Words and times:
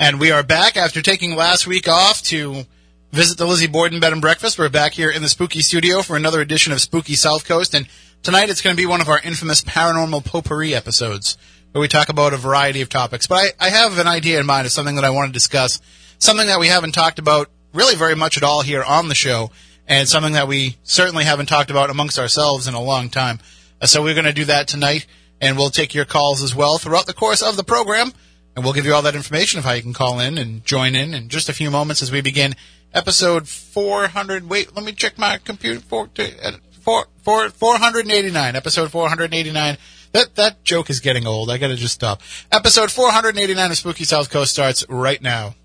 And 0.00 0.18
we 0.18 0.32
are 0.32 0.42
back 0.42 0.76
after 0.76 1.00
taking 1.00 1.36
last 1.36 1.68
week 1.68 1.86
off 1.86 2.20
to 2.24 2.64
visit 3.12 3.38
the 3.38 3.46
Lizzie 3.46 3.68
Borden 3.68 4.00
Bed 4.00 4.12
and 4.12 4.20
Breakfast. 4.20 4.58
We're 4.58 4.68
back 4.68 4.92
here 4.92 5.08
in 5.08 5.22
the 5.22 5.28
Spooky 5.28 5.60
Studio 5.60 6.02
for 6.02 6.16
another 6.16 6.40
edition 6.40 6.72
of 6.72 6.80
Spooky 6.80 7.14
South 7.14 7.44
Coast. 7.44 7.74
And 7.74 7.86
tonight 8.20 8.50
it's 8.50 8.60
going 8.60 8.74
to 8.74 8.82
be 8.82 8.86
one 8.86 9.00
of 9.00 9.08
our 9.08 9.20
infamous 9.20 9.62
paranormal 9.62 10.24
potpourri 10.24 10.74
episodes 10.74 11.38
where 11.70 11.80
we 11.80 11.86
talk 11.86 12.08
about 12.08 12.34
a 12.34 12.36
variety 12.36 12.80
of 12.80 12.88
topics. 12.88 13.28
But 13.28 13.54
I, 13.60 13.66
I 13.66 13.68
have 13.68 13.96
an 13.98 14.08
idea 14.08 14.40
in 14.40 14.46
mind 14.46 14.66
of 14.66 14.72
something 14.72 14.96
that 14.96 15.04
I 15.04 15.10
want 15.10 15.28
to 15.28 15.32
discuss, 15.32 15.80
something 16.18 16.48
that 16.48 16.58
we 16.58 16.66
haven't 16.66 16.92
talked 16.92 17.20
about 17.20 17.48
really 17.72 17.94
very 17.94 18.16
much 18.16 18.36
at 18.36 18.42
all 18.42 18.62
here 18.62 18.82
on 18.82 19.08
the 19.08 19.14
show, 19.14 19.52
and 19.86 20.08
something 20.08 20.32
that 20.32 20.48
we 20.48 20.76
certainly 20.82 21.22
haven't 21.22 21.46
talked 21.46 21.70
about 21.70 21.90
amongst 21.90 22.18
ourselves 22.18 22.66
in 22.66 22.74
a 22.74 22.82
long 22.82 23.10
time. 23.10 23.38
So 23.82 24.02
we're 24.02 24.14
going 24.14 24.24
to 24.24 24.32
do 24.32 24.46
that 24.46 24.66
tonight, 24.66 25.06
and 25.40 25.56
we'll 25.56 25.70
take 25.70 25.94
your 25.94 26.04
calls 26.04 26.42
as 26.42 26.52
well 26.52 26.78
throughout 26.78 27.06
the 27.06 27.14
course 27.14 27.42
of 27.42 27.56
the 27.56 27.64
program. 27.64 28.12
And 28.54 28.64
we'll 28.64 28.74
give 28.74 28.86
you 28.86 28.94
all 28.94 29.02
that 29.02 29.16
information 29.16 29.58
of 29.58 29.64
how 29.64 29.72
you 29.72 29.82
can 29.82 29.92
call 29.92 30.20
in 30.20 30.38
and 30.38 30.64
join 30.64 30.94
in 30.94 31.12
in 31.12 31.28
just 31.28 31.48
a 31.48 31.52
few 31.52 31.70
moments 31.70 32.02
as 32.02 32.12
we 32.12 32.20
begin 32.20 32.54
episode 32.92 33.48
400. 33.48 34.48
Wait, 34.48 34.74
let 34.74 34.84
me 34.84 34.92
check 34.92 35.18
my 35.18 35.38
computer. 35.38 35.80
Four, 35.80 36.08
uh, 36.18 36.52
four, 36.80 37.06
four, 37.22 37.48
489. 37.48 38.56
Episode 38.56 38.90
489. 38.90 39.76
That 40.12 40.36
that 40.36 40.62
joke 40.62 40.90
is 40.90 41.00
getting 41.00 41.26
old. 41.26 41.50
I 41.50 41.58
gotta 41.58 41.74
just 41.74 41.94
stop. 41.94 42.22
Episode 42.52 42.92
489 42.92 43.70
of 43.72 43.76
Spooky 43.76 44.04
South 44.04 44.30
Coast 44.30 44.52
starts 44.52 44.88
right 44.88 45.20
now. 45.20 45.56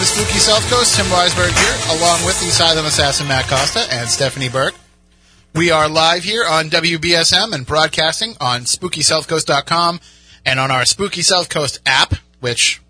Evening 0.00 0.24
and 0.24 0.30
welcome 0.30 0.30
to 0.30 0.32
Spooky 0.32 0.38
South 0.38 0.70
Coast. 0.70 0.96
Tim 0.96 1.06
Weisberg 1.06 1.52
here, 1.58 1.98
along 1.98 2.24
with 2.24 2.38
the 2.40 2.50
Silent 2.50 2.86
Assassin 2.86 3.28
Matt 3.28 3.46
Costa 3.46 3.86
and 3.92 4.08
Stephanie 4.08 4.48
Burke. 4.48 4.74
We 5.54 5.70
are 5.70 5.88
live 5.88 6.22
here 6.24 6.44
on 6.44 6.70
WBSM 6.70 7.52
and 7.52 7.66
broadcasting 7.66 8.36
on 8.40 8.62
SpookySouthCoast.com 8.62 10.00
and 10.46 10.60
on 10.60 10.70
our 10.70 10.84
Spooky 10.84 11.22
South 11.22 11.48
Coast 11.48 11.80
app, 11.86 12.14
which 12.40 12.80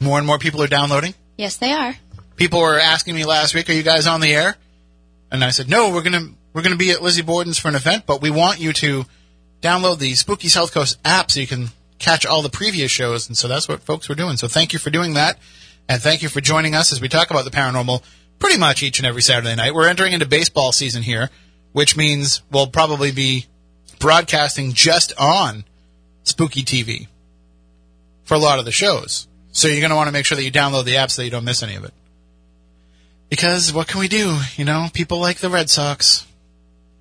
more 0.00 0.18
and 0.18 0.26
more 0.26 0.38
people 0.38 0.62
are 0.62 0.68
downloading. 0.68 1.14
Yes, 1.36 1.56
they 1.56 1.72
are. 1.72 1.96
People 2.36 2.60
were 2.60 2.78
asking 2.78 3.14
me 3.14 3.24
last 3.24 3.54
week, 3.54 3.68
"Are 3.68 3.74
you 3.74 3.82
guys 3.82 4.06
on 4.06 4.20
the 4.20 4.32
air?" 4.32 4.56
And 5.30 5.44
I 5.44 5.50
said, 5.50 5.68
"No, 5.68 5.90
we're 5.90 6.02
gonna 6.02 6.30
we're 6.52 6.62
gonna 6.62 6.76
be 6.76 6.90
at 6.90 7.02
Lizzie 7.02 7.22
Borden's 7.22 7.58
for 7.58 7.68
an 7.68 7.74
event, 7.74 8.04
but 8.06 8.20
we 8.20 8.30
want 8.30 8.60
you 8.60 8.72
to 8.74 9.06
download 9.62 9.98
the 9.98 10.14
Spooky 10.14 10.48
South 10.48 10.72
Coast 10.72 10.98
app 11.04 11.30
so 11.30 11.40
you 11.40 11.46
can 11.46 11.72
catch 11.98 12.26
all 12.26 12.42
the 12.42 12.50
previous 12.50 12.90
shows." 12.90 13.28
And 13.28 13.36
so 13.36 13.48
that's 13.48 13.68
what 13.68 13.82
folks 13.84 14.08
were 14.08 14.14
doing. 14.14 14.36
So 14.36 14.48
thank 14.48 14.72
you 14.72 14.78
for 14.78 14.90
doing 14.90 15.14
that, 15.14 15.38
and 15.88 16.00
thank 16.00 16.22
you 16.22 16.28
for 16.28 16.40
joining 16.40 16.74
us 16.74 16.92
as 16.92 17.00
we 17.00 17.08
talk 17.08 17.30
about 17.30 17.44
the 17.44 17.50
paranormal 17.50 18.02
pretty 18.38 18.58
much 18.58 18.82
each 18.82 18.98
and 18.98 19.06
every 19.06 19.22
Saturday 19.22 19.54
night. 19.54 19.74
We're 19.74 19.88
entering 19.88 20.12
into 20.12 20.26
baseball 20.26 20.72
season 20.72 21.02
here, 21.02 21.30
which 21.72 21.96
means 21.96 22.42
we'll 22.50 22.66
probably 22.66 23.12
be 23.12 23.46
broadcasting 23.98 24.72
just 24.72 25.12
on 25.18 25.64
Spooky 26.24 26.62
TV 26.62 27.06
for 28.24 28.34
a 28.34 28.38
lot 28.38 28.58
of 28.58 28.64
the 28.64 28.72
shows. 28.72 29.28
So 29.52 29.68
you're 29.68 29.80
going 29.80 29.90
to 29.90 29.96
want 29.96 30.08
to 30.08 30.12
make 30.12 30.26
sure 30.26 30.36
that 30.36 30.44
you 30.44 30.50
download 30.50 30.84
the 30.84 30.96
app 30.96 31.10
so 31.10 31.22
that 31.22 31.26
you 31.26 31.30
don't 31.30 31.44
miss 31.44 31.62
any 31.62 31.76
of 31.76 31.84
it. 31.84 31.92
Because 33.28 33.72
what 33.72 33.86
can 33.86 34.00
we 34.00 34.08
do? 34.08 34.38
You 34.56 34.64
know, 34.64 34.88
people 34.92 35.20
like 35.20 35.38
the 35.38 35.48
Red 35.48 35.70
Sox. 35.70 36.26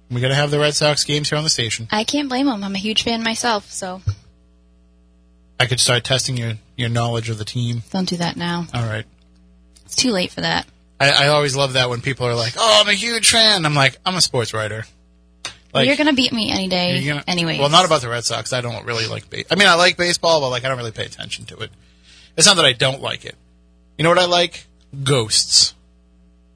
We 0.09 0.21
got 0.21 0.27
to 0.27 0.35
have 0.35 0.51
the 0.51 0.59
Red 0.59 0.75
Sox 0.75 1.03
games 1.03 1.29
here 1.29 1.37
on 1.37 1.43
the 1.43 1.49
station. 1.49 1.87
I 1.91 2.03
can't 2.03 2.29
blame 2.29 2.45
them. 2.45 2.63
I'm 2.63 2.75
a 2.75 2.77
huge 2.77 3.03
fan 3.03 3.23
myself, 3.23 3.71
so 3.71 4.01
I 5.61 5.67
could 5.67 5.79
start 5.79 6.03
testing 6.03 6.37
your, 6.37 6.53
your 6.75 6.89
knowledge 6.89 7.29
of 7.29 7.37
the 7.37 7.45
team. 7.45 7.83
don't 7.91 8.09
do 8.09 8.17
that 8.17 8.35
now. 8.35 8.65
All 8.73 8.83
right. 8.83 9.05
It's 9.85 9.95
too 9.95 10.09
late 10.09 10.31
for 10.31 10.41
that. 10.41 10.65
I, 10.99 11.25
I 11.25 11.27
always 11.27 11.55
love 11.55 11.73
that 11.73 11.87
when 11.87 12.01
people 12.01 12.25
are 12.25 12.33
like, 12.33 12.53
"Oh, 12.57 12.79
I'm 12.81 12.89
a 12.89 12.93
huge 12.93 13.29
fan." 13.29 13.63
I'm 13.65 13.75
like, 13.75 13.97
"I'm 14.03 14.15
a 14.15 14.21
sports 14.21 14.55
writer." 14.55 14.85
Like, 15.71 15.85
You're 15.87 15.97
gonna 15.97 16.13
beat 16.13 16.33
me 16.33 16.51
any 16.51 16.67
day, 16.67 17.05
gonna- 17.05 17.23
anyways. 17.27 17.59
Well, 17.59 17.69
not 17.69 17.85
about 17.85 18.01
the 18.01 18.09
Red 18.09 18.25
Sox. 18.25 18.53
I 18.53 18.61
don't 18.61 18.85
really 18.87 19.05
like. 19.05 19.29
Ba- 19.29 19.43
I 19.51 19.55
mean, 19.55 19.67
I 19.67 19.75
like 19.75 19.97
baseball, 19.97 20.41
but 20.41 20.49
like, 20.49 20.65
I 20.65 20.67
don't 20.69 20.77
really 20.77 20.91
pay 20.91 21.05
attention 21.05 21.45
to 21.45 21.57
it. 21.59 21.69
It's 22.35 22.47
not 22.47 22.55
that 22.55 22.65
I 22.65 22.73
don't 22.73 23.01
like 23.01 23.23
it. 23.23 23.35
You 23.99 24.03
know 24.03 24.09
what 24.09 24.17
I 24.19 24.25
like? 24.25 24.65
Ghosts. 25.03 25.75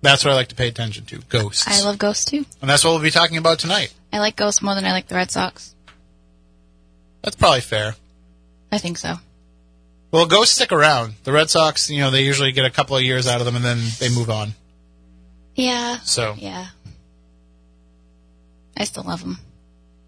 That's 0.01 0.25
what 0.25 0.31
I 0.31 0.35
like 0.35 0.47
to 0.49 0.55
pay 0.55 0.67
attention 0.67 1.05
to. 1.05 1.19
Ghosts. 1.29 1.67
I 1.67 1.83
love 1.83 1.99
Ghosts 1.99 2.25
too. 2.25 2.43
and 2.61 2.69
that's 2.69 2.83
what 2.83 2.91
we'll 2.91 3.01
be 3.03 3.11
talking 3.11 3.37
about 3.37 3.59
tonight. 3.59 3.93
I 4.11 4.17
like 4.17 4.35
Ghosts 4.35 4.61
more 4.63 4.73
than 4.73 4.85
I 4.85 4.93
like 4.93 5.07
the 5.07 5.15
Red 5.15 5.29
Sox. 5.29 5.75
That's 7.21 7.35
probably 7.35 7.61
fair. 7.61 7.95
I 8.75 8.77
think 8.77 8.97
so. 8.97 9.15
Well, 10.11 10.25
go 10.25 10.43
stick 10.43 10.71
around. 10.71 11.13
The 11.23 11.31
Red 11.31 11.49
Sox, 11.49 11.89
you 11.89 11.99
know, 12.01 12.11
they 12.11 12.21
usually 12.23 12.51
get 12.51 12.65
a 12.65 12.69
couple 12.69 12.95
of 12.97 13.03
years 13.03 13.25
out 13.27 13.39
of 13.39 13.45
them 13.45 13.55
and 13.55 13.63
then 13.65 13.79
they 13.99 14.09
move 14.09 14.29
on. 14.29 14.53
Yeah. 15.55 15.99
So, 16.03 16.35
Yeah. 16.37 16.67
I 18.77 18.83
still 18.83 19.03
love 19.03 19.21
them. 19.21 19.39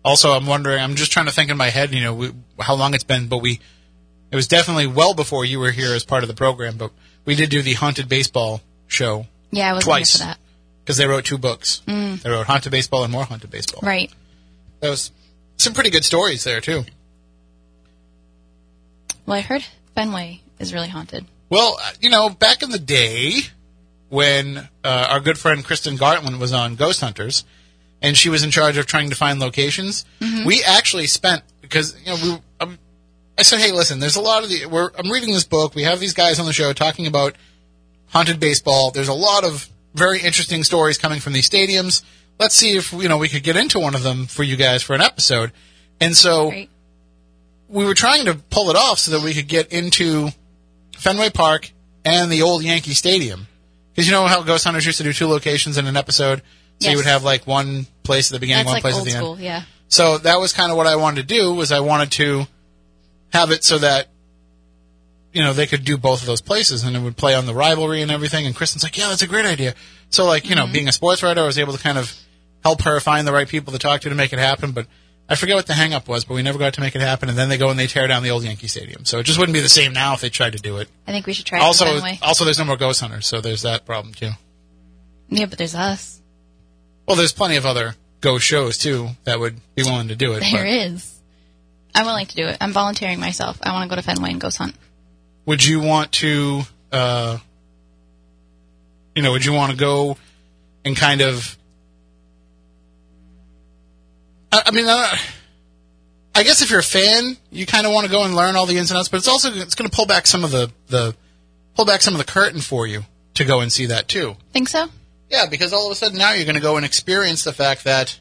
also, 0.03 0.31
I'm 0.33 0.45
wondering, 0.45 0.81
I'm 0.83 0.95
just 0.95 1.11
trying 1.11 1.25
to 1.27 1.31
think 1.31 1.49
in 1.49 1.57
my 1.57 1.69
head, 1.69 1.93
you 1.93 2.01
know, 2.01 2.13
we, 2.13 2.31
how 2.59 2.75
long 2.75 2.93
it's 2.93 3.03
been, 3.03 3.27
but 3.27 3.37
we, 3.37 3.59
it 4.31 4.35
was 4.35 4.47
definitely 4.47 4.87
well 4.87 5.13
before 5.13 5.45
you 5.45 5.59
were 5.59 5.71
here 5.71 5.93
as 5.93 6.03
part 6.03 6.23
of 6.23 6.27
the 6.27 6.35
program, 6.35 6.75
but 6.77 6.91
we 7.25 7.35
did 7.35 7.49
do 7.49 7.61
the 7.61 7.73
Haunted 7.73 8.09
Baseball 8.09 8.61
show 8.87 9.25
Yeah, 9.51 9.69
I 9.69 9.73
was 9.73 9.83
Twice. 9.85 10.11
for 10.13 10.17
that. 10.25 10.37
because 10.83 10.97
they 10.97 11.07
wrote 11.07 11.23
two 11.25 11.37
books. 11.37 11.81
Mm. 11.87 12.21
They 12.21 12.29
wrote 12.29 12.47
Haunted 12.47 12.71
Baseball 12.71 13.03
and 13.03 13.11
more 13.11 13.23
Haunted 13.23 13.49
Baseball. 13.51 13.81
Right. 13.83 14.11
That 14.81 14.89
was 14.89 15.11
some 15.57 15.73
pretty 15.73 15.89
good 15.89 16.03
stories 16.05 16.43
there, 16.43 16.59
too. 16.61 16.83
Well, 19.27 19.37
I 19.37 19.41
heard 19.41 19.63
Fenway 19.93 20.41
is 20.57 20.73
really 20.73 20.87
haunted. 20.87 21.25
Well, 21.49 21.77
uh, 21.81 21.91
you 21.99 22.09
know, 22.09 22.29
back 22.29 22.63
in 22.63 22.71
the 22.71 22.79
day 22.79 23.33
when 24.09 24.57
uh, 24.83 25.07
our 25.09 25.19
good 25.19 25.37
friend 25.37 25.63
Kristen 25.63 25.97
Gartland 25.97 26.39
was 26.39 26.53
on 26.53 26.75
Ghost 26.75 27.01
Hunters, 27.01 27.43
and 28.01 28.15
she 28.17 28.29
was 28.29 28.41
in 28.43 28.51
charge 28.51 28.77
of 28.77 28.85
trying 28.85 29.09
to 29.09 29.15
find 29.15 29.39
locations, 29.39 30.05
we 30.45 30.63
actually 30.63 31.07
spent 31.07 31.43
because 31.61 31.95
you 31.99 32.07
know 32.07 32.15
we. 32.23 32.41
Um, 32.61 32.79
I 33.39 33.43
said, 33.43 33.59
hey, 33.59 33.71
listen, 33.71 33.99
there's 33.99 34.15
a 34.15 34.21
lot 34.21 34.43
of 34.43 34.49
the. 34.49 34.65
We're, 34.65 34.89
I'm 34.97 35.11
reading 35.11 35.33
this 35.33 35.43
book. 35.43 35.75
We 35.75 35.83
have 35.83 35.99
these 35.99 36.13
guys 36.13 36.39
on 36.39 36.45
the 36.45 36.53
show 36.53 36.73
talking 36.73 37.05
about 37.05 37.35
haunted 38.07 38.39
baseball. 38.39 38.91
There's 38.91 39.09
a 39.09 39.13
lot 39.13 39.43
of 39.43 39.69
very 39.93 40.21
interesting 40.21 40.63
stories 40.63 40.97
coming 40.97 41.19
from 41.19 41.33
these 41.33 41.49
stadiums. 41.49 42.01
Let's 42.39 42.55
see 42.55 42.77
if 42.77 42.93
you 42.93 43.09
know 43.09 43.17
we 43.17 43.29
could 43.29 43.43
get 43.43 43.57
into 43.57 43.79
one 43.79 43.93
of 43.93 44.03
them 44.03 44.25
for 44.25 44.43
you 44.43 44.55
guys 44.55 44.83
for 44.83 44.93
an 44.95 45.01
episode. 45.01 45.51
And 45.99 46.15
so 46.15 46.49
Right. 46.49 46.69
We 47.67 47.85
were 47.85 47.93
trying 47.93 48.25
to 48.25 48.35
pull 48.35 48.69
it 48.69 48.75
off 48.75 48.99
so 48.99 49.11
that 49.11 49.21
we 49.21 49.33
could 49.33 49.47
get 49.47 49.71
into 49.71 50.29
Fenway 50.97 51.29
Park 51.29 51.71
and 52.05 52.31
the 52.31 52.41
old 52.41 52.63
Yankee 52.63 52.93
Stadium. 52.93 53.47
Because 53.91 54.07
you 54.07 54.13
know 54.13 54.27
how 54.27 54.43
Ghost 54.43 54.63
Hunters 54.63 54.85
used 54.85 54.99
to 54.99 55.03
do 55.03 55.13
two 55.13 55.27
locations 55.27 55.77
in 55.77 55.87
an 55.87 55.97
episode? 55.97 56.41
So 56.79 56.89
you 56.91 56.97
would 56.97 57.05
have 57.05 57.23
like 57.23 57.47
one 57.47 57.87
place 58.03 58.31
at 58.31 58.35
the 58.35 58.39
beginning, 58.39 58.65
That's 58.65 58.67
one 58.67 58.75
like 58.75 58.81
place 58.83 58.97
at 58.99 59.03
the 59.03 59.11
school. 59.11 59.33
end. 59.33 59.41
Yeah. 59.41 59.63
So 59.87 60.19
that 60.19 60.39
was 60.39 60.53
kind 60.53 60.71
of 60.71 60.77
what 60.77 60.85
I 60.85 60.95
wanted 60.95 61.27
to 61.27 61.35
do 61.35 61.53
was 61.53 61.71
I 61.71 61.79
wanted 61.79 62.11
to 62.13 62.45
have 63.33 63.51
it 63.51 63.63
so 63.63 63.79
that 63.79 64.07
you 65.33 65.41
know 65.43 65.53
they 65.53 65.67
could 65.67 65.83
do 65.83 65.97
both 65.97 66.21
of 66.21 66.27
those 66.27 66.41
places 66.41 66.83
and 66.83 66.95
it 66.95 66.99
would 66.99 67.17
play 67.17 67.35
on 67.35 67.45
the 67.45 67.53
rivalry 67.53 68.01
and 68.01 68.11
everything. 68.11 68.45
And 68.45 68.55
Kristen's 68.55 68.83
like, 68.83 68.97
yeah, 68.97 69.09
that's 69.09 69.23
a 69.23 69.27
great 69.27 69.45
idea. 69.45 69.73
So 70.09 70.25
like 70.25 70.49
you 70.49 70.55
know, 70.55 70.63
mm-hmm. 70.63 70.73
being 70.73 70.87
a 70.87 70.91
sports 70.91 71.23
writer, 71.23 71.41
I 71.41 71.45
was 71.45 71.57
able 71.57 71.73
to 71.73 71.79
kind 71.79 71.97
of 71.97 72.13
help 72.63 72.83
her 72.83 72.99
find 72.99 73.27
the 73.27 73.33
right 73.33 73.47
people 73.47 73.73
to 73.73 73.79
talk 73.79 74.01
to 74.01 74.09
to 74.09 74.15
make 74.15 74.33
it 74.33 74.39
happen. 74.39 74.71
But 74.71 74.87
I 75.29 75.35
forget 75.35 75.55
what 75.55 75.67
the 75.67 75.73
hang 75.73 75.93
up 75.93 76.07
was, 76.07 76.23
but 76.23 76.35
we 76.35 76.41
never 76.41 76.57
got 76.57 76.75
to 76.75 76.81
make 76.81 76.95
it 76.95 77.01
happen. 77.01 77.27
And 77.27 77.37
then 77.37 77.49
they 77.49 77.57
go 77.57 77.69
and 77.69 77.77
they 77.77 77.87
tear 77.87 78.07
down 78.07 78.23
the 78.23 78.29
old 78.29 78.43
Yankee 78.43 78.67
Stadium. 78.67 79.03
So 79.03 79.19
it 79.19 79.23
just 79.23 79.37
wouldn't 79.37 79.53
be 79.53 79.59
the 79.59 79.67
same 79.67 79.91
now 79.91 80.13
if 80.13 80.21
they 80.21 80.29
tried 80.29 80.53
to 80.53 80.59
do 80.59 80.77
it. 80.77 80.87
I 81.05 81.11
think 81.11 81.25
we 81.27 81.33
should 81.33 81.45
try 81.45 81.59
it 81.59 81.63
Also, 81.63 81.85
the 81.85 81.91
Fenway. 81.95 82.19
also 82.21 82.45
there's 82.45 82.57
no 82.59 82.63
more 82.65 82.77
ghost 82.77 83.01
hunters, 83.01 83.27
so 83.27 83.41
there's 83.41 83.63
that 83.63 83.85
problem 83.85 84.13
too. 84.13 84.31
Yeah, 85.29 85.45
but 85.45 85.57
there's 85.57 85.75
us. 85.75 86.21
Well, 87.05 87.17
there's 87.17 87.33
plenty 87.33 87.57
of 87.57 87.65
other 87.65 87.95
ghost 88.21 88.45
shows 88.45 88.77
too 88.77 89.09
that 89.25 89.39
would 89.39 89.59
be 89.75 89.83
willing 89.83 90.07
to 90.07 90.15
do 90.15 90.33
it. 90.33 90.39
There 90.39 90.63
but 90.63 90.65
is. 90.65 91.19
I'm 91.93 92.05
willing 92.05 92.25
to 92.27 92.35
do 92.35 92.47
it. 92.47 92.57
I'm 92.61 92.71
volunteering 92.71 93.19
myself. 93.19 93.59
I 93.61 93.73
want 93.73 93.89
to 93.89 93.89
go 93.89 93.99
to 93.99 94.05
Fenway 94.05 94.31
and 94.31 94.39
ghost 94.39 94.57
hunt. 94.57 94.75
would 95.45 95.63
you 95.63 95.79
want 95.81 96.11
to, 96.13 96.61
uh, 96.91 97.37
you 99.15 99.23
know, 99.23 99.31
would 99.31 99.43
you 99.43 99.51
want 99.53 99.71
to 99.71 99.77
go 99.77 100.17
and 100.85 100.95
kind 100.95 101.21
of? 101.21 101.57
I, 104.51 104.63
I 104.67 104.71
mean, 104.71 104.85
I, 104.87 105.19
I 106.35 106.43
guess 106.43 106.61
if 106.61 106.69
you're 106.69 106.79
a 106.79 106.83
fan, 106.83 107.37
you 107.51 107.65
kind 107.65 107.85
of 107.85 107.93
want 107.93 108.05
to 108.05 108.11
go 108.11 108.23
and 108.23 108.35
learn 108.35 108.55
all 108.55 108.65
the 108.65 108.77
ins 108.77 108.91
and 108.91 108.97
outs, 108.97 109.09
but 109.09 109.17
it's 109.17 109.27
also 109.27 109.51
it's 109.53 109.75
going 109.75 109.89
to 109.89 109.95
pull 109.95 110.05
back 110.05 110.27
some 110.27 110.43
of 110.43 110.51
the 110.51 110.71
the 110.87 111.15
pull 111.75 111.85
back 111.85 112.01
some 112.01 112.13
of 112.13 112.19
the 112.19 112.25
curtain 112.31 112.61
for 112.61 112.87
you 112.87 113.03
to 113.35 113.45
go 113.45 113.59
and 113.61 113.71
see 113.71 113.87
that 113.87 114.07
too. 114.07 114.35
Think 114.53 114.67
so? 114.69 114.87
Yeah, 115.29 115.45
because 115.49 115.73
all 115.73 115.85
of 115.87 115.91
a 115.91 115.95
sudden 115.95 116.17
now 116.17 116.31
you're 116.33 116.45
going 116.45 116.55
to 116.55 116.61
go 116.61 116.77
and 116.77 116.85
experience 116.85 117.43
the 117.43 117.53
fact 117.53 117.83
that, 117.83 118.17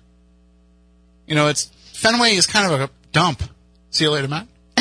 you 1.27 1.35
know, 1.35 1.47
it's 1.49 1.65
Fenway 1.95 2.35
is 2.35 2.47
kind 2.47 2.71
of 2.71 2.81
a 2.81 2.91
dump 3.13 3.43
See 3.97 4.05
you 4.05 4.11
later, 4.11 4.29
Matt. 4.29 4.47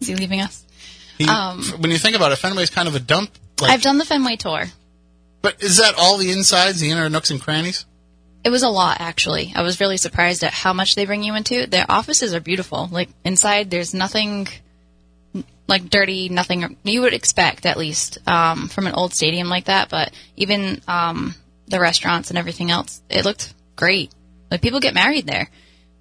Is 0.00 0.06
he 0.06 0.14
leaving 0.14 0.40
us? 0.40 0.64
He, 1.18 1.26
Um, 1.26 1.60
when 1.78 1.90
you 1.90 1.98
think 1.98 2.14
about 2.14 2.30
it, 2.30 2.38
Fenway's 2.38 2.70
kind 2.70 2.86
of 2.86 2.94
a 2.94 3.00
dump. 3.00 3.30
Like, 3.60 3.72
I've 3.72 3.82
done 3.82 3.98
the 3.98 4.04
Fenway 4.04 4.36
tour. 4.36 4.66
but 5.40 5.60
is 5.60 5.78
that 5.78 5.94
all 5.98 6.18
the 6.18 6.30
insides, 6.30 6.78
the 6.78 6.90
inner 6.90 7.08
nooks 7.10 7.32
and 7.32 7.40
crannies? 7.40 7.84
It 8.44 8.50
was 8.50 8.62
a 8.62 8.68
lot, 8.68 9.00
actually. 9.00 9.52
I 9.54 9.62
was 9.62 9.80
really 9.80 9.96
surprised 9.96 10.42
at 10.42 10.52
how 10.52 10.72
much 10.72 10.94
they 10.94 11.06
bring 11.06 11.22
you 11.22 11.34
into. 11.34 11.66
Their 11.66 11.86
offices 11.88 12.34
are 12.34 12.40
beautiful. 12.40 12.88
Like 12.90 13.08
inside, 13.24 13.70
there's 13.70 13.94
nothing 13.94 14.48
like 15.68 15.88
dirty, 15.88 16.28
nothing 16.28 16.76
you 16.82 17.02
would 17.02 17.14
expect 17.14 17.66
at 17.66 17.78
least 17.78 18.18
um, 18.26 18.68
from 18.68 18.86
an 18.86 18.94
old 18.94 19.14
stadium 19.14 19.48
like 19.48 19.66
that. 19.66 19.88
But 19.88 20.12
even 20.36 20.82
um, 20.88 21.34
the 21.68 21.80
restaurants 21.80 22.30
and 22.30 22.38
everything 22.38 22.70
else, 22.70 23.00
it 23.08 23.24
looked 23.24 23.54
great. 23.76 24.12
Like 24.50 24.60
people 24.60 24.80
get 24.80 24.94
married 24.94 25.26
there. 25.26 25.48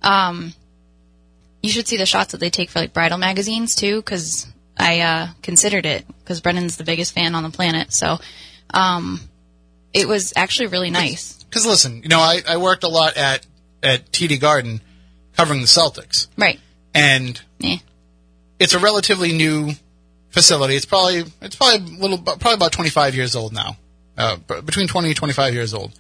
Um, 0.02 0.54
you 1.62 1.70
should 1.70 1.88
see 1.88 1.98
the 1.98 2.08
shots 2.08 2.32
that 2.32 2.40
they 2.40 2.50
take 2.50 2.72
for 2.72 2.80
like 2.80 2.94
bridal 2.94 3.20
magazines 3.20 3.76
too, 3.76 3.98
because 3.98 4.48
I 4.78 5.02
uh, 5.02 5.28
considered 5.44 5.86
it 5.86 6.06
because 6.20 6.42
Brennan's 6.42 6.78
the 6.78 6.84
biggest 6.84 7.14
fan 7.14 7.36
on 7.36 7.44
the 7.44 7.50
planet. 7.50 7.94
So 7.94 8.18
um, 8.74 9.20
it 9.94 10.08
was 10.08 10.34
actually 10.36 10.68
really 10.68 10.90
nice. 10.90 11.41
Because 11.52 11.66
listen, 11.68 12.02
you 12.02 12.08
know, 12.10 12.20
I, 12.22 12.42
I 12.48 12.58
worked 12.58 12.84
a 12.86 12.88
lot 12.88 13.18
at 13.18 13.46
at 13.84 14.10
TD 14.12 14.40
Garden 14.40 14.80
covering 15.36 15.60
the 15.62 15.68
Celtics, 15.68 16.28
Right. 16.38 16.60
and 16.96 17.40
Yeah. 17.60 17.76
it's 18.58 18.74
a 18.74 18.80
relatively 18.80 19.34
new 19.34 19.74
facility. 20.30 20.76
It's 20.76 20.86
probably 20.86 21.26
it's 21.42 21.56
probably 21.58 21.94
a 21.96 22.00
little 22.00 22.18
probably 22.20 22.54
about 22.54 22.72
25 22.72 23.16
years 23.16 23.36
old 23.36 23.52
now, 23.54 23.76
uh, 24.18 24.38
between 24.38 24.88
20 24.88 25.10
and 25.10 25.18
25 25.18 25.54
years 25.54 25.74
old. 25.74 25.92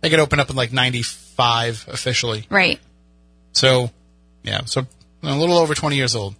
They 0.00 0.08
get 0.10 0.18
opened 0.18 0.40
up 0.40 0.50
in 0.50 0.56
like 0.56 0.72
95 0.72 1.86
officially. 1.88 2.46
Right. 2.50 2.80
So, 3.52 3.90
yeah, 4.42 4.62
so 4.64 4.86
a 5.22 5.34
little 5.36 5.56
over 5.56 5.74
20 5.74 5.94
years 5.96 6.14
old. 6.16 6.34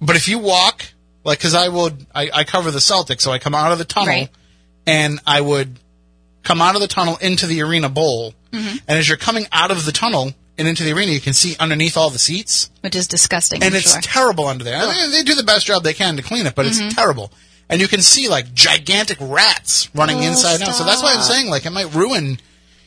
But 0.00 0.16
if 0.16 0.26
you 0.28 0.38
walk, 0.40 0.84
like, 1.24 1.38
because 1.38 1.54
I 1.54 1.68
would, 1.68 2.04
I, 2.14 2.30
I 2.34 2.44
cover 2.44 2.70
the 2.72 2.80
Celtics, 2.80 3.20
so 3.22 3.30
I 3.32 3.38
come 3.38 3.54
out 3.54 3.70
of 3.72 3.78
the 3.78 3.84
tunnel, 3.84 4.08
Right. 4.08 4.28
and 4.86 5.20
I 5.26 5.40
would 5.40 5.78
come 6.42 6.60
out 6.62 6.74
of 6.74 6.80
the 6.80 6.88
tunnel 6.88 7.16
into 7.20 7.46
the 7.46 7.62
arena 7.62 7.88
bowl, 7.88 8.34
Mm-hmm. 8.52 8.76
and 8.86 8.98
as 8.98 9.08
you're 9.08 9.16
coming 9.16 9.46
out 9.50 9.70
of 9.70 9.86
the 9.86 9.92
tunnel 9.92 10.30
and 10.58 10.68
into 10.68 10.82
the 10.84 10.92
arena, 10.92 11.10
you 11.12 11.20
can 11.20 11.32
see 11.32 11.56
underneath 11.58 11.96
all 11.96 12.10
the 12.10 12.18
seats, 12.18 12.68
Which 12.82 12.94
is 12.94 13.08
disgusting. 13.08 13.62
and 13.62 13.72
I'm 13.72 13.78
it's 13.78 13.92
sure. 13.92 14.00
terrible 14.02 14.46
under 14.46 14.62
there. 14.62 14.78
Mean, 14.86 15.10
they 15.10 15.22
do 15.22 15.34
the 15.34 15.42
best 15.42 15.64
job 15.64 15.82
they 15.82 15.94
can 15.94 16.16
to 16.18 16.22
clean 16.22 16.44
it, 16.46 16.54
but 16.54 16.66
Mm-hmm. 16.66 16.86
it's 16.88 16.94
terrible. 16.94 17.32
And 17.70 17.80
you 17.80 17.88
can 17.88 18.02
see 18.02 18.28
like 18.28 18.52
gigantic 18.52 19.16
rats 19.20 19.88
running 19.94 20.18
Oh, 20.18 20.22
inside 20.28 20.56
and 20.60 20.64
out. 20.64 20.74
So 20.74 20.84
that's 20.84 21.02
why 21.02 21.14
I'm 21.14 21.22
saying 21.22 21.48
like 21.48 21.64
it 21.64 21.70
might 21.70 21.94
ruin 21.94 22.38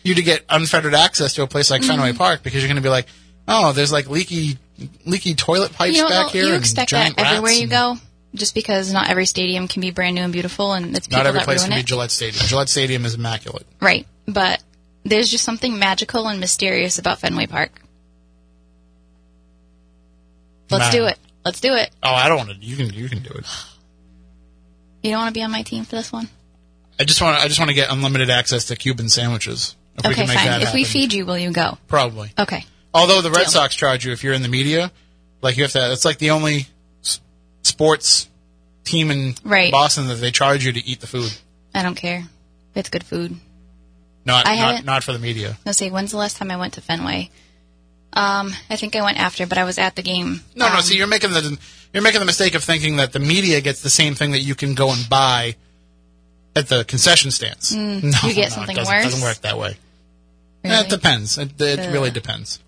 you 0.03 0.13
to 0.13 0.21
get 0.21 0.43
unfettered 0.49 0.93
access 0.93 1.33
to 1.33 1.41
a 1.41 1.47
place 1.47 1.71
like 1.71 1.81
Fenway 1.83 2.09
Mm-hmm. 2.09 2.17
Park 2.19 2.43
because 2.43 2.61
you're 2.61 2.67
going 2.69 2.75
to 2.75 2.83
be 2.83 2.89
like, 2.89 3.07
oh, 3.47 3.71
there's 3.71 3.91
like 3.91 4.07
leaky 4.07 4.59
leaky 5.05 5.33
toilet 5.33 5.71
pipes 5.73 5.95
you 5.97 6.03
know, 6.03 6.09
back 6.09 6.29
here. 6.29 6.43
you 6.43 6.53
and 6.53 6.59
expect 6.59 6.91
giant 6.91 7.17
that 7.17 7.25
everywhere 7.27 7.53
you 7.53 7.65
go, 7.67 7.95
just 8.35 8.53
because 8.53 8.93
not 8.93 9.09
every 9.09 9.25
stadium 9.25 9.67
can 9.67 9.81
be 9.81 9.91
brand 9.91 10.15
new 10.15 10.23
and 10.23 10.33
beautiful, 10.33 10.73
and 10.73 10.95
it's 10.95 11.07
people 11.07 11.19
Not 11.19 11.27
every 11.27 11.39
that 11.39 11.45
place 11.45 11.61
ruin 11.61 11.71
can 11.71 11.79
be. 11.79 11.83
Gillette 11.83 12.11
Stadium. 12.11 12.45
Gillette 12.45 12.69
Stadium 12.69 13.05
is 13.05 13.15
immaculate. 13.15 13.65
right, 13.81 14.05
but 14.27 14.63
there's 15.03 15.29
just 15.29 15.43
something 15.43 15.77
magical 15.79 16.27
and 16.27 16.39
mysterious 16.39 16.99
about 16.99 17.19
Fenway 17.19 17.47
Park. 17.47 17.71
Let's 20.69 20.89
do 20.91 21.05
it. 21.05 21.17
Let's 21.43 21.61
do 21.61 21.73
it. 21.75 21.91
Oh, 22.01 22.11
I 22.11 22.27
don't 22.27 22.37
want 22.37 22.49
to. 22.49 22.55
You 22.55 22.75
can 22.75 22.93
you 22.93 23.07
can 23.07 23.21
do 23.21 23.29
it. 23.29 23.45
You 25.03 25.11
don't 25.11 25.19
want 25.19 25.35
to 25.35 25.39
be 25.39 25.43
on 25.43 25.51
my 25.51 25.61
team 25.61 25.85
for 25.85 25.95
this 25.95 26.11
one? 26.11 26.27
I 26.99 27.03
just 27.03 27.21
want 27.21 27.37
I 27.37 27.47
just 27.47 27.59
want 27.59 27.69
to 27.69 27.75
get 27.75 27.91
unlimited 27.91 28.29
access 28.31 28.65
to 28.65 28.75
Cuban 28.75 29.09
sandwiches. 29.09 29.75
If 29.97 30.03
we 30.03 30.09
okay, 30.09 30.21
can 30.21 30.27
make 30.27 30.37
fine. 30.39 30.61
If 30.61 30.73
we 30.73 30.83
feed 30.83 31.13
you, 31.13 31.25
will 31.25 31.37
you 31.37 31.51
go? 31.51 31.77
probably. 31.87 32.31
Okay. 32.37 32.65
Although 32.93 33.21
the 33.21 33.29
Red 33.29 33.43
Deal. 33.43 33.51
Sox 33.51 33.75
charge 33.75 34.05
you 34.05 34.11
if 34.11 34.23
you're 34.23 34.33
in 34.33 34.41
the 34.41 34.47
media, 34.47 34.91
like 35.41 35.57
you 35.57 35.63
have 35.63 35.71
to. 35.73 35.91
It's 35.91 36.05
like 36.05 36.17
the 36.17 36.31
only 36.31 36.67
sports 37.65 38.27
team 38.83 39.09
in 39.11 39.35
Right. 39.43 39.71
Boston 39.71 40.07
that 40.07 40.15
they 40.15 40.31
charge 40.31 40.63
you 40.65 40.71
to 40.73 40.85
eat 40.85 41.01
the 41.01 41.07
food. 41.07 41.31
I 41.73 41.81
don't 41.83 41.95
care. 41.95 42.23
It's 42.75 42.89
good 42.89 43.03
food. 43.03 43.35
Not 44.25 44.47
I 44.47 44.55
not 44.55 44.75
haven't- 44.85 45.03
for 45.03 45.13
the 45.13 45.19
media. 45.19 45.57
Let's 45.65 45.77
see. 45.79 45.89
When's 45.89 46.11
the 46.11 46.17
last 46.17 46.37
time 46.37 46.51
I 46.51 46.57
went 46.57 46.73
to 46.73 46.81
Fenway? 46.81 47.29
Um, 48.13 48.53
I 48.69 48.75
think 48.75 48.95
I 48.95 49.01
went 49.03 49.19
after, 49.19 49.45
but 49.45 49.57
I 49.57 49.65
was 49.65 49.77
at 49.77 49.95
the 49.95 50.01
game. 50.01 50.41
No, 50.55 50.67
no. 50.69 50.75
Um, 50.75 50.81
See, 50.81 50.95
you're 50.97 51.07
making 51.07 51.31
the 51.31 51.57
you're 51.93 52.03
making 52.03 52.19
the 52.21 52.25
mistake 52.25 52.55
of 52.55 52.63
thinking 52.63 52.97
that 52.97 53.11
the 53.13 53.19
media 53.19 53.61
gets 53.61 53.81
the 53.81 53.89
same 53.89 54.15
thing 54.15 54.31
that 54.31 54.39
you 54.39 54.55
can 54.55 54.73
go 54.73 54.91
and 54.91 55.07
buy 55.09 55.55
at 56.55 56.67
the 56.69 56.85
concession 56.85 57.31
stands. 57.31 57.71
no, 57.75 57.81
Mm. 57.81 58.27
you 58.27 58.33
get 58.33 58.49
no, 58.51 58.55
something 58.55 58.75
it 58.75 58.79
doesn't, 58.79 58.93
worse? 58.95 59.03
doesn't 59.03 59.21
work 59.21 59.37
that 59.41 59.57
way. 59.57 59.77
really? 60.63 60.75
Eh, 60.75 60.81
It 60.81 60.89
depends. 60.89 61.37
It, 61.37 61.59
it 61.61 61.79
Ugh. 61.79 61.93
really 61.93 62.11
depends. 62.11 62.59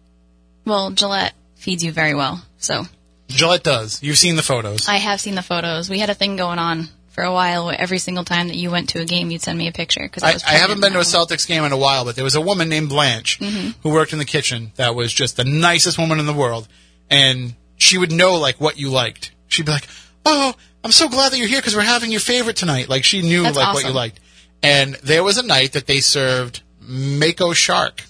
Well, 0.65 0.91
Gillette 0.91 1.33
feeds 1.55 1.83
you 1.83 1.91
very 1.93 2.13
well, 2.13 2.41
so 2.57 2.85
Gillette 3.27 3.63
does. 3.63 4.01
You've 4.01 4.17
seen 4.17 4.35
the 4.35 4.43
photos. 4.43 4.87
I 4.87 4.97
have 4.97 5.19
seen 5.19 5.35
the 5.35 5.41
photos. 5.41 5.89
We 5.89 5.99
had 5.99 6.09
a 6.09 6.13
thing 6.13 6.35
going 6.35 6.59
on 6.59 6.89
for 7.09 7.23
a 7.23 7.33
while 7.33 7.65
where 7.65 7.79
every 7.79 7.97
single 7.97 8.23
time 8.23 8.47
that 8.47 8.55
you 8.55 8.69
went 8.69 8.89
to 8.89 9.01
a 9.01 9.05
game, 9.05 9.31
you'd 9.31 9.41
send 9.41 9.57
me 9.57 9.67
a 9.67 9.71
picture 9.71 10.03
because 10.03 10.23
I, 10.23 10.33
I, 10.33 10.55
I 10.55 10.57
haven't 10.57 10.81
been 10.81 10.93
to 10.93 10.99
a 10.99 11.03
Celtics 11.03 11.47
game 11.47 11.63
in 11.63 11.71
a 11.71 11.77
while, 11.77 12.05
but 12.05 12.15
there 12.15 12.23
was 12.23 12.35
a 12.35 12.41
woman 12.41 12.69
named 12.69 12.89
Blanche 12.89 13.39
mm-hmm. 13.39 13.71
who 13.81 13.89
worked 13.89 14.13
in 14.13 14.19
the 14.19 14.25
kitchen 14.25 14.71
that 14.75 14.93
was 14.93 15.11
just 15.11 15.35
the 15.35 15.43
nicest 15.43 15.97
woman 15.97 16.19
in 16.19 16.27
the 16.27 16.33
world, 16.33 16.67
and 17.09 17.55
she 17.75 17.97
would 17.97 18.11
know 18.11 18.37
like 18.37 18.61
what 18.61 18.77
you 18.77 18.89
liked. 18.89 19.31
She'd 19.47 19.65
be 19.65 19.71
like, 19.71 19.87
"Oh, 20.25 20.53
I'm 20.83 20.91
so 20.91 21.09
glad 21.09 21.31
that 21.31 21.39
you're 21.39 21.47
here 21.47 21.59
because 21.59 21.75
we're 21.75 21.81
having 21.81 22.11
your 22.11 22.19
favorite 22.19 22.55
tonight." 22.55 22.87
Like 22.87 23.03
she 23.03 23.23
knew 23.23 23.41
That's 23.43 23.57
like 23.57 23.73
what 23.73 23.83
you 23.83 23.91
liked. 23.91 24.19
And 24.61 24.93
there 24.95 25.23
was 25.23 25.37
a 25.37 25.43
night 25.43 25.73
that 25.73 25.87
they 25.87 26.01
served 26.01 26.61
Mako 26.81 27.53
shark, 27.53 28.03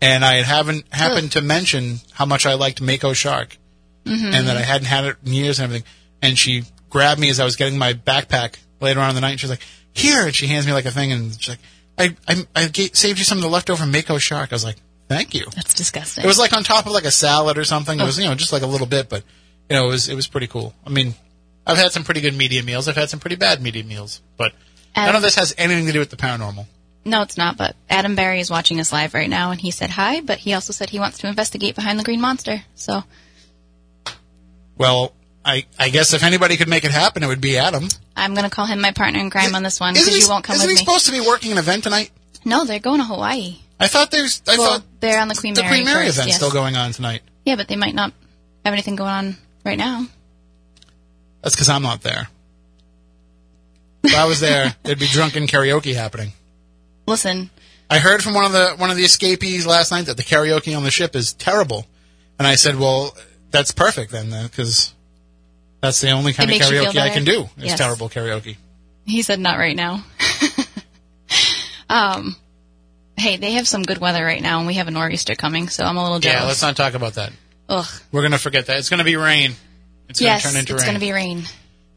and 0.00 0.24
I 0.24 0.42
haven't 0.42 0.92
happened 0.92 1.32
to 1.32 1.40
mention 1.42 1.96
how 2.12 2.24
much 2.26 2.46
I 2.46 2.54
liked 2.54 2.80
Mako 2.80 3.12
shark, 3.12 3.56
Mm-hmm. 4.04 4.32
and 4.32 4.48
that 4.48 4.56
I 4.56 4.62
hadn't 4.62 4.86
had 4.86 5.04
it 5.04 5.16
in 5.26 5.34
years 5.34 5.58
and 5.58 5.64
everything. 5.64 5.86
And 6.22 6.38
she 6.38 6.62
grabbed 6.88 7.20
me 7.20 7.28
as 7.28 7.40
I 7.40 7.44
was 7.44 7.56
getting 7.56 7.76
my 7.78 7.92
backpack 7.92 8.54
later 8.80 9.00
on 9.00 9.10
in 9.10 9.14
the 9.14 9.20
night. 9.20 9.32
And 9.32 9.40
she's 9.40 9.50
like, 9.50 9.60
"Here," 9.92 10.24
and 10.24 10.34
she 10.34 10.46
hands 10.46 10.66
me 10.66 10.72
like 10.72 10.86
a 10.86 10.90
thing, 10.90 11.12
and 11.12 11.32
she's 11.38 11.50
like, 11.50 11.58
"I 11.98 12.16
I, 12.26 12.46
I 12.56 12.68
ga- 12.68 12.90
saved 12.94 13.18
you 13.18 13.24
some 13.26 13.36
of 13.36 13.42
the 13.42 13.50
leftover 13.50 13.84
Mako 13.84 14.16
shark." 14.18 14.50
I 14.50 14.54
was 14.54 14.64
like, 14.64 14.76
"Thank 15.08 15.34
you." 15.34 15.44
That's 15.54 15.74
disgusting. 15.74 16.24
It 16.24 16.26
was 16.26 16.38
like 16.38 16.54
on 16.54 16.64
top 16.64 16.86
of 16.86 16.92
like 16.92 17.04
a 17.04 17.10
salad 17.10 17.58
or 17.58 17.64
something. 17.64 18.00
It 18.00 18.04
was 18.04 18.18
you 18.18 18.24
know 18.24 18.34
just 18.34 18.52
like 18.52 18.62
a 18.62 18.66
little 18.66 18.86
bit, 18.86 19.10
but 19.10 19.24
you 19.68 19.76
know 19.76 19.84
it 19.84 19.90
was 19.90 20.08
it 20.08 20.14
was 20.14 20.26
pretty 20.26 20.46
cool. 20.46 20.72
I 20.86 20.90
mean, 20.90 21.14
I've 21.66 21.76
had 21.76 21.92
some 21.92 22.04
pretty 22.04 22.22
good 22.22 22.34
media 22.34 22.62
meals. 22.62 22.88
I've 22.88 22.96
had 22.96 23.10
some 23.10 23.20
pretty 23.20 23.36
bad 23.36 23.60
media 23.60 23.84
meals, 23.84 24.22
but 24.38 24.52
none 24.96 25.16
of 25.16 25.22
this 25.22 25.34
has 25.34 25.54
anything 25.58 25.84
to 25.86 25.92
do 25.92 25.98
with 25.98 26.08
the 26.10 26.16
paranormal. 26.16 26.64
No, 27.08 27.22
it's 27.22 27.36
not. 27.36 27.56
But 27.56 27.74
Adam 27.88 28.14
Barry 28.14 28.40
is 28.40 28.50
watching 28.50 28.78
us 28.80 28.92
live 28.92 29.14
right 29.14 29.28
now, 29.30 29.50
and 29.50 29.60
he 29.60 29.70
said 29.70 29.90
hi. 29.90 30.20
But 30.20 30.38
he 30.38 30.52
also 30.54 30.72
said 30.72 30.90
he 30.90 30.98
wants 30.98 31.18
to 31.18 31.28
investigate 31.28 31.74
behind 31.74 31.98
the 31.98 32.04
Green 32.04 32.20
Monster. 32.20 32.62
So 32.74 33.02
Well, 34.76 35.12
I 35.44 35.66
I 35.78 35.88
guess 35.88 36.12
if 36.12 36.22
anybody 36.22 36.56
could 36.56 36.68
make 36.68 36.84
it 36.84 36.90
happen, 36.90 37.22
it 37.22 37.26
would 37.26 37.40
be 37.40 37.58
Adam. 37.58 37.88
I'm 38.16 38.34
going 38.34 38.44
to 38.48 38.54
call 38.54 38.66
him 38.66 38.80
my 38.80 38.92
partner 38.92 39.20
in 39.20 39.30
crime 39.30 39.54
on 39.54 39.62
this 39.62 39.80
one 39.80 39.94
because 39.94 40.16
you 40.16 40.28
won't 40.28 40.44
come 40.44 40.56
isn't 40.56 40.66
with 40.66 40.76
he 40.78 40.82
me. 40.82 40.84
supposed 40.84 41.06
to 41.06 41.12
be 41.12 41.20
working 41.20 41.52
an 41.52 41.58
event 41.58 41.84
tonight? 41.84 42.10
no, 42.44 42.64
they're 42.64 42.78
going 42.80 42.98
to 42.98 43.04
Hawaii. 43.04 43.58
I 43.80 43.86
thought 43.88 44.10
there's 44.10 44.42
I 44.48 44.56
well, 44.56 44.78
thought 44.78 44.82
they're 45.00 45.20
on 45.20 45.28
the 45.28 45.34
Queen 45.34 45.54
the 45.54 45.62
Mary. 45.62 45.76
Queen 45.76 45.84
Mary 45.84 46.06
first, 46.06 46.16
event's 46.18 46.28
yes. 46.28 46.36
still 46.36 46.50
going 46.50 46.76
on 46.76 46.92
tonight. 46.92 47.22
Yeah, 47.44 47.56
but 47.56 47.68
they 47.68 47.76
might 47.76 47.94
not 47.94 48.12
have 48.64 48.72
anything 48.72 48.96
going 48.96 49.10
on 49.10 49.36
right 49.64 49.78
now. 49.78 50.06
That's 51.42 51.54
because 51.54 51.68
I'm 51.68 51.82
not 51.82 52.02
there. 52.02 52.28
If 54.02 54.14
I 54.14 54.26
was 54.26 54.40
there, 54.40 54.74
there'd 54.82 54.98
be 54.98 55.06
drunken 55.06 55.46
karaoke 55.46 55.94
happening. 55.94 56.32
Listen, 57.08 57.50
I 57.90 57.98
heard 57.98 58.22
from 58.22 58.34
one 58.34 58.44
of 58.44 58.52
the 58.52 58.74
one 58.76 58.90
of 58.90 58.96
the 58.96 59.04
escapees 59.04 59.66
last 59.66 59.90
night 59.90 60.06
that 60.06 60.16
the 60.16 60.22
karaoke 60.22 60.76
on 60.76 60.84
the 60.84 60.90
ship 60.90 61.16
is 61.16 61.32
terrible, 61.32 61.86
and 62.38 62.46
I 62.46 62.54
said, 62.54 62.76
"Well, 62.78 63.16
that's 63.50 63.72
perfect 63.72 64.12
then, 64.12 64.30
because 64.46 64.92
that's 65.80 66.00
the 66.00 66.10
only 66.10 66.32
kind 66.32 66.50
It 66.50 66.54
of 66.54 66.58
makes 66.60 66.70
you 66.70 66.80
feel 66.80 66.92
karaoke 66.92 67.00
I 67.00 67.10
can 67.10 67.24
do 67.24 67.42
is 67.58 67.64
Yes. 67.64 67.78
terrible 67.78 68.08
karaoke." 68.08 68.56
he 69.06 69.22
said 69.22 69.40
not 69.40 69.56
right 69.58 69.74
now. 69.76 70.04
um, 71.88 72.36
hey, 73.16 73.36
they 73.38 73.52
have 73.52 73.66
some 73.66 73.82
good 73.82 73.98
weather 73.98 74.22
right 74.24 74.42
now, 74.42 74.58
and 74.58 74.66
we 74.66 74.74
have 74.74 74.86
a 74.88 74.90
nor'easter 74.90 75.34
coming, 75.34 75.68
so 75.68 75.84
I'm 75.84 75.96
a 75.96 76.02
little 76.02 76.20
Yeah, 76.20 76.44
let's 76.44 76.60
not 76.62 76.76
talk 76.76 76.94
about 76.94 77.14
that. 77.14 77.32
Ugh. 77.70 77.86
We're 78.12 78.22
gonna 78.22 78.38
forget 78.38 78.66
that. 78.66 78.78
It's 78.78 78.90
gonna 78.90 79.04
be 79.04 79.16
rain. 79.16 79.54
It's 80.08 80.20
gonna 80.20 80.32
Yes, 80.32 80.42
turn 80.42 80.56
into 80.56 80.74
it's 80.74 80.82
rain. 80.82 80.88
going 80.92 81.00
to 81.00 81.06
be 81.06 81.12
rain. 81.12 81.44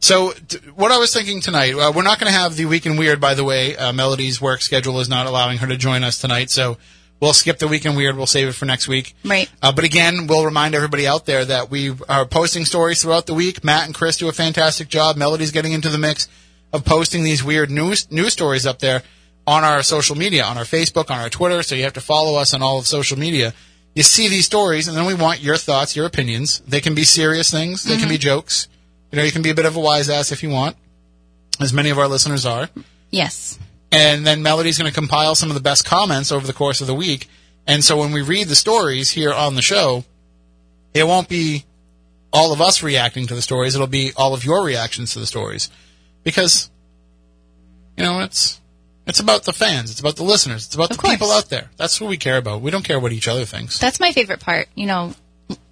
So, 0.02 0.32
t- 0.32 0.58
what 0.74 0.90
I 0.90 0.98
was 0.98 1.14
thinking 1.14 1.40
tonight, 1.40 1.74
uh, 1.74 1.92
we're 1.94 2.02
not 2.02 2.18
going 2.18 2.30
to 2.30 2.36
have 2.36 2.56
the 2.56 2.64
weekend 2.66 2.98
Weird, 2.98 3.20
by 3.20 3.34
the 3.34 3.44
way. 3.44 3.76
Uh, 3.76 3.92
Melody's 3.92 4.40
work 4.40 4.60
schedule 4.60 4.98
is 4.98 5.08
not 5.08 5.26
allowing 5.26 5.58
her 5.58 5.68
to 5.68 5.76
join 5.76 6.02
us 6.02 6.20
tonight, 6.20 6.50
so 6.50 6.76
we'll 7.20 7.32
skip 7.32 7.60
the 7.60 7.68
weekend 7.68 7.96
Weird. 7.96 8.16
We'll 8.16 8.26
save 8.26 8.48
it 8.48 8.54
for 8.54 8.64
next 8.64 8.88
week. 8.88 9.14
Right. 9.24 9.48
Uh, 9.62 9.70
but 9.70 9.84
again, 9.84 10.26
we'll 10.26 10.44
remind 10.44 10.74
everybody 10.74 11.06
out 11.06 11.24
there 11.26 11.44
that 11.44 11.70
we 11.70 11.94
are 12.08 12.26
posting 12.26 12.64
stories 12.64 13.00
throughout 13.00 13.26
the 13.26 13.34
week. 13.34 13.62
Matt 13.62 13.86
and 13.86 13.94
Chris 13.94 14.16
do 14.16 14.28
a 14.28 14.32
fantastic 14.32 14.88
job. 14.88 15.16
Melody's 15.16 15.52
getting 15.52 15.72
into 15.72 15.88
the 15.88 15.98
mix 15.98 16.26
of 16.72 16.84
posting 16.84 17.22
these 17.22 17.44
weird 17.44 17.70
news 17.70 18.10
news 18.10 18.32
stories 18.32 18.66
up 18.66 18.80
there 18.80 19.04
on 19.46 19.62
our 19.62 19.84
social 19.84 20.16
media, 20.16 20.42
on 20.42 20.58
our 20.58 20.64
Facebook, 20.64 21.12
on 21.12 21.20
our 21.20 21.30
Twitter. 21.30 21.62
So 21.62 21.76
you 21.76 21.84
have 21.84 21.92
to 21.92 22.00
follow 22.00 22.36
us 22.40 22.52
on 22.54 22.60
all 22.60 22.80
of 22.80 22.88
social 22.88 23.16
media. 23.16 23.54
You 23.94 24.02
see 24.02 24.26
these 24.26 24.46
stories, 24.46 24.88
and 24.88 24.96
then 24.96 25.06
we 25.06 25.14
want 25.14 25.40
your 25.40 25.56
thoughts, 25.56 25.94
your 25.94 26.06
opinions. 26.06 26.58
They 26.66 26.80
can 26.80 26.96
be 26.96 27.04
serious 27.04 27.52
things. 27.52 27.84
They 27.84 27.98
can 27.98 28.08
be 28.08 28.18
jokes. 28.18 28.66
You 29.12 29.18
know, 29.18 29.22
you 29.24 29.30
can 29.32 29.42
be 29.42 29.50
a 29.50 29.54
bit 29.54 29.66
of 29.66 29.76
a 29.76 29.80
wise 29.80 30.08
ass 30.08 30.32
if 30.32 30.42
you 30.42 30.48
want, 30.48 30.76
as 31.60 31.72
many 31.72 31.90
of 31.90 31.98
our 31.98 32.08
listeners 32.08 32.44
are. 32.46 32.68
Yes. 33.10 33.58
And 33.92 34.26
then 34.26 34.42
Melody's 34.42 34.78
going 34.78 34.90
to 34.90 34.94
compile 34.94 35.34
some 35.34 35.50
of 35.50 35.54
the 35.54 35.60
best 35.60 35.84
comments 35.84 36.32
over 36.32 36.46
the 36.46 36.54
course 36.54 36.80
of 36.80 36.86
the 36.86 36.94
week. 36.94 37.28
And 37.66 37.84
so 37.84 37.98
when 37.98 38.10
we 38.12 38.22
read 38.22 38.48
the 38.48 38.54
stories 38.56 39.10
here 39.10 39.32
on 39.32 39.54
the 39.54 39.62
show, 39.62 40.04
it 40.94 41.04
won't 41.06 41.28
be 41.28 41.64
all 42.32 42.52
of 42.54 42.60
us 42.62 42.82
reacting 42.82 43.26
to 43.26 43.34
the 43.34 43.42
stories. 43.42 43.74
It'll 43.74 43.86
be 43.86 44.12
all 44.16 44.32
of 44.34 44.44
your 44.44 44.64
reactions 44.64 45.12
to 45.12 45.20
the 45.20 45.26
stories, 45.26 45.68
because 46.24 46.70
you 47.98 48.02
know 48.04 48.20
it's 48.20 48.58
it's 49.06 49.20
about 49.20 49.44
the 49.44 49.52
fans. 49.52 49.90
It's 49.90 50.00
about 50.00 50.16
the 50.16 50.24
listeners. 50.24 50.64
It's 50.66 50.74
about 50.74 50.90
Of 50.90 50.96
the 50.96 51.02
course. 51.02 51.12
people 51.14 51.30
out 51.30 51.50
there. 51.50 51.68
That's 51.76 52.00
what 52.00 52.08
we 52.08 52.16
care 52.16 52.38
about. 52.38 52.62
We 52.62 52.70
don't 52.70 52.84
care 52.84 52.98
what 52.98 53.12
each 53.12 53.28
other 53.28 53.44
thinks. 53.44 53.78
That's 53.78 54.00
my 54.00 54.12
favorite 54.12 54.40
part. 54.40 54.68
You 54.74 54.86
know, 54.86 55.14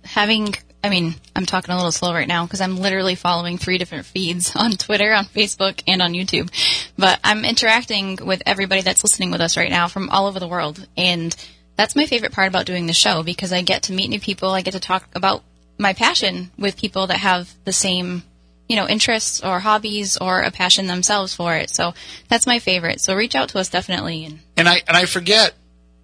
having. 0.04 0.54
I 0.82 0.88
mean, 0.88 1.14
I'm 1.37 1.46
talking 1.46 1.72
a 1.72 1.76
little 1.76 1.92
slow 1.92 2.14
right 2.14 2.28
now 2.28 2.44
because 2.44 2.60
I'm 2.60 2.78
literally 2.78 3.14
following 3.14 3.58
three 3.58 3.78
different 3.78 4.06
feeds 4.06 4.54
on 4.56 4.72
Twitter, 4.72 5.12
on 5.12 5.25
Facebook, 5.25 5.82
and 5.87 6.00
on 6.00 6.12
YouTube. 6.12 6.50
But 6.96 7.20
I'm 7.22 7.44
interacting 7.44 8.18
with 8.25 8.42
everybody 8.46 8.80
that's 8.80 9.04
listening 9.04 9.30
with 9.30 9.40
us 9.40 9.56
right 9.56 9.70
now 9.70 9.88
from 9.88 10.08
all 10.10 10.26
over 10.26 10.40
the 10.40 10.49
world, 10.49 10.87
and 10.96 11.34
that's 11.76 11.96
my 11.96 12.06
favorite 12.06 12.32
part 12.32 12.49
about 12.49 12.66
doing 12.66 12.87
the 12.87 12.92
show 12.92 13.22
because 13.22 13.52
I 13.52 13.62
get 13.62 13.84
to 13.84 13.92
meet 13.92 14.08
new 14.08 14.20
people. 14.20 14.50
I 14.50 14.62
get 14.62 14.72
to 14.72 14.80
talk 14.80 15.08
about 15.14 15.42
my 15.78 15.94
passion 15.94 16.50
with 16.58 16.76
people 16.76 17.06
that 17.06 17.16
have 17.16 17.50
the 17.64 17.72
same, 17.72 18.22
you 18.68 18.76
know, 18.76 18.87
interests 18.87 19.42
or 19.42 19.60
hobbies 19.60 20.18
or 20.18 20.40
a 20.40 20.50
passion 20.50 20.87
themselves 20.87 21.34
for 21.34 21.56
it. 21.56 21.70
So 21.70 21.94
that's 22.28 22.46
my 22.46 22.58
favorite. 22.58 23.00
So 23.00 23.16
reach 23.16 23.34
out 23.34 23.49
to 23.50 23.58
us 23.58 23.70
definitely. 23.70 24.26
And 24.26 24.40
and 24.58 24.68
I 24.68 24.82
and 24.87 24.96
I 24.96 25.06
forget 25.06 25.54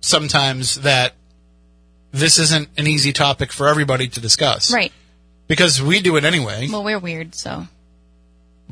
sometimes 0.01 0.77
that 0.77 1.15
this 2.17 2.39
isn't 2.39 2.69
an 2.77 2.87
easy 2.87 3.13
topic 3.13 3.53
for 3.53 3.69
everybody 3.69 4.09
to 4.09 4.21
discuss. 4.21 4.73
right. 4.73 4.93
Because 5.49 5.81
we 5.81 6.01
do 6.01 6.17
it 6.17 6.25
anyway. 6.25 6.69
Well, 6.71 6.83
we're 6.83 6.99
weird, 6.99 7.35
so 7.35 7.69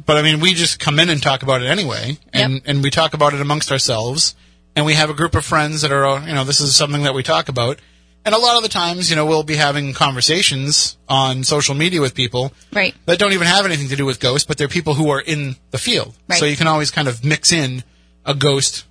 But 0.07 0.17
I 0.17 0.23
mean, 0.23 0.41
we 0.41 0.55
just 0.55 0.81
come 0.81 0.99
in 0.99 1.09
and 1.09 1.23
talk 1.23 1.43
about 1.45 1.63
it 1.63 1.67
anyway, 1.67 2.19
and 2.33 2.55
Yep. 2.55 2.63
and 2.67 2.83
we 2.83 2.91
talk 2.91 3.15
about 3.15 3.33
it 3.35 3.41
amongst 3.41 3.71
ourselves, 3.71 4.35
and 4.75 4.85
we 4.85 4.95
have 4.95 5.09
a 5.09 5.15
group 5.15 5.35
of 5.37 5.45
friends 5.45 5.83
that 5.83 5.93
are, 5.93 6.21
you 6.27 6.35
know, 6.35 6.43
this 6.45 6.61
is 6.61 6.75
something 6.75 7.05
that 7.05 7.15
we 7.15 7.23
talk 7.23 7.49
about, 7.49 7.79
and 8.25 8.35
a 8.35 8.39
lot 8.39 8.57
of 8.57 8.63
the 8.65 8.69
times, 8.69 9.09
you 9.09 9.15
know, 9.17 9.25
we'll 9.27 9.45
be 9.45 9.55
having 9.55 9.93
conversations 9.93 10.97
on 11.09 11.45
social 11.45 11.75
media 11.77 12.01
with 12.01 12.15
people 12.15 12.53
right. 12.73 12.93
that 13.07 13.19
don't 13.21 13.35
even 13.35 13.47
have 13.47 13.67
anything 13.67 13.89
to 13.91 13.97
do 13.97 14.05
with 14.07 14.19
ghosts, 14.19 14.47
but 14.47 14.57
they're 14.59 14.67
people 14.67 14.95
who 14.95 15.11
are 15.11 15.21
in 15.21 15.55
the 15.71 15.79
field, 15.79 16.13
Right. 16.29 16.39
so 16.41 16.45
you 16.47 16.57
can 16.57 16.67
always 16.67 16.91
kind 16.91 17.07
of 17.07 17.23
mix 17.23 17.53
in 17.53 17.85
a 18.25 18.35
ghost 18.35 18.85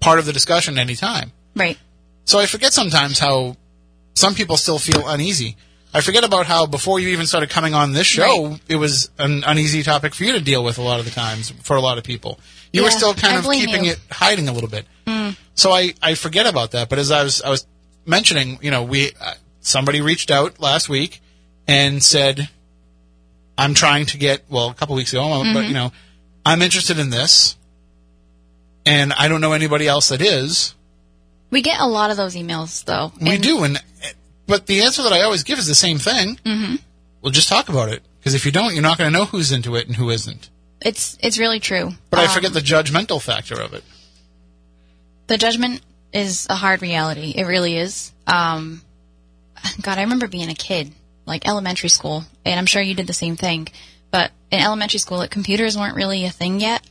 part 0.00 0.18
of 0.18 0.26
the 0.26 0.32
discussion 0.34 0.76
anytime. 0.78 1.32
Right. 1.56 1.78
So 2.24 2.38
I 2.38 2.46
forget 2.46 2.72
sometimes 2.72 3.18
how 3.18 3.56
some 4.14 4.34
people 4.34 4.56
still 4.56 4.78
feel 4.78 5.06
uneasy. 5.08 5.56
I 5.94 6.00
forget 6.00 6.24
about 6.24 6.46
how 6.46 6.66
before 6.66 7.00
you 7.00 7.08
even 7.08 7.26
started 7.26 7.50
coming 7.50 7.74
on 7.74 7.92
this 7.92 8.06
show, 8.06 8.46
Right. 8.48 8.60
it 8.68 8.76
was 8.76 9.10
an 9.18 9.44
uneasy 9.46 9.82
topic 9.82 10.14
for 10.14 10.24
you 10.24 10.32
to 10.32 10.40
deal 10.40 10.64
with 10.64 10.78
a 10.78 10.82
lot 10.82 11.00
of 11.00 11.04
the 11.04 11.10
times 11.10 11.50
for 11.62 11.76
a 11.76 11.80
lot 11.82 11.98
of 11.98 12.04
people. 12.04 12.40
You 12.72 12.82
were 12.84 12.90
still 12.90 13.12
kind 13.12 13.34
I 13.34 13.38
of 13.40 13.44
keeping 13.52 13.84
you. 13.84 13.92
it 13.92 14.00
hiding 14.10 14.48
a 14.48 14.52
little 14.52 14.70
bit. 14.70 14.86
So 15.54 15.70
I, 15.70 15.92
I 16.02 16.14
forget 16.14 16.46
about 16.46 16.70
that. 16.70 16.88
But 16.88 16.98
as 16.98 17.10
I 17.10 17.22
was 17.22 17.42
I 17.42 17.50
was 17.50 17.66
mentioning, 18.06 18.58
you 18.62 18.70
know, 18.70 18.82
we 18.84 19.10
uh, 19.20 19.34
somebody 19.60 20.00
reached 20.00 20.30
out 20.30 20.58
last 20.60 20.88
week 20.88 21.20
and 21.68 22.02
said, 22.02 22.48
"I'm 23.58 23.74
trying 23.74 24.06
to 24.06 24.16
get 24.18 24.44
well 24.48 24.70
a 24.70 24.74
couple 24.74 24.94
weeks 24.96 25.12
ago, 25.12 25.20
Mm-hmm. 25.22 25.52
but 25.52 25.64
you 25.66 25.74
know, 25.74 25.92
I'm 26.46 26.62
interested 26.62 26.98
in 26.98 27.10
this, 27.10 27.56
and 28.86 29.12
I 29.12 29.28
don't 29.28 29.42
know 29.42 29.52
anybody 29.52 29.86
else 29.86 30.08
that 30.08 30.22
is." 30.22 30.74
We 31.52 31.62
get 31.62 31.78
a 31.80 31.86
lot 31.86 32.10
of 32.10 32.16
those 32.16 32.34
emails, 32.34 32.84
though. 32.84 33.12
We 33.20 33.38
do, 33.38 33.62
and 33.62 33.80
but 34.48 34.66
the 34.66 34.82
answer 34.82 35.02
that 35.04 35.12
I 35.12 35.20
always 35.22 35.44
give 35.44 35.58
is 35.58 35.66
the 35.68 35.74
same 35.74 35.98
thing. 35.98 36.36
Mm-hmm. 36.44 36.76
We'll 37.20 37.30
just 37.32 37.48
talk 37.48 37.68
about 37.68 37.88
it 37.90 38.02
because 38.18 38.34
if 38.34 38.44
you 38.44 38.50
don't, 38.52 38.72
you're 38.74 38.82
not 38.82 38.98
going 38.98 39.12
to 39.12 39.16
know 39.18 39.26
who's 39.26 39.52
into 39.52 39.76
it 39.76 39.86
and 39.86 39.94
who 39.94 40.10
isn't. 40.10 40.50
It's 40.80 41.16
it's 41.20 41.38
really 41.38 41.60
true. 41.60 41.92
But 42.10 42.18
I 42.20 42.24
Um, 42.24 42.30
forget 42.30 42.52
the 42.52 42.60
judgmental 42.60 43.22
factor 43.22 43.60
of 43.60 43.72
it. 43.74 43.84
the 45.28 45.38
judgment 45.38 45.80
is 46.12 46.46
a 46.50 46.54
hard 46.54 46.82
reality. 46.82 47.32
It 47.36 47.44
really 47.44 47.76
is. 47.76 48.12
Um, 48.26 48.82
God, 49.80 49.98
I 49.98 50.02
remember 50.02 50.26
being 50.28 50.50
a 50.50 50.54
kid, 50.54 50.92
like 51.26 51.46
elementary 51.46 51.88
school, 51.88 52.24
and 52.44 52.58
I'm 52.58 52.66
sure 52.66 52.82
you 52.82 52.94
did 52.94 53.06
the 53.06 53.12
same 53.12 53.36
thing. 53.36 53.68
But 54.10 54.30
in 54.50 54.60
elementary 54.60 54.98
school, 54.98 55.18
like, 55.18 55.30
computers 55.30 55.76
weren't 55.76 55.96
really 55.96 56.24
a 56.26 56.30
thing 56.30 56.60
yet, 56.60 56.82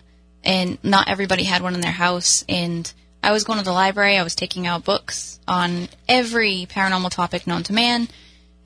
and 0.44 0.78
not 0.84 1.08
everybody 1.10 1.44
had 1.44 1.62
one 1.62 1.76
in 1.76 1.82
their 1.82 1.92
house. 1.92 2.44
And 2.50 2.92
I 3.24 3.32
was 3.32 3.44
going 3.44 3.60
to 3.60 3.66
the 3.66 3.72
library. 3.72 4.18
I 4.18 4.24
was 4.24 4.36
taking 4.36 4.68
out 4.68 4.84
books 4.84 5.40
on 5.48 5.90
every 6.08 6.68
paranormal 6.70 7.12
topic 7.12 7.46
known 7.46 7.64
to 7.64 7.74
man, 7.74 8.08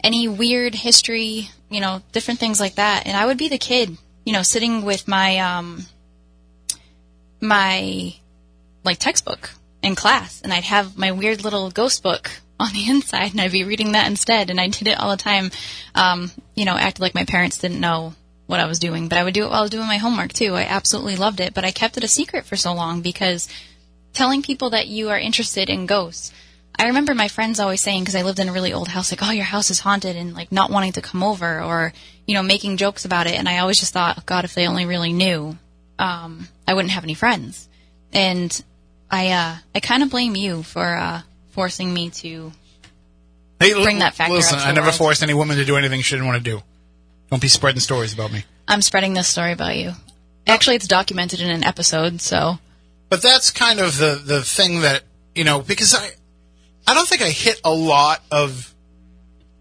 any 0.03 0.27
weird 0.27 0.75
history, 0.75 1.49
you 1.69 1.81
know, 1.81 2.01
different 2.11 2.39
things 2.39 2.59
like 2.59 2.75
that. 2.75 3.05
And 3.05 3.17
I 3.17 3.25
would 3.25 3.37
be 3.37 3.49
the 3.49 3.57
kid, 3.57 3.97
you 4.25 4.33
know, 4.33 4.43
sitting 4.43 4.83
with 4.83 5.07
my 5.07 5.39
um, 5.39 5.85
my 7.41 8.15
like 8.83 8.99
textbook 8.99 9.51
in 9.81 9.95
class 9.95 10.41
and 10.41 10.53
I'd 10.53 10.63
have 10.63 10.97
my 10.97 11.11
weird 11.11 11.43
little 11.43 11.69
ghost 11.71 12.03
book 12.03 12.31
on 12.59 12.71
the 12.71 12.89
inside 12.89 13.31
and 13.31 13.41
I'd 13.41 13.51
be 13.51 13.65
reading 13.65 13.91
that 13.91 14.07
instead 14.07 14.49
and 14.49 14.61
I 14.61 14.67
did 14.67 14.87
it 14.87 14.99
all 14.99 15.11
the 15.11 15.17
time. 15.17 15.51
Um, 15.93 16.31
you 16.55 16.65
know, 16.65 16.77
acted 16.77 17.01
like 17.01 17.15
my 17.15 17.25
parents 17.25 17.57
didn't 17.57 17.81
know 17.81 18.13
what 18.47 18.59
I 18.59 18.67
was 18.67 18.79
doing, 18.79 19.09
but 19.09 19.17
I 19.17 19.23
would 19.23 19.33
do 19.33 19.43
it 19.43 19.49
while 19.49 19.59
I 19.59 19.61
was 19.61 19.71
doing 19.71 19.87
my 19.87 19.97
homework 19.97 20.31
too. 20.31 20.53
I 20.53 20.63
absolutely 20.63 21.15
loved 21.15 21.39
it, 21.39 21.53
but 21.53 21.65
I 21.65 21.71
kept 21.71 21.97
it 21.97 22.03
a 22.03 22.07
secret 22.07 22.45
for 22.45 22.55
so 22.55 22.73
long 22.73 23.01
because 23.01 23.49
telling 24.15 24.41
people 24.41 24.71
that 24.71 24.87
you 24.87 25.09
are 25.09 25.19
interested 25.19 25.69
in 25.69 25.85
ghosts. 25.85 26.31
I 26.77 26.87
remember 26.87 27.15
my 27.15 27.27
friends 27.27 27.59
always 27.59 27.81
saying, 27.81 28.01
because 28.01 28.15
I 28.15 28.23
lived 28.23 28.39
in 28.39 28.49
a 28.49 28.53
really 28.53 28.73
old 28.73 28.87
house, 28.89 29.11
like, 29.11 29.21
oh, 29.23 29.31
your 29.31 29.45
house 29.45 29.69
is 29.71 29.79
haunted, 29.79 30.15
and 30.15 30.33
like 30.33 30.51
not 30.51 30.71
wanting 30.71 30.93
to 30.93 31.01
come 31.01 31.23
over, 31.23 31.61
or, 31.61 31.93
you 32.25 32.33
know, 32.33 32.43
making 32.43 32.77
jokes 32.77 33.05
about 33.05 33.27
it. 33.27 33.35
And 33.37 33.47
I 33.47 33.59
always 33.59 33.79
just 33.79 33.93
thought, 33.93 34.17
oh, 34.17 34.23
God, 34.25 34.43
if 34.43 34.55
they 34.55 34.67
only 34.67 34.85
really 34.85 35.13
knew, 35.13 35.57
um, 35.99 36.47
I 36.67 36.73
wouldn't 36.73 36.91
have 36.91 37.03
any 37.03 37.13
friends. 37.13 37.69
And 38.11 38.63
I, 39.09 39.31
uh, 39.31 39.55
I 39.73 39.79
kind 39.79 40.03
of 40.03 40.09
blame 40.09 40.35
you 40.35 40.63
for, 40.63 40.83
uh, 40.83 41.21
forcing 41.51 41.93
me 41.93 42.09
to, 42.09 42.51
Hey, 43.59 43.71
Bring 43.71 43.99
that 43.99 44.15
factor 44.15 44.33
Listen, 44.33 44.59
I 44.59 44.73
never 44.73 44.87
world. 44.87 44.97
forced 44.97 45.23
any 45.23 45.33
woman 45.33 45.55
to 45.55 45.63
do 45.63 45.77
anything 45.77 46.01
she 46.01 46.15
didn't 46.15 46.27
want 46.27 46.43
to 46.43 46.51
do. 46.51 46.61
Don't 47.31 47.41
be 47.41 47.47
spreading 47.47 47.79
stories 47.79 48.13
about 48.13 48.33
me. 48.33 48.43
I'm 48.67 48.81
spreading 48.81 49.13
this 49.13 49.29
story 49.29 49.53
about 49.53 49.77
you. 49.77 49.93
Actually, 50.45 50.75
it's 50.75 50.87
documented 50.87 51.39
in 51.39 51.49
an 51.49 51.63
episode, 51.63 52.19
so. 52.19 52.59
But 53.09 53.21
that's 53.21 53.51
kind 53.51 53.79
of 53.79 53.97
the 53.97 54.21
the 54.23 54.41
thing 54.43 54.81
that 54.81 55.03
you 55.33 55.43
know 55.43 55.61
because 55.61 55.93
I 55.93 56.09
I 56.87 56.93
don't 56.93 57.07
think 57.07 57.21
I 57.21 57.29
hit 57.29 57.61
a 57.63 57.73
lot 57.73 58.21
of 58.31 58.73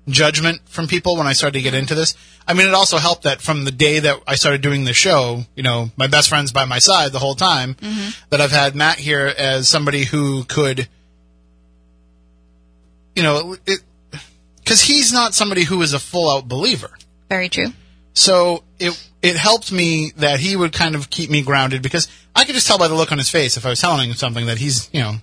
judgment 0.08 0.60
from 0.68 0.86
people 0.86 1.16
when 1.16 1.26
I 1.26 1.32
started 1.32 1.58
to 1.58 1.62
get 1.62 1.74
into 1.74 1.94
this. 1.94 2.14
I 2.46 2.52
mean, 2.52 2.66
it 2.66 2.74
also 2.74 2.98
helped 2.98 3.22
that 3.22 3.40
from 3.40 3.64
the 3.64 3.70
day 3.70 4.00
that 4.00 4.20
I 4.26 4.34
started 4.34 4.60
doing 4.60 4.84
the 4.84 4.92
show, 4.92 5.44
you 5.54 5.62
know, 5.62 5.90
my 5.96 6.08
best 6.08 6.28
friend's 6.28 6.52
by 6.52 6.66
my 6.66 6.78
side 6.78 7.12
the 7.12 7.18
whole 7.18 7.34
time. 7.34 7.74
Mm-hmm. 7.74 8.10
That 8.30 8.40
I've 8.40 8.52
had 8.52 8.74
Matt 8.74 8.98
here 8.98 9.32
as 9.36 9.68
somebody 9.68 10.04
who 10.04 10.44
could, 10.44 10.86
you 13.16 13.22
know, 13.22 13.56
because 14.58 14.82
he's 14.82 15.12
not 15.12 15.34
somebody 15.34 15.64
who 15.64 15.80
is 15.80 15.94
a 15.94 15.98
full 15.98 16.30
out 16.30 16.46
believer. 16.46 16.90
Very 17.30 17.48
true. 17.48 17.72
So 18.14 18.64
it 18.78 18.92
it 19.22 19.36
helped 19.36 19.72
me 19.72 20.12
that 20.16 20.38
he 20.40 20.54
would 20.56 20.72
kind 20.72 20.94
of 20.94 21.10
keep 21.10 21.30
me 21.30 21.42
grounded 21.42 21.82
because 21.82 22.08
I 22.34 22.44
could 22.44 22.54
just 22.54 22.66
tell 22.66 22.78
by 22.78 22.88
the 22.88 22.94
look 22.94 23.10
on 23.12 23.18
his 23.18 23.28
face 23.30 23.56
if 23.56 23.66
I 23.66 23.70
was 23.70 23.80
telling 23.80 24.08
him 24.10 24.14
something 24.16 24.46
that 24.46 24.58
he's 24.58 24.88
you 24.92 25.00
know 25.00 25.14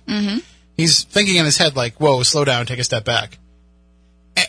he's 0.76 1.04
thinking 1.04 1.36
in 1.36 1.44
his 1.44 1.56
head 1.58 1.74
like 1.76 1.94
whoa 2.00 2.22
slow 2.22 2.44
down 2.44 2.66
take 2.66 2.78
a 2.78 2.84
step 2.84 3.04
back. 3.04 3.38
Eh, 4.36 4.44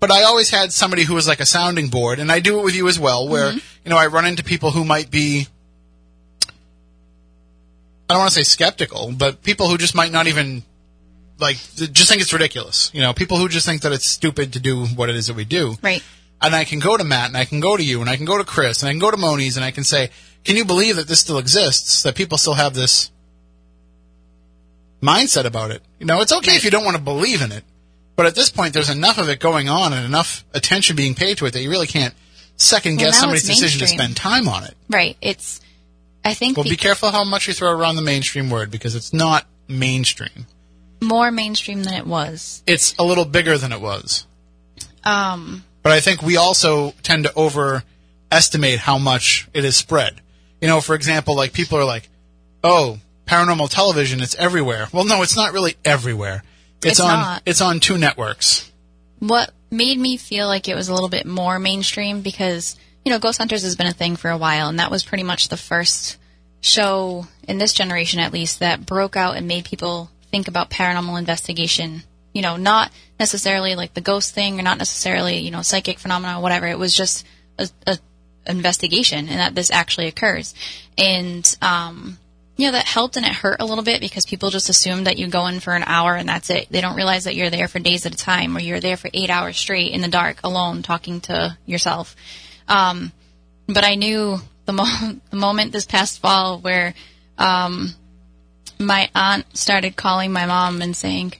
But 0.00 0.10
I 0.12 0.22
always 0.24 0.50
had 0.50 0.72
somebody 0.72 1.02
who 1.04 1.14
was 1.14 1.26
like 1.26 1.40
a 1.40 1.46
sounding 1.46 1.88
board, 1.88 2.18
and 2.18 2.30
I 2.30 2.40
do 2.40 2.58
it 2.60 2.64
with 2.64 2.74
you 2.76 2.86
as 2.88 2.98
well, 2.98 3.28
where 3.28 3.52
you 3.52 3.90
know 3.90 3.96
I 3.96 4.06
run 4.06 4.26
into 4.26 4.44
people 4.44 4.70
who 4.70 4.84
might 4.84 5.10
be. 5.10 5.46
I 8.08 8.14
don't 8.14 8.18
want 8.20 8.30
to 8.30 8.34
say 8.36 8.44
skeptical, 8.44 9.12
but 9.12 9.42
people 9.42 9.68
who 9.68 9.76
just 9.78 9.94
might 9.96 10.12
not 10.12 10.28
even 10.28 10.62
like 11.40 11.56
just 11.74 12.08
think 12.08 12.22
it's 12.22 12.32
ridiculous. 12.32 12.90
You 12.94 13.00
know, 13.00 13.12
people 13.12 13.38
who 13.38 13.48
just 13.48 13.66
think 13.66 13.82
that 13.82 13.92
it's 13.92 14.08
stupid 14.08 14.52
to 14.52 14.60
do 14.60 14.86
what 14.86 15.08
it 15.10 15.16
is 15.16 15.26
that 15.26 15.34
we 15.34 15.44
do 15.44 15.74
Right. 15.82 16.02
And 16.40 16.54
I 16.54 16.64
can 16.64 16.78
go 16.78 16.96
to 16.96 17.04
Matt 17.04 17.28
and 17.28 17.36
I 17.36 17.44
can 17.44 17.60
go 17.60 17.76
to 17.76 17.82
you 17.82 18.00
and 18.00 18.10
I 18.10 18.16
can 18.16 18.26
go 18.26 18.38
to 18.38 18.44
Chris 18.44 18.82
and 18.82 18.88
I 18.88 18.92
can 18.92 19.00
go 19.00 19.10
to 19.10 19.16
Moniz 19.16 19.56
and 19.56 19.64
I 19.64 19.70
can 19.70 19.84
say, 19.84 20.10
can 20.44 20.56
you 20.56 20.64
believe 20.64 20.96
that 20.96 21.08
this 21.08 21.20
still 21.20 21.38
exists? 21.38 22.02
That 22.02 22.14
people 22.14 22.38
still 22.38 22.54
have 22.54 22.74
this 22.74 23.10
mindset 25.02 25.44
about 25.44 25.70
it. 25.70 25.82
You 25.98 26.06
know, 26.06 26.20
it's 26.20 26.32
okay 26.32 26.52
if 26.52 26.64
you 26.64 26.70
don't 26.70 26.84
want 26.84 26.96
to 26.96 27.02
believe 27.02 27.42
in 27.42 27.52
it, 27.52 27.64
but 28.16 28.26
at 28.26 28.34
this 28.34 28.50
point, 28.50 28.74
there's 28.74 28.90
enough 28.90 29.18
of 29.18 29.28
it 29.28 29.40
going 29.40 29.68
on 29.68 29.92
and 29.92 30.04
enough 30.04 30.44
attention 30.54 30.96
being 30.96 31.14
paid 31.14 31.38
to 31.38 31.46
it 31.46 31.52
that 31.52 31.62
you 31.62 31.70
really 31.70 31.86
can't 31.86 32.14
second 32.56 32.98
guess 32.98 33.14
now 33.14 33.20
somebody's 33.20 33.46
decision 33.46 33.80
to 33.80 33.86
spend 33.86 34.16
time 34.16 34.48
on 34.48 34.64
it. 34.64 34.74
Right. 34.88 35.16
It's, 35.20 35.60
I 36.24 36.34
think 36.34 36.56
Well, 36.56 36.64
be 36.64 36.76
careful 36.76 37.10
how 37.10 37.24
much 37.24 37.46
you 37.48 37.54
throw 37.54 37.70
around 37.70 37.96
the 37.96 38.02
mainstream 38.02 38.50
word 38.50 38.70
because 38.70 38.94
it's 38.94 39.12
not 39.12 39.46
mainstream. 39.68 40.46
more 41.02 41.30
mainstream 41.30 41.82
than 41.82 41.94
it 41.94 42.06
was. 42.06 42.62
It's 42.66 42.94
a 42.98 43.04
little 43.04 43.24
bigger 43.26 43.58
than 43.58 43.72
it 43.72 43.80
was. 43.80 44.26
Um, 45.04 45.64
but 45.86 45.92
I 45.92 46.00
think 46.00 46.20
we 46.20 46.36
also 46.36 46.90
tend 47.04 47.22
to 47.26 47.32
overestimate 47.38 48.80
how 48.80 48.98
much 48.98 49.46
it 49.54 49.64
is 49.64 49.76
spread. 49.76 50.20
You 50.60 50.66
know, 50.66 50.80
for 50.80 50.96
example, 50.96 51.36
like 51.36 51.52
people 51.52 51.78
are 51.78 51.84
like, 51.84 52.08
"Oh, 52.64 52.98
paranormal 53.24 53.70
television, 53.70 54.20
it's 54.20 54.34
everywhere." 54.34 54.88
Well, 54.92 55.04
no, 55.04 55.22
it's 55.22 55.36
not 55.36 55.52
really 55.52 55.76
everywhere. 55.84 56.42
It's, 56.78 56.98
It's 56.98 57.00
on 57.00 57.20
not. 57.20 57.42
it's 57.46 57.60
on 57.60 57.78
two 57.78 57.98
networks. 57.98 58.68
what 59.20 59.52
made 59.70 59.96
me 59.96 60.16
feel 60.16 60.48
like 60.48 60.66
it 60.66 60.74
was 60.74 60.88
a 60.88 60.92
little 60.92 61.08
bit 61.08 61.24
more 61.24 61.60
mainstream 61.60 62.20
because 62.20 62.74
you 63.04 63.12
know 63.12 63.20
Ghost 63.20 63.38
Hunters 63.38 63.62
has 63.62 63.76
been 63.76 63.86
a 63.86 63.92
thing 63.92 64.16
for 64.16 64.28
a 64.28 64.36
while, 64.36 64.68
and 64.68 64.80
that 64.80 64.90
was 64.90 65.04
pretty 65.04 65.22
much 65.22 65.50
the 65.50 65.56
first 65.56 66.16
show 66.62 67.28
in 67.46 67.58
this 67.58 67.72
generation, 67.72 68.18
at 68.18 68.32
least, 68.32 68.58
that 68.58 68.84
broke 68.84 69.14
out 69.14 69.36
and 69.36 69.46
made 69.46 69.64
people 69.64 70.10
think 70.32 70.48
about 70.48 70.68
paranormal 70.68 71.16
investigation. 71.16 72.02
You 72.32 72.42
know, 72.42 72.56
not 72.56 72.90
necessarily 73.18 73.74
like 73.74 73.94
the 73.94 74.00
ghost 74.00 74.34
thing 74.34 74.58
or 74.58 74.62
not 74.62 74.78
necessarily, 74.78 75.38
you 75.38 75.50
know, 75.50 75.62
psychic 75.62 75.98
phenomena 75.98 76.38
or 76.38 76.42
whatever. 76.42 76.66
It 76.66 76.78
was 76.78 76.94
just 76.94 77.26
a, 77.58 77.68
a 77.86 77.98
investigation 78.46 79.28
and 79.28 79.38
that 79.38 79.54
this 79.54 79.70
actually 79.70 80.06
occurs. 80.06 80.54
And, 80.98 81.56
um, 81.62 82.18
you 82.56 82.66
know, 82.66 82.72
that 82.72 82.86
helped 82.86 83.16
and 83.16 83.26
it 83.26 83.32
hurt 83.32 83.60
a 83.60 83.66
little 83.66 83.84
bit 83.84 84.00
because 84.00 84.24
people 84.24 84.50
just 84.50 84.68
assume 84.68 85.04
that 85.04 85.18
you 85.18 85.28
go 85.28 85.46
in 85.46 85.60
for 85.60 85.74
an 85.74 85.84
hour 85.84 86.14
and 86.14 86.28
that's 86.28 86.50
it. 86.50 86.68
They 86.70 86.80
don't 86.80 86.96
realize 86.96 87.24
that 87.24 87.34
you're 87.34 87.50
there 87.50 87.68
for 87.68 87.78
days 87.78 88.06
at 88.06 88.14
a 88.14 88.18
time 88.18 88.56
or 88.56 88.60
you're 88.60 88.80
there 88.80 88.96
for 88.96 89.10
eight 89.12 89.30
hours 89.30 89.56
straight 89.56 89.92
in 89.92 90.00
the 90.00 90.08
dark 90.08 90.40
alone 90.42 90.82
talking 90.82 91.20
to 91.22 91.56
yourself. 91.66 92.16
Um, 92.68 93.12
but 93.66 93.84
I 93.84 93.94
knew 93.94 94.38
the, 94.64 94.72
mo- 94.72 95.18
the 95.30 95.36
moment 95.36 95.72
this 95.72 95.86
past 95.86 96.20
fall 96.20 96.58
where, 96.60 96.94
um, 97.38 97.94
my 98.78 99.10
aunt 99.14 99.56
started 99.56 99.96
calling 99.96 100.32
my 100.32 100.46
mom 100.46 100.82
and 100.82 100.94
saying, 100.94 101.32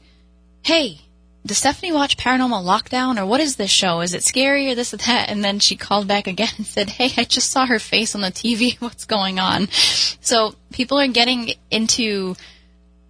Hey, 0.62 1.00
does 1.46 1.58
Stephanie 1.58 1.92
watch 1.92 2.16
Paranormal 2.16 2.64
Lockdown 2.64 3.20
or 3.20 3.26
what 3.26 3.40
is 3.40 3.56
this 3.56 3.70
show? 3.70 4.00
Is 4.00 4.14
it 4.14 4.24
scary 4.24 4.70
or 4.70 4.74
this 4.74 4.92
or 4.92 4.98
that? 4.98 5.28
And 5.28 5.44
then 5.44 5.60
she 5.60 5.76
called 5.76 6.08
back 6.08 6.26
again 6.26 6.48
and 6.56 6.66
said, 6.66 6.90
Hey, 6.90 7.12
I 7.16 7.24
just 7.24 7.50
saw 7.50 7.66
her 7.66 7.78
face 7.78 8.14
on 8.14 8.20
the 8.20 8.32
TV. 8.32 8.76
What's 8.80 9.04
going 9.04 9.38
on? 9.38 9.68
So 9.70 10.54
people 10.72 10.98
are 10.98 11.06
getting 11.06 11.52
into 11.70 12.34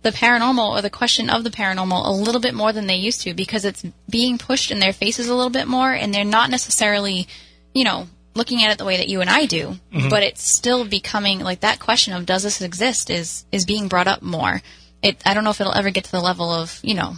the 0.03 0.11
paranormal 0.13 0.69
or 0.69 0.83
the 0.83 0.91
question 0.91 1.31
of 1.31 1.43
the 1.43 1.51
paranormal 1.51 2.07
a 2.07 2.13
little 2.13 2.41
bit 2.41 2.55
more 2.55 2.73
than 2.73 2.87
they 2.87 2.97
used 2.97 3.23
to 3.23 3.35
because 3.35 3.65
it's 3.65 3.85
being 4.09 4.39
pushed 4.39 4.71
in 4.71 4.79
their 4.79 4.93
faces 4.93 5.29
a 5.29 5.35
little 5.35 5.51
bit 5.51 5.67
more 5.67 5.93
and 5.93 6.15
they're 6.15 6.25
not 6.25 6.51
necessarily, 6.51 7.27
you 7.75 7.85
know, 7.85 8.07
looking 8.35 8.63
at 8.63 8.71
it 8.71 8.79
the 8.79 8.85
way 8.85 8.99
that 8.99 9.09
you 9.09 9.21
and 9.23 9.31
I 9.31 9.47
do, 9.47 9.77
mm-hmm. 9.93 10.09
but 10.09 10.23
it's 10.23 10.57
still 10.57 10.85
becoming 10.85 11.41
like 11.41 11.61
that 11.61 11.81
question 11.81 12.13
of 12.13 12.27
does 12.27 12.43
this 12.43 12.61
exist 12.61 13.09
is 13.11 13.47
is 13.51 13.65
being 13.65 13.89
brought 13.89 14.07
up 14.07 14.23
more. 14.23 14.63
It 15.03 15.21
I 15.25 15.35
don't 15.35 15.43
know 15.43 15.51
if 15.51 15.61
it'll 15.61 15.75
ever 15.75 15.91
get 15.91 16.05
to 16.05 16.13
the 16.13 16.21
level 16.21 16.53
of, 16.53 16.79
you 16.83 16.95
know, 16.95 17.15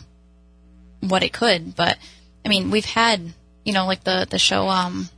what 1.00 1.22
it 1.22 1.32
could, 1.32 1.74
but 1.76 1.96
I 2.44 2.48
mean, 2.48 2.70
we've 2.70 2.84
had, 2.84 3.32
you 3.64 3.72
know, 3.72 3.86
like 3.86 4.04
the 4.04 4.26
the 4.28 4.38
show 4.38 4.68
um 4.68 5.08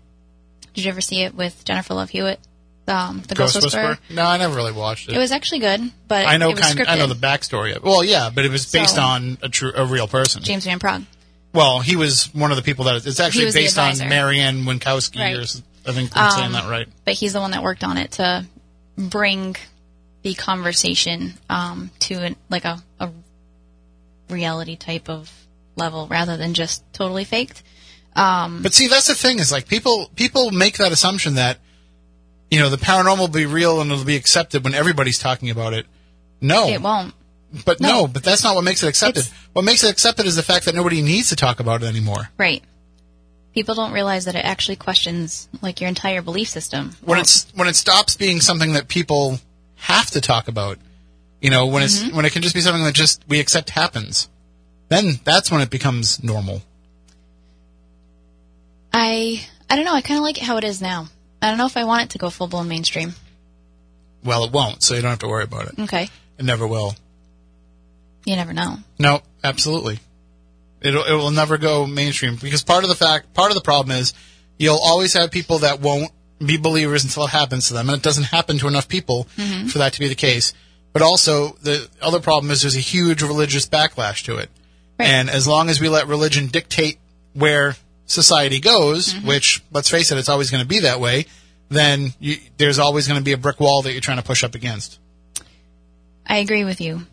did 0.75 0.85
you 0.85 0.91
ever 0.91 1.01
see 1.01 1.23
it 1.23 1.35
with 1.35 1.65
Jennifer 1.65 1.95
Love 1.95 2.11
Hewitt? 2.11 2.39
Um, 2.89 3.23
the 3.29 3.35
Ghost, 3.37 3.55
Whisperer. 3.63 3.99
No, 4.09 4.25
I 4.25 4.37
never 4.39 4.57
really 4.57 4.73
watched 4.73 5.09
it. 5.09 5.15
It 5.15 5.19
was 5.19 5.31
actually 5.31 5.61
good, 5.61 5.81
but 6.09 6.27
I 6.27 6.39
know 6.39 6.49
it 6.51 6.57
was 6.57 6.61
kind. 6.61 6.79
scripted. 6.79 6.89
I 6.89 6.97
know 6.99 7.07
the 7.07 7.15
backstory. 7.15 7.77
of 7.77 7.85
Well, 7.85 8.03
yeah, 8.03 8.31
but 8.35 8.45
it 8.45 8.51
was 8.51 8.71
based 8.71 8.97
So- 8.97 9.03
on 9.03 9.39
a 9.43 9.49
true, 9.49 9.73
a 9.75 9.85
real 9.87 10.09
person. 10.09 10.43
James 10.43 10.65
Van 10.65 10.81
Praagh. 10.81 11.05
Well, 11.53 11.81
he 11.81 11.95
was 11.97 12.33
one 12.35 12.51
of 12.51 12.57
the 12.57 12.63
people 12.63 12.87
that 12.87 13.07
it's 13.07 13.21
actually 13.21 13.53
based 13.53 13.79
on. 13.79 13.97
Mary 14.09 14.41
Ann 14.41 14.65
Winkowski. 14.65 15.19
Right. 15.21 15.37
Or, 15.37 15.43
I 15.89 15.93
think 15.93 16.11
I'm 16.15 16.31
saying 16.33 16.47
Um, 16.47 16.53
that 16.53 16.69
right. 16.71 16.89
but 17.05 17.15
he's 17.15 17.33
the 17.33 17.41
one 17.41 17.53
that 17.53 17.63
worked 17.63 17.85
on 17.85 17.97
it 17.97 18.13
to 18.13 18.45
bring 18.97 19.57
the 20.23 20.35
conversation 20.35 21.35
um, 21.49 21.91
to 22.01 22.15
an, 22.15 22.37
like 22.49 22.65
a, 22.65 22.83
a 22.99 23.11
reality 24.29 24.77
type 24.77 25.09
of 25.09 25.31
level 25.81 26.07
rather 26.09 26.37
than 26.37 26.55
just 26.55 26.85
totally 26.93 27.25
faked. 27.25 27.63
Um, 28.15 28.63
But 28.63 28.75
see, 28.75 28.89
that's 28.89 29.07
the 29.09 29.15
thing 29.15 29.39
is 29.41 29.51
like 29.51 29.67
people 29.69 30.11
people 30.17 30.51
make 30.51 30.79
that 30.79 30.93
assumption 30.93 31.35
that 31.35 31.59
you 32.51 32.59
know 32.61 32.69
the 32.71 32.77
paranormal 32.77 33.19
will 33.19 33.29
be 33.29 33.47
real 33.47 33.81
and 33.81 33.91
it'll 33.91 34.05
be 34.05 34.17
accepted 34.17 34.63
when 34.65 34.75
everybody's 34.75 35.19
talking 35.19 35.51
about 35.51 35.73
it. 35.75 35.87
No, 36.41 36.69
it 36.69 36.81
won't. 36.83 37.15
but 37.65 37.81
no. 37.81 37.89
no. 38.03 38.07
but 38.07 38.23
that's 38.25 38.43
not 38.45 38.55
what 38.55 38.65
makes 38.65 38.83
it 38.83 38.89
accepted. 38.89 39.21
It's- 39.21 39.35
what 39.53 39.65
makes 39.65 39.83
it 39.83 39.91
accepted 39.91 40.27
is 40.27 40.37
the 40.37 40.43
fact 40.45 40.65
that 40.67 40.75
nobody 40.77 41.03
needs 41.03 41.29
to 41.31 41.37
talk 41.37 41.59
about 41.61 41.83
it 41.83 41.87
anymore. 41.87 42.29
Right. 42.39 42.63
People 43.53 43.75
don't 43.75 43.91
realize 43.93 44.27
that 44.27 44.37
it 44.37 44.45
actually 44.45 44.77
questions 44.77 45.49
like 45.61 45.81
your 45.81 45.89
entire 45.89 46.23
belief 46.23 46.49
system. 46.49 46.95
When 47.03 47.19
it's 47.19 47.47
when 47.55 47.67
it 47.69 47.75
stops 47.75 48.17
being 48.17 48.41
something 48.41 48.75
that 48.75 48.87
people 48.87 49.41
have 49.75 50.09
to 50.13 50.21
talk 50.21 50.47
about, 50.49 50.79
you 51.41 51.51
know, 51.51 51.67
when 51.67 51.83
Mm-hmm. 51.83 52.07
it's 52.07 52.15
when 52.17 52.25
it 52.25 52.33
can 52.33 52.43
just 52.43 52.55
be 52.55 52.61
something 52.61 52.85
that 52.85 52.95
just 52.95 53.23
we 53.29 53.41
accept 53.41 53.71
happens, 53.71 54.29
then 54.91 55.21
that's 55.25 55.51
when 55.51 55.63
it 55.63 55.71
becomes 55.71 56.23
normal. 56.23 56.61
I 58.93 59.47
I 59.71 59.77
don't 59.77 59.85
know. 59.87 59.95
I 59.95 60.03
kind 60.03 60.19
of 60.19 60.25
like 60.25 60.37
it 60.37 60.45
how 60.45 60.59
it 60.59 60.65
is 60.65 60.83
now. 60.83 61.09
I 61.41 61.49
don't 61.49 61.57
know 61.57 61.67
if 61.67 61.77
I 61.77 61.85
want 61.85 62.03
it 62.05 62.11
to 62.11 62.19
go 62.19 62.29
full 62.29 62.49
blown 62.49 62.69
mainstream. 62.69 63.15
Well, 64.23 64.45
it 64.45 64.53
won't, 64.53 64.83
so 64.83 64.95
you 64.95 65.01
don't 65.01 65.11
have 65.11 65.21
to 65.21 65.29
worry 65.29 65.45
about 65.45 65.69
it. 65.69 65.79
Okay. 65.79 66.11
It 66.39 66.45
never 66.45 66.67
will. 66.67 66.95
You 68.27 68.37
never 68.37 68.53
know. 68.53 68.77
No, 68.99 69.23
absolutely. 69.43 69.99
It'll, 70.83 71.05
it 71.05 71.15
will 71.15 71.31
never 71.31 71.57
go 71.57 71.87
mainstream 71.87 72.37
because 72.37 72.63
part 72.63 72.85
of 72.85 72.91
the 72.91 72.97
fact, 72.97 73.33
part 73.33 73.51
of 73.51 73.55
the 73.55 73.63
problem 73.63 73.97
is 73.97 74.13
you'll 74.59 74.79
always 74.79 75.15
have 75.15 75.31
people 75.31 75.61
that 75.61 75.81
won't 75.81 76.11
be 76.45 76.57
believers 76.57 77.05
until 77.05 77.25
it 77.25 77.31
happens 77.31 77.69
to 77.69 77.75
them, 77.75 77.89
and 77.89 77.99
it 77.99 78.03
doesn't 78.03 78.25
happen 78.25 78.59
to 78.59 78.67
enough 78.67 78.89
people 78.89 79.27
mm-hmm. 79.37 79.69
for 79.69 79.79
that 79.79 79.93
to 79.95 80.01
be 80.01 80.09
the 80.09 80.15
case. 80.15 80.53
But 80.93 81.03
also, 81.03 81.51
the 81.63 81.89
other 82.03 82.21
problem 82.21 82.51
is 82.51 82.63
there's 82.63 82.77
a 82.77 82.81
huge 82.81 83.23
religious 83.23 83.67
backlash 83.67 84.25
to 84.25 84.37
it. 84.37 84.51
Right. 85.01 85.09
And 85.09 85.31
as 85.31 85.49
long 85.49 85.71
as 85.71 85.81
we 85.81 85.89
let 85.89 86.09
religion 86.09 86.49
dictate 86.49 86.99
where 87.33 87.75
society 88.05 88.61
goes, 88.61 89.15
mm-hmm. 89.15 89.27
which, 89.27 89.63
let's 89.73 89.89
face 89.89 90.13
it, 90.13 90.19
it's 90.19 90.29
always 90.29 90.51
going 90.51 90.63
to 90.63 90.69
be 90.69 90.81
that 90.81 91.01
way, 91.01 91.25
then 91.71 92.13
you, 92.19 92.37
there's 92.59 92.79
always 92.79 93.09
going 93.09 93.19
to 93.19 93.25
be 93.25 93.33
a 93.33 93.39
brick 93.39 93.61
wall 93.61 93.81
that 93.83 93.93
you're 93.93 94.03
trying 94.03 94.19
to 94.19 94.23
push 94.23 94.45
up 94.45 94.55
against. 94.55 94.99
I 96.27 96.37
agree 96.37 96.65
with 96.65 96.83
you. 96.83 97.07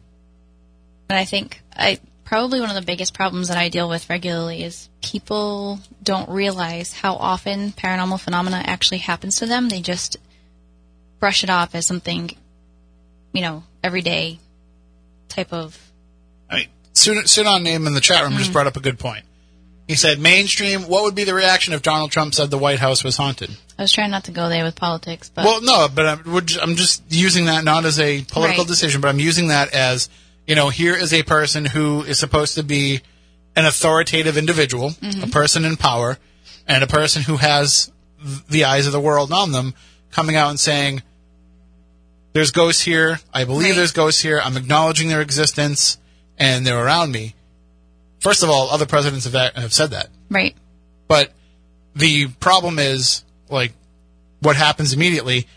And 1.09 1.17
I 1.17 1.23
think 1.23 1.61
I 1.73 2.01
probably 2.25 2.59
one 2.59 2.69
of 2.69 2.75
the 2.75 2.81
biggest 2.81 3.13
problems 3.13 3.47
that 3.47 3.57
I 3.57 3.69
deal 3.69 3.87
with 3.87 4.09
regularly 4.09 4.63
is 4.63 4.89
people 5.01 5.79
don't 6.03 6.29
realize 6.29 6.91
how 6.91 7.15
often 7.15 7.71
paranormal 7.71 8.19
phenomena 8.19 8.61
actually 8.65 8.97
happens 8.97 9.37
to 9.37 9.45
them. 9.45 9.69
They 9.69 9.79
just 9.79 10.17
brush 11.21 11.45
it 11.45 11.49
off 11.49 11.73
as 11.73 11.87
something, 11.87 12.31
you 13.31 13.41
know, 13.41 13.63
everyday 13.81 14.39
type 15.29 15.53
of 15.53 15.73
I 15.73 15.73
mean, 15.73 15.77
Sun- 15.77 15.86
Sunan 16.97 17.63
Name 17.63 17.87
in 17.87 17.93
the 17.93 18.01
chat 18.01 18.23
room 18.23 18.33
Mm. 18.33 18.37
just 18.37 18.51
brought 18.53 18.67
up 18.67 18.75
a 18.77 18.79
good 18.81 18.99
point. 18.99 19.23
He 19.87 19.95
said, 19.95 20.19
mainstream, 20.19 20.81
what 20.89 21.03
would 21.03 21.15
be 21.15 21.23
the 21.23 21.33
reaction 21.33 21.73
if 21.73 21.81
Donald 21.81 22.11
Trump 22.11 22.33
said 22.33 22.51
the 22.51 22.57
White 22.57 22.79
House 22.79 23.03
was 23.05 23.15
haunted? 23.15 23.51
I 23.79 23.83
was 23.83 23.91
trying 23.93 24.11
not 24.11 24.25
to 24.25 24.31
go 24.31 24.49
there 24.49 24.65
with 24.65 24.75
politics, 24.75 25.31
but 25.33 25.45
Well, 25.45 25.61
no, 25.61 25.87
but 25.87 26.05
I'm, 26.05 26.21
I'm 26.61 26.75
just 26.75 27.03
using 27.09 27.45
that 27.45 27.63
not 27.63 27.85
as 27.85 27.97
a 27.99 28.21
political 28.23 28.63
Right. 28.63 28.67
decision, 28.67 28.99
but 28.99 29.07
I'm 29.07 29.19
using 29.19 29.47
that 29.47 29.73
as, 29.73 30.09
you 30.45 30.55
know, 30.55 30.67
here 30.69 30.93
is 30.95 31.13
a 31.13 31.23
person 31.23 31.63
who 31.63 32.03
is 32.03 32.19
supposed 32.19 32.55
to 32.55 32.63
be 32.63 33.01
an 33.55 33.65
authoritative 33.65 34.37
individual, 34.37 34.89
Mm-hmm. 34.89 35.23
a 35.23 35.27
person 35.27 35.63
in 35.63 35.77
power, 35.77 36.17
and 36.67 36.83
a 36.83 36.87
person 36.87 37.21
who 37.21 37.37
has 37.37 37.89
the 38.49 38.65
eyes 38.65 38.87
of 38.87 38.91
the 38.91 38.99
world 38.99 39.31
on 39.31 39.51
them 39.53 39.73
coming 40.11 40.35
out 40.35 40.49
and 40.49 40.59
saying, 40.59 41.01
there's 42.33 42.51
ghosts 42.51 42.81
here. 42.83 43.19
I 43.33 43.45
believe 43.45 43.69
Right. 43.69 43.75
there's 43.77 43.91
ghosts 43.93 44.21
here. 44.21 44.41
I'm 44.43 44.57
acknowledging 44.57 45.07
their 45.07 45.21
existence, 45.21 45.97
and 46.37 46.65
they're 46.65 46.83
around 46.83 47.11
me. 47.11 47.33
First 48.19 48.43
of 48.43 48.49
all, 48.49 48.69
other 48.69 48.85
presidents 48.85 49.25
have, 49.25 49.33
that, 49.33 49.55
have 49.57 49.73
said 49.73 49.91
that. 49.91 50.09
right. 50.29 50.55
But 51.07 51.31
the 51.95 52.27
problem 52.39 52.79
is, 52.79 53.23
like, 53.49 53.71
what 54.41 54.55
happens 54.55 54.91
immediately 54.93 55.47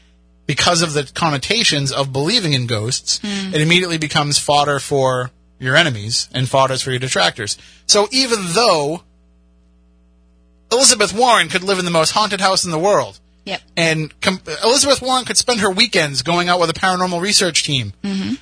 because 0.46 0.80
of 0.82 0.92
the 0.94 1.10
connotations 1.14 1.90
of 1.92 2.12
believing 2.12 2.52
in 2.52 2.66
ghosts, 2.66 3.20
it 3.22 3.60
immediately 3.60 3.98
becomes 3.98 4.38
fodder 4.38 4.78
for 4.78 5.30
your 5.58 5.76
enemies 5.76 6.28
and 6.32 6.48
fodder 6.48 6.76
for 6.78 6.90
your 6.90 6.98
detractors. 6.98 7.56
So 7.86 8.08
even 8.10 8.38
though 8.54 9.02
Elizabeth 10.72 11.12
Warren 11.12 11.48
could 11.48 11.62
live 11.62 11.78
in 11.78 11.84
the 11.84 11.90
most 11.90 12.10
haunted 12.12 12.40
house 12.40 12.64
in 12.64 12.70
the 12.70 12.78
world, 12.78 13.18
Yep. 13.44 13.60
and 13.76 14.20
com- 14.20 14.40
Elizabeth 14.62 15.02
Warren 15.02 15.24
could 15.24 15.36
spend 15.36 15.60
her 15.60 15.70
weekends 15.70 16.22
going 16.22 16.48
out 16.48 16.60
with 16.60 16.70
a 16.70 16.74
paranormal 16.74 17.20
research 17.20 17.64
team 17.64 17.92
Mm-hmm. 18.02 18.34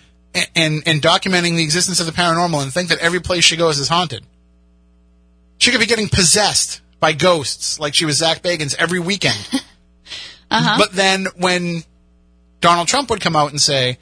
And, 0.54 0.82
and 0.86 1.02
documenting 1.02 1.56
the 1.56 1.62
existence 1.62 2.00
of 2.00 2.06
the 2.06 2.12
paranormal 2.12 2.62
and 2.62 2.72
think 2.72 2.88
that 2.88 2.98
every 2.98 3.20
place 3.20 3.44
she 3.44 3.56
goes 3.56 3.78
is 3.78 3.88
haunted. 3.88 4.24
She 5.58 5.70
could 5.70 5.80
be 5.80 5.86
getting 5.86 6.08
possessed 6.08 6.80
by 7.00 7.12
ghosts 7.12 7.78
like 7.78 7.94
she 7.94 8.04
was 8.04 8.18
Zak 8.18 8.42
Bagans 8.42 8.74
every 8.78 9.00
weekend. 9.00 9.38
Uh-huh. 10.50 10.76
But 10.78 10.92
then 10.92 11.26
when 11.36 11.84
Donald 12.60 12.88
Trump 12.88 13.10
would 13.10 13.20
come 13.20 13.36
out 13.36 13.50
and 13.50 13.60
say, 13.60 13.98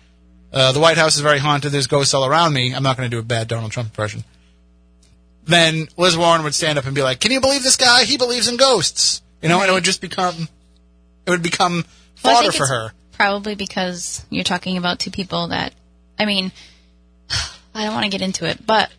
uh, 0.52 0.72
the 0.72 0.80
White 0.80 0.96
House 0.96 1.16
is 1.16 1.20
very 1.22 1.38
haunted, 1.38 1.72
there's 1.72 1.86
ghosts 1.86 2.14
all 2.14 2.24
around 2.24 2.52
me, 2.52 2.72
I'm 2.72 2.82
not 2.82 2.96
going 2.96 3.10
to 3.10 3.14
do 3.14 3.18
a 3.18 3.24
bad 3.24 3.48
Donald 3.48 3.72
Trump 3.72 3.88
impression. 3.88 4.24
Then 5.44 5.88
Liz 5.96 6.16
Warren 6.16 6.42
would 6.42 6.54
stand 6.54 6.78
up 6.78 6.86
and 6.86 6.94
be 6.94 7.02
like, 7.02 7.20
can 7.20 7.30
you 7.30 7.40
believe 7.40 7.62
this 7.62 7.76
guy? 7.76 8.04
He 8.04 8.16
believes 8.16 8.48
in 8.48 8.56
ghosts. 8.56 9.22
You 9.42 9.48
know, 9.48 9.60
and 9.60 9.70
it 9.70 9.72
would 9.72 9.84
just 9.84 10.00
become, 10.00 10.48
it 11.26 11.30
would 11.30 11.42
become 11.42 11.84
Well, 12.22 12.34
fodder 12.36 12.52
think 12.52 12.54
for 12.54 12.66
her. 12.66 12.92
Probably 13.12 13.54
because 13.54 14.24
you're 14.30 14.44
talking 14.44 14.76
about 14.76 14.98
two 14.98 15.10
people 15.10 15.48
that, 15.48 15.72
I 16.18 16.24
mean, 16.24 16.52
I 17.74 17.84
don't 17.84 17.94
want 17.94 18.04
to 18.04 18.10
get 18.10 18.22
into 18.22 18.46
it, 18.46 18.64
but 18.66 18.90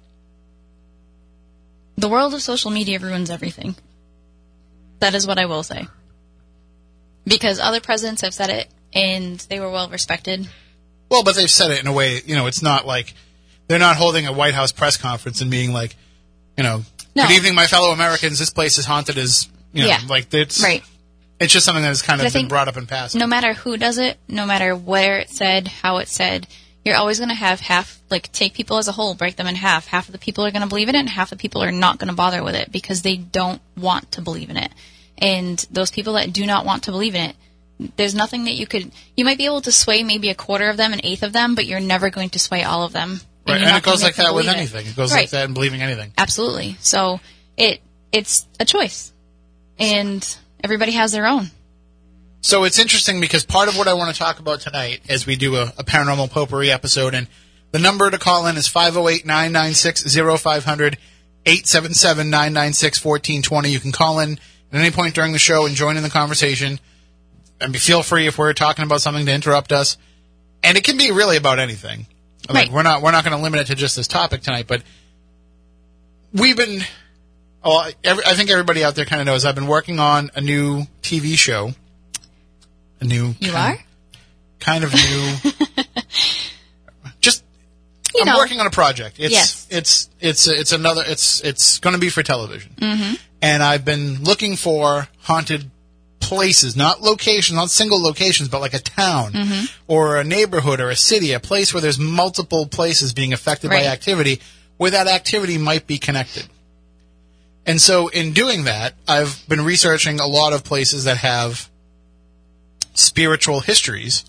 the 1.98 2.10
world 2.10 2.34
of 2.34 2.42
social 2.42 2.72
media 2.72 3.00
ruins 3.00 3.30
everything. 3.30 3.76
That 5.00 5.14
is 5.16 5.28
what 5.28 5.40
I 5.40 5.46
will 5.46 5.64
say. 5.64 5.88
Because 7.26 7.60
other 7.60 7.82
presidents 7.82 8.22
have 8.22 8.34
said 8.34 8.50
it, 8.50 8.68
and 8.94 9.40
they 9.50 9.60
were 9.60 9.70
well 9.70 9.90
respected. 9.90 10.48
Well, 11.10 11.24
but 11.24 11.36
they've 11.36 11.50
said 11.50 11.72
it 11.72 11.80
in 11.80 11.88
a 11.88 11.94
way, 11.94 12.22
you 12.26 12.36
know, 12.36 12.48
it's 12.48 12.62
not 12.62 12.86
like 12.86 13.14
they're 13.68 13.80
not 13.80 13.96
holding 13.98 14.28
a 14.28 14.34
White 14.34 14.54
House 14.54 14.72
press 14.72 14.98
conference 14.98 15.42
and 15.42 15.52
being 15.52 15.74
like, 15.74 15.96
you 16.58 16.64
know, 16.64 16.84
No. 17.16 17.28
good 17.28 17.34
evening, 17.36 17.56
my 17.56 17.68
fellow 17.68 17.92
Americans. 17.92 18.40
This 18.40 18.50
place 18.50 18.78
is 18.78 18.86
haunted 18.86 19.18
as, 19.18 19.48
you 19.74 19.82
know, 19.82 19.88
Yeah. 19.88 20.02
like 20.08 20.34
it's 20.34 20.62
Right. 20.62 20.84
It's 21.40 21.54
just 21.54 21.66
something 21.66 21.84
that 21.84 21.90
has 21.90 22.02
kind 22.02 22.20
of 22.20 22.34
been 22.34 22.48
brought 22.48 22.68
up 22.68 22.78
in 22.78 22.88
past. 22.88 23.14
No 23.16 23.28
matter 23.28 23.54
who 23.54 23.78
does 23.78 24.00
it, 24.00 24.18
no 24.28 24.46
matter 24.48 24.76
where 24.76 25.20
it's 25.20 25.36
said, 25.38 25.68
how 25.68 25.98
it's 25.98 26.12
said, 26.12 26.48
you're 26.88 26.96
always 26.96 27.20
going 27.20 27.30
to 27.30 27.36
have 27.36 27.60
half, 27.60 28.02
like, 28.10 28.32
take 28.32 28.54
people 28.54 28.78
as 28.78 28.88
a 28.88 28.94
whole, 28.94 29.14
break 29.14 29.36
them 29.36 29.46
in 29.46 29.56
half. 29.56 29.88
Half 29.88 30.08
of 30.08 30.14
the 30.14 30.18
people 30.18 30.46
are 30.46 30.52
going 30.52 30.62
to 30.62 30.68
believe 30.68 30.90
in 30.90 30.96
it, 30.96 31.00
and 31.00 31.10
half 31.10 31.30
the 31.30 31.36
people 31.36 31.62
are 31.62 31.72
not 31.72 32.00
going 32.00 32.08
to 32.08 32.16
bother 32.16 32.44
with 32.44 32.56
it 32.56 32.72
because 32.72 33.02
they 33.02 33.18
don't 33.18 33.62
want 33.76 34.14
to 34.14 34.22
believe 34.22 34.50
in 34.50 34.58
it. 34.58 34.72
And 35.18 35.58
those 35.70 35.92
people 35.92 36.14
that 36.14 36.32
do 36.32 36.46
not 36.46 36.66
want 36.66 36.84
to 36.84 36.92
believe 36.92 37.14
in 37.14 37.30
it, 37.30 37.36
there's 37.98 38.16
nothing 38.16 38.46
that 38.46 38.54
you 38.54 38.66
could, 38.66 38.92
you 39.16 39.26
might 39.26 39.38
be 39.38 39.46
able 39.46 39.62
to 39.62 39.72
sway 39.72 40.04
maybe 40.04 40.30
a 40.30 40.36
quarter 40.36 40.70
of 40.70 40.78
them, 40.78 40.94
an 40.94 41.02
eighth 41.04 41.24
of 41.24 41.34
them, 41.34 41.54
but 41.54 41.66
you're 41.66 41.80
never 41.80 42.10
going 42.10 42.30
to 42.32 42.40
sway 42.40 42.64
all 42.64 42.84
of 42.84 42.94
them. 42.94 43.20
Right. 43.48 43.60
you're 43.60 43.70
And 43.70 43.78
it 43.78 43.84
goes 43.84 44.02
like 44.02 44.16
that 44.16 44.34
with 44.34 44.48
anything. 44.48 44.88
It 44.88 44.96
goes 44.96 45.12
like 45.12 45.30
that 45.32 45.46
in 45.46 45.54
believing 45.54 45.82
anything. 45.82 46.12
Absolutely. 46.18 46.78
So 46.80 47.20
it 47.56 47.82
it's 48.12 48.48
a 48.60 48.66
choice, 48.66 49.12
and 49.78 50.38
everybody 50.64 50.94
has 50.94 51.12
their 51.12 51.28
own. 51.28 51.52
So 52.42 52.64
it's 52.64 52.80
interesting 52.80 53.20
because 53.20 53.46
part 53.46 53.68
of 53.68 53.78
what 53.78 53.88
I 53.88 53.94
want 53.94 54.14
to 54.14 54.18
talk 54.20 54.40
about 54.40 54.62
tonight 54.62 55.02
as 55.10 55.26
we 55.26 55.36
do 55.36 55.56
a, 55.56 55.74
a 55.78 55.84
paranormal 55.84 56.30
potpourri 56.32 56.72
episode, 56.72 57.14
and 57.14 57.28
the 57.72 57.80
number 57.80 58.10
to 58.10 58.18
call 58.18 58.48
in 58.48 58.56
is 58.58 58.68
508 58.68 59.26
996 59.26 60.16
0500 60.16 60.98
877 61.46 62.30
996 62.30 63.04
1420. 63.04 63.70
You 63.70 63.80
can 63.80 63.92
call 63.92 64.20
in 64.20 64.40
at 64.72 64.80
any 64.80 64.92
point 64.92 65.16
during 65.16 65.34
the 65.34 65.40
show 65.40 65.66
and 65.66 65.76
join 65.76 65.98
in 65.98 66.04
the 66.04 66.10
conversation. 66.10 66.80
And 67.60 67.76
feel 67.76 68.04
free 68.04 68.28
if 68.28 68.38
we're 68.38 68.54
talking 68.54 68.84
about 68.86 69.02
something 69.02 69.26
to 69.26 69.34
interrupt 69.34 69.72
us. 69.72 69.98
And 70.64 70.78
it 70.78 70.84
can 70.84 70.98
be 70.98 71.12
really 71.12 71.38
about 71.38 71.60
anything. 71.60 72.06
Like 72.48 72.68
Right. 72.68 72.72
we're 72.72 72.84
not 72.84 73.02
we're 73.02 73.12
not 73.12 73.24
going 73.26 73.36
to 73.36 73.44
limit 73.44 73.62
it 73.62 73.68
to 73.68 73.76
just 73.76 73.96
this 73.96 74.08
topic 74.08 74.42
tonight, 74.42 74.68
but 74.68 74.84
we've 76.34 76.56
been. 76.56 76.82
Oh, 77.64 77.90
every, 78.04 78.24
I 78.26 78.36
think 78.36 78.50
everybody 78.50 78.84
out 78.84 78.96
there 78.96 79.04
kind 79.06 79.20
of 79.20 79.26
knows 79.26 79.44
I've 79.44 79.56
been 79.56 79.68
working 79.68 80.00
on 80.00 80.32
a 80.36 80.40
new 80.42 80.84
TV 81.02 81.36
show. 81.38 81.72
A 83.00 83.06
new 83.06 83.36
You 83.40 83.52
kind, 83.52 83.78
are, 83.80 83.84
kind 84.60 84.84
of 84.84 84.94
new. 84.94 85.34
just 87.22 87.44
you 88.16 88.22
I'm 88.22 88.28
know, 88.28 88.38
working 88.38 88.60
on 88.60 88.68
a 88.68 88.72
project. 88.72 89.18
It's 89.20 89.32
Yes. 89.34 89.68
it's 89.70 90.10
it's 90.20 90.48
it's 90.48 90.72
another 90.72 91.04
it's 91.06 91.42
it's 91.42 91.80
going 91.80 91.94
to 91.94 92.00
be 92.00 92.10
for 92.10 92.24
television. 92.24 92.74
Mm-hmm. 92.78 93.16
And 93.42 93.62
I've 93.64 93.86
been 93.86 94.24
looking 94.24 94.56
for 94.56 95.08
haunted 95.22 95.70
places, 96.20 96.76
not 96.76 97.02
locations, 97.02 97.56
not 97.56 97.70
single 97.70 98.02
locations, 98.02 98.50
but 98.50 98.62
like 98.62 98.74
a 98.74 98.80
town 98.80 99.34
Mm-hmm. 99.34 99.66
or 99.88 100.18
a 100.18 100.24
neighborhood 100.24 100.80
or 100.80 100.90
a 100.90 100.96
city, 100.96 101.34
a 101.34 101.40
place 101.40 101.74
where 101.74 101.82
there's 101.82 102.00
multiple 102.00 102.66
places 102.68 103.14
being 103.14 103.34
affected 103.34 103.70
Right. 103.70 103.84
by 103.84 103.88
activity, 103.92 104.42
where 104.78 104.92
that 104.92 105.08
activity 105.08 105.58
might 105.58 105.86
be 105.86 105.98
connected. 106.00 106.48
And 107.66 107.80
so 107.82 108.08
in 108.08 108.32
doing 108.34 108.64
that, 108.64 108.94
I've 109.08 109.44
been 109.48 109.64
researching 109.64 110.20
a 110.20 110.26
lot 110.26 110.54
of 110.54 110.64
places 110.64 111.04
that 111.04 111.18
have 111.18 111.70
spiritual 112.98 113.60
histories, 113.62 114.26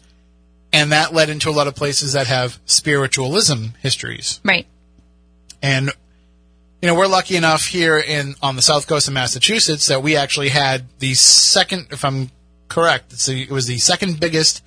and 0.72 0.92
that 0.92 1.14
led 1.14 1.30
into 1.30 1.48
a 1.48 1.52
lot 1.52 1.66
of 1.66 1.74
places 1.74 2.12
that 2.12 2.26
have 2.26 2.58
spiritualism 2.66 3.68
histories. 3.80 4.40
right? 4.44 4.66
And 5.62 5.90
you 6.80 6.86
know, 6.86 6.94
we're 6.94 7.08
lucky 7.08 7.34
enough 7.34 7.64
here 7.64 7.98
in 7.98 8.34
on 8.40 8.54
the 8.54 8.62
south 8.62 8.86
coast 8.86 9.08
of 9.08 9.14
Massachusetts 9.14 9.86
that 9.88 10.02
we 10.02 10.14
actually 10.14 10.50
had 10.50 10.84
the 11.00 11.14
second, 11.14 11.88
if 11.90 12.04
I'm 12.04 12.30
correct, 12.68 13.12
it's 13.12 13.26
the, 13.26 13.42
it 13.42 13.50
was 13.50 13.66
the 13.66 13.78
second 13.78 14.20
biggest 14.20 14.62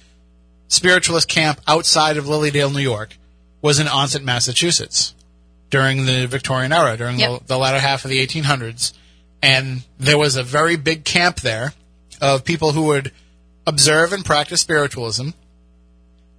spiritualist 0.67 1.29
camp 1.29 1.61
outside 1.67 2.17
of 2.17 2.27
Lily 2.27 2.51
Dale, 2.51 2.69
New 2.69 2.79
York, 2.81 3.17
was 3.61 3.79
in 3.79 3.87
Onset, 3.87 4.23
Massachusetts, 4.23 5.15
during 5.69 6.05
the 6.05 6.25
Victorian 6.27 6.73
era, 6.73 6.97
during 6.97 7.19
Yep. 7.19 7.39
the, 7.41 7.45
the 7.45 7.57
latter 7.57 7.79
half 7.79 8.03
of 8.03 8.11
the 8.11 8.25
1800s, 8.25 8.91
and 9.41 9.83
there 9.97 10.17
was 10.17 10.35
a 10.35 10.43
very 10.43 10.75
big 10.75 11.05
camp 11.05 11.39
there 11.41 11.73
of 12.19 12.43
people 12.43 12.73
who 12.73 12.83
would 12.87 13.11
observe 13.67 14.13
and 14.13 14.25
practice 14.25 14.61
spiritualism 14.61 15.29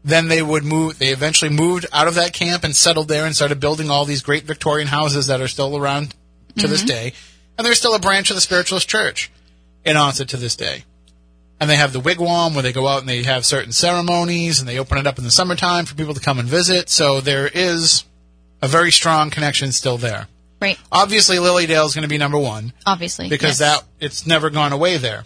then 0.04 0.28
they 0.28 0.42
would 0.42 0.64
move 0.64 0.98
they 0.98 1.08
eventually 1.08 1.50
moved 1.50 1.86
out 1.92 2.08
of 2.08 2.14
that 2.14 2.32
camp 2.32 2.64
and 2.64 2.74
settled 2.74 3.08
there 3.08 3.24
and 3.24 3.34
started 3.34 3.60
building 3.60 3.90
all 3.90 4.04
these 4.04 4.22
great 4.22 4.44
victorian 4.44 4.88
houses 4.88 5.28
that 5.28 5.40
are 5.40 5.48
still 5.48 5.76
around 5.76 6.14
to 6.58 6.66
this 6.66 6.80
mm-hmm. 6.80 6.88
day 6.88 7.12
and 7.56 7.66
there's 7.66 7.78
still 7.78 7.94
a 7.94 8.00
branch 8.00 8.30
of 8.30 8.36
the 8.36 8.40
spiritualist 8.40 8.88
church 8.88 9.30
in 9.84 9.96
onset 9.96 10.28
to 10.28 10.36
this 10.36 10.56
day 10.56 10.84
and 11.60 11.70
they 11.70 11.76
have 11.76 11.92
the 11.92 12.00
wigwam 12.00 12.54
where 12.54 12.62
they 12.62 12.72
go 12.72 12.88
out 12.88 13.00
and 13.00 13.08
they 13.08 13.22
have 13.22 13.46
certain 13.46 13.70
ceremonies 13.72 14.58
and 14.58 14.68
they 14.68 14.78
open 14.78 14.98
it 14.98 15.06
up 15.06 15.18
in 15.18 15.24
the 15.24 15.30
summertime 15.30 15.84
for 15.84 15.94
people 15.94 16.14
to 16.14 16.20
come 16.20 16.38
and 16.40 16.48
visit 16.48 16.88
so 16.88 17.20
there 17.20 17.46
is 17.46 18.04
a 18.60 18.66
very 18.66 18.90
strong 18.90 19.30
connection 19.30 19.70
still 19.70 19.98
there 19.98 20.26
Right. 20.60 20.78
obviously 20.90 21.38
lily 21.38 21.66
dale 21.66 21.86
is 21.86 21.94
going 21.94 22.02
to 22.02 22.08
be 22.08 22.18
number 22.18 22.38
one 22.38 22.72
Obviously, 22.86 23.28
because 23.28 23.60
yes. 23.60 23.80
that 23.80 23.84
it's 24.00 24.26
never 24.26 24.50
gone 24.50 24.72
away 24.72 24.96
there. 24.96 25.24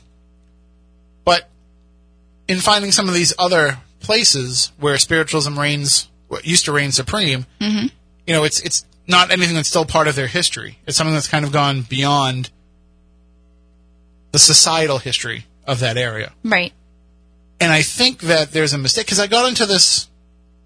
In 2.49 2.59
finding 2.59 2.93
some 2.93 3.09
of 3.09 3.15
these 3.15 3.33
other 3.39 3.79
places 4.01 4.73
where 4.79 4.97
spiritualism 4.99 5.59
reigns, 5.59 6.09
what 6.29 6.47
used 6.47 6.65
to 6.67 6.73
reign 6.73 6.93
supreme, 6.93 7.47
Mm-hmm. 7.61 7.87
you 8.27 8.35
know, 8.35 8.45
it's 8.45 8.61
it's 8.61 8.85
not 9.09 9.31
anything 9.31 9.55
that's 9.57 9.69
still 9.69 9.85
part 9.85 10.09
of 10.09 10.15
their 10.17 10.27
history. 10.27 10.79
It's 10.87 10.97
something 10.97 11.15
that's 11.15 11.29
kind 11.29 11.45
of 11.45 11.53
gone 11.53 11.83
beyond 11.83 12.51
the 14.33 14.39
societal 14.39 14.99
history 14.99 15.47
of 15.67 15.81
that 15.81 15.97
area. 15.97 16.33
right. 16.45 16.73
And 17.59 17.73
I 17.73 17.81
think 17.83 18.21
that 18.21 18.53
there's 18.53 18.75
a 18.75 18.79
mistake 18.79 19.07
because 19.07 19.19
I 19.19 19.29
got 19.29 19.49
into 19.49 19.65
this 19.65 20.09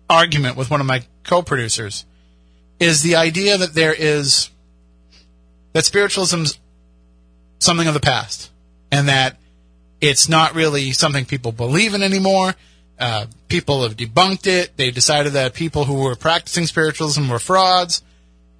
argument 0.08 0.56
with 0.56 0.70
one 0.70 0.80
of 0.80 0.86
my 0.86 1.02
co-producers. 1.22 2.04
Is 2.80 3.02
the 3.02 3.14
idea 3.14 3.56
that 3.58 3.74
there 3.74 3.94
is 3.94 4.50
that 5.72 5.84
spiritualism's 5.84 6.58
something 7.60 7.86
of 7.86 7.94
the 7.94 8.00
past, 8.00 8.50
and 8.90 9.06
that 9.08 9.36
it's 10.00 10.28
not 10.28 10.54
really 10.54 10.92
something 10.92 11.24
people 11.24 11.52
believe 11.52 11.94
in 11.94 12.02
anymore. 12.02 12.54
Uh, 12.98 13.26
people 13.48 13.82
have 13.82 13.96
debunked 13.96 14.46
it. 14.46 14.76
They've 14.76 14.94
decided 14.94 15.32
that 15.32 15.54
people 15.54 15.84
who 15.84 16.02
were 16.02 16.16
practicing 16.16 16.66
spiritualism 16.66 17.28
were 17.28 17.38
frauds, 17.38 18.02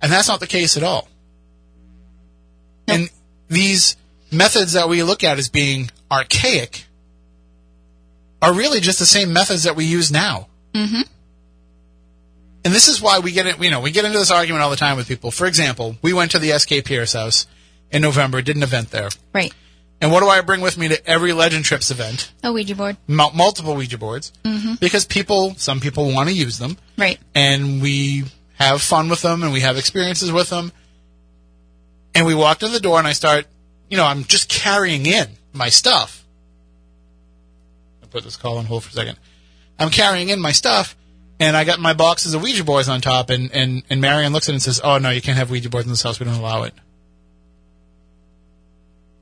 and 0.00 0.10
that's 0.10 0.28
not 0.28 0.40
the 0.40 0.46
case 0.46 0.76
at 0.76 0.82
all. 0.82 1.08
And 2.88 3.10
these 3.48 3.96
methods 4.32 4.72
that 4.72 4.88
we 4.88 5.02
look 5.02 5.22
at 5.22 5.38
as 5.38 5.48
being 5.48 5.90
archaic 6.10 6.86
are 8.42 8.52
really 8.52 8.80
just 8.80 8.98
the 8.98 9.06
same 9.06 9.32
methods 9.32 9.64
that 9.64 9.76
we 9.76 9.84
use 9.84 10.10
now. 10.10 10.48
Mm-hmm. 10.72 11.02
And 12.64 12.74
this 12.74 12.88
is 12.88 13.00
why 13.00 13.20
we 13.20 13.32
get 13.32 13.46
it. 13.46 13.62
You 13.62 13.70
know, 13.70 13.80
we 13.80 13.90
get 13.90 14.04
into 14.04 14.18
this 14.18 14.30
argument 14.30 14.62
all 14.62 14.70
the 14.70 14.76
time 14.76 14.96
with 14.96 15.08
people. 15.08 15.30
For 15.30 15.46
example, 15.46 15.96
we 16.02 16.12
went 16.12 16.32
to 16.32 16.38
the 16.38 16.52
S.K. 16.52 16.82
Pierce 16.82 17.12
house 17.14 17.46
in 17.90 18.02
November, 18.02 18.42
did 18.42 18.56
an 18.56 18.62
event 18.62 18.90
there, 18.90 19.08
Right. 19.32 19.52
And 20.00 20.10
what 20.10 20.20
do 20.20 20.28
I 20.28 20.40
bring 20.40 20.60
with 20.60 20.78
me 20.78 20.88
to 20.88 21.06
every 21.06 21.32
Legend 21.32 21.64
Trips 21.64 21.90
event? 21.90 22.32
A 22.42 22.52
Ouija 22.52 22.74
board. 22.74 22.96
Mul- 23.06 23.32
multiple 23.34 23.74
Ouija 23.74 23.98
boards, 23.98 24.32
mm-hmm. 24.44 24.74
because 24.80 25.04
people, 25.04 25.54
some 25.56 25.80
people 25.80 26.12
want 26.12 26.28
to 26.28 26.34
use 26.34 26.58
them, 26.58 26.78
Right. 26.96 27.18
and 27.34 27.82
we 27.82 28.24
have 28.54 28.80
fun 28.80 29.08
with 29.08 29.22
them, 29.22 29.42
and 29.42 29.52
we 29.52 29.60
have 29.60 29.76
experiences 29.76 30.32
with 30.32 30.50
them. 30.50 30.72
And 32.14 32.26
we 32.26 32.34
walk 32.34 32.58
to 32.60 32.68
the 32.68 32.80
door, 32.80 32.98
and 32.98 33.06
I 33.06 33.12
start, 33.12 33.46
you 33.88 33.96
know, 33.96 34.04
I'm 34.04 34.24
just 34.24 34.48
carrying 34.48 35.06
in 35.06 35.28
my 35.52 35.68
stuff. 35.68 36.24
I 38.02 38.06
put 38.06 38.24
this 38.24 38.36
call 38.36 38.58
on 38.58 38.64
hold 38.64 38.84
for 38.84 38.90
a 38.90 38.92
second. 38.92 39.18
I'm 39.78 39.90
carrying 39.90 40.28
in 40.30 40.40
my 40.40 40.52
stuff, 40.52 40.96
and 41.38 41.56
I 41.56 41.64
got 41.64 41.78
my 41.78 41.92
boxes 41.92 42.34
of 42.34 42.42
Ouija 42.42 42.64
boards 42.64 42.88
on 42.88 43.00
top, 43.00 43.30
and, 43.30 43.52
and, 43.52 43.82
and 43.88 44.00
Marion 44.00 44.32
looks 44.32 44.48
at 44.48 44.52
it 44.52 44.56
and 44.56 44.62
says, 44.62 44.80
Oh, 44.82 44.98
no, 44.98 45.10
you 45.10 45.22
can't 45.22 45.38
have 45.38 45.50
Ouija 45.50 45.70
boards 45.70 45.86
in 45.86 45.92
this 45.92 46.02
house. 46.02 46.18
We 46.18 46.26
don't 46.26 46.34
allow 46.34 46.64
it. 46.64 46.74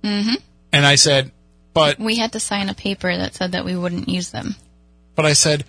Mm-hmm. 0.02 0.34
And 0.72 0.84
I 0.86 0.96
said, 0.96 1.32
But, 1.74 1.98
We 1.98 2.16
had 2.16 2.32
to 2.32 2.40
sign 2.40 2.68
a 2.68 2.74
paper 2.74 3.16
that 3.16 3.34
said 3.34 3.52
that 3.52 3.64
we 3.64 3.76
wouldn't 3.76 4.08
use 4.08 4.30
them. 4.30 4.56
but 5.14 5.24
I 5.26 5.32
said, 5.32 5.64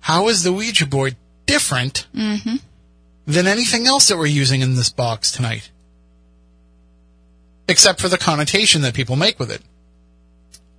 How 0.00 0.28
is 0.28 0.42
the 0.42 0.52
Ouija 0.52 0.86
board 0.86 1.16
different 1.46 2.06
Mm-hmm. 2.14 2.56
than 3.26 3.46
anything 3.46 3.86
else 3.86 4.08
that 4.08 4.16
we're 4.18 4.26
using 4.26 4.60
in 4.60 4.74
this 4.76 4.90
box 4.90 5.30
tonight? 5.30 5.70
Except 7.68 8.00
for 8.00 8.08
the 8.08 8.18
connotation 8.18 8.82
that 8.82 8.94
people 8.94 9.14
make 9.16 9.38
with 9.38 9.50
it. 9.50 9.62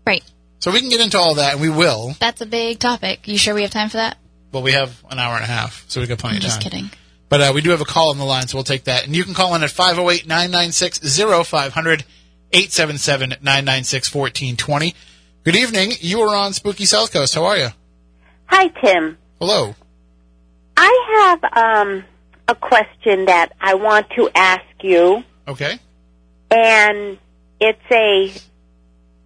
Right. 0.06 0.24
So 0.60 0.72
we 0.72 0.82
can 0.82 0.90
get 0.90 1.00
into 1.00 1.18
all 1.18 1.36
that, 1.36 1.54
and 1.54 1.62
we 1.62 1.70
will. 1.70 2.16
That's 2.20 2.42
a 2.42 2.46
big 2.46 2.80
topic. 2.80 3.28
You 3.28 3.38
sure 3.38 3.54
we 3.56 3.62
have 3.62 3.72
time 3.72 3.90
for 3.90 3.98
that? 3.98 4.18
Well, 4.52 4.62
we 4.62 4.74
have 4.74 5.02
an 5.10 5.18
hour 5.18 5.36
and 5.36 5.44
a 5.44 5.48
half, 5.48 5.86
so 5.88 6.02
we 6.02 6.08
got 6.08 6.18
plenty 6.20 6.36
I'm 6.36 6.40
of 6.40 6.44
just 6.44 6.62
kidding. 6.62 6.92
But 7.30 7.42
uh, 7.42 7.52
we 7.56 7.62
do 7.62 7.70
have 7.70 7.80
a 7.80 7.86
call 7.86 8.10
on 8.10 8.18
the 8.18 8.26
line, 8.26 8.48
so 8.48 8.58
we'll 8.58 8.66
take 8.66 8.84
that. 8.84 9.06
And 9.06 9.16
you 9.16 9.24
can 9.24 9.34
call 9.34 9.56
in 9.56 9.64
at 9.64 9.72
508 9.72 10.28
996 10.28 11.00
0500 11.48 12.04
877 12.54 13.30
996 13.42 14.14
1420. 14.14 14.94
Good 15.44 15.56
evening. 15.56 15.92
You 16.00 16.22
are 16.22 16.36
on 16.36 16.54
Spooky 16.54 16.86
South 16.86 17.12
Coast. 17.12 17.34
How 17.36 17.46
are 17.46 17.58
you? 17.58 17.70
Hi, 18.48 18.68
Tim. 18.84 19.18
Hello. 19.40 19.74
I 20.78 21.40
have 21.42 21.44
um, 21.88 22.04
a 22.48 22.56
question 22.56 23.26
that 23.26 23.52
I 23.60 23.76
want 23.76 24.10
to 24.16 24.30
ask 24.36 24.64
you, 24.82 25.24
Okay. 25.48 25.80
and 26.50 27.18
it's 27.60 27.80
a 27.92 28.32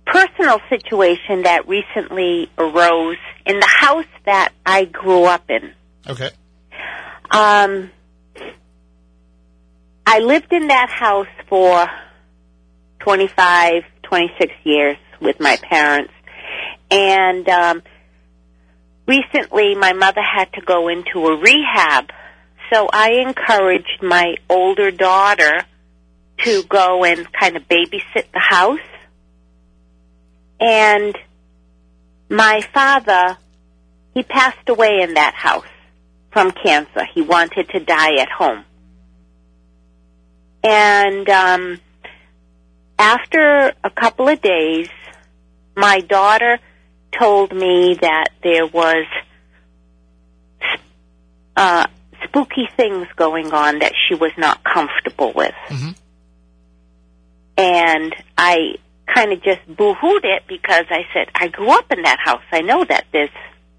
personal 0.05 0.59
situation 0.69 1.43
that 1.43 1.67
recently 1.67 2.49
arose 2.57 3.17
in 3.45 3.59
the 3.59 3.67
house 3.79 4.05
that 4.25 4.53
I 4.65 4.85
grew 4.85 5.23
up 5.23 5.49
in. 5.49 5.73
Okay. 6.07 6.29
Um, 7.31 7.89
I 10.05 10.19
lived 10.19 10.51
in 10.53 10.67
that 10.67 10.89
house 10.89 11.27
for 11.49 11.89
25, 13.05 13.83
26 14.01 14.51
years 14.63 14.97
with 15.21 15.39
my 15.39 15.57
parents. 15.57 16.11
And 16.89 17.47
um, 17.47 17.83
recently 19.07 19.75
my 19.75 19.93
mother 19.93 20.23
had 20.23 20.51
to 20.53 20.61
go 20.61 20.87
into 20.87 21.27
a 21.27 21.37
rehab, 21.37 22.09
so 22.73 22.89
I 22.91 23.21
encouraged 23.23 24.01
my 24.01 24.37
older 24.49 24.89
daughter 24.89 25.65
to 26.39 26.63
go 26.63 27.03
and 27.05 27.31
kind 27.31 27.55
of 27.55 27.67
babysit 27.67 28.25
the 28.33 28.39
house. 28.39 28.79
And 30.59 31.15
my 32.27 32.61
father, 32.73 33.37
he 34.15 34.23
passed 34.23 34.67
away 34.67 35.01
in 35.03 35.13
that 35.13 35.35
house 35.35 35.67
from 36.31 36.51
cancer. 36.51 37.05
He 37.13 37.21
wanted 37.21 37.69
to 37.69 37.79
die 37.81 38.15
at 38.19 38.29
home. 38.29 38.65
And 40.63 41.29
um, 41.29 41.79
after 42.97 43.73
a 43.83 43.89
couple 43.89 44.27
of 44.27 44.41
days, 44.41 44.89
my 45.75 45.99
daughter 46.01 46.59
told 47.17 47.53
me 47.53 47.97
that 48.01 48.29
there 48.43 48.65
was 48.67 49.05
uh, 51.57 51.87
spooky 52.23 52.67
things 52.75 53.07
going 53.15 53.51
on 53.53 53.79
that 53.79 53.93
she 54.07 54.15
was 54.15 54.31
not 54.37 54.63
comfortable 54.63 55.31
with. 55.33 55.53
Mhm. 55.69 55.95
And 57.57 58.15
I 58.37 58.75
kind 59.13 59.31
of 59.31 59.41
just 59.41 59.61
boo-hooed 59.67 60.25
it 60.25 60.43
because 60.47 60.85
I 60.89 61.05
said, 61.13 61.29
I 61.33 61.47
grew 61.47 61.71
up 61.71 61.91
in 61.91 62.01
that 62.01 62.19
house. 62.19 62.43
I 62.51 62.61
know 62.61 62.83
that 62.83 63.05
there's, 63.13 63.29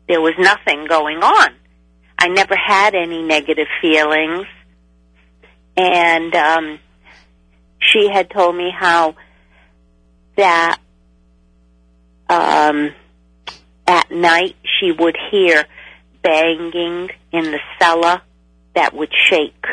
there 0.09 0.21
was 0.21 0.35
nothing 0.39 0.87
going 0.87 1.19
on. 1.19 1.51
I 2.19 2.29
never 2.29 2.57
had 2.57 2.95
any 2.95 3.23
negative 3.23 3.67
feelings. 3.83 4.47
And, 5.77 6.35
um, 6.35 6.79
she 7.93 8.09
had 8.09 8.31
told 8.31 8.57
me 8.57 8.71
how 8.71 9.15
that, 10.37 10.79
um, 12.29 12.95
at 13.87 14.11
night 14.11 14.57
she 14.79 14.93
would 14.93 15.17
hear 15.31 15.65
banging 16.23 17.11
in 17.33 17.45
the 17.53 17.61
cellar 17.79 18.21
that 18.75 18.93
would 18.95 19.13
shake 19.29 19.65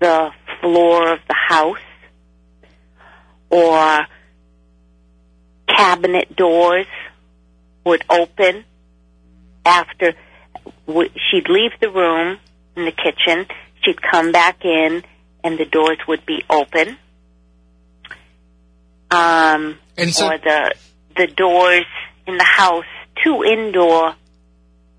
the 0.00 0.30
floor 0.60 1.12
of 1.12 1.18
the 1.26 1.34
house 1.34 1.78
or 3.50 4.06
cabinet 5.66 6.34
doors 6.36 6.86
would 7.84 8.04
open 8.10 8.64
after 9.64 10.12
she'd 10.86 11.48
leave 11.48 11.72
the 11.80 11.90
room 11.90 12.38
in 12.76 12.84
the 12.84 12.92
kitchen 12.92 13.46
she'd 13.82 14.00
come 14.02 14.32
back 14.32 14.64
in 14.64 15.02
and 15.42 15.58
the 15.58 15.64
doors 15.64 15.98
would 16.06 16.24
be 16.26 16.42
open 16.50 16.96
um 19.10 19.78
And 19.96 20.12
so, 20.14 20.26
or 20.26 20.38
the 20.38 20.74
the 21.16 21.26
doors 21.26 21.86
in 22.26 22.36
the 22.36 22.44
house, 22.44 22.84
two 23.24 23.42
indoor 23.44 24.14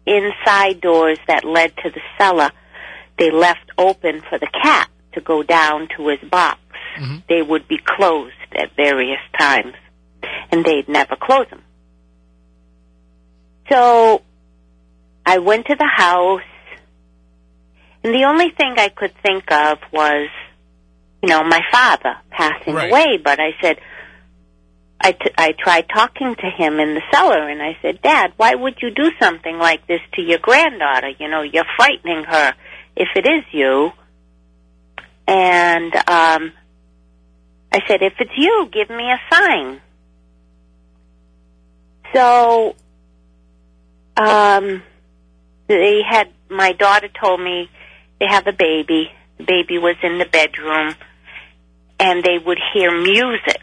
inside 0.05 0.81
doors 0.81 1.17
that 1.27 1.43
led 1.45 1.75
to 1.77 1.89
the 1.89 2.01
cellar, 2.17 2.49
they 3.17 3.31
left 3.31 3.69
open 3.77 4.21
for 4.29 4.37
the 4.39 4.47
cat 4.63 4.89
to 5.13 5.21
go 5.21 5.43
down 5.43 5.87
to 5.95 6.07
his 6.07 6.19
box. 6.29 6.59
Mhm. 6.99 7.23
They 7.29 7.41
would 7.41 7.67
be 7.67 7.77
closed 7.77 8.33
at 8.55 8.75
various 8.75 9.21
times, 9.37 9.75
and 10.51 10.65
they'd 10.65 10.89
never 10.89 11.15
close 11.15 11.47
them. 11.49 11.63
So 13.71 14.23
I 15.25 15.37
went 15.39 15.67
to 15.67 15.75
the 15.75 15.85
house, 15.95 16.41
and 18.03 18.13
the 18.13 18.23
only 18.25 18.49
thing 18.49 18.73
I 18.77 18.89
could 18.89 19.13
think 19.21 19.51
of 19.51 19.77
was, 19.91 20.29
you 21.21 21.29
know, 21.29 21.43
my 21.43 21.61
father 21.71 22.15
passing 22.31 22.73
Right. 22.73 22.89
away. 22.91 23.17
But 23.23 23.39
I 23.39 23.51
said, 23.61 23.79
I, 25.01 25.13
t- 25.13 25.31
I 25.37 25.53
tried 25.53 25.87
talking 25.87 26.35
to 26.35 26.49
him 26.49 26.79
in 26.79 26.93
the 26.93 27.01
cellar 27.11 27.47
and 27.47 27.61
I 27.61 27.77
said, 27.81 28.01
Dad, 28.01 28.33
why 28.35 28.53
would 28.53 28.81
you 28.81 28.91
do 28.91 29.11
something 29.19 29.57
like 29.57 29.87
this 29.87 30.01
to 30.15 30.21
your 30.21 30.39
granddaughter? 30.39 31.11
You 31.17 31.29
know, 31.29 31.41
you're 31.41 31.65
frightening 31.77 32.25
her 32.25 32.53
if 32.95 33.07
it 33.15 33.25
is 33.25 33.43
you. 33.51 33.91
And, 35.27 35.95
um, 35.95 36.51
I 37.71 37.79
said, 37.87 38.01
if 38.01 38.13
it's 38.19 38.31
you, 38.35 38.67
give 38.71 38.89
me 38.89 39.09
a 39.11 39.19
sign. 39.33 39.81
So, 42.13 42.75
um, 44.17 44.81
they 45.67 46.01
had, 46.07 46.29
my 46.49 46.73
daughter 46.73 47.07
told 47.07 47.39
me 47.39 47.69
they 48.19 48.25
have 48.27 48.47
a 48.47 48.53
baby. 48.53 49.11
The 49.37 49.43
baby 49.45 49.77
was 49.77 49.95
in 50.03 50.17
the 50.17 50.25
bedroom 50.25 50.95
and 51.99 52.23
they 52.23 52.37
would 52.37 52.59
hear 52.73 52.91
music 52.91 53.61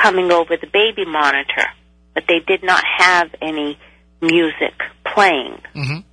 coming 0.00 0.30
over 0.30 0.56
the 0.56 0.66
baby 0.66 1.04
monitor, 1.06 1.66
but 2.14 2.24
they 2.28 2.40
did 2.40 2.62
not 2.62 2.82
have 2.98 3.28
any 3.40 3.78
music 4.20 4.74
playing. 5.04 5.60
Mhm. 5.74 6.04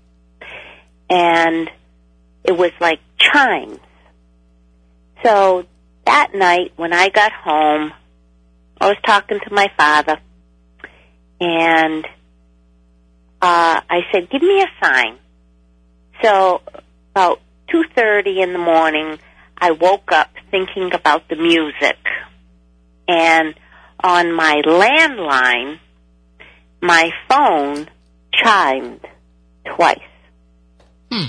And 1.09 1.69
it 2.43 2.57
was 2.57 2.71
like 2.79 2.99
chimes. 3.17 3.79
So 5.23 5.65
that 6.05 6.33
night 6.33 6.73
when 6.75 6.93
I 6.93 7.09
got 7.09 7.31
home, 7.31 7.93
I 8.79 8.87
was 8.87 8.97
talking 9.05 9.39
to 9.39 9.53
my 9.53 9.67
father 9.77 10.19
and 11.39 12.05
uh, 13.41 13.81
I 13.89 14.01
said, 14.11 14.29
give 14.29 14.41
me 14.41 14.61
a 14.61 14.85
sign. 14.85 15.17
So 16.21 16.61
about 17.13 17.41
2.30 17.73 18.43
in 18.43 18.53
the 18.53 18.59
morning, 18.59 19.19
I 19.57 19.71
woke 19.71 20.11
up 20.11 20.29
thinking 20.51 20.93
about 20.93 21.27
the 21.29 21.35
music. 21.35 21.97
And 23.07 23.53
on 24.03 24.33
my 24.33 24.61
landline, 24.65 25.79
my 26.81 27.11
phone 27.29 27.87
chimed 28.33 29.07
twice. 29.65 29.99
Hmm. 31.11 31.27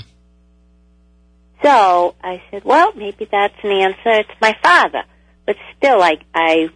So 1.63 2.15
I 2.21 2.43
said, 2.51 2.63
well, 2.65 2.91
maybe 2.95 3.27
that's 3.31 3.55
an 3.63 3.71
answer. 3.71 4.19
It's 4.19 4.41
my 4.41 4.55
father. 4.61 5.03
But 5.45 5.55
still, 5.77 6.01
I, 6.01 6.17
I, 6.33 6.69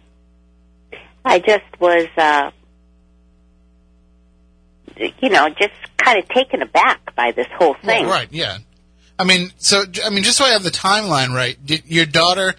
I 1.24 1.38
just 1.38 1.64
was, 1.78 2.08
uh, 2.16 2.50
you 4.96 5.28
know, 5.28 5.48
just 5.50 5.74
kind 5.98 6.18
of 6.18 6.28
taken 6.28 6.62
aback 6.62 7.14
by 7.14 7.32
this 7.32 7.46
whole 7.56 7.74
thing. 7.74 8.04
Well, 8.06 8.12
right, 8.12 8.28
yeah. 8.30 8.58
I 9.18 9.24
mean, 9.24 9.50
so 9.58 9.84
I 10.04 10.10
mean, 10.10 10.22
just 10.24 10.38
so 10.38 10.44
I 10.44 10.50
have 10.50 10.62
the 10.62 10.70
timeline 10.70 11.34
right, 11.34 11.56
did 11.64 11.82
your 11.86 12.06
daughter 12.06 12.54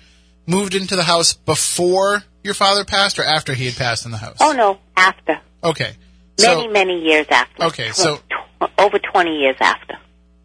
moved 0.45 0.75
into 0.75 0.95
the 0.95 1.03
house 1.03 1.33
before 1.33 2.23
your 2.43 2.53
father 2.53 2.83
passed, 2.85 3.19
or 3.19 3.23
after 3.23 3.53
he 3.53 3.65
had 3.65 3.75
passed 3.75 4.05
in 4.05 4.11
the 4.11 4.17
house? 4.17 4.37
Oh 4.41 4.51
no, 4.53 4.79
after. 4.97 5.39
Okay. 5.63 5.93
Many, 6.39 6.63
So, 6.63 6.69
many 6.71 6.99
years 7.01 7.27
after. 7.29 7.65
Okay, 7.65 7.91
so- 7.91 8.17
Tw- 8.17 8.69
over 8.79 8.97
20 8.99 9.37
years 9.39 9.57
after. 9.59 9.95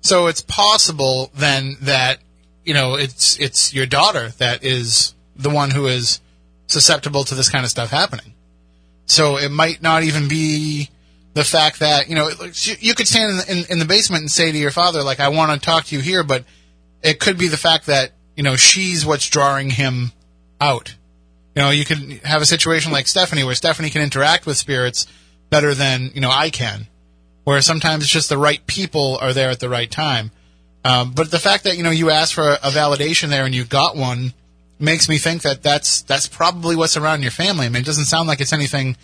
so 0.00 0.26
it's 0.26 0.40
possible 0.42 1.30
then 1.34 1.76
that 1.82 2.18
you 2.64 2.74
know 2.74 2.94
it's 2.96 3.38
it's 3.38 3.72
your 3.74 3.86
daughter 3.86 4.28
that 4.38 4.62
is 4.64 5.14
the 5.36 5.50
one 5.50 5.70
who 5.70 5.86
is 5.86 6.20
susceptible 6.66 7.24
to 7.24 7.34
this 7.34 7.48
kind 7.48 7.64
of 7.64 7.70
stuff 7.70 7.90
happening. 7.90 8.34
So 9.06 9.38
it 9.38 9.50
might 9.50 9.82
not 9.82 10.02
even 10.02 10.28
be 10.28 10.90
the 11.34 11.44
fact 11.44 11.78
that 11.80 12.08
you 12.08 12.14
know 12.14 12.28
you- 12.54 12.76
you 12.80 12.94
could 12.94 13.06
stand 13.08 13.42
in 13.48 13.58
in, 13.58 13.64
in 13.72 13.78
the 13.78 13.84
basement 13.84 14.22
and 14.22 14.30
say 14.30 14.50
to 14.52 14.58
your 14.58 14.70
father 14.70 15.02
like 15.02 15.20
I 15.20 15.28
want 15.28 15.52
to 15.52 15.64
talk 15.64 15.84
to 15.86 15.94
you 15.94 16.00
here, 16.02 16.22
but 16.24 16.44
it 17.02 17.20
could 17.20 17.38
be 17.38 17.48
the 17.48 17.56
fact 17.58 17.86
that 17.86 18.12
you 18.36 18.42
know 18.42 18.56
she's 18.56 19.06
what's 19.06 19.28
drawing 19.28 19.70
him 19.70 20.12
out. 20.60 20.94
You 21.56 21.62
know, 21.62 21.70
you 21.70 21.86
could 21.86 22.20
have 22.22 22.42
a 22.42 22.46
situation 22.46 22.92
like 22.92 23.08
Stephanie 23.08 23.42
where 23.42 23.54
Stephanie 23.54 23.88
can 23.88 24.02
interact 24.02 24.44
with 24.44 24.58
spirits 24.58 25.06
better 25.48 25.74
than 25.74 26.10
you 26.14 26.20
know 26.20 26.30
I 26.30 26.50
can, 26.50 26.86
where 27.44 27.62
sometimes 27.62 28.04
it's 28.04 28.12
just 28.12 28.28
the 28.28 28.36
right 28.36 28.64
people 28.66 29.16
are 29.22 29.32
there 29.32 29.48
at 29.48 29.60
the 29.60 29.70
right 29.70 29.90
time. 29.90 30.30
Um, 30.84 31.12
but 31.12 31.30
the 31.30 31.38
fact 31.38 31.64
that 31.64 31.78
you 31.78 31.82
know 31.82 31.90
you 31.90 32.10
asked 32.10 32.34
for 32.34 32.46
a, 32.46 32.70
validation 32.70 33.30
there 33.30 33.46
and 33.46 33.54
you 33.54 33.64
got 33.64 33.96
one 33.96 34.34
makes 34.78 35.08
me 35.08 35.16
think 35.16 35.42
that 35.42 35.62
that's 35.62 36.02
that's 36.02 36.28
probably 36.28 36.76
what's 36.76 36.98
around 36.98 37.22
your 37.22 37.30
family. 37.30 37.64
I 37.64 37.70
mean, 37.70 37.80
it 37.80 37.86
doesn't 37.86 38.04
sound 38.04 38.28
like 38.28 38.42
it's 38.42 38.52
anything. 38.52 38.98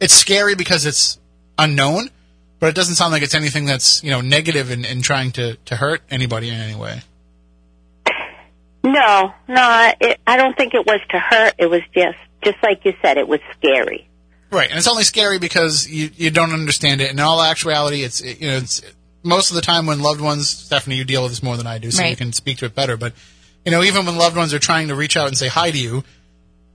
It's 0.00 0.12
scary 0.12 0.56
because 0.56 0.84
it's 0.84 1.20
unknown, 1.56 2.10
but 2.58 2.66
it 2.66 2.74
doesn't 2.74 2.96
sound 2.96 3.12
like 3.12 3.22
it's 3.22 3.34
anything 3.34 3.64
that's 3.64 4.02
you 4.02 4.10
know 4.10 4.20
negative 4.20 4.72
in, 4.72 4.84
in 4.84 5.02
trying 5.02 5.30
to 5.32 5.54
to 5.66 5.76
hurt 5.76 6.02
anybody 6.10 6.48
in 6.48 6.56
any 6.56 6.74
way. 6.74 7.02
No, 8.84 9.32
no, 9.48 9.92
it, 10.00 10.20
I 10.26 10.36
don't 10.36 10.56
think 10.56 10.74
it 10.74 10.84
was 10.86 11.00
to 11.10 11.18
hurt. 11.18 11.54
It 11.58 11.66
was 11.66 11.82
just, 11.94 12.18
just 12.42 12.58
like 12.62 12.84
you 12.84 12.94
said, 13.00 13.16
it 13.16 13.28
was 13.28 13.40
scary. 13.56 14.08
Right, 14.50 14.68
and 14.68 14.76
it's 14.76 14.88
only 14.88 15.04
scary 15.04 15.38
because 15.38 15.88
you 15.88 16.10
you 16.14 16.30
don't 16.30 16.52
understand 16.52 17.00
it. 17.00 17.10
In 17.10 17.18
all 17.20 17.40
actuality, 17.40 18.02
it's 18.02 18.20
you 18.20 18.48
know 18.48 18.56
it's 18.58 18.82
most 19.22 19.50
of 19.50 19.54
the 19.54 19.62
time 19.62 19.86
when 19.86 20.00
loved 20.00 20.20
ones, 20.20 20.48
Stephanie, 20.48 20.96
you 20.96 21.04
deal 21.04 21.22
with 21.22 21.32
this 21.32 21.42
more 21.42 21.56
than 21.56 21.66
I 21.66 21.78
do, 21.78 21.90
so 21.90 22.04
you 22.04 22.16
can 22.16 22.32
speak 22.32 22.58
to 22.58 22.66
it 22.66 22.74
better. 22.74 22.96
But 22.98 23.14
you 23.64 23.70
know, 23.70 23.82
even 23.82 24.04
when 24.04 24.16
loved 24.16 24.36
ones 24.36 24.52
are 24.52 24.58
trying 24.58 24.88
to 24.88 24.94
reach 24.94 25.16
out 25.16 25.28
and 25.28 25.38
say 25.38 25.48
hi 25.48 25.70
to 25.70 25.78
you, 25.78 26.04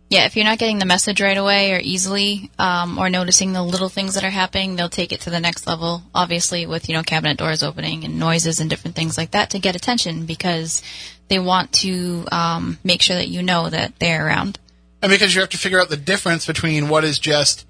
Yeah, 0.10 0.26
if 0.26 0.36
you're 0.38 0.46
not 0.46 0.58
getting 0.58 0.80
the 0.80 0.86
message 0.86 1.22
right 1.22 1.38
away 1.38 1.74
or 1.74 1.80
easily, 1.80 2.50
um, 2.58 2.98
or 2.98 3.10
noticing 3.10 3.52
the 3.52 3.62
little 3.62 3.90
things 3.90 4.16
that 4.16 4.24
are 4.24 4.30
happening, 4.30 4.76
they'll 4.76 4.90
take 4.90 5.12
it 5.12 5.22
to 5.22 5.30
the 5.30 5.40
next 5.40 5.68
level. 5.68 6.02
Obviously, 6.16 6.66
with 6.66 6.88
you 6.88 6.96
know 6.96 7.04
cabinet 7.04 7.38
doors 7.38 7.62
opening 7.62 8.06
and 8.06 8.18
noises 8.18 8.60
and 8.60 8.70
different 8.70 8.96
things 8.96 9.18
like 9.18 9.32
that 9.32 9.50
to 9.52 9.60
get 9.60 9.76
attention 9.76 10.26
because 10.26 10.82
they 11.30 11.40
want 11.40 11.72
to 11.74 12.26
um, 12.32 12.78
make 12.84 13.02
sure 13.02 13.16
that 13.16 13.28
you 13.28 13.42
know 13.42 13.70
that 13.70 14.00
they're 14.00 14.26
around. 14.28 14.60
and 15.02 15.10
because 15.12 15.34
you 15.36 15.42
have 15.42 15.50
to 15.52 15.58
figure 15.58 15.80
out 15.80 15.90
the 15.90 15.98
difference 15.98 16.46
between 16.46 16.90
what 16.90 17.04
is 17.04 17.20
just 17.20 17.66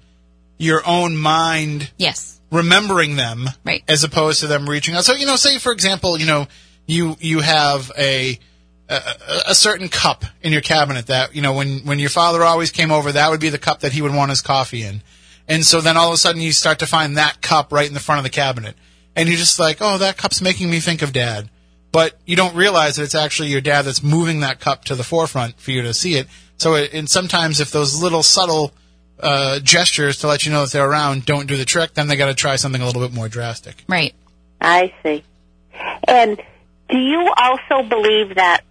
your 0.58 0.82
own 0.86 1.16
mind 1.16 1.90
Yes. 1.98 2.40
remembering 2.50 3.16
them 3.16 3.48
Right. 3.64 3.82
as 3.88 4.02
opposed 4.04 4.40
to 4.40 4.46
them 4.46 4.68
reaching 4.68 4.94
out. 4.94 5.04
So, 5.04 5.14
you 5.14 5.26
know, 5.26 5.36
say 5.36 5.58
for 5.58 5.72
example, 5.72 6.18
you 6.18 6.26
know, 6.26 6.46
you 6.86 7.16
you 7.20 7.40
have 7.40 7.92
a 7.98 8.38
a, 8.88 9.00
a 9.48 9.54
certain 9.54 9.88
cup 9.88 10.24
in 10.40 10.52
your 10.52 10.62
cabinet 10.62 11.06
that 11.08 11.34
you 11.34 11.42
know 11.42 11.52
when 11.52 11.80
when 11.80 11.98
your 11.98 12.08
father 12.10 12.42
always 12.42 12.70
came 12.70 12.90
over, 12.90 13.12
that 13.12 13.30
would 13.30 13.40
be 13.40 13.50
the 13.50 13.58
cup 13.58 13.80
that 13.80 13.92
he 13.92 14.00
would 14.02 14.14
want 14.14 14.30
his 14.30 14.40
coffee 14.40 14.82
in. 14.82 15.02
And 15.46 15.64
so 15.66 15.80
then 15.80 15.96
all 15.96 16.08
of 16.08 16.14
a 16.14 16.16
sudden 16.16 16.40
you 16.42 16.52
start 16.52 16.78
to 16.80 16.86
find 16.86 17.16
that 17.16 17.40
cup 17.42 17.72
right 17.72 17.86
in 17.86 17.94
the 17.94 18.00
front 18.00 18.18
of 18.18 18.24
the 18.24 18.30
cabinet, 18.30 18.74
and 19.14 19.28
you're 19.28 19.38
just 19.38 19.58
like, 19.58 19.78
oh, 19.80 19.98
that 19.98 20.16
cup's 20.16 20.40
making 20.40 20.70
me 20.70 20.80
think 20.80 21.02
of 21.02 21.12
dad. 21.12 21.48
But 21.90 22.18
you 22.26 22.36
don't 22.36 22.54
realize 22.54 22.96
that 22.96 23.04
it's 23.04 23.14
actually 23.14 23.48
your 23.48 23.60
dad 23.60 23.82
that's 23.82 24.02
moving 24.02 24.40
that 24.40 24.60
cup 24.60 24.84
to 24.84 24.94
the 24.94 25.04
forefront 25.04 25.58
for 25.58 25.70
you 25.70 25.82
to 25.82 25.94
see 25.94 26.16
it. 26.16 26.28
So, 26.58 26.74
it, 26.74 26.92
and 26.92 27.08
sometimes 27.08 27.60
if 27.60 27.70
those 27.70 28.02
little 28.02 28.22
subtle 28.22 28.72
uh, 29.20 29.60
gestures 29.60 30.18
to 30.18 30.28
let 30.28 30.44
you 30.44 30.52
know 30.52 30.62
that 30.62 30.72
they're 30.72 30.88
around 30.88 31.24
don't 31.24 31.46
do 31.46 31.56
the 31.56 31.64
trick, 31.64 31.94
then 31.94 32.08
they 32.08 32.16
got 32.16 32.26
to 32.26 32.34
try 32.34 32.56
something 32.56 32.82
a 32.82 32.86
little 32.86 33.02
bit 33.02 33.12
more 33.12 33.28
drastic. 33.28 33.84
Right. 33.88 34.14
I 34.60 34.92
see. 35.02 35.24
And 36.06 36.40
do 36.88 36.98
you 36.98 37.32
also 37.36 37.88
believe 37.88 38.34
that 38.36 38.62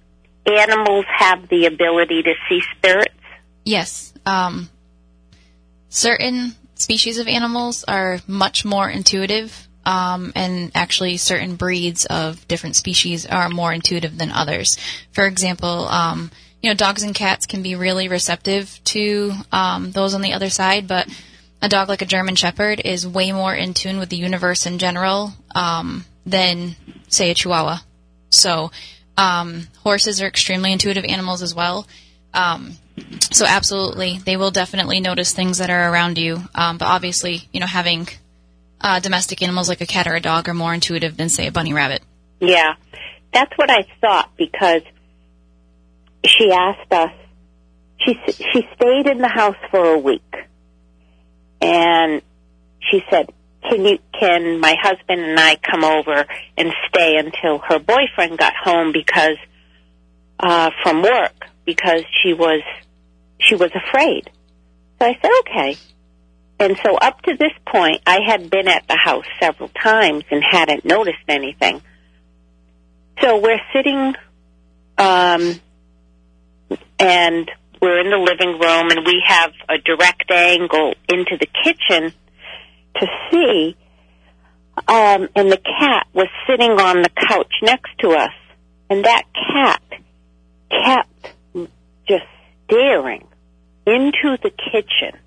animals 0.45 1.05
have 1.07 1.47
the 1.49 1.65
ability 1.65 2.23
to 2.23 2.33
see 2.47 2.61
spirits? 2.75 3.13
Yes. 3.63 4.13
Um, 4.25 4.69
certain 5.89 6.55
species 6.75 7.17
of 7.17 7.27
animals 7.27 7.83
are 7.85 8.19
much 8.27 8.65
more 8.65 8.89
intuitive, 8.89 9.66
um, 9.87 10.33
and 10.35 10.69
actually, 10.75 11.15
certain 11.15 11.55
breeds 11.55 12.05
of 12.05 12.45
different 12.49 12.75
species 12.75 13.25
are 13.25 13.47
more 13.47 13.71
intuitive 13.71 14.17
than 14.17 14.33
others. 14.33 14.77
For 15.13 15.25
example, 15.25 15.87
um, 15.87 16.29
you 16.61 16.69
know, 16.69 16.75
dogs 16.75 17.03
and 17.03 17.15
cats 17.15 17.45
can 17.45 17.63
be 17.63 17.73
really 17.75 18.09
receptive 18.09 18.81
to 18.83 19.31
um, 19.53 19.93
those 19.93 20.13
on 20.13 20.19
the 20.19 20.33
other 20.33 20.49
side, 20.49 20.89
but 20.89 21.07
a 21.61 21.69
dog 21.69 21.87
like 21.87 22.01
a 22.01 22.05
German 22.05 22.35
Shepherd 22.35 22.81
is 22.83 23.07
way 23.07 23.31
more 23.31 23.55
in 23.55 23.73
tune 23.73 23.97
with 23.97 24.09
the 24.09 24.17
universe 24.17 24.65
in 24.65 24.77
general 24.77 25.31
um, 25.55 26.03
than, 26.25 26.75
say, 27.07 27.31
a 27.31 27.33
Chihuahua. 27.33 27.77
So, 28.29 28.71
um, 29.15 29.69
horses 29.83 30.21
are 30.21 30.27
extremely 30.27 30.73
intuitive 30.73 31.05
animals 31.05 31.41
as 31.41 31.55
well. 31.55 31.87
Um, 32.33 32.73
so 33.31 33.45
absolutely, 33.45 34.17
they 34.17 34.35
will 34.35 34.51
definitely 34.51 34.99
notice 34.99 35.31
things 35.31 35.59
that 35.59 35.69
are 35.69 35.89
around 35.89 36.17
you. 36.17 36.43
But 36.53 36.81
obviously, 36.81 37.47
you 37.53 37.61
know, 37.61 37.67
having 37.67 38.09
uh, 38.81 38.99
domestic 38.99 39.41
animals 39.41 39.69
like 39.69 39.81
a 39.81 39.85
cat 39.85 40.07
or 40.07 40.15
a 40.15 40.21
dog 40.21 40.47
are 40.49 40.53
more 40.53 40.73
intuitive 40.73 41.17
than, 41.17 41.29
say, 41.29 41.47
a 41.47 41.51
bunny 41.51 41.73
rabbit. 41.73 42.01
Yeah, 42.39 42.75
that's 43.33 43.51
what 43.57 43.69
I 43.71 43.85
thought 44.01 44.31
because 44.37 44.81
she 46.25 46.51
asked 46.51 46.91
us. 46.91 47.11
She 47.99 48.15
she 48.27 48.67
stayed 48.75 49.07
in 49.07 49.17
the 49.19 49.27
house 49.27 49.55
for 49.71 49.93
a 49.93 49.97
week, 49.97 50.35
and 51.59 52.21
she 52.79 53.03
said, 53.09 53.29
"Can 53.67 53.85
you 53.85 53.97
can 54.17 54.59
my 54.59 54.75
husband 54.79 55.21
and 55.21 55.39
I 55.39 55.55
come 55.55 55.83
over 55.83 56.25
and 56.57 56.73
stay 56.89 57.17
until 57.17 57.57
her 57.59 57.79
boyfriend 57.79 58.37
got 58.37 58.53
home 58.55 58.91
because 58.91 59.37
uh, 60.39 60.69
from 60.83 61.01
work 61.01 61.47
because 61.65 62.03
she 62.21 62.33
was 62.33 62.61
she 63.39 63.55
was 63.55 63.71
afraid." 63.73 64.29
So 64.99 65.07
I 65.07 65.17
said, 65.19 65.31
"Okay." 65.39 65.77
And 66.59 66.77
so 66.83 66.95
up 66.95 67.21
to 67.23 67.35
this 67.37 67.51
point, 67.67 68.01
I 68.07 68.19
had 68.25 68.49
been 68.49 68.67
at 68.67 68.87
the 68.87 68.97
house 68.97 69.25
several 69.39 69.69
times 69.69 70.23
and 70.31 70.43
hadn't 70.43 70.85
noticed 70.85 71.17
anything. 71.27 71.81
So 73.21 73.39
we're 73.39 73.61
sitting, 73.73 74.15
um, 74.97 75.59
and 76.99 77.51
we're 77.81 77.99
in 77.99 78.09
the 78.09 78.17
living 78.17 78.59
room, 78.59 78.89
and 78.89 79.05
we 79.05 79.23
have 79.25 79.51
a 79.69 79.77
direct 79.77 80.31
angle 80.31 80.93
into 81.07 81.37
the 81.39 81.47
kitchen 81.63 82.11
to 82.95 83.07
see. 83.29 83.75
Um, 84.87 85.29
and 85.35 85.51
the 85.51 85.57
cat 85.57 86.07
was 86.13 86.27
sitting 86.47 86.71
on 86.71 87.01
the 87.01 87.09
couch 87.27 87.53
next 87.61 87.91
to 87.99 88.09
us, 88.09 88.33
and 88.89 89.05
that 89.05 89.23
cat 89.33 89.81
kept 90.69 91.33
just 92.07 92.25
staring 92.65 93.27
into 93.85 94.37
the 94.41 94.51
kitchen. 94.51 95.19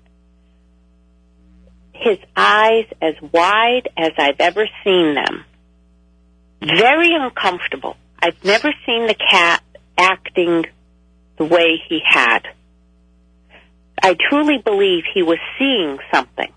His 2.01 2.17
eyes 2.35 2.85
as 3.01 3.15
wide 3.31 3.89
as 3.97 4.11
I've 4.17 4.39
ever 4.39 4.67
seen 4.83 5.15
them 5.15 5.45
very 6.61 7.13
uncomfortable. 7.13 7.97
I've 8.19 8.43
never 8.43 8.71
seen 8.85 9.07
the 9.07 9.15
cat 9.15 9.63
acting 9.97 10.65
the 11.37 11.45
way 11.45 11.81
he 11.89 12.01
had. 12.07 12.41
I 14.01 14.15
truly 14.29 14.57
believe 14.57 15.03
he 15.13 15.23
was 15.23 15.39
seeing 15.57 15.97
something. 16.13 16.51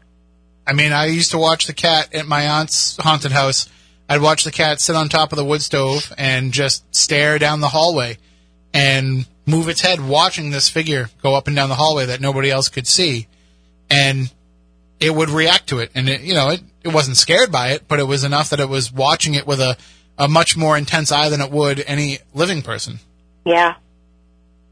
I 0.66 0.72
mean, 0.72 0.92
I 0.92 1.06
used 1.06 1.32
to 1.32 1.38
watch 1.38 1.66
the 1.66 1.74
cat 1.74 2.14
at 2.14 2.26
my 2.26 2.46
aunt's 2.60 2.96
haunted 2.98 3.32
house. 3.32 3.68
I'd 4.08 4.22
watch 4.22 4.44
the 4.44 4.52
cat 4.52 4.80
sit 4.80 4.96
on 4.96 5.08
top 5.08 5.32
of 5.32 5.36
the 5.36 5.44
wood 5.44 5.62
stove 5.62 6.12
and 6.16 6.52
just 6.52 6.94
stare 6.94 7.38
down 7.38 7.60
the 7.60 7.68
hallway 7.68 8.18
and 8.72 9.26
move 9.46 9.68
its 9.68 9.82
head, 9.82 10.00
watching 10.00 10.50
this 10.50 10.68
figure 10.68 11.10
go 11.22 11.34
up 11.34 11.46
and 11.46 11.56
down 11.56 11.68
the 11.68 11.74
hallway 11.74 12.06
that 12.06 12.20
nobody 12.20 12.50
else 12.50 12.68
could 12.68 12.86
see. 12.86 13.26
And 13.90 14.30
it 15.00 15.14
would 15.14 15.30
react 15.30 15.68
to 15.68 15.78
it. 15.80 15.90
And, 15.94 16.08
it, 16.08 16.20
you 16.22 16.34
know, 16.34 16.50
it, 16.50 16.62
it 16.82 16.88
wasn't 16.88 17.16
scared 17.16 17.50
by 17.52 17.70
it, 17.70 17.88
but 17.88 17.98
it 17.98 18.04
was 18.04 18.24
enough 18.24 18.50
that 18.50 18.60
it 18.60 18.68
was 18.68 18.92
watching 18.92 19.34
it 19.34 19.46
with 19.46 19.60
a, 19.60 19.76
a 20.18 20.28
much 20.28 20.56
more 20.56 20.76
intense 20.76 21.10
eye 21.12 21.28
than 21.28 21.40
it 21.40 21.50
would 21.50 21.82
any 21.86 22.18
living 22.34 22.62
person. 22.62 23.00
Yeah. 23.44 23.74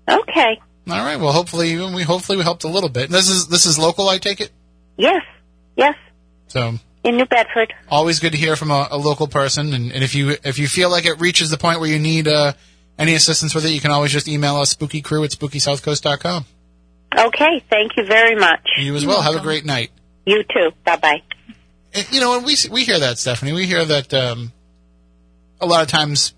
Okay. 0.09 0.61
All 0.89 1.05
right. 1.05 1.17
Well, 1.19 1.33
hopefully 1.33 1.77
we 1.77 2.03
hopefully 2.03 2.39
we 2.39 2.45
helped 2.45 2.65
a 2.65 2.69
little 2.69 2.89
bit. 2.89 3.09
This 3.11 3.29
is 3.29 3.47
this 3.49 3.67
is 3.67 3.79
local, 3.79 4.09
I 4.09 4.19
take 4.19 4.41
it. 4.41 4.51
Yes. 4.97 5.23
Yes. 5.77 5.95
So 6.49 6.75
In 7.05 7.17
New 7.17 7.27
Bedford. 7.27 7.73
always 7.89 8.19
good 8.19 8.33
to 8.33 8.39
hear 8.39 8.57
from 8.57 8.71
a, 8.71 8.89
a 8.91 8.99
local 8.99 9.29
person. 9.29 9.73
And, 9.75 9.93
and 9.93 10.03
if 10.03 10.15
you 10.15 10.37
if 10.43 10.59
you 10.59 10.67
feel 10.69 10.91
like 10.91 11.07
it 11.07 11.21
reaches 11.21 11.51
the 11.51 11.59
point 11.59 11.79
where 11.81 11.89
you 11.89 11.99
need 12.01 12.27
uh, 12.27 12.55
any 12.99 13.15
assistance 13.15 13.55
with 13.55 13.65
it, 13.65 13.71
you 13.71 13.81
can 13.81 13.91
always 13.93 14.11
just 14.13 14.27
email 14.29 14.57
us 14.57 14.75
spookycrew 14.75 15.25
at 15.25 15.31
spookysouthcoast.com. 15.31 16.47
Okay. 17.17 17.63
Thank 17.71 17.97
you 17.97 18.05
very 18.05 18.35
much. 18.35 18.67
You 18.79 18.97
as 18.97 19.07
well. 19.07 19.23
Have 19.23 19.37
a 19.37 19.41
great 19.41 19.65
night. 19.65 19.91
You 20.25 20.43
too. 20.45 20.71
Bye 20.85 20.97
bye. 20.97 21.23
You 22.11 22.21
know, 22.21 22.37
and 22.37 22.47
we 22.47 22.57
we 22.71 22.85
hear 22.85 22.99
that 23.01 23.19
Stephanie. 23.19 23.53
We 23.53 23.67
hear 23.67 23.85
that 23.85 24.13
um, 24.15 24.53
a 25.61 25.67
lot 25.67 25.83
of 25.83 25.89
times 25.89 26.33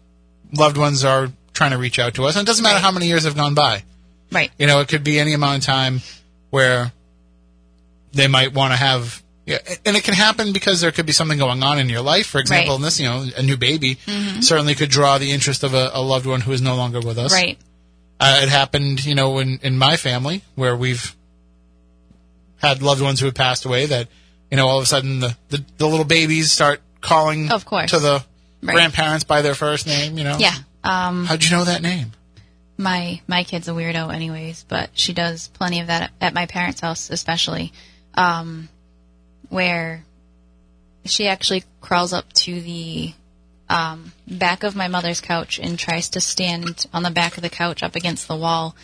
loved 0.52 0.76
ones 0.76 1.04
are 1.04 1.30
trying 1.52 1.70
to 1.72 1.78
reach 1.78 1.98
out 1.98 2.14
to 2.14 2.24
us, 2.24 2.36
and 2.36 2.42
it 2.42 2.46
doesn't 2.46 2.62
matter 2.62 2.76
Right. 2.76 2.82
how 2.82 2.90
many 2.90 3.06
years 3.06 3.24
have 3.24 3.36
gone 3.36 3.54
by. 3.54 3.84
Right. 4.32 4.50
You 4.58 4.66
know, 4.66 4.80
it 4.80 4.88
could 4.88 5.04
be 5.04 5.18
any 5.20 5.32
amount 5.32 5.58
of 5.58 5.64
time 5.64 6.00
where 6.50 6.92
they 8.12 8.26
might 8.26 8.52
want 8.52 8.72
to 8.72 8.76
have. 8.76 9.22
Yeah, 9.46 9.58
and 9.84 9.94
it 9.94 10.04
can 10.04 10.14
happen 10.14 10.54
because 10.54 10.80
there 10.80 10.90
could 10.90 11.04
be 11.04 11.12
something 11.12 11.36
going 11.38 11.62
on 11.62 11.78
in 11.78 11.90
your 11.90 12.00
life. 12.00 12.26
For 12.26 12.38
example, 12.40 12.70
Right. 12.72 12.76
in 12.76 12.82
this, 12.82 12.98
you 12.98 13.06
know, 13.06 13.26
a 13.36 13.42
new 13.42 13.58
baby 13.58 13.98
certainly 14.40 14.74
could 14.74 14.88
draw 14.88 15.18
the 15.18 15.30
interest 15.32 15.62
of 15.62 15.74
a, 15.74 15.90
a 15.92 16.00
loved 16.00 16.24
one 16.24 16.40
who 16.40 16.52
is 16.52 16.62
no 16.62 16.76
longer 16.76 16.98
with 17.00 17.18
us. 17.18 17.30
Right. 17.30 17.58
Uh, 18.18 18.40
it 18.42 18.48
happened, 18.48 19.04
you 19.04 19.14
know, 19.14 19.38
in, 19.40 19.58
in 19.62 19.76
my 19.76 19.98
family 19.98 20.40
where 20.54 20.74
we've 20.74 21.14
had 22.64 22.82
loved 22.82 23.02
ones 23.02 23.20
who 23.20 23.26
had 23.26 23.34
passed 23.34 23.64
away 23.64 23.86
that, 23.86 24.08
you 24.50 24.56
know, 24.56 24.66
all 24.66 24.78
of 24.78 24.84
a 24.84 24.86
sudden 24.86 25.20
the, 25.20 25.36
the, 25.48 25.64
the 25.78 25.86
little 25.86 26.04
babies 26.04 26.50
start 26.52 26.80
calling 27.00 27.50
Of 27.52 27.64
course. 27.64 27.90
to 27.90 27.98
the 27.98 28.24
Right. 28.62 28.72
grandparents 28.74 29.24
by 29.24 29.42
their 29.42 29.54
first 29.54 29.86
name, 29.86 30.16
you 30.16 30.24
know. 30.24 30.38
Yeah. 30.38 30.54
Um, 30.82 31.26
How'd 31.26 31.44
you 31.44 31.50
know 31.50 31.64
that 31.64 31.82
name? 31.82 32.12
my 32.76 33.20
my 33.28 33.44
kid's 33.44 33.68
a 33.68 33.70
weirdo 33.70 34.12
anyways 34.12 34.64
but 34.68 34.90
she 34.94 35.12
does 35.12 35.46
plenty 35.46 35.78
of 35.78 35.86
that 35.86 36.02
at, 36.02 36.10
at 36.20 36.34
my 36.34 36.44
parents 36.46 36.80
house 36.80 37.08
especially 37.08 37.72
um 38.14 38.68
where 39.48 40.04
she 41.04 41.28
actually 41.28 41.62
crawls 41.80 42.12
up 42.12 42.32
to 42.32 42.60
the 42.60 43.12
um 43.68 44.12
back 44.26 44.64
of 44.64 44.74
my 44.74 44.88
mother's 44.88 45.20
couch 45.20 45.60
and 45.62 45.78
tries 45.78 46.08
to 46.08 46.20
stand 46.20 46.86
on 46.92 47.04
the 47.04 47.12
back 47.12 47.36
of 47.36 47.42
the 47.44 47.48
couch 47.48 47.82
up 47.84 47.94
against 47.94 48.26
the 48.26 48.34
wall 48.36 48.74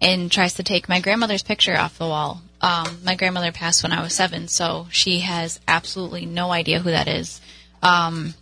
and 0.00 0.30
tries 0.30 0.54
to 0.54 0.62
take 0.62 0.88
my 0.88 1.00
grandmother's 1.00 1.42
picture 1.42 1.76
off 1.76 1.98
the 1.98 2.06
wall 2.06 2.42
um 2.60 3.00
my 3.04 3.14
grandmother 3.14 3.52
passed 3.52 3.82
when 3.82 3.92
i 3.92 4.02
was 4.02 4.14
seven 4.14 4.48
so 4.48 4.86
she 4.90 5.20
has 5.20 5.60
absolutely 5.66 6.26
no 6.26 6.50
idea 6.50 6.80
who 6.80 6.90
that 6.90 7.08
is 7.08 7.40
um 7.82 8.34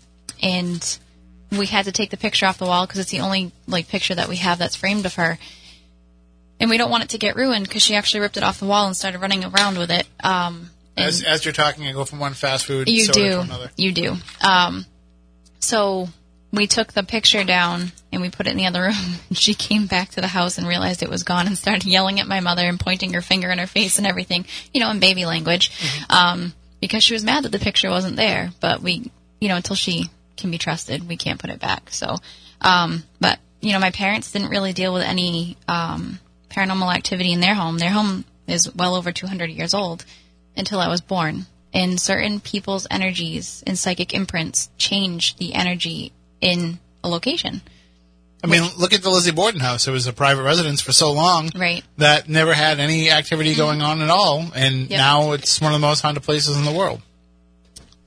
and 0.43 0.99
we 1.51 1.67
had 1.67 1.87
to 1.87 1.93
take 1.93 2.11
the 2.11 2.17
picture 2.17 2.47
off 2.47 2.59
the 2.59 2.67
wall 2.67 2.87
because 2.87 3.01
it's 3.01 3.11
the 3.11 3.21
only 3.21 3.53
like 3.67 3.89
picture 3.89 4.15
that 4.15 4.29
we 4.29 4.37
have 4.37 4.59
that's 4.59 4.77
framed 4.77 5.07
of 5.07 5.15
her. 5.15 5.39
And 6.61 6.69
we 6.69 6.77
don't 6.77 6.91
want 6.91 7.05
it 7.05 7.11
to 7.11 7.19
get 7.19 7.37
ruined 7.37 7.67
because 7.67 7.83
she 7.83 7.95
actually 7.95 8.21
ripped 8.21 8.37
it 8.37 8.43
off 8.43 8.59
the 8.59 8.67
wall 8.67 8.87
and 8.87 8.97
started 8.97 9.21
running 9.21 9.45
around 9.45 9.79
with 9.79 9.91
it. 9.91 10.07
Um, 10.23 10.71
As, 10.97 11.23
as 11.23 11.45
you're 11.45 11.55
talking, 11.55 11.87
I 11.87 11.93
go 11.93 12.05
from 12.05 12.19
one 12.19 12.35
fast 12.35 12.67
food 12.67 12.89
you 12.89 13.07
do, 13.07 13.13
to 13.13 13.41
another. 13.41 13.71
you 13.77 13.93
do. 13.93 14.17
Um, 14.43 14.85
so 15.61 16.09
we 16.51 16.67
took 16.67 16.93
the 16.93 17.03
picture 17.03 17.45
down 17.45 17.93
and 18.11 18.23
we 18.23 18.31
put 18.31 18.47
it 18.47 18.51
in 18.51 18.57
the 18.57 18.67
other 18.67 18.83
room. 18.83 19.15
she 19.33 19.55
came 19.55 19.87
back 19.87 20.11
to 20.11 20.21
the 20.21 20.29
house 20.29 20.59
and 20.59 20.67
realized 20.67 21.03
it 21.03 21.11
was 21.11 21.23
gone 21.23 21.47
and 21.47 21.59
started 21.59 21.85
yelling 21.85 22.21
at 22.21 22.27
my 22.27 22.41
mother 22.41 22.67
and 22.67 22.81
pointing 22.81 23.13
her 23.13 23.21
finger 23.21 23.51
in 23.51 23.59
her 23.59 23.67
face 23.67 23.99
and 23.99 24.07
everything, 24.07 24.47
you 24.73 24.81
know, 24.81 24.91
in 24.91 25.01
baby 25.01 25.27
language, 25.27 25.71
um, 26.09 26.55
because 26.81 27.05
she 27.05 27.15
was 27.15 27.25
mad 27.25 27.45
that 27.45 27.53
the 27.53 27.59
picture 27.59 27.91
wasn't 27.91 28.17
there. 28.17 28.51
But 28.61 28.83
we, 28.83 29.11
you 29.41 29.49
know, 29.49 29.57
until 29.57 29.77
she 29.77 30.11
can 30.37 30.51
be 30.51 30.59
trusted, 30.59 31.07
we 31.07 31.17
can't 31.17 31.41
put 31.41 31.51
it 31.51 31.61
back. 31.61 31.91
So, 31.91 32.17
um, 32.61 33.03
but 33.21 33.39
you 33.61 33.73
know, 33.73 33.81
my 33.81 33.91
parents 33.91 34.33
didn't 34.33 34.51
really 34.51 34.73
deal 34.73 34.95
with 34.95 35.03
any 35.03 35.57
um, 35.67 36.19
paranormal 36.49 36.95
activity 36.95 37.33
in 37.33 37.41
their 37.41 37.55
home. 37.55 37.79
Their 37.79 37.91
home 37.91 38.25
is 38.47 38.73
well 38.75 38.95
over 38.95 39.13
200 39.13 39.51
years 39.51 39.75
old 39.75 40.05
until 40.57 40.81
I 40.81 40.89
was 40.89 41.01
born. 41.01 41.47
and 41.75 42.01
certain 42.01 42.41
people's 42.41 42.87
energies 42.91 43.63
and 43.67 43.79
psychic 43.79 44.15
imprints 44.15 44.71
change 44.79 45.37
the 45.37 45.53
energy 45.53 46.13
in 46.41 46.79
a 47.03 47.09
location. 47.09 47.63
I 48.43 48.47
mean, 48.47 48.63
look 48.79 48.93
at 48.95 49.03
the 49.03 49.11
Lizzie 49.11 49.33
Borden 49.33 49.61
house. 49.61 49.89
It 49.89 49.91
was 49.91 50.07
a 50.07 50.13
private 50.13 50.45
residence 50.45 50.81
for 50.81 50.93
so 50.93 51.11
long 51.13 51.51
Right. 51.57 51.85
that 51.97 52.29
never 52.29 52.55
had 52.55 52.79
any 52.79 53.11
activity 53.11 53.51
mm-hmm. 53.51 53.59
going 53.59 53.83
on 53.83 54.01
at 54.01 54.11
all, 54.11 54.47
and 54.55 54.89
Yep. 54.89 54.91
now 54.91 55.33
it's 55.33 55.61
one 55.61 55.73
of 55.75 55.81
the 55.81 55.87
most 55.87 56.03
haunted 56.03 56.23
places 56.23 56.57
in 56.57 56.65
the 56.65 56.71
world. 56.73 57.03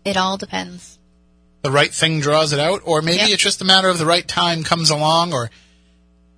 It 0.05 0.15
all 0.15 0.37
depends. 0.37 0.97
The 1.63 1.71
right 1.71 1.93
thing 1.93 2.21
draws 2.21 2.53
it 2.53 2.59
out, 2.59 2.81
or 2.85 3.01
maybe 3.01 3.17
Yep. 3.17 3.29
it's 3.31 3.43
just 3.43 3.61
a 3.61 3.65
matter 3.65 3.89
of 3.89 3.97
the 3.97 4.05
right 4.05 4.27
time 4.27 4.63
comes 4.63 4.89
along, 4.89 5.33
or 5.33 5.51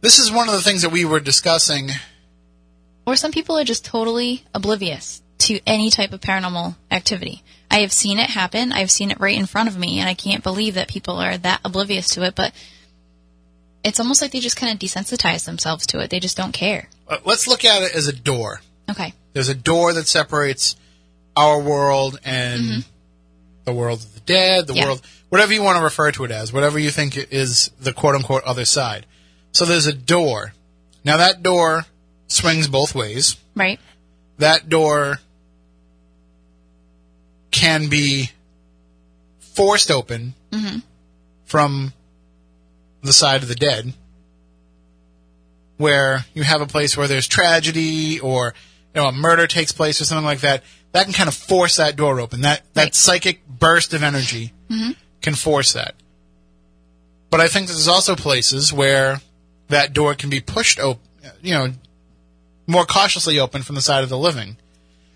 this 0.01 0.17
is 0.17 0.31
one 0.31 0.49
of 0.49 0.55
the 0.55 0.61
things 0.61 0.81
that 0.81 0.89
we 0.89 1.05
were 1.05 1.19
discussing. 1.19 1.91
Or 3.05 3.15
some 3.15 3.31
people 3.31 3.57
are 3.57 3.63
just 3.63 3.85
totally 3.85 4.43
oblivious 4.55 5.21
to 5.39 5.59
any 5.67 5.91
type 5.91 6.13
of 6.13 6.21
paranormal 6.21 6.75
activity. 6.89 7.43
I 7.73 7.79
have 7.79 7.91
seen 7.91 8.19
it 8.19 8.29
happen. 8.29 8.71
I've 8.71 8.91
seen 8.91 9.11
it 9.11 9.19
right 9.19 9.37
in 9.37 9.45
front 9.47 9.67
of 9.67 9.77
me, 9.77 9.99
and 9.99 10.07
I 10.07 10.13
can't 10.13 10.43
believe 10.43 10.75
that 10.75 10.87
people 10.87 11.17
are 11.17 11.37
that 11.39 11.59
oblivious 11.65 12.07
to 12.09 12.23
it. 12.23 12.35
But 12.35 12.53
it's 13.83 13.99
almost 13.99 14.21
like 14.21 14.31
they 14.31 14.39
just 14.39 14.55
kind 14.55 14.71
of 14.71 14.79
desensitize 14.79 15.45
themselves 15.45 15.85
to 15.87 15.99
it. 15.99 16.09
They 16.09 16.19
just 16.19 16.37
don't 16.37 16.53
care. 16.53 16.87
Uh, 17.07 17.17
let's 17.25 17.47
look 17.47 17.65
at 17.65 17.83
it 17.83 17.95
as 17.95 18.07
a 18.07 18.13
door. 18.13 18.61
Okay. 18.89 19.13
There's 19.33 19.49
a 19.49 19.55
door 19.55 19.91
that 19.93 20.07
separates 20.07 20.75
our 21.35 21.59
world 21.59 22.19
and 22.23 22.85
the 23.65 23.73
world 23.73 23.99
of 23.99 24.13
the 24.13 24.19
dead, 24.21 24.67
the 24.67 24.73
Mm-hmm. 24.73 24.79
Yeah. 24.79 24.85
world, 24.85 25.01
whatever 25.29 25.53
you 25.53 25.63
want 25.63 25.77
to 25.77 25.83
refer 25.83 26.11
to 26.11 26.23
it 26.25 26.31
as, 26.31 26.53
whatever 26.53 26.77
you 26.77 26.91
think 26.91 27.17
is 27.31 27.71
the 27.79 27.91
quote 27.91 28.13
unquote 28.15 28.43
other 28.43 28.65
side. 28.65 29.05
So 29.51 29.65
there's 29.65 29.87
a 29.87 29.93
door. 29.93 30.53
Now 31.03 31.17
that 31.17 31.41
door 31.43 31.85
swings 32.27 32.67
both 32.67 32.93
ways. 32.93 33.35
Right. 33.55 33.79
That 34.37 34.69
door 34.69 35.17
can 37.53 37.87
be 37.87 38.31
forced 39.39 39.89
open 39.89 40.33
mm-hmm. 40.51 40.79
from 41.45 41.93
the 43.01 43.13
side 43.13 43.43
of 43.43 43.47
the 43.47 43.55
dead, 43.55 43.93
where 45.77 46.25
you 46.33 46.43
have 46.43 46.61
a 46.61 46.65
place 46.65 46.97
where 46.97 47.07
there's 47.07 47.27
tragedy 47.27 48.19
or 48.19 48.53
you 48.93 49.01
know 49.01 49.07
a 49.07 49.11
murder 49.13 49.47
takes 49.47 49.71
place 49.71 50.01
or 50.01 50.05
something 50.05 50.25
like 50.25 50.41
that. 50.41 50.63
That 50.91 51.05
can 51.05 51.13
kind 51.13 51.29
of 51.29 51.35
force 51.35 51.77
that 51.77 51.95
door 51.95 52.19
open. 52.19 52.41
That 52.41 52.63
that 52.73 52.83
Right. 52.83 52.95
psychic 52.95 53.47
burst 53.47 53.93
of 53.93 54.03
energy 54.03 54.51
mm-hmm. 54.69 54.91
can 55.21 55.35
force 55.35 55.73
that. 55.73 55.95
But 57.29 57.39
I 57.39 57.47
think 57.47 57.67
there's 57.67 57.87
also 57.87 58.15
places 58.15 58.73
where 58.73 59.21
that 59.69 59.93
door 59.93 60.13
can 60.13 60.29
be 60.29 60.39
pushed 60.39 60.79
open, 60.79 61.01
you 61.41 61.53
know, 61.53 61.73
more 62.67 62.85
cautiously 62.85 63.39
open 63.39 63.63
from 63.63 63.75
the 63.75 63.81
side 63.81 64.03
of 64.03 64.09
the 64.09 64.17
living. 64.17 64.57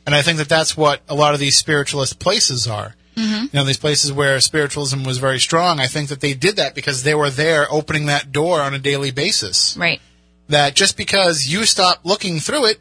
And 0.08 0.16
I 0.16 0.22
think 0.22 0.38
that 0.38 0.48
that's 0.48 0.78
what 0.78 1.02
a 1.10 1.14
lot 1.14 1.34
of 1.34 1.40
these 1.42 1.58
spiritualist 1.58 2.18
places 2.18 2.66
are. 2.66 2.96
Mm-hmm. 3.18 3.44
You 3.44 3.50
know, 3.54 3.66
these 3.66 3.78
places 3.78 4.14
where 4.14 4.40
spiritualism 4.40 5.04
was 5.04 5.18
very 5.18 5.38
strong. 5.38 5.82
I 5.82 5.88
think 5.88 6.08
that 6.10 6.22
they 6.22 6.34
did 6.34 6.56
that 6.56 6.76
because 6.76 7.04
they 7.04 7.14
were 7.14 7.30
there 7.30 7.68
opening 7.70 8.06
that 8.06 8.32
door 8.32 8.62
on 8.62 8.74
a 8.74 8.80
daily 8.80 9.12
basis. 9.12 9.76
Right. 9.76 10.00
That 10.48 10.76
just 10.76 10.96
because 10.96 11.46
you 11.46 11.66
stop 11.66 12.00
looking 12.06 12.40
through 12.40 12.68
it 12.68 12.80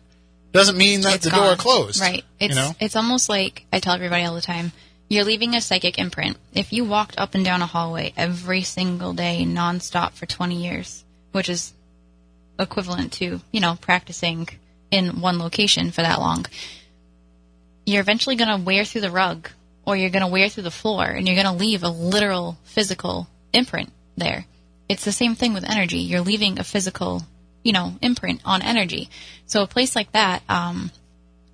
doesn't 0.52 0.78
mean 0.78 1.00
that 1.00 1.16
It's 1.16 1.24
the 1.24 1.30
gone. 1.30 1.46
door 1.46 1.56
closed. 1.56 2.00
Right. 2.00 2.24
It's 2.38 2.54
you 2.54 2.60
know? 2.60 2.70
it's 2.78 2.94
almost 2.94 3.28
like 3.28 3.66
I 3.72 3.80
tell 3.80 3.94
everybody 3.94 4.24
all 4.24 4.36
the 4.36 4.40
time. 4.40 4.70
You're 5.08 5.24
leaving 5.24 5.56
a 5.56 5.60
psychic 5.60 5.98
imprint. 5.98 6.36
If 6.54 6.72
you 6.72 6.84
walked 6.84 7.18
up 7.18 7.34
and 7.34 7.44
down 7.44 7.60
a 7.60 7.66
hallway 7.66 8.12
every 8.16 8.62
single 8.62 9.14
day, 9.14 9.44
nonstop 9.46 10.12
for 10.12 10.26
20 10.26 10.62
years, 10.62 11.04
which 11.32 11.48
is 11.48 11.72
equivalent 12.58 13.12
to 13.14 13.40
you 13.50 13.60
know 13.60 13.76
practicing 13.80 14.48
in 14.92 15.20
one 15.20 15.38
location 15.38 15.90
for 15.90 16.02
that 16.02 16.20
long, 16.20 16.46
you're 17.86 18.00
eventually 18.00 18.36
going 18.36 18.50
to 18.50 18.64
wear 18.64 18.84
through 18.84 19.00
the 19.00 19.10
rug, 19.10 19.48
or 19.86 19.96
you're 19.96 20.10
going 20.10 20.24
to 20.24 20.28
wear 20.30 20.48
through 20.48 20.64
the 20.64 20.70
floor, 20.70 21.04
and 21.04 21.26
you're 21.26 21.40
going 21.40 21.46
to 21.46 21.64
leave 21.64 21.84
a 21.84 21.88
literal 21.88 22.58
physical 22.64 23.28
imprint 23.52 23.92
there. 24.16 24.44
It's 24.88 25.04
the 25.04 25.12
same 25.12 25.36
thing 25.36 25.54
with 25.54 25.64
energy. 25.64 25.98
You're 25.98 26.20
leaving 26.20 26.58
a 26.58 26.64
physical, 26.64 27.22
you 27.62 27.72
know, 27.72 27.94
imprint 28.02 28.40
on 28.44 28.60
energy. 28.60 29.08
So 29.46 29.62
a 29.62 29.66
place 29.68 29.94
like 29.94 30.12
that, 30.12 30.42
um, 30.48 30.90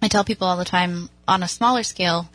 I 0.01 0.09
tell 0.09 0.25
people 0.25 0.49
all 0.49 0.57
the 0.57 0.65
time 0.65 1.11
on 1.29 1.43
a 1.43 1.49
smaller 1.49 1.83
scale, 1.83 2.31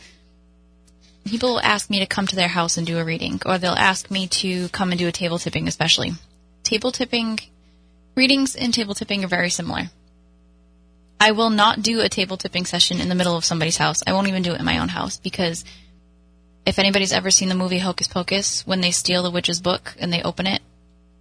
people 1.25 1.53
will 1.53 1.61
ask 1.61 1.89
me 1.89 1.99
to 1.99 2.05
come 2.05 2.27
to 2.27 2.35
their 2.35 2.47
house 2.47 2.77
and 2.77 2.85
do 2.85 2.99
a 2.99 3.03
reading, 3.03 3.41
or 3.45 3.57
they'll 3.57 3.73
ask 3.73 4.11
me 4.11 4.27
to 4.27 4.69
come 4.69 4.91
and 4.91 4.99
do 4.99 5.07
a 5.07 5.11
table 5.11 5.39
tipping, 5.39 5.67
especially. 5.67 6.11
Table 6.63 6.91
tipping, 6.91 7.39
readings 8.15 8.55
and 8.55 8.73
table 8.73 8.93
tipping 8.93 9.23
are 9.23 9.27
very 9.27 9.49
similar. 9.49 9.89
I 11.19 11.31
will 11.31 11.49
not 11.49 11.81
do 11.81 12.01
a 12.01 12.09
table 12.09 12.37
tipping 12.37 12.65
session 12.65 13.01
in 13.01 13.09
the 13.09 13.15
middle 13.15 13.35
of 13.35 13.45
somebody's 13.45 13.77
house. 13.77 14.03
I 14.05 14.13
won't 14.13 14.27
even 14.27 14.43
do 14.43 14.53
it 14.53 14.59
in 14.59 14.65
my 14.65 14.77
own 14.79 14.89
house 14.89 15.17
because 15.17 15.65
if 16.65 16.79
anybody's 16.79 17.13
ever 17.13 17.31
seen 17.31 17.49
the 17.49 17.55
movie 17.55 17.79
Hocus 17.79 18.07
Pocus, 18.07 18.67
when 18.67 18.81
they 18.81 18.91
steal 18.91 19.23
the 19.23 19.31
witch's 19.31 19.61
book 19.61 19.95
and 19.99 20.11
they 20.11 20.21
open 20.21 20.45
it, 20.45 20.61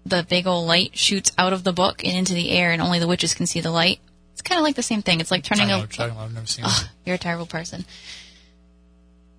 the 0.05 0.26
big 0.28 0.47
old 0.47 0.66
light 0.66 0.97
shoots 0.97 1.32
out 1.38 1.53
of 1.53 1.64
the 1.64 1.72
book 1.72 2.05
and 2.05 2.16
into 2.16 2.34
the 2.34 2.51
air, 2.51 2.72
and 2.72 2.80
only 2.80 2.99
the 2.99 3.09
witches 3.09 3.34
can 3.34 3.47
see 3.47 3.61
the 3.61 3.70
light. 3.70 4.01
It's 4.32 4.42
kind 4.42 4.59
of 4.59 4.64
like 4.64 4.76
the 4.76 4.82
same 4.82 5.03
thing. 5.03 5.20
It's 5.20 5.30
like 5.30 5.44
turning 5.44 5.68
know 5.68 5.76
a 5.76 5.80
what 5.80 5.99
you're 5.99 6.07
talking 6.09 6.16
about. 6.16 6.24
I've 6.26 6.34
never 6.34 6.47
seen 6.47 6.64
it. 6.64 6.88
You're 7.05 7.14
a 7.16 7.18
terrible 7.18 7.47
person. 7.47 7.84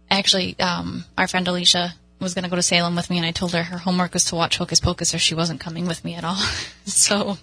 Actually, 0.10 0.60
um, 0.60 1.06
our 1.18 1.28
friend 1.28 1.48
Alicia 1.48 1.94
was 2.20 2.34
going 2.34 2.44
to 2.44 2.50
go 2.50 2.56
to 2.56 2.62
Salem 2.62 2.96
with 2.96 3.10
me, 3.10 3.18
and 3.18 3.26
I 3.26 3.32
told 3.32 3.54
her 3.54 3.64
her 3.64 3.78
homework 3.78 4.14
was 4.14 4.26
to 4.26 4.36
watch 4.36 4.58
Hocus 4.58 4.80
Pocus, 4.80 5.14
or 5.14 5.20
she 5.20 5.36
wasn't 5.36 5.60
coming 5.60 5.88
with 5.88 6.04
me 6.04 6.16
at 6.16 6.24
all. 6.24 6.36
so, 6.86 7.38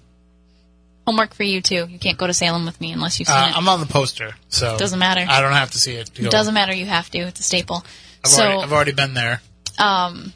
homework 1.07 1.35
for 1.35 1.43
you 1.43 1.61
too. 1.61 1.87
You 1.89 1.99
can't 1.99 2.17
go 2.19 2.27
to 2.27 2.35
Salem 2.35 2.65
with 2.65 2.81
me 2.81 2.93
unless 2.93 3.19
you've 3.19 3.29
seen 3.29 3.37
Uh, 3.37 3.49
it. 3.49 3.57
I'm 3.57 3.69
on 3.69 3.81
the 3.81 3.87
poster, 3.87 4.35
so 4.49 4.77
Doesn't 4.79 4.99
matter. 4.99 5.25
I 5.29 5.41
don't 5.41 5.53
have 5.53 5.71
to 5.73 5.79
see 5.79 5.95
it. 5.95 6.07
To. 6.15 6.25
It 6.25 6.31
doesn't 6.31 6.55
matter. 6.55 6.75
You 6.75 6.87
have 6.87 7.11
to. 7.11 7.19
It's 7.19 7.41
a 7.41 7.43
staple. 7.43 7.85
I've, 8.25 8.31
so, 8.31 8.43
already, 8.43 8.63
I've 8.63 8.73
already 8.73 8.93
been 8.93 9.15
there. 9.15 9.41
um, 9.79 10.33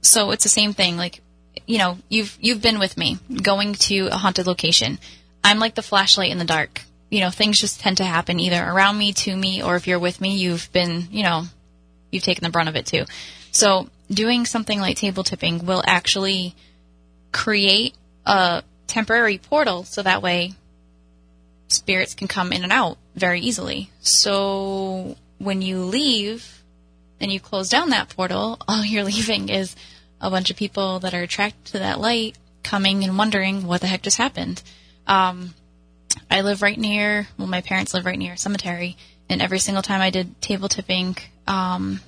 so 0.00 0.30
it's 0.32 0.42
the 0.44 0.48
same 0.48 0.72
thing. 0.74 0.96
Like, 0.96 1.20
you 1.66 1.78
know, 1.78 1.98
you've 2.08 2.36
you've 2.40 2.60
been 2.62 2.78
with 2.78 2.96
me 2.96 3.18
going 3.42 3.74
to 3.74 4.08
a 4.08 4.16
haunted 4.16 4.46
location. 4.46 4.98
I'm 5.44 5.58
like 5.58 5.74
the 5.74 5.82
flashlight 5.82 6.30
in 6.30 6.38
the 6.38 6.44
dark. 6.44 6.82
You 7.10 7.20
know, 7.20 7.30
things 7.30 7.60
just 7.60 7.80
tend 7.80 7.98
to 7.98 8.04
happen 8.04 8.40
either 8.40 8.62
around 8.62 8.96
me, 8.96 9.12
to 9.12 9.36
me, 9.36 9.62
or 9.62 9.76
if 9.76 9.86
you're 9.86 9.98
with 9.98 10.20
me, 10.20 10.36
you've 10.36 10.72
been, 10.72 11.08
you 11.10 11.22
know, 11.22 11.44
you've 12.10 12.22
taken 12.22 12.42
the 12.42 12.50
brunt 12.50 12.68
of 12.68 12.76
it 12.76 12.86
too. 12.86 13.04
So 13.50 13.88
doing 14.10 14.46
something 14.46 14.80
like 14.80 14.96
table 14.96 15.22
tipping 15.22 15.66
will 15.66 15.82
actually 15.86 16.54
create 17.32 17.94
a 18.24 18.62
temporary 18.86 19.38
portal 19.38 19.84
so 19.84 20.02
that 20.02 20.22
way 20.22 20.54
spirits 21.68 22.14
can 22.14 22.28
come 22.28 22.52
in 22.52 22.62
and 22.62 22.72
out 22.72 22.98
very 23.14 23.40
easily. 23.40 23.90
So 24.00 25.16
when 25.38 25.62
you 25.62 25.84
leave 25.84 26.62
and 27.20 27.32
you 27.32 27.40
close 27.40 27.68
down 27.68 27.90
that 27.90 28.10
portal, 28.10 28.58
all 28.68 28.84
you're 28.84 29.04
leaving 29.04 29.48
is 29.48 29.74
a 30.20 30.30
bunch 30.30 30.50
of 30.50 30.56
people 30.56 31.00
that 31.00 31.14
are 31.14 31.22
attracted 31.22 31.64
to 31.72 31.78
that 31.80 32.00
light 32.00 32.36
coming 32.62 33.02
and 33.02 33.18
wondering 33.18 33.66
what 33.66 33.80
the 33.80 33.86
heck 33.86 34.02
just 34.02 34.18
happened. 34.18 34.62
Um, 35.06 35.54
I 36.30 36.42
live 36.42 36.62
right 36.62 36.78
near, 36.78 37.26
well, 37.38 37.48
my 37.48 37.60
parents 37.60 37.92
live 37.92 38.06
right 38.06 38.18
near 38.18 38.34
a 38.34 38.38
cemetery, 38.38 38.96
and 39.28 39.42
every 39.42 39.58
single 39.58 39.82
time 39.82 40.00
I 40.00 40.10
did 40.10 40.40
table 40.40 40.68
tipping, 40.68 41.16
um, 41.46 42.00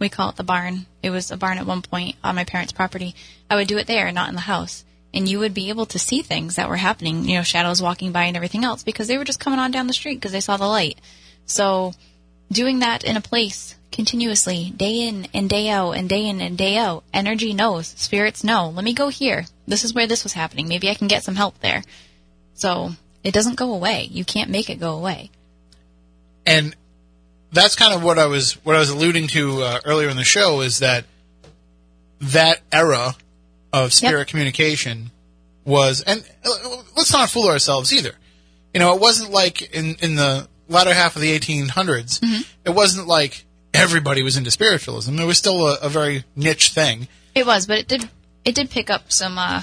we 0.00 0.08
call 0.08 0.30
it 0.30 0.36
the 0.36 0.44
barn. 0.44 0.86
It 1.02 1.10
was 1.10 1.30
a 1.30 1.36
barn 1.36 1.58
at 1.58 1.66
one 1.66 1.82
point 1.82 2.16
on 2.24 2.34
my 2.34 2.44
parents' 2.44 2.72
property. 2.72 3.14
I 3.50 3.56
would 3.56 3.68
do 3.68 3.78
it 3.78 3.86
there, 3.86 4.10
not 4.12 4.28
in 4.28 4.34
the 4.34 4.40
house. 4.40 4.84
And 5.14 5.28
you 5.28 5.38
would 5.40 5.54
be 5.54 5.68
able 5.68 5.86
to 5.86 5.98
see 5.98 6.22
things 6.22 6.56
that 6.56 6.68
were 6.68 6.76
happening, 6.76 7.24
you 7.28 7.36
know, 7.36 7.42
shadows 7.42 7.82
walking 7.82 8.12
by 8.12 8.24
and 8.24 8.36
everything 8.36 8.64
else, 8.64 8.82
because 8.82 9.08
they 9.08 9.18
were 9.18 9.24
just 9.24 9.40
coming 9.40 9.58
on 9.58 9.70
down 9.70 9.86
the 9.86 9.92
street 9.92 10.14
because 10.14 10.32
they 10.32 10.40
saw 10.40 10.56
the 10.56 10.66
light. 10.66 10.98
So, 11.44 11.92
doing 12.50 12.78
that 12.80 13.04
in 13.04 13.16
a 13.16 13.20
place 13.20 13.74
continuously, 13.90 14.72
day 14.76 15.06
in 15.06 15.26
and 15.34 15.50
day 15.50 15.68
out 15.68 15.92
and 15.92 16.08
day 16.08 16.26
in 16.26 16.40
and 16.40 16.56
day 16.56 16.76
out, 16.78 17.04
energy 17.12 17.52
knows, 17.52 17.88
spirits 17.88 18.42
know, 18.42 18.70
let 18.70 18.84
me 18.84 18.94
go 18.94 19.08
here. 19.08 19.44
This 19.66 19.84
is 19.84 19.92
where 19.92 20.06
this 20.06 20.22
was 20.24 20.32
happening. 20.32 20.66
Maybe 20.68 20.88
I 20.88 20.94
can 20.94 21.08
get 21.08 21.24
some 21.24 21.34
help 21.34 21.58
there. 21.60 21.82
So, 22.54 22.92
it 23.22 23.34
doesn't 23.34 23.56
go 23.56 23.74
away. 23.74 24.08
You 24.10 24.24
can't 24.24 24.50
make 24.50 24.70
it 24.70 24.80
go 24.80 24.94
away. 24.94 25.30
and 26.46 26.74
that's 27.52 27.74
kind 27.76 27.92
of 27.92 28.02
what 28.02 28.18
I 28.18 28.26
was 28.26 28.54
what 28.64 28.76
I 28.76 28.78
was 28.78 28.88
alluding 28.88 29.28
to 29.28 29.62
uh, 29.62 29.80
earlier 29.84 30.08
in 30.08 30.16
the 30.16 30.24
show 30.24 30.62
is 30.62 30.78
that 30.78 31.04
that 32.20 32.60
era 32.72 33.14
of 33.72 33.92
spirit 33.92 34.20
Yep. 34.20 34.28
communication 34.28 35.10
was 35.64 36.02
and 36.02 36.22
uh, 36.44 36.50
let's 36.96 37.12
not 37.12 37.30
fool 37.30 37.48
ourselves 37.48 37.92
either. 37.92 38.12
You 38.74 38.80
know, 38.80 38.94
it 38.94 39.00
wasn't 39.00 39.30
like 39.30 39.62
in 39.74 39.96
in 40.00 40.14
the 40.16 40.48
latter 40.68 40.94
half 40.94 41.14
of 41.16 41.22
the 41.22 41.38
1800s. 41.38 42.22
It 42.64 42.70
wasn't 42.70 43.06
like 43.06 43.44
everybody 43.74 44.22
was 44.22 44.36
into 44.36 44.50
spiritualism. 44.50 45.18
It 45.18 45.24
was 45.24 45.38
still 45.38 45.66
a, 45.68 45.78
a 45.82 45.88
very 45.88 46.24
niche 46.36 46.70
thing. 46.70 47.08
It 47.34 47.46
was, 47.46 47.66
but 47.66 47.78
it 47.78 47.88
did 47.88 48.08
it 48.44 48.54
did 48.54 48.70
pick 48.70 48.90
up 48.90 49.12
some 49.12 49.38
uh 49.38 49.62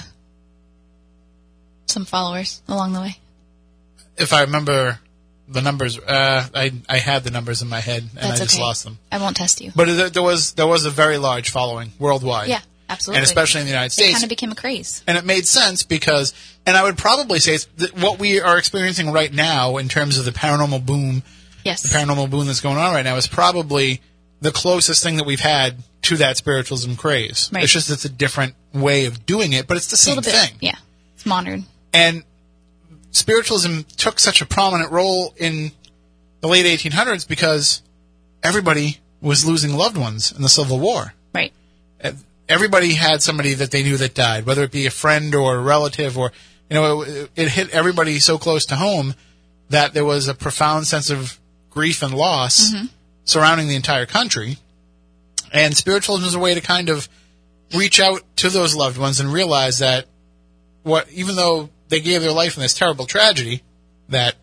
some 1.86 2.04
followers 2.04 2.62
along 2.68 2.92
the 2.92 3.00
way. 3.00 3.18
If 4.16 4.32
I 4.32 4.42
remember 4.42 4.98
the 5.48 5.60
numbers, 5.60 5.98
uh, 5.98 6.46
I 6.54 6.72
I 6.88 6.98
had 6.98 7.24
the 7.24 7.30
numbers 7.30 7.62
in 7.62 7.68
my 7.68 7.80
head 7.80 8.02
and 8.02 8.10
That's 8.30 8.40
I 8.40 8.44
just 8.44 8.54
okay. 8.56 8.62
lost 8.62 8.84
them. 8.84 8.98
I 9.10 9.18
won't 9.18 9.36
test 9.36 9.60
you. 9.60 9.72
But 9.74 9.86
there, 9.88 10.10
there 10.10 10.22
was 10.22 10.52
there 10.54 10.66
was 10.66 10.84
a 10.84 10.90
very 10.90 11.18
large 11.18 11.50
following 11.50 11.92
worldwide. 11.98 12.48
Yeah, 12.48 12.60
absolutely. 12.90 13.18
and 13.18 13.24
especially 13.26 13.60
in 13.62 13.66
the 13.66 13.72
United 13.72 13.90
States, 13.90 14.10
it 14.10 14.12
kind 14.12 14.24
of 14.24 14.28
became 14.28 14.52
a 14.52 14.54
craze. 14.54 15.02
and 15.06 15.16
it 15.16 15.24
made 15.24 15.46
sense 15.46 15.82
because, 15.82 16.34
and 16.66 16.76
I 16.76 16.82
would 16.82 16.98
probably 16.98 17.38
say 17.38 17.54
it's 17.54 17.66
th- 17.78 17.94
what 17.94 18.18
we 18.18 18.40
are 18.40 18.58
experiencing 18.58 19.10
right 19.12 19.32
now 19.32 19.76
in 19.78 19.88
terms 19.88 20.18
of 20.18 20.24
the 20.24 20.32
paranormal 20.32 20.84
boom 20.84 21.22
Yes. 21.64 21.82
the 21.82 21.88
paranormal 21.88 22.30
boom 22.30 22.46
that's 22.46 22.60
going 22.60 22.78
on 22.78 22.92
right 22.94 23.04
now 23.04 23.16
is 23.16 23.26
probably 23.26 24.00
the 24.40 24.50
closest 24.50 25.02
thing 25.02 25.16
that 25.16 25.26
we've 25.26 25.40
had 25.40 25.76
to 26.02 26.16
that 26.16 26.38
spiritualism 26.38 26.94
craze. 26.94 27.50
Right. 27.52 27.64
It's 27.64 27.72
just 27.72 27.90
it's 27.90 28.06
a 28.06 28.08
different 28.08 28.54
way 28.72 29.04
of 29.04 29.26
doing 29.26 29.52
it, 29.52 29.66
but 29.68 29.76
it's 29.76 29.88
the 29.90 29.96
same 29.98 30.16
bit. 30.16 30.24
thing. 30.24 30.54
Yeah. 30.60 30.76
It's 31.14 31.26
modern. 31.26 31.66
And 31.92 32.24
spiritualism 33.10 33.80
took 33.96 34.18
such 34.18 34.40
a 34.40 34.46
prominent 34.46 34.90
role 34.90 35.34
in 35.36 35.72
the 36.40 36.48
late 36.48 36.64
1800s 36.64 37.28
because 37.28 37.82
everybody 38.42 38.98
was 39.20 39.44
losing 39.44 39.74
loved 39.74 39.98
ones 39.98 40.32
in 40.32 40.40
the 40.40 40.48
Civil 40.48 40.78
War. 40.80 41.12
Right. 41.34 41.52
Everybody 42.50 42.94
had 42.94 43.22
somebody 43.22 43.54
that 43.54 43.70
they 43.70 43.84
knew 43.84 43.96
that 43.98 44.12
died, 44.12 44.44
whether 44.44 44.64
it 44.64 44.72
be 44.72 44.86
a 44.86 44.90
friend 44.90 45.34
or 45.36 45.56
a 45.56 45.62
relative, 45.62 46.18
or 46.18 46.32
you 46.68 46.74
know, 46.74 47.02
it, 47.02 47.30
it 47.36 47.48
hit 47.48 47.70
everybody 47.70 48.18
so 48.18 48.38
close 48.38 48.66
to 48.66 48.76
home 48.76 49.14
that 49.68 49.94
there 49.94 50.04
was 50.04 50.26
a 50.26 50.34
profound 50.34 50.88
sense 50.88 51.10
of 51.10 51.38
grief 51.70 52.02
and 52.02 52.12
loss 52.12 52.72
mm-hmm. 52.72 52.86
surrounding 53.24 53.68
the 53.68 53.76
entire 53.76 54.04
country. 54.04 54.58
And 55.52 55.76
spiritualism 55.76 56.26
is 56.26 56.34
a 56.34 56.40
way 56.40 56.54
to 56.54 56.60
kind 56.60 56.88
of 56.88 57.08
reach 57.74 58.00
out 58.00 58.22
to 58.38 58.50
those 58.50 58.74
loved 58.74 58.98
ones 58.98 59.20
and 59.20 59.32
realize 59.32 59.78
that 59.78 60.06
what, 60.82 61.08
even 61.12 61.36
though 61.36 61.70
they 61.88 62.00
gave 62.00 62.20
their 62.20 62.32
life 62.32 62.56
in 62.56 62.62
this 62.62 62.74
terrible 62.74 63.06
tragedy 63.06 63.62
that 64.08 64.34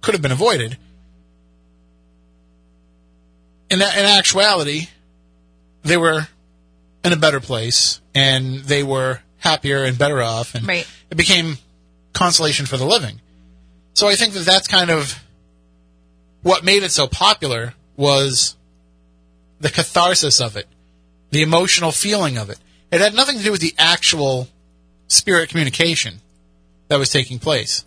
could 0.00 0.14
have 0.14 0.22
been 0.22 0.30
avoided, 0.30 0.76
in, 3.68 3.80
in 3.80 3.82
actuality, 3.82 4.88
they 5.82 5.96
were 5.96 6.28
in 7.04 7.12
a 7.12 7.16
better 7.16 7.40
place 7.40 8.00
and 8.14 8.60
they 8.60 8.82
were 8.82 9.20
happier 9.38 9.84
and 9.84 9.96
better 9.98 10.22
off, 10.22 10.54
and 10.54 10.66
Right. 10.66 10.86
it 11.10 11.16
became 11.16 11.58
consolation 12.12 12.66
for 12.66 12.76
the 12.76 12.84
living. 12.84 13.20
So 13.94 14.08
I 14.08 14.16
think 14.16 14.34
that 14.34 14.44
that's 14.44 14.68
kind 14.68 14.90
of 14.90 15.18
what 16.42 16.64
made 16.64 16.82
it 16.82 16.90
so 16.90 17.06
popular 17.06 17.74
was 17.96 18.56
the 19.60 19.70
catharsis 19.70 20.40
of 20.40 20.56
it, 20.56 20.66
the 21.30 21.42
emotional 21.42 21.92
feeling 21.92 22.36
of 22.38 22.50
it. 22.50 22.58
It 22.90 23.00
had 23.00 23.14
nothing 23.14 23.38
to 23.38 23.44
do 23.44 23.52
with 23.52 23.60
the 23.60 23.74
actual 23.78 24.48
spirit 25.08 25.48
communication 25.50 26.20
that 26.88 26.98
was 26.98 27.10
taking 27.10 27.38
place. 27.38 27.84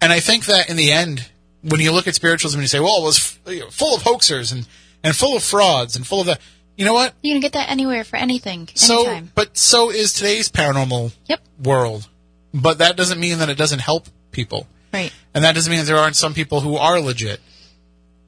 And 0.00 0.12
I 0.12 0.20
think 0.20 0.46
that 0.46 0.68
in 0.70 0.76
the 0.76 0.92
end, 0.92 1.28
when 1.62 1.80
you 1.80 1.92
look 1.92 2.06
at 2.08 2.14
spiritualism 2.14 2.58
and 2.58 2.64
you 2.64 2.68
say, 2.68 2.80
well, 2.80 3.02
it 3.02 3.04
was 3.04 3.18
f- 3.46 3.72
full 3.72 3.94
of 3.94 4.02
hoaxers 4.02 4.52
and, 4.52 4.66
and 5.04 5.14
full 5.14 5.36
of 5.36 5.42
frauds 5.42 5.94
and 5.96 6.06
full 6.06 6.20
of 6.20 6.26
the, 6.26 6.38
you 6.80 6.86
know 6.86 6.94
what? 6.94 7.12
You 7.22 7.34
can 7.34 7.40
get 7.42 7.52
that 7.52 7.68
anywhere 7.70 8.04
for 8.04 8.16
anything, 8.16 8.68
So, 8.74 9.02
anytime. 9.06 9.30
but 9.34 9.58
so 9.58 9.90
is 9.90 10.14
today's 10.14 10.48
paranormal 10.48 11.12
Yep. 11.28 11.40
world. 11.62 12.08
But 12.54 12.78
that 12.78 12.96
doesn't 12.96 13.20
mean 13.20 13.38
that 13.38 13.50
it 13.50 13.58
doesn't 13.58 13.80
help 13.80 14.06
people. 14.32 14.66
Right. 14.92 15.12
And 15.34 15.44
that 15.44 15.54
doesn't 15.54 15.70
mean 15.70 15.80
that 15.80 15.86
there 15.86 15.98
aren't 15.98 16.16
some 16.16 16.32
people 16.34 16.62
who 16.62 16.76
are 16.76 16.98
legit. 17.00 17.40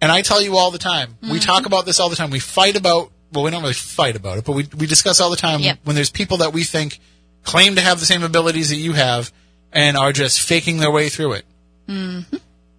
And 0.03 0.13
I 0.13 0.21
tell 0.21 0.43
you 0.43 0.57
all 0.59 0.71
the 0.71 0.79
time, 0.79 1.17
we 1.23 1.29
Mm-hmm. 1.29 1.39
talk 1.39 1.65
about 1.67 1.87
this 1.87 1.99
all 1.99 2.11
the 2.11 2.17
time. 2.17 2.31
We 2.31 2.41
fight 2.41 2.77
about, 2.77 3.11
well, 3.33 3.43
we 3.45 3.51
don't 3.51 3.63
really 3.63 3.73
fight 3.75 4.17
about 4.17 4.37
it, 4.39 4.45
but 4.45 4.53
we, 4.53 4.69
we 4.77 4.87
discuss 4.87 5.19
all 5.21 5.31
the 5.31 5.37
time 5.37 5.61
Yep. 5.61 5.79
when 5.85 5.97
there's 5.97 6.11
people 6.11 6.37
that 6.39 6.53
we 6.53 6.63
think 6.65 7.01
claim 7.45 7.75
to 7.77 7.81
have 7.81 8.01
the 8.01 8.07
same 8.07 8.23
abilities 8.23 8.69
that 8.69 8.77
you 8.77 8.93
have 8.93 9.33
and 9.73 9.97
are 9.97 10.13
just 10.13 10.41
faking 10.43 10.77
their 10.77 10.91
way 10.91 11.09
through 11.09 11.33
it. 11.33 11.45
Mm-hmm. 11.89 12.37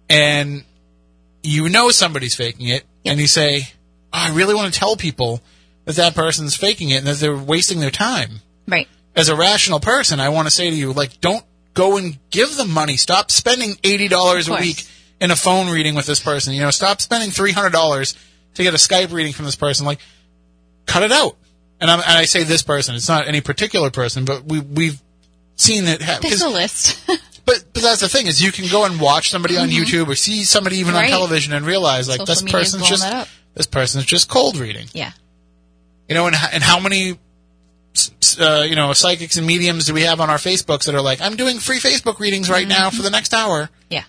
And 0.08 0.64
you 1.42 1.68
know 1.68 1.90
somebody's 1.90 2.34
faking 2.36 2.68
it, 2.68 2.84
and 3.04 3.18
you 3.20 3.26
say, 3.26 3.62
oh, 4.12 4.30
I 4.30 4.34
really 4.34 4.54
want 4.54 4.72
to 4.72 4.78
tell 4.78 4.96
people 4.96 5.42
that 5.84 5.96
that 5.96 6.14
person's 6.14 6.56
faking 6.56 6.90
it 6.90 6.98
and 6.98 7.06
that 7.06 7.16
they're 7.18 7.36
wasting 7.36 7.80
their 7.80 7.90
time 7.90 8.40
Right. 8.66 8.88
as 9.14 9.28
a 9.28 9.36
rational 9.36 9.80
person, 9.80 10.20
I 10.20 10.28
want 10.30 10.46
to 10.46 10.50
say 10.50 10.70
to 10.70 10.76
you, 10.76 10.92
like, 10.92 11.20
don't 11.20 11.44
go 11.74 11.96
and 11.96 12.18
give 12.30 12.56
them 12.56 12.70
money. 12.70 12.96
Stop 12.96 13.30
spending 13.30 13.76
eighty 13.84 14.08
dollars 14.08 14.48
a 14.48 14.54
week 14.54 14.84
in 15.20 15.30
a 15.30 15.36
phone 15.36 15.68
reading 15.70 15.94
with 15.94 16.06
this 16.06 16.20
person. 16.20 16.54
You 16.54 16.62
know, 16.62 16.70
stop 16.70 17.00
spending 17.00 17.30
three 17.30 17.52
hundred 17.52 17.72
dollars 17.72 18.16
to 18.54 18.62
get 18.62 18.72
a 18.74 18.76
Skype 18.78 19.12
reading 19.12 19.32
from 19.32 19.44
this 19.44 19.56
person. 19.56 19.84
Like, 19.86 19.98
cut 20.86 21.02
it 21.02 21.12
out. 21.12 21.36
And, 21.80 21.90
I'm, 21.90 21.98
and 22.00 22.10
I 22.16 22.24
say 22.24 22.44
this 22.44 22.62
person. 22.62 22.94
It's 22.94 23.08
not 23.08 23.26
any 23.26 23.40
particular 23.40 23.90
person, 23.90 24.24
but 24.24 24.44
we 24.44 24.60
we've 24.60 25.02
seen 25.56 25.86
it. 25.86 26.00
Ha- 26.00 26.20
There's 26.22 26.40
a 26.42 26.48
list. 26.48 27.04
but 27.44 27.64
but 27.74 27.82
that's 27.82 28.00
the 28.00 28.08
thing 28.08 28.26
is 28.26 28.40
you 28.40 28.52
can 28.52 28.68
go 28.70 28.84
and 28.86 28.98
watch 29.00 29.30
somebody 29.30 29.56
on 29.58 29.68
YouTube 29.68 30.06
or 30.08 30.14
see 30.14 30.44
somebody 30.44 30.76
even 30.78 30.94
on 30.94 31.02
Mm-hmm. 31.02 31.10
Television 31.10 31.52
and 31.52 31.66
realize 31.66 32.08
like 32.08 32.20
Social 32.20 32.34
this 32.44 32.52
person's 32.52 32.88
just 32.88 33.28
this 33.54 33.66
person's 33.66 34.04
just 34.06 34.28
cold 34.28 34.56
reading. 34.56 34.86
yeah. 34.94 35.12
You 36.08 36.14
know, 36.14 36.26
and, 36.26 36.36
and 36.52 36.62
how 36.62 36.80
many, 36.80 37.18
uh, 38.40 38.64
you 38.68 38.76
know, 38.76 38.92
psychics 38.92 39.36
and 39.36 39.46
mediums 39.46 39.86
do 39.86 39.94
we 39.94 40.02
have 40.02 40.20
on 40.20 40.30
our 40.30 40.36
Facebooks 40.36 40.84
that 40.86 40.94
are 40.94 41.00
like, 41.00 41.20
I'm 41.20 41.36
doing 41.36 41.58
free 41.58 41.78
Facebook 41.78 42.18
readings 42.18 42.50
right 42.50 42.68
now 42.68 42.90
for 42.90 43.02
the 43.02 43.10
next 43.10 43.32
hour. 43.32 43.70
Yeah. 43.88 44.04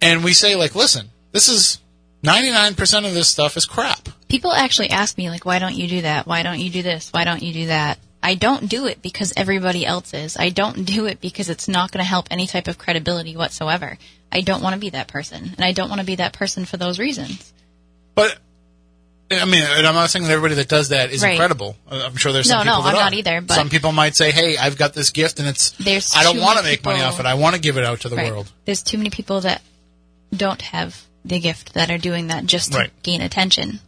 And 0.00 0.24
we 0.24 0.32
say, 0.32 0.56
like, 0.56 0.74
listen, 0.74 1.10
this 1.32 1.48
is 1.48 1.80
99% 2.22 3.06
of 3.06 3.14
this 3.14 3.28
stuff 3.28 3.56
is 3.56 3.66
crap. 3.66 4.08
People 4.28 4.52
actually 4.52 4.90
ask 4.90 5.16
me, 5.18 5.30
like, 5.30 5.44
why 5.44 5.58
don't 5.58 5.74
you 5.74 5.88
do 5.88 6.02
that? 6.02 6.26
Why 6.26 6.42
don't 6.42 6.60
you 6.60 6.70
do 6.70 6.82
this? 6.82 7.10
Why 7.10 7.24
don't 7.24 7.42
you 7.42 7.52
do 7.52 7.66
that? 7.66 7.98
I 8.22 8.34
don't 8.34 8.68
do 8.68 8.86
it 8.86 9.00
because 9.00 9.32
everybody 9.36 9.86
else 9.86 10.12
is. 10.12 10.36
I 10.36 10.50
don't 10.50 10.84
do 10.84 11.06
it 11.06 11.20
because 11.20 11.48
it's 11.48 11.68
not 11.68 11.90
going 11.90 12.04
to 12.04 12.08
help 12.08 12.28
any 12.30 12.46
type 12.46 12.68
of 12.68 12.76
credibility 12.76 13.34
whatsoever. 13.34 13.96
I 14.30 14.42
don't 14.42 14.62
want 14.62 14.74
to 14.74 14.80
be 14.80 14.90
that 14.90 15.08
person. 15.08 15.52
And 15.56 15.64
I 15.64 15.72
don't 15.72 15.88
want 15.88 16.00
to 16.00 16.06
be 16.06 16.16
that 16.16 16.34
person 16.34 16.66
for 16.66 16.76
those 16.76 16.98
reasons. 16.98 17.52
But, 18.14 18.38
I 19.32 19.44
mean, 19.44 19.62
and 19.62 19.86
I'm 19.86 19.94
not 19.94 20.10
saying 20.10 20.24
that 20.24 20.32
everybody 20.32 20.56
that 20.56 20.68
does 20.68 20.88
that 20.88 21.10
is 21.12 21.22
Right. 21.22 21.30
incredible. 21.32 21.76
Uh, 21.88 22.02
I'm 22.04 22.16
sure 22.16 22.32
there's 22.32 22.48
some 22.48 22.62
people. 22.62 22.72
No, 22.72 22.78
no, 22.78 22.84
that 22.84 22.90
I'm 22.90 22.96
are. 22.96 23.04
not 23.10 23.14
either, 23.14 23.40
but- 23.40 23.54
some 23.54 23.68
people 23.68 23.92
might 23.92 24.16
say, 24.16 24.32
hey, 24.32 24.56
I've 24.56 24.76
got 24.76 24.92
this 24.92 25.10
gift 25.10 25.38
and 25.38 25.48
it's, 25.48 25.70
There's 25.78 26.14
I 26.16 26.24
don't 26.24 26.40
want 26.40 26.58
to 26.58 26.64
make 26.64 26.84
money 26.84 27.00
off 27.00 27.20
it. 27.20 27.26
I 27.26 27.34
want 27.34 27.54
to 27.54 27.60
give 27.60 27.76
it 27.76 27.84
out 27.84 28.00
to 28.00 28.08
the 28.08 28.16
Right. 28.16 28.32
world. 28.32 28.50
There's 28.64 28.82
too 28.82 28.98
many 28.98 29.10
people 29.10 29.40
that 29.42 29.62
don't 30.36 30.60
have 30.62 31.00
the 31.24 31.38
gift 31.38 31.74
that 31.74 31.90
are 31.90 31.98
doing 31.98 32.28
that 32.28 32.46
just 32.46 32.72
to 32.72 32.78
Right. 32.78 33.02
gain 33.02 33.20
attention. 33.20 33.80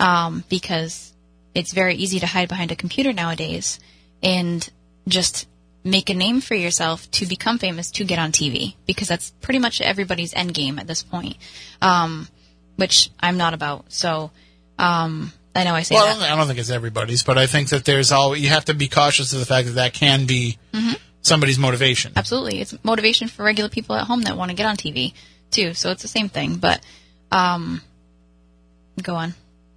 Um, 0.00 0.44
because 0.48 1.12
it's 1.54 1.72
very 1.72 1.94
easy 1.96 2.20
to 2.20 2.26
hide 2.26 2.48
behind 2.48 2.70
a 2.70 2.76
computer 2.76 3.12
nowadays 3.12 3.78
and 4.22 4.66
just 5.08 5.46
make 5.84 6.10
a 6.10 6.14
name 6.14 6.40
for 6.40 6.54
yourself 6.54 7.10
to 7.12 7.26
become 7.26 7.58
famous 7.58 7.90
to 7.92 8.04
get 8.04 8.18
on 8.18 8.32
TV 8.32 8.74
because 8.86 9.08
that's 9.08 9.30
pretty 9.40 9.58
much 9.58 9.80
everybody's 9.80 10.34
end 10.34 10.52
game 10.52 10.78
at 10.78 10.86
this 10.86 11.02
point. 11.02 11.36
Um, 11.82 12.28
which 12.76 13.10
I'm 13.20 13.36
not 13.38 13.54
about. 13.54 13.86
So, 13.88 14.30
um, 14.78 15.32
I 15.54 15.64
know 15.64 15.74
I 15.74 15.82
say 15.82 15.94
Well, 15.94 16.04
I 16.04 16.08
that. 16.08 16.12
don't, 16.14 16.20
think- 16.22 16.32
I 16.32 16.36
don't 16.36 16.46
think 16.46 16.58
it's 16.58 16.70
everybody's, 16.70 17.22
but 17.22 17.38
I 17.38 17.46
think 17.46 17.70
that 17.70 17.84
there's 17.84 18.12
all, 18.12 18.36
you 18.36 18.48
have 18.50 18.66
to 18.66 18.74
be 18.74 18.88
cautious 18.88 19.32
of 19.32 19.40
the 19.40 19.46
fact 19.46 19.66
that 19.68 19.74
that 19.74 19.92
can 19.94 20.26
be 20.26 20.58
Mm-hmm. 20.72 20.94
somebody's 21.22 21.58
motivation. 21.58 22.12
Absolutely. 22.16 22.60
It's 22.60 22.74
motivation 22.84 23.28
for 23.28 23.42
regular 23.44 23.70
people 23.70 23.96
at 23.96 24.06
home 24.06 24.22
that 24.22 24.36
want 24.36 24.50
to 24.50 24.56
get 24.56 24.66
on 24.66 24.76
TV 24.76 25.14
too. 25.50 25.72
So 25.74 25.90
it's 25.90 26.02
the 26.02 26.08
same 26.08 26.28
thing. 26.28 26.56
But 26.56 26.82
um 27.32 27.80
go 29.02 29.14
on. 29.14 29.34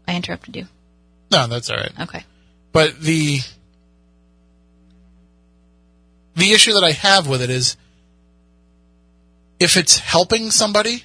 I 0.08 0.16
interrupted 0.16 0.56
you. 0.56 0.66
No, 1.32 1.48
that's 1.48 1.70
all 1.70 1.78
right. 1.78 1.92
Okay. 2.02 2.24
But 2.72 3.00
the 3.00 3.40
the 6.36 6.52
issue 6.52 6.74
that 6.74 6.84
I 6.84 6.92
have 6.92 7.28
with 7.28 7.42
it 7.42 7.50
is 7.50 7.76
if 9.60 9.76
it's 9.78 9.98
helping 9.98 10.52
somebody, 10.52 11.04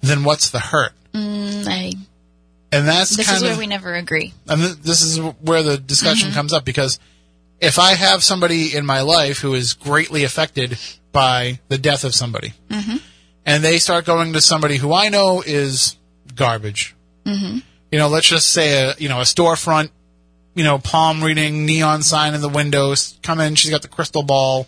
then 0.00 0.22
what's 0.24 0.50
the 0.50 0.60
hurt? 0.60 0.92
Mm, 1.12 1.66
I, 1.66 1.92
And 2.72 2.86
that's 2.86 3.16
this 3.16 3.26
kind 3.26 3.36
is 3.36 3.42
where 3.42 3.52
of 3.52 3.58
we 3.58 3.66
never 3.66 3.94
agree. 3.94 4.32
and 4.48 4.60
th- 4.60 4.76
this 4.76 5.02
is 5.02 5.18
where 5.18 5.62
the 5.62 5.76
discussion 5.76 6.28
mm-hmm. 6.28 6.36
comes 6.36 6.52
up 6.52 6.64
because 6.64 7.00
if 7.60 7.78
I 7.78 7.94
have 7.94 8.22
somebody 8.22 8.74
in 8.74 8.86
my 8.86 9.02
life 9.02 9.38
who 9.38 9.54
is 9.54 9.74
greatly 9.74 10.24
affected 10.24 10.78
by 11.12 11.58
the 11.68 11.78
death 11.78 12.04
of 12.04 12.14
somebody, 12.14 12.54
mm-hmm. 12.68 12.96
and 13.44 13.64
they 13.64 13.78
start 13.78 14.04
going 14.04 14.32
to 14.32 14.40
somebody 14.40 14.76
who 14.76 14.92
I 14.92 15.08
know 15.08 15.42
is 15.44 15.96
garbage, 16.34 16.94
mm-hmm. 17.24 17.58
you 17.90 17.98
know, 17.98 18.08
let's 18.08 18.28
just 18.28 18.50
say 18.50 18.84
a 18.84 18.94
you 18.98 19.08
know 19.08 19.18
a 19.18 19.24
storefront, 19.24 19.90
you 20.54 20.64
know, 20.64 20.78
palm 20.78 21.22
reading 21.24 21.66
neon 21.66 22.02
sign 22.02 22.34
in 22.34 22.40
the 22.40 22.48
windows. 22.48 23.18
Come 23.22 23.40
in, 23.40 23.56
she's 23.56 23.70
got 23.70 23.82
the 23.82 23.88
crystal 23.88 24.22
ball. 24.22 24.66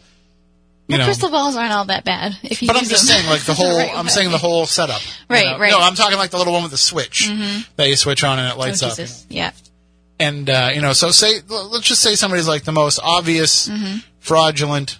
You 0.88 0.94
Well, 0.94 0.98
know, 0.98 1.04
crystal 1.04 1.30
balls 1.30 1.54
aren't 1.56 1.72
all 1.72 1.84
that 1.86 2.04
bad. 2.04 2.36
If 2.42 2.60
you 2.60 2.66
but 2.68 2.76
I'm 2.76 2.84
just 2.84 3.06
them 3.06 3.16
saying, 3.16 3.28
like 3.30 3.42
the 3.42 3.54
whole. 3.60 3.78
right 3.78 3.90
I'm 3.96 4.08
saying 4.08 4.30
the 4.30 4.38
whole 4.38 4.66
setup. 4.66 5.00
you 5.00 5.10
Right, 5.28 5.46
know? 5.46 5.58
right. 5.58 5.70
No, 5.70 5.78
I'm 5.80 5.94
talking 5.94 6.18
like 6.18 6.30
the 6.30 6.38
little 6.38 6.52
one 6.52 6.62
with 6.62 6.72
the 6.72 6.78
switch 6.78 7.28
that 7.76 7.88
you 7.88 7.96
switch 7.96 8.24
on 8.24 8.38
and 8.38 8.48
it 8.48 8.54
Oh, 8.56 8.58
lights 8.58 8.82
up. 8.82 8.90
Jesus. 8.90 9.24
Yeah. 9.30 9.52
And 10.18 10.48
uh, 10.50 10.70
you 10.74 10.80
know, 10.80 10.92
so 10.92 11.10
say 11.10 11.34
let's 11.48 11.86
just 11.86 12.02
say 12.02 12.14
somebody's 12.16 12.48
like 12.48 12.64
the 12.64 12.72
most 12.72 12.98
obvious 13.02 13.70
fraudulent, 14.20 14.98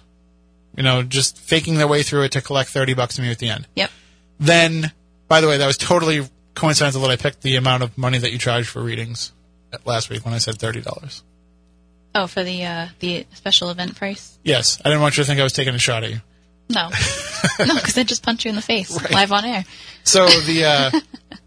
you 0.75 0.83
know, 0.83 1.03
just 1.03 1.37
faking 1.37 1.75
their 1.75 1.87
way 1.87 2.03
through 2.03 2.23
it 2.23 2.31
to 2.33 2.41
collect 2.41 2.69
thirty 2.69 2.93
bucks 2.93 3.15
from 3.17 3.25
you 3.25 3.31
at 3.31 3.39
the 3.39 3.49
end. 3.49 3.67
Yep. 3.75 3.91
Then, 4.39 4.91
by 5.27 5.41
the 5.41 5.47
way, 5.47 5.57
that 5.57 5.67
was 5.67 5.77
totally 5.77 6.27
coincidental 6.55 7.01
that 7.01 7.11
I 7.11 7.15
picked 7.15 7.41
the 7.41 7.55
amount 7.55 7.83
of 7.83 7.97
money 7.97 8.17
that 8.17 8.31
you 8.31 8.37
charge 8.37 8.67
for 8.67 8.81
readings 8.81 9.31
last 9.85 10.09
week 10.09 10.25
when 10.25 10.33
I 10.33 10.37
said 10.39 10.57
thirty 10.59 10.81
dollars. 10.81 11.23
Oh, 12.15 12.27
for 12.27 12.43
the 12.43 12.63
uh 12.65 12.87
the 12.99 13.25
special 13.33 13.69
event 13.71 13.95
price? 13.95 14.37
Yes, 14.43 14.79
I 14.83 14.89
didn't 14.89 15.01
want 15.01 15.17
you 15.17 15.23
to 15.23 15.27
think 15.27 15.39
I 15.39 15.43
was 15.43 15.53
taking 15.53 15.73
a 15.75 15.79
shot 15.79 16.03
at 16.03 16.11
you. 16.11 16.21
No. 16.69 16.89
no, 17.59 17.75
because 17.75 17.93
they 17.93 18.03
just 18.03 18.23
punch 18.23 18.45
you 18.45 18.49
in 18.49 18.55
the 18.55 18.61
face 18.61 18.91
Right. 19.01 19.11
live 19.11 19.31
on 19.31 19.45
air. 19.45 19.65
So 20.03 20.25
the, 20.27 20.63
uh, 20.65 20.91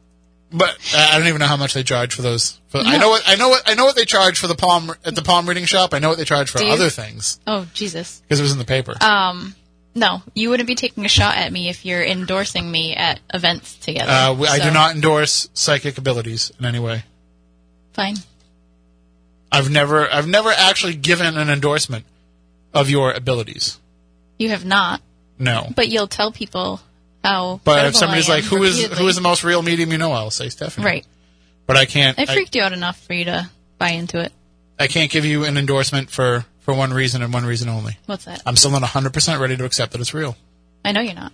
but 0.53 0.71
uh, 0.95 1.09
I 1.13 1.19
don't 1.19 1.27
even 1.29 1.41
know 1.41 1.47
how 1.47 1.57
much 1.57 1.75
they 1.75 1.83
charge 1.83 2.15
for 2.15 2.23
those. 2.23 2.61
For, 2.69 2.79
I 2.79 2.99
know 2.99 3.09
what 3.09 3.23
I 3.27 3.37
know 3.37 3.49
what 3.49 3.63
I 3.67 3.75
know 3.75 3.85
what 3.85 3.97
they 3.97 4.05
charge 4.05 4.39
for 4.39 4.47
the 4.47 4.55
palm 4.55 4.93
at 5.05 5.15
the 5.15 5.23
palm 5.23 5.49
reading 5.49 5.65
shop. 5.65 5.95
I 5.95 5.99
know 5.99 6.09
what 6.09 6.19
they 6.19 6.25
charge 6.25 6.51
for 6.51 6.63
other 6.63 6.91
things 6.91 7.41
Oh, 7.47 7.67
Jesus. 7.75 8.21
because 8.21 8.41
it 8.41 8.43
was 8.43 8.53
in 8.53 8.59
the 8.59 8.65
paper. 8.65 8.95
Um, 9.03 9.55
No, 9.95 10.23
you 10.35 10.51
wouldn't 10.51 10.67
be 10.67 10.75
taking 10.75 11.05
a 11.07 11.09
shot 11.09 11.37
at 11.37 11.51
me 11.53 11.69
if 11.71 11.87
you're 11.87 12.05
endorsing 12.05 12.71
me 12.71 12.95
at 12.95 13.19
events 13.33 13.77
together. 13.77 14.11
Uh, 14.13 14.35
we- 14.35 14.47
I 14.49 14.59
So, 14.59 14.65
do 14.65 14.71
not 14.71 14.95
endorse 14.95 15.49
psychic 15.55 15.97
abilities 15.97 16.53
in 16.59 16.67
any 16.67 16.79
way. 16.79 17.05
Fine. 17.95 18.17
I've 19.53 19.71
never, 19.71 20.13
I've 20.13 20.27
never 20.27 20.51
actually 20.51 20.95
given 20.95 21.37
an 21.37 21.49
endorsement 21.51 22.05
of 22.75 22.91
your 22.91 23.13
abilities. 23.13 23.79
You 24.39 24.51
have 24.51 24.65
not, 24.65 25.01
No. 25.39 25.69
but 25.75 25.89
you'll 25.89 26.09
tell 26.09 26.33
people 26.33 26.81
how. 27.25 27.61
But 27.65 27.87
if 27.87 27.97
somebody's 27.97 28.29
I 28.29 28.35
like, 28.37 28.45
"Who 28.45 28.63
is 28.65 28.77
repeatedly. 28.77 28.99
who 29.03 29.09
is 29.09 29.15
the 29.17 29.23
most 29.23 29.45
real 29.45 29.63
medium 29.63 29.93
you 29.93 29.99
know?" 29.99 30.13
I'll 30.13 30.31
say 30.31 30.49
Stephanie. 30.51 30.85
right? 30.85 31.07
But 31.67 31.77
I 31.77 31.85
can't. 31.87 32.19
I 32.19 32.23
I, 32.23 32.27
freaked 32.27 32.55
you 32.55 32.63
out 32.63 32.73
enough 32.73 33.01
for 33.01 33.13
you 33.15 33.25
to 33.27 33.49
buy 33.79 33.91
into 33.91 34.21
it. 34.21 34.33
I 34.79 34.89
can't 34.89 35.11
give 35.11 35.25
you 35.25 35.45
an 35.45 35.57
endorsement 35.57 36.11
for 36.11 36.45
for 36.61 36.75
one 36.75 36.93
reason 36.93 37.23
and 37.23 37.33
one 37.33 37.47
reason 37.47 37.69
only. 37.69 37.97
What's 38.07 38.25
that? 38.27 38.43
I'm 38.45 38.57
still 38.57 38.71
not 38.73 38.83
100 38.83 39.13
percent 39.15 39.41
ready 39.41 39.57
to 39.57 39.65
accept 39.65 39.93
that 39.93 40.01
it's 40.01 40.13
real. 40.13 40.37
I 40.85 40.93
know 40.93 41.01
you're 41.01 41.15
not. 41.15 41.33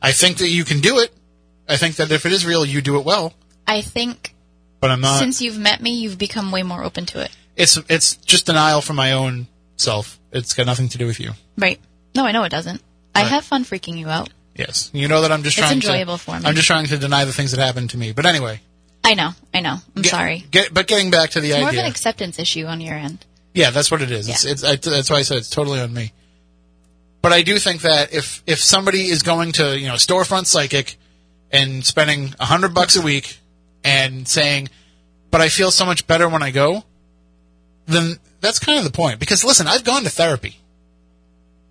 I 0.00 0.12
think 0.12 0.38
that 0.38 0.48
you 0.48 0.64
can 0.64 0.80
do 0.80 0.98
it. 1.00 1.12
I 1.68 1.76
think 1.78 1.96
that 1.96 2.12
if 2.12 2.26
it 2.26 2.32
is 2.32 2.46
real, 2.46 2.64
you 2.64 2.80
do 2.80 2.96
it 2.98 3.04
well. 3.04 3.34
I 3.66 3.80
think 3.82 4.34
But 4.80 4.90
I'm 4.92 5.00
not. 5.00 5.18
since 5.18 5.42
you've 5.42 5.58
met 5.58 5.80
me, 5.82 5.96
you've 5.98 6.16
become 6.18 6.52
way 6.52 6.62
more 6.62 6.84
open 6.84 7.06
to 7.06 7.20
it. 7.20 7.30
It's 7.56 7.78
it's 7.88 8.16
just 8.16 8.46
denial 8.46 8.80
from 8.80 8.96
my 8.96 9.12
own 9.12 9.46
self. 9.76 10.18
It's 10.32 10.54
got 10.54 10.66
nothing 10.66 10.88
to 10.90 10.98
do 10.98 11.06
with 11.06 11.18
you. 11.20 11.30
Right? 11.56 11.80
No, 12.14 12.24
I 12.26 12.32
know 12.32 12.44
it 12.44 12.50
doesn't. 12.50 12.82
I 13.14 13.22
Right. 13.22 13.28
have 13.30 13.44
fun 13.44 13.64
freaking 13.64 13.98
you 13.98 14.08
out. 14.08 14.28
Yes, 14.54 14.90
you 14.92 15.08
know 15.08 15.20
that 15.22 15.32
I'm 15.32 15.42
just 15.42 15.58
It's 15.58 15.66
trying. 15.66 15.76
enjoyable 15.76 16.18
to, 16.18 16.24
for 16.24 16.38
me. 16.38 16.46
I'm 16.46 16.54
just 16.54 16.66
trying 16.66 16.86
to 16.86 16.96
deny 16.98 17.24
the 17.24 17.32
things 17.32 17.50
that 17.52 17.60
happened 17.60 17.90
to 17.90 17.98
me. 17.98 18.12
But 18.12 18.24
anyway, 18.26 18.60
I 19.04 19.14
know. 19.14 19.30
I 19.52 19.60
know. 19.60 19.76
I'm 19.94 20.02
get- 20.02 20.10
sorry. 20.10 20.44
Get, 20.50 20.72
but 20.72 20.86
getting 20.86 21.10
back 21.10 21.30
to 21.30 21.40
the 21.40 21.50
It's 21.50 21.60
more 21.60 21.68
of 21.70 21.76
an 21.76 21.84
acceptance 21.84 22.38
issue 22.38 22.64
on 22.66 22.80
your 22.80 22.94
end. 22.94 23.24
yeah, 23.54 23.70
that's 23.70 23.90
what 23.90 24.00
it 24.02 24.10
is. 24.10 24.28
It's, 24.28 24.44
Yeah. 24.44 24.50
it's, 24.52 24.64
I, 24.64 24.76
that's 24.76 25.10
why 25.10 25.16
I 25.16 25.22
said 25.22 25.38
it's 25.38 25.50
totally 25.50 25.80
on 25.80 25.92
me. 25.92 26.12
But 27.22 27.32
I 27.32 27.42
do 27.42 27.58
think 27.58 27.82
that 27.82 28.12
if 28.12 28.42
if 28.46 28.62
somebody 28.62 29.08
is 29.08 29.22
going 29.22 29.52
to 29.52 29.78
you 29.78 29.88
know 29.88 29.94
storefront 29.94 30.46
psychic 30.46 30.96
and 31.50 31.84
spending 31.84 32.34
a 32.38 32.44
hundred 32.44 32.72
bucks 32.74 32.96
a 32.96 33.02
week 33.02 33.38
and 33.82 34.26
saying, 34.28 34.68
"But 35.30 35.40
I 35.40 35.48
feel 35.48 35.70
so 35.70 35.84
much 35.84 36.06
better 36.06 36.28
when 36.28 36.42
I 36.42 36.50
go," 36.50 36.84
then 37.86 38.16
that's 38.40 38.58
kind 38.58 38.78
of 38.78 38.84
the 38.84 38.90
point. 38.90 39.20
Because 39.20 39.44
listen, 39.44 39.66
I've 39.66 39.84
gone 39.84 40.04
to 40.04 40.10
therapy. 40.10 40.60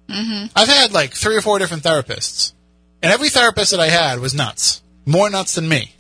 Mm-hmm. 0.08 0.48
I've 0.56 0.68
had 0.68 0.92
like 0.92 1.14
three 1.14 1.36
or 1.36 1.42
four 1.42 1.60
different 1.60 1.84
therapists, 1.84 2.54
and 3.02 3.12
every 3.12 3.30
therapist 3.30 3.72
that 3.72 3.80
I 3.80 3.88
had 3.88 4.20
was 4.20 4.34
nuts, 4.34 4.82
more 5.06 5.30
nuts 5.30 5.56
than 5.56 5.68
me. 5.68 5.96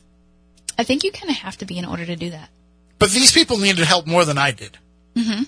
I 0.78 0.84
think 0.84 1.04
you 1.04 1.12
kind 1.12 1.30
of 1.30 1.38
have 1.38 1.58
to 1.58 1.66
be 1.66 1.78
in 1.78 1.86
order 1.86 2.06
to 2.06 2.16
do 2.16 2.30
that. 2.32 2.50
But 3.00 3.12
these 3.12 3.32
people 3.32 3.58
needed 3.58 3.86
help 3.86 4.08
more 4.08 4.26
than 4.26 4.38
I 4.38 4.52
did. 4.52 4.78
Mm-hmm. 5.16 5.44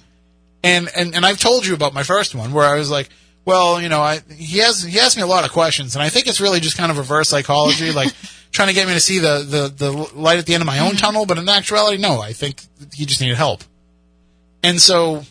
And, 0.64 0.90
and 0.96 1.16
and 1.16 1.26
I've 1.26 1.40
told 1.40 1.66
you 1.66 1.74
about 1.74 1.94
my 1.94 2.04
first 2.04 2.36
one 2.36 2.52
where 2.52 2.66
I 2.66 2.76
was 2.76 2.90
like, 2.90 3.10
well, 3.46 3.82
you 3.82 3.90
know, 3.90 4.02
I 4.02 4.20
he 4.36 4.60
has 4.60 4.84
he 4.84 5.00
asked 5.00 5.16
me 5.16 5.24
a 5.24 5.28
lot 5.28 5.46
of 5.46 5.52
questions, 5.52 5.96
and 5.96 6.04
I 6.04 6.10
think 6.10 6.28
it's 6.28 6.42
really 6.42 6.60
just 6.60 6.78
kind 6.78 6.92
of 6.92 6.98
reverse 6.98 7.30
psychology, 7.30 7.92
like 7.94 8.14
trying 8.52 8.68
to 8.68 8.74
get 8.74 8.88
me 8.88 8.94
to 8.94 9.00
see 9.00 9.20
the 9.20 9.46
the, 9.48 9.90
the 9.90 9.92
light 10.20 10.40
at 10.40 10.46
the 10.46 10.54
end 10.54 10.62
of 10.62 10.68
my 10.68 10.80
own 10.80 10.96
tunnel. 10.96 11.26
But 11.26 11.38
in 11.38 11.48
actuality, 11.48 12.02
no, 12.02 12.20
I 12.20 12.34
think 12.34 12.62
he 12.94 13.06
just 13.06 13.22
needed 13.22 13.38
help. 13.38 13.64
And 14.68 14.82
so 14.82 15.24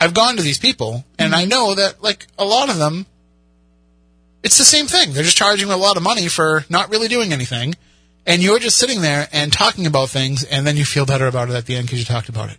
I've 0.00 0.14
gone 0.14 0.36
to 0.36 0.42
these 0.42 0.58
people, 0.58 1.04
and 1.18 1.34
I 1.34 1.42
mm-hmm. 1.42 1.50
know 1.50 1.74
that 1.74 2.02
like 2.02 2.26
a 2.38 2.44
lot 2.44 2.70
of 2.70 2.78
them, 2.78 3.06
it's 4.42 4.58
the 4.58 4.64
same 4.64 4.86
thing. 4.86 5.12
They're 5.12 5.24
just 5.24 5.36
charging 5.36 5.70
a 5.70 5.76
lot 5.76 5.96
of 5.96 6.02
money 6.02 6.28
for 6.28 6.64
not 6.68 6.90
really 6.90 7.08
doing 7.08 7.32
anything 7.32 7.74
and 8.28 8.42
you're 8.42 8.58
just 8.58 8.76
sitting 8.76 9.00
there 9.00 9.26
and 9.32 9.50
talking 9.50 9.86
about 9.86 10.10
things, 10.10 10.44
and 10.44 10.66
then 10.66 10.76
you 10.76 10.84
feel 10.84 11.06
better 11.06 11.26
about 11.26 11.48
it 11.48 11.54
at 11.54 11.64
the 11.64 11.74
end 11.74 11.86
because 11.86 11.98
you 11.98 12.04
talked 12.04 12.28
about 12.28 12.50
it. 12.50 12.58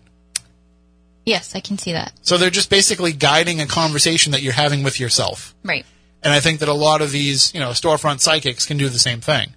Yes, 1.26 1.55
I 1.55 1.60
can 1.60 1.78
see 1.78 1.93
that. 1.93 2.12
So 2.24 2.38
they're 2.38 2.49
just 2.49 2.72
basically 2.72 3.14
guiding 3.14 3.62
a 3.62 3.68
conversation 3.68 4.32
that 4.32 4.41
you're 4.41 4.51
having 4.51 4.82
with 4.82 4.99
yourself. 4.99 5.53
Right. 5.64 5.86
And 6.24 6.34
I 6.34 6.39
think 6.39 6.60
that 6.62 6.70
a 6.70 6.74
lot 6.74 7.03
of 7.03 7.12
these, 7.12 7.53
you 7.53 7.60
know, 7.60 7.70
storefront 7.70 8.20
psychics 8.20 8.66
can 8.66 8.78
do 8.78 8.89
the 8.89 8.97
same 8.97 9.22
thing. 9.22 9.53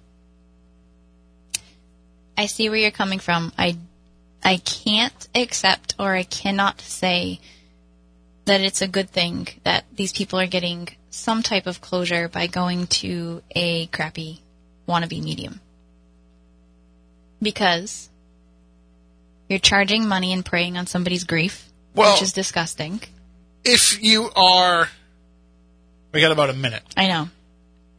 I 2.37 2.45
see 2.45 2.69
where 2.69 2.77
you're 2.77 2.91
coming 2.91 3.17
from. 3.17 3.51
I 3.57 3.77
I 4.43 4.57
can't 4.57 5.27
accept 5.33 5.95
or 5.97 6.13
I 6.13 6.23
cannot 6.23 6.81
say 6.81 7.39
that 8.45 8.61
it's 8.61 8.81
a 8.81 8.87
good 8.87 9.09
thing 9.09 9.47
that 9.63 9.85
these 9.95 10.11
people 10.11 10.39
are 10.39 10.47
getting 10.47 10.89
some 11.09 11.43
type 11.43 11.67
of 11.67 11.79
closure 11.79 12.27
by 12.27 12.47
going 12.47 12.87
to 12.87 13.41
a 13.55 13.87
crappy 13.87 14.41
wannabe 14.87 15.23
medium. 15.23 15.61
Because 17.41 18.09
you're 19.49 19.59
charging 19.59 20.07
money 20.07 20.33
and 20.33 20.43
preying 20.43 20.77
on 20.77 20.87
somebody's 20.87 21.23
grief, 21.23 21.69
Well- 21.95 22.13
which 22.13 22.21
is 22.23 22.33
disgusting. 22.33 23.01
If 23.63 24.03
you 24.03 24.29
are, 24.35 24.89
we 26.11 26.19
got 26.19 26.33
about 26.33 26.49
a 26.49 26.53
minute. 26.53 26.83
I 26.97 27.07
know. 27.07 27.29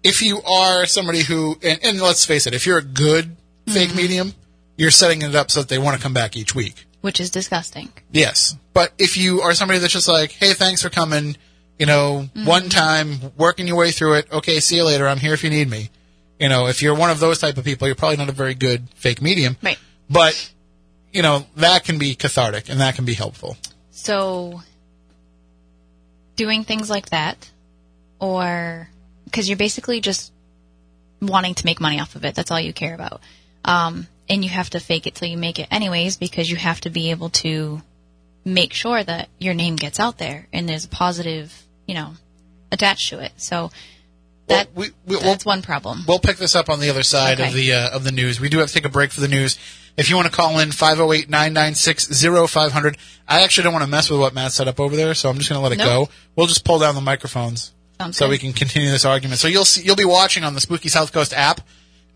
If 0.02 0.20
you 0.20 0.42
are 0.42 0.84
somebody 0.84 1.22
who, 1.22 1.56
and, 1.62 1.80
and 1.82 2.00
let's 2.02 2.26
face 2.26 2.46
it, 2.46 2.52
if 2.52 2.66
you're 2.66 2.76
a 2.76 2.82
good 2.82 3.34
fake 3.66 3.88
mm-hmm. 3.88 3.96
medium, 3.96 4.34
you're 4.76 4.90
setting 4.90 5.22
it 5.22 5.34
up 5.34 5.50
so 5.50 5.60
that 5.60 5.68
they 5.68 5.78
want 5.78 5.96
to 5.96 6.02
come 6.02 6.14
back 6.14 6.36
each 6.36 6.54
week. 6.54 6.86
Which 7.00 7.20
is 7.20 7.30
disgusting. 7.30 7.90
Yes. 8.10 8.56
But 8.72 8.92
if 8.98 9.16
you 9.16 9.42
are 9.42 9.54
somebody 9.54 9.78
that's 9.78 9.92
just 9.92 10.08
like, 10.08 10.32
hey, 10.32 10.54
thanks 10.54 10.82
for 10.82 10.88
coming, 10.88 11.36
you 11.78 11.86
know, 11.86 12.28
one 12.44 12.68
time, 12.68 13.32
working 13.36 13.66
your 13.66 13.76
way 13.76 13.90
through 13.90 14.14
it, 14.14 14.32
okay, 14.32 14.58
see 14.60 14.76
you 14.76 14.84
later, 14.84 15.06
I'm 15.06 15.18
here 15.18 15.34
if 15.34 15.44
you 15.44 15.50
need 15.50 15.68
me. 15.68 15.90
You 16.40 16.48
know, 16.48 16.66
if 16.66 16.82
you're 16.82 16.94
one 16.94 17.10
of 17.10 17.20
those 17.20 17.38
type 17.38 17.58
of 17.58 17.64
people, 17.64 17.86
you're 17.86 17.94
probably 17.94 18.16
not 18.16 18.28
a 18.28 18.32
very 18.32 18.54
good 18.54 18.88
fake 18.94 19.22
medium. 19.22 19.56
Right. 19.62 19.78
But, 20.10 20.52
you 21.12 21.22
know, 21.22 21.46
that 21.56 21.84
can 21.84 21.98
be 21.98 22.14
cathartic 22.14 22.68
and 22.68 22.80
that 22.80 22.96
can 22.96 23.04
be 23.04 23.14
helpful. 23.14 23.56
So, 23.90 24.62
doing 26.36 26.64
things 26.64 26.90
like 26.90 27.10
that, 27.10 27.50
or 28.18 28.88
because 29.24 29.48
you're 29.48 29.58
basically 29.58 30.00
just 30.00 30.32
wanting 31.20 31.54
to 31.54 31.64
make 31.64 31.80
money 31.80 32.00
off 32.00 32.16
of 32.16 32.24
it, 32.24 32.34
that's 32.34 32.50
all 32.50 32.60
you 32.60 32.72
care 32.72 32.94
about. 32.94 33.20
Um, 33.64 34.06
and 34.28 34.42
you 34.44 34.50
have 34.50 34.70
to 34.70 34.80
fake 34.80 35.06
it 35.06 35.14
till 35.14 35.28
you 35.28 35.36
make 35.36 35.58
it, 35.58 35.68
anyways, 35.70 36.16
because 36.16 36.50
you 36.50 36.56
have 36.56 36.80
to 36.82 36.90
be 36.90 37.10
able 37.10 37.28
to 37.30 37.82
make 38.44 38.72
sure 38.72 39.02
that 39.02 39.28
your 39.38 39.54
name 39.54 39.76
gets 39.76 39.98
out 40.00 40.18
there 40.18 40.46
and 40.52 40.68
there's 40.68 40.84
a 40.84 40.88
positive, 40.88 41.62
you 41.86 41.94
know, 41.94 42.14
attached 42.72 43.08
to 43.10 43.20
it. 43.20 43.32
So, 43.36 43.70
that 44.48 44.68
Well, 44.74 44.86
we, 44.86 44.92
we, 45.06 45.16
we'll, 45.16 45.20
that's 45.20 45.44
one 45.46 45.62
problem. 45.62 46.04
we'll 46.06 46.18
pick 46.18 46.36
this 46.36 46.54
up 46.54 46.68
on 46.68 46.80
the 46.80 46.90
other 46.90 47.02
side 47.02 47.40
of 47.40 47.54
the 47.54 47.72
uh, 47.72 47.96
of 47.96 48.04
the 48.04 48.12
news. 48.12 48.40
We 48.40 48.50
do 48.50 48.58
have 48.58 48.68
to 48.68 48.74
take 48.74 48.84
a 48.84 48.90
break 48.90 49.10
for 49.10 49.22
the 49.22 49.28
news. 49.28 49.56
If 49.96 50.10
you 50.10 50.16
want 50.16 50.26
to 50.26 50.32
call 50.32 50.58
in 50.58 50.68
508-996-0500. 50.70 52.96
I 53.26 53.42
actually 53.42 53.64
don't 53.64 53.72
want 53.72 53.84
to 53.84 53.90
mess 53.90 54.10
with 54.10 54.20
what 54.20 54.34
Matt 54.34 54.52
set 54.52 54.68
up 54.68 54.78
over 54.80 54.96
there, 54.96 55.14
so 55.14 55.28
I'm 55.30 55.36
just 55.38 55.48
going 55.48 55.58
to 55.58 55.62
let 55.62 55.72
it 55.72 55.78
Nope. 55.78 56.08
go. 56.08 56.14
We'll 56.36 56.46
just 56.46 56.64
pull 56.64 56.78
down 56.78 56.94
the 56.94 57.00
microphones 57.00 57.72
Sounds 57.98 58.16
so 58.16 58.26
good. 58.26 58.30
we 58.32 58.38
can 58.38 58.52
continue 58.52 58.90
this 58.90 59.04
argument. 59.04 59.40
So 59.40 59.48
you'll 59.48 59.64
see, 59.64 59.82
you'll 59.82 59.96
be 59.96 60.04
watching 60.04 60.44
on 60.44 60.54
the 60.54 60.60
Spooky 60.60 60.88
South 60.88 61.12
Coast 61.12 61.32
app 61.32 61.60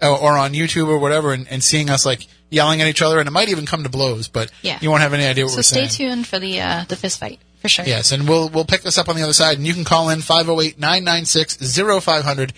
or 0.03 0.37
on 0.39 0.53
YouTube 0.53 0.89
or 0.89 0.99
whatever 0.99 1.33
and, 1.33 1.49
and 1.49 1.63
seeing 1.65 1.91
us 1.91 2.07
like 2.07 2.27
yelling 2.51 2.81
at 2.81 2.87
each 2.89 3.03
other 3.03 3.19
and 3.19 3.27
it 3.29 3.33
might 3.33 3.49
even 3.49 3.67
come 3.67 3.83
to 3.83 3.89
blows, 3.89 4.29
but 4.29 4.51
Yeah. 4.63 4.79
you 4.81 4.91
won't 4.91 5.03
have 5.03 5.13
any 5.13 5.27
idea 5.27 5.45
what 5.45 5.51
So 5.53 5.59
we're 5.59 5.63
saying. 5.65 5.89
So 5.89 5.95
stay 5.95 6.05
tuned 6.07 6.27
for 6.27 6.39
the 6.39 6.61
uh, 6.61 6.85
the 6.89 6.97
fist 6.97 7.19
fight 7.21 7.41
for 7.61 7.69
sure. 7.69 7.85
Yes, 7.85 8.13
and 8.13 8.29
we'll 8.29 8.49
we'll 8.49 8.65
pick 8.65 8.83
this 8.83 8.97
up 8.99 9.09
on 9.09 9.17
the 9.17 9.23
other 9.23 9.33
side, 9.33 9.59
and 9.59 9.67
you 9.67 9.75
can 9.75 9.85
call 9.85 10.09
in 10.09 10.21
508-996-0500, 10.21 12.53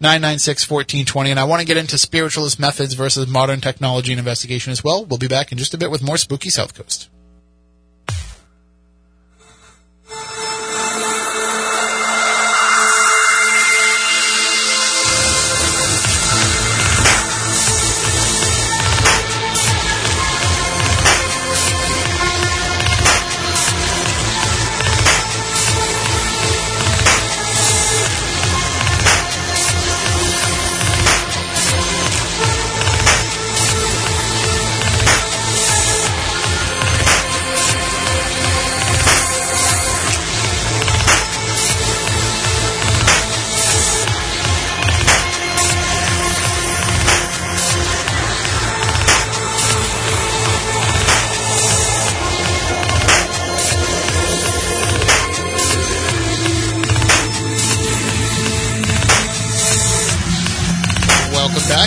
877-996-1420. 0.00 1.28
And 1.28 1.38
I 1.40 1.44
want 1.44 1.60
to 1.60 1.66
get 1.66 1.76
into 1.76 1.98
spiritualist 1.98 2.58
methods 2.60 2.94
versus 2.94 3.26
modern 3.26 3.60
technology 3.60 4.12
and 4.12 4.18
investigation 4.18 4.70
as 4.72 4.82
well. 4.84 5.04
We'll 5.04 5.18
be 5.18 5.28
back 5.28 5.52
in 5.52 5.58
just 5.58 5.74
a 5.74 5.78
bit 5.78 5.90
with 5.90 6.02
more 6.02 6.16
Spooky 6.16 6.50
South 6.50 6.74
Coast. 6.74 7.08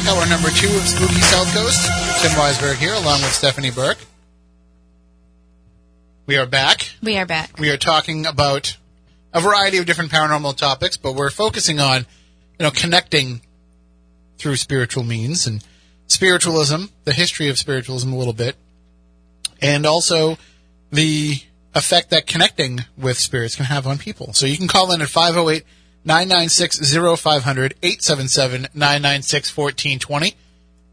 Back. 0.05 0.15
Hour 0.15 0.27
number 0.27 0.49
two 0.49 0.67
of 0.67 0.87
Spooky 0.87 1.21
South 1.21 1.53
Coast. 1.53 1.89
Tim 2.21 2.31
Weisberg 2.31 2.75
here, 2.75 2.93
along 2.93 3.21
with 3.21 3.31
Stephanie 3.31 3.71
Burke. 3.71 3.97
We 6.25 6.37
are 6.37 6.45
back. 6.45 6.89
We 7.01 7.17
are 7.17 7.25
back. 7.25 7.59
We 7.59 7.69
are 7.69 7.77
talking 7.77 8.25
about 8.25 8.77
a 9.33 9.41
variety 9.41 9.77
of 9.77 9.85
different 9.85 10.11
paranormal 10.11 10.55
topics, 10.57 10.97
but 10.97 11.13
we're 11.13 11.29
focusing 11.29 11.79
on, 11.79 12.05
you 12.59 12.63
know, 12.63 12.71
connecting 12.71 13.41
through 14.37 14.55
spiritual 14.55 15.03
means 15.03 15.45
and 15.47 15.63
spiritualism, 16.07 16.85
the 17.03 17.13
history 17.13 17.49
of 17.49 17.57
spiritualism 17.57 18.11
a 18.11 18.17
little 18.17 18.33
bit, 18.33 18.55
and 19.61 19.85
also 19.85 20.37
the 20.91 21.35
effect 21.73 22.09
that 22.11 22.25
connecting 22.25 22.85
with 22.97 23.17
spirits 23.17 23.55
can 23.55 23.65
have 23.65 23.85
on 23.85 23.97
people. 23.97 24.33
So 24.33 24.45
you 24.45 24.57
can 24.57 24.67
call 24.67 24.91
in 24.93 25.01
at 25.01 25.09
508 25.09 25.63
996 26.05 26.93
0500 26.93 27.73
877 27.81 28.67
996 28.75 29.57
1420. 29.57 30.35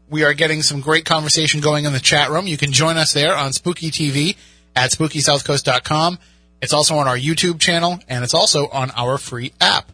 We 0.09 0.23
are 0.23 0.33
getting 0.33 0.63
some 0.63 0.81
great 0.81 1.05
conversation 1.05 1.61
going 1.61 1.85
in 1.85 1.93
the 1.93 1.99
chat 1.99 2.31
room. 2.31 2.47
You 2.47 2.57
can 2.57 2.71
join 2.71 2.97
us 2.97 3.13
there 3.13 3.35
on 3.35 3.53
Spooky 3.53 3.91
TV 3.91 4.35
at 4.75 4.91
SpookySouthCoast.com. 4.91 6.17
It's 6.63 6.73
also 6.73 6.95
on 6.95 7.07
our 7.07 7.17
YouTube 7.17 7.59
channel, 7.59 7.99
and 8.07 8.23
it's 8.23 8.33
also 8.33 8.67
on 8.69 8.89
our 8.91 9.19
free 9.19 9.53
app. 9.61 9.91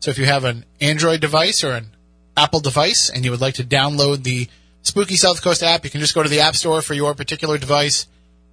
So 0.00 0.10
if 0.10 0.18
you 0.18 0.24
have 0.26 0.44
an 0.44 0.64
Android 0.80 1.20
device 1.20 1.62
or 1.62 1.72
an 1.72 1.96
Apple 2.36 2.60
device 2.60 3.08
and 3.08 3.24
you 3.24 3.30
would 3.30 3.40
like 3.40 3.54
to 3.54 3.64
download 3.64 4.24
the 4.24 4.48
Spooky 4.82 5.16
South 5.16 5.42
Coast 5.42 5.62
app, 5.62 5.84
you 5.84 5.90
can 5.90 6.00
just 6.00 6.14
go 6.14 6.22
to 6.22 6.28
the 6.28 6.40
App 6.40 6.56
Store 6.56 6.82
for 6.82 6.94
your 6.94 7.14
particular 7.14 7.56
device, 7.56 8.06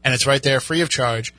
and 0.04 0.14
it's 0.14 0.28
right 0.28 0.44
there 0.44 0.60
free 0.60 0.82
of 0.82 0.90
charge. 0.90 1.34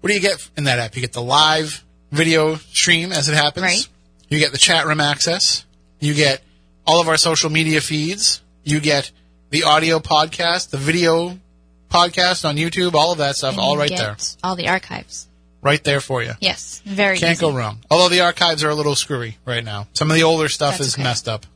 What 0.00 0.08
do 0.08 0.14
you 0.14 0.20
get 0.20 0.48
in 0.56 0.64
that 0.64 0.78
app? 0.78 0.94
You 0.94 1.02
get 1.02 1.12
the 1.12 1.22
live 1.22 1.84
video 2.16 2.56
stream 2.56 3.12
as 3.12 3.28
it 3.28 3.34
happens. 3.34 3.62
Right. 3.64 3.88
You 4.28 4.38
get 4.38 4.52
the 4.52 4.58
chat 4.58 4.86
room 4.86 5.00
access. 5.00 5.64
You 6.00 6.14
get 6.14 6.42
all 6.86 7.00
of 7.00 7.08
our 7.08 7.16
social 7.16 7.50
media 7.50 7.80
feeds. 7.80 8.42
You 8.64 8.80
get 8.80 9.10
the 9.50 9.62
audio 9.64 10.00
podcast, 10.00 10.70
the 10.70 10.76
video 10.78 11.38
podcast 11.90 12.44
on 12.48 12.56
YouTube, 12.56 12.94
all 12.94 13.12
of 13.12 13.18
that 13.18 13.36
stuff, 13.36 13.52
And 13.52 13.60
all 13.60 13.74
you 13.74 13.80
right 13.80 13.88
get 13.88 13.98
there. 13.98 14.16
All 14.42 14.56
the 14.56 14.68
archives. 14.68 15.28
Right 15.62 15.82
there 15.82 16.00
for 16.00 16.22
you. 16.22 16.32
Yes, 16.40 16.82
very 16.84 17.18
Can't 17.18 17.32
easy. 17.32 17.40
go 17.40 17.52
wrong. 17.52 17.78
Although 17.90 18.08
the 18.08 18.20
archives 18.20 18.62
are 18.62 18.70
a 18.70 18.74
little 18.74 18.94
screwy 18.94 19.38
right 19.44 19.64
now. 19.64 19.88
Some 19.94 20.10
of 20.10 20.14
the 20.16 20.22
older 20.22 20.48
stuff 20.48 20.78
That's 20.78 20.88
is 20.88 20.94
okay. 20.94 21.02
messed 21.02 21.28
up. 21.28 21.46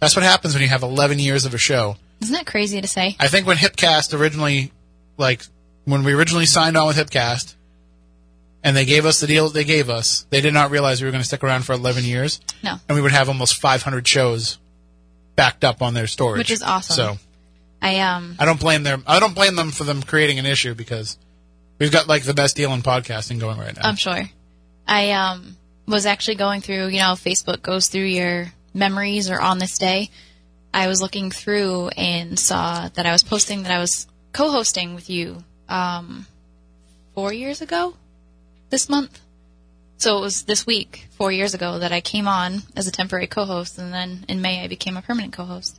That's 0.00 0.16
what 0.16 0.24
happens 0.24 0.54
when 0.54 0.62
you 0.62 0.68
have 0.68 0.82
11 0.82 1.18
years 1.18 1.44
of 1.44 1.54
a 1.54 1.58
show. 1.58 1.96
Isn't 2.20 2.34
that 2.34 2.46
crazy 2.46 2.80
to 2.80 2.88
say? 2.88 3.16
I 3.20 3.28
think 3.28 3.46
when 3.46 3.56
Hipcast 3.56 4.18
originally, 4.18 4.72
like, 5.16 5.42
when 5.84 6.04
we 6.04 6.12
originally 6.12 6.46
signed 6.46 6.76
on 6.76 6.86
with 6.86 6.96
Hipcast, 6.96 7.54
and 8.64 8.74
they 8.76 8.84
gave 8.86 9.04
us 9.06 9.20
the 9.20 9.26
deal 9.28 9.48
they 9.50 9.62
gave 9.62 9.88
us, 9.90 10.26
they 10.30 10.40
did 10.40 10.54
not 10.54 10.70
realize 10.72 11.00
we 11.00 11.06
were 11.06 11.12
going 11.12 11.22
to 11.22 11.26
stick 11.26 11.44
around 11.44 11.64
for 11.64 11.74
11 11.74 12.02
years, 12.04 12.40
No. 12.64 12.76
and 12.88 12.96
we 12.96 13.02
would 13.02 13.12
have 13.12 13.28
almost 13.28 13.60
500 13.60 14.08
shows 14.08 14.58
backed 15.36 15.62
up 15.64 15.82
on 15.82 15.94
their 15.94 16.06
storage. 16.06 16.38
Which 16.38 16.50
is 16.50 16.62
awesome. 16.62 16.96
So 16.96 17.18
I 17.82 18.00
um 18.00 18.36
I 18.38 18.44
don't 18.46 18.58
blame 18.58 18.82
them. 18.82 19.04
I 19.06 19.20
don't 19.20 19.34
blame 19.34 19.54
them 19.56 19.70
for 19.70 19.84
them 19.84 20.02
creating 20.02 20.38
an 20.38 20.46
issue 20.46 20.74
because 20.74 21.18
we've 21.78 21.92
got 21.92 22.08
like 22.08 22.22
the 22.24 22.34
best 22.34 22.56
deal 22.56 22.72
in 22.72 22.82
podcasting 22.82 23.38
going 23.38 23.58
right 23.58 23.76
now. 23.76 23.82
I'm 23.84 23.96
sure. 23.96 24.22
I 24.88 25.10
um 25.10 25.56
was 25.86 26.06
actually 26.06 26.36
going 26.36 26.60
through, 26.62 26.86
you 26.88 26.98
know, 27.00 27.12
Facebook 27.12 27.60
goes 27.62 27.88
through 27.88 28.04
your 28.04 28.52
memories 28.72 29.28
or 29.28 29.40
on 29.40 29.58
this 29.58 29.76
day. 29.76 30.08
I 30.72 30.86
was 30.88 31.02
looking 31.02 31.30
through 31.30 31.88
and 31.88 32.38
saw 32.38 32.88
that 32.88 33.04
I 33.06 33.12
was 33.12 33.22
posting 33.22 33.64
that 33.64 33.72
I 33.72 33.78
was 33.78 34.06
co-hosting 34.32 34.94
with 34.94 35.10
you 35.10 35.44
um 35.68 36.26
4 37.14 37.32
years 37.32 37.60
ago 37.60 37.94
this 38.74 38.88
month. 38.88 39.20
So 39.98 40.18
it 40.18 40.20
was 40.20 40.42
this 40.42 40.66
week, 40.66 41.06
4 41.16 41.30
years 41.30 41.54
ago 41.54 41.78
that 41.78 41.92
I 41.92 42.00
came 42.00 42.26
on 42.26 42.62
as 42.74 42.88
a 42.88 42.90
temporary 42.90 43.28
co-host 43.28 43.78
and 43.78 43.94
then 43.94 44.24
in 44.28 44.42
May 44.42 44.64
I 44.64 44.66
became 44.68 44.96
a 44.96 45.02
permanent 45.02 45.32
co-host. 45.32 45.78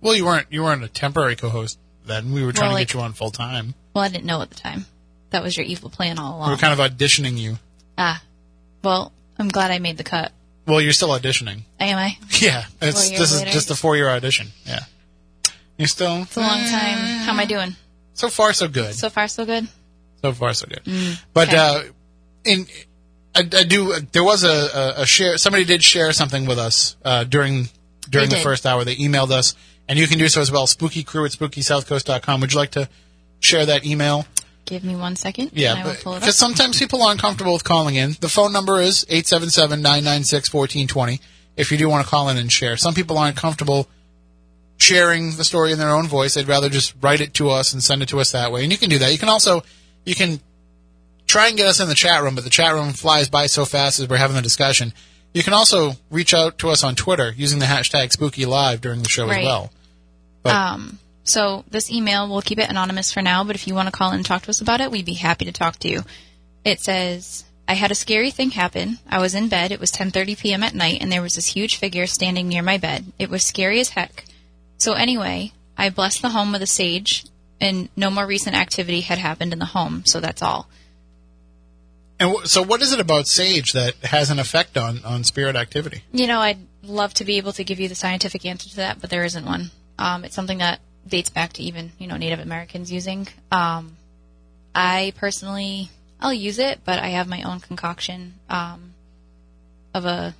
well, 0.00 0.14
you 0.16 0.24
weren't 0.26 0.48
you 0.50 0.64
weren't 0.64 0.82
a 0.82 0.88
temporary 0.88 1.36
co-host 1.36 1.78
then. 2.04 2.32
We 2.32 2.44
were 2.44 2.52
trying 2.52 2.70
Well, 2.70 2.78
to 2.78 2.84
get 2.84 2.94
you 2.94 3.00
on 3.00 3.12
full 3.12 3.30
time. 3.30 3.74
Well, 3.94 4.02
I 4.04 4.08
didn't 4.08 4.24
know 4.26 4.42
at 4.42 4.50
the 4.50 4.56
time. 4.56 4.86
That 5.30 5.42
was 5.44 5.56
your 5.56 5.64
evil 5.66 5.88
plan 5.90 6.18
all 6.18 6.36
along. 6.36 6.48
We 6.48 6.54
were 6.54 6.58
kind 6.60 6.78
of 6.78 6.80
auditioning 6.90 7.38
you. 7.38 7.58
ah. 7.96 8.20
Well, 8.82 9.12
I'm 9.38 9.48
glad 9.48 9.70
I 9.70 9.78
made 9.78 9.96
the 9.96 10.04
cut. 10.04 10.32
Well, 10.66 10.80
you're 10.80 10.92
still 10.92 11.10
auditioning. 11.10 11.60
Am 11.78 11.98
I? 11.98 12.18
Yeah, 12.40 12.62
Four 12.64 12.88
this 12.90 13.10
later. 13.12 13.48
is 13.48 13.54
just 13.54 13.70
a 13.70 13.76
four 13.76 13.94
year 13.96 14.08
audition. 14.10 14.48
Yeah, 14.64 14.80
you 15.78 15.86
still 15.86 16.22
It's 16.22 16.36
a 16.36 16.40
long 16.40 16.58
time. 16.58 16.98
How 17.24 17.30
am 17.32 17.40
I 17.40 17.46
doing? 17.46 17.76
so 18.14 18.28
far 18.28 18.52
so 18.52 18.66
good. 18.66 18.94
So, 18.94 19.08
far, 19.10 19.28
so 19.28 19.44
good. 19.46 19.68
So 20.22 20.32
far 20.32 20.52
so 20.54 20.66
good. 20.66 20.82
But 21.32 21.48
okay. 21.48 21.56
uh, 21.56 21.82
in 22.46 22.66
I, 23.34 23.40
I 23.40 23.64
do 23.64 23.94
there 24.12 24.24
was 24.24 24.44
a, 24.44 24.98
a, 24.98 25.02
a 25.02 25.06
share. 25.06 25.36
Somebody 25.36 25.64
did 25.64 25.82
share 25.82 26.12
something 26.12 26.46
with 26.46 26.58
us 26.58 26.96
uh, 27.04 27.24
during 27.24 27.68
during 28.08 28.30
the 28.30 28.36
first 28.36 28.64
hour. 28.64 28.84
They 28.84 28.96
emailed 28.96 29.30
us, 29.30 29.54
and 29.88 29.98
you 29.98 30.06
can 30.06 30.18
do 30.18 30.28
so 30.28 30.40
as 30.40 30.50
well. 30.50 30.66
Spooky 30.66 31.04
Crew 31.04 31.26
at 31.26 31.32
SpookySouthCoast.com. 31.32 32.40
Would 32.40 32.52
you 32.52 32.58
like 32.58 32.70
to 32.72 32.88
share 33.40 33.66
that 33.66 33.84
email? 33.84 34.24
Give 34.64 34.82
me 34.82 34.96
one 34.96 35.16
second. 35.16 35.50
Yeah, 35.52 35.74
I 35.74 35.84
will 35.84 35.94
pull 35.94 36.14
it 36.14 36.16
up. 36.16 36.22
because 36.22 36.36
sometimes 36.36 36.78
people 36.78 37.02
aren't 37.02 37.20
comfortable 37.20 37.52
with 37.52 37.62
calling 37.62 37.94
in. 37.94 38.16
The 38.20 38.28
phone 38.28 38.52
number 38.52 38.80
is 38.80 39.04
877-996-1420 39.04 41.20
if 41.56 41.70
you 41.70 41.78
do 41.78 41.88
want 41.88 42.04
to 42.04 42.10
call 42.10 42.28
in 42.28 42.36
and 42.36 42.50
share. 42.50 42.76
Some 42.76 42.92
people 42.92 43.16
aren't 43.16 43.36
comfortable 43.36 43.86
sharing 44.78 45.36
the 45.36 45.44
story 45.44 45.70
in 45.70 45.78
their 45.78 45.90
own 45.90 46.08
voice. 46.08 46.34
They'd 46.34 46.48
rather 46.48 46.68
just 46.68 46.96
write 47.00 47.20
it 47.20 47.34
to 47.34 47.50
us 47.50 47.72
and 47.72 47.80
send 47.82 48.02
it 48.02 48.08
to 48.08 48.18
us 48.18 48.32
that 48.32 48.50
way. 48.50 48.64
And 48.64 48.72
you 48.72 48.78
can 48.78 48.90
do 48.90 48.98
that. 48.98 49.12
You 49.12 49.18
can 49.18 49.28
also, 49.28 49.62
you 50.04 50.16
can 50.16 50.40
try 51.36 51.48
and 51.48 51.56
get 51.56 51.66
us 51.66 51.80
in 51.80 51.88
the 51.88 51.94
chat 51.94 52.22
room, 52.22 52.34
but 52.34 52.44
the 52.44 52.50
chat 52.50 52.72
room 52.72 52.92
flies 52.92 53.28
by 53.28 53.46
so 53.46 53.64
fast 53.64 54.00
as 54.00 54.08
we're 54.08 54.16
having 54.16 54.36
the 54.36 54.42
discussion. 54.42 54.92
You 55.34 55.42
can 55.42 55.52
also 55.52 55.92
reach 56.10 56.32
out 56.32 56.58
to 56.58 56.70
us 56.70 56.82
on 56.82 56.94
Twitter 56.94 57.32
using 57.36 57.58
the 57.58 57.66
hashtag 57.66 58.10
SpookyLive 58.16 58.80
during 58.80 59.02
the 59.02 59.08
show 59.08 59.28
as 59.28 59.44
well. 59.44 59.70
But- 60.42 60.54
Um, 60.54 60.98
so 61.24 61.64
this 61.70 61.90
email, 61.90 62.26
we'll 62.28 62.40
keep 62.40 62.58
it 62.58 62.70
anonymous 62.70 63.12
for 63.12 63.20
now, 63.20 63.44
but 63.44 63.54
if 63.54 63.66
you 63.66 63.74
want 63.74 63.86
to 63.86 63.92
call 63.92 64.10
in 64.10 64.16
and 64.16 64.24
talk 64.24 64.42
to 64.44 64.50
us 64.50 64.60
about 64.62 64.80
it, 64.80 64.90
we'd 64.90 65.04
be 65.04 65.14
happy 65.14 65.44
to 65.44 65.52
talk 65.52 65.78
to 65.80 65.88
you. 65.88 66.04
It 66.64 66.80
says, 66.80 67.44
I 67.68 67.74
had 67.74 67.90
a 67.90 67.94
scary 67.96 68.30
thing 68.30 68.52
happen. 68.52 68.98
I 69.08 69.18
was 69.18 69.34
in 69.34 69.48
bed. 69.48 69.72
It 69.72 69.80
was 69.80 69.90
10:30 69.92 70.38
p.m. 70.38 70.62
at 70.62 70.74
night, 70.74 70.98
and 71.02 71.10
there 71.12 71.20
was 71.22 71.34
this 71.34 71.46
huge 71.48 71.76
figure 71.76 72.06
standing 72.06 72.48
near 72.48 72.62
my 72.62 72.78
bed. 72.78 73.12
It 73.18 73.28
was 73.28 73.44
scary 73.44 73.80
as 73.80 73.90
heck. 73.90 74.24
So 74.78 74.92
anyway, 74.94 75.52
I 75.76 75.90
blessed 75.90 76.22
the 76.22 76.30
home 76.30 76.52
with 76.52 76.62
a 76.62 76.66
sage, 76.66 77.24
and 77.60 77.88
no 77.96 78.08
more 78.08 78.26
recent 78.26 78.56
activity 78.56 79.00
had 79.02 79.18
happened 79.18 79.52
in 79.52 79.58
the 79.58 79.64
home. 79.66 80.04
So 80.06 80.20
that's 80.20 80.42
all. 80.42 80.68
And 82.18 82.30
w- 82.30 82.46
so 82.46 82.62
what 82.62 82.82
is 82.82 82.92
it 82.92 83.00
about 83.00 83.26
Sage 83.26 83.72
that 83.72 83.94
has 83.96 84.30
an 84.30 84.38
effect 84.38 84.76
on, 84.76 85.04
on 85.04 85.24
spirit 85.24 85.56
activity? 85.56 86.02
You 86.12 86.26
know, 86.26 86.40
I'd 86.40 86.58
love 86.82 87.12
to 87.14 87.24
be 87.24 87.36
able 87.36 87.52
to 87.54 87.64
give 87.64 87.78
you 87.80 87.88
the 87.88 87.94
scientific 87.94 88.46
answer 88.46 88.68
to 88.70 88.76
that, 88.76 89.00
but 89.00 89.10
there 89.10 89.24
isn't 89.24 89.44
one. 89.44 89.70
Um, 89.98 90.24
it's 90.24 90.34
something 90.34 90.58
that 90.58 90.80
dates 91.06 91.30
back 91.30 91.52
to 91.54 91.62
even 91.62 91.92
you 91.98 92.06
know 92.06 92.16
Native 92.16 92.40
Americans 92.40 92.90
using. 92.92 93.28
Um, 93.50 93.96
I 94.74 95.12
personally, 95.16 95.90
I'll 96.20 96.34
use 96.34 96.58
it, 96.58 96.80
but 96.84 96.98
I 96.98 97.08
have 97.08 97.28
my 97.28 97.42
own 97.42 97.60
concoction 97.60 98.34
um, 98.48 98.94
of 99.94 100.04
a 100.04 100.34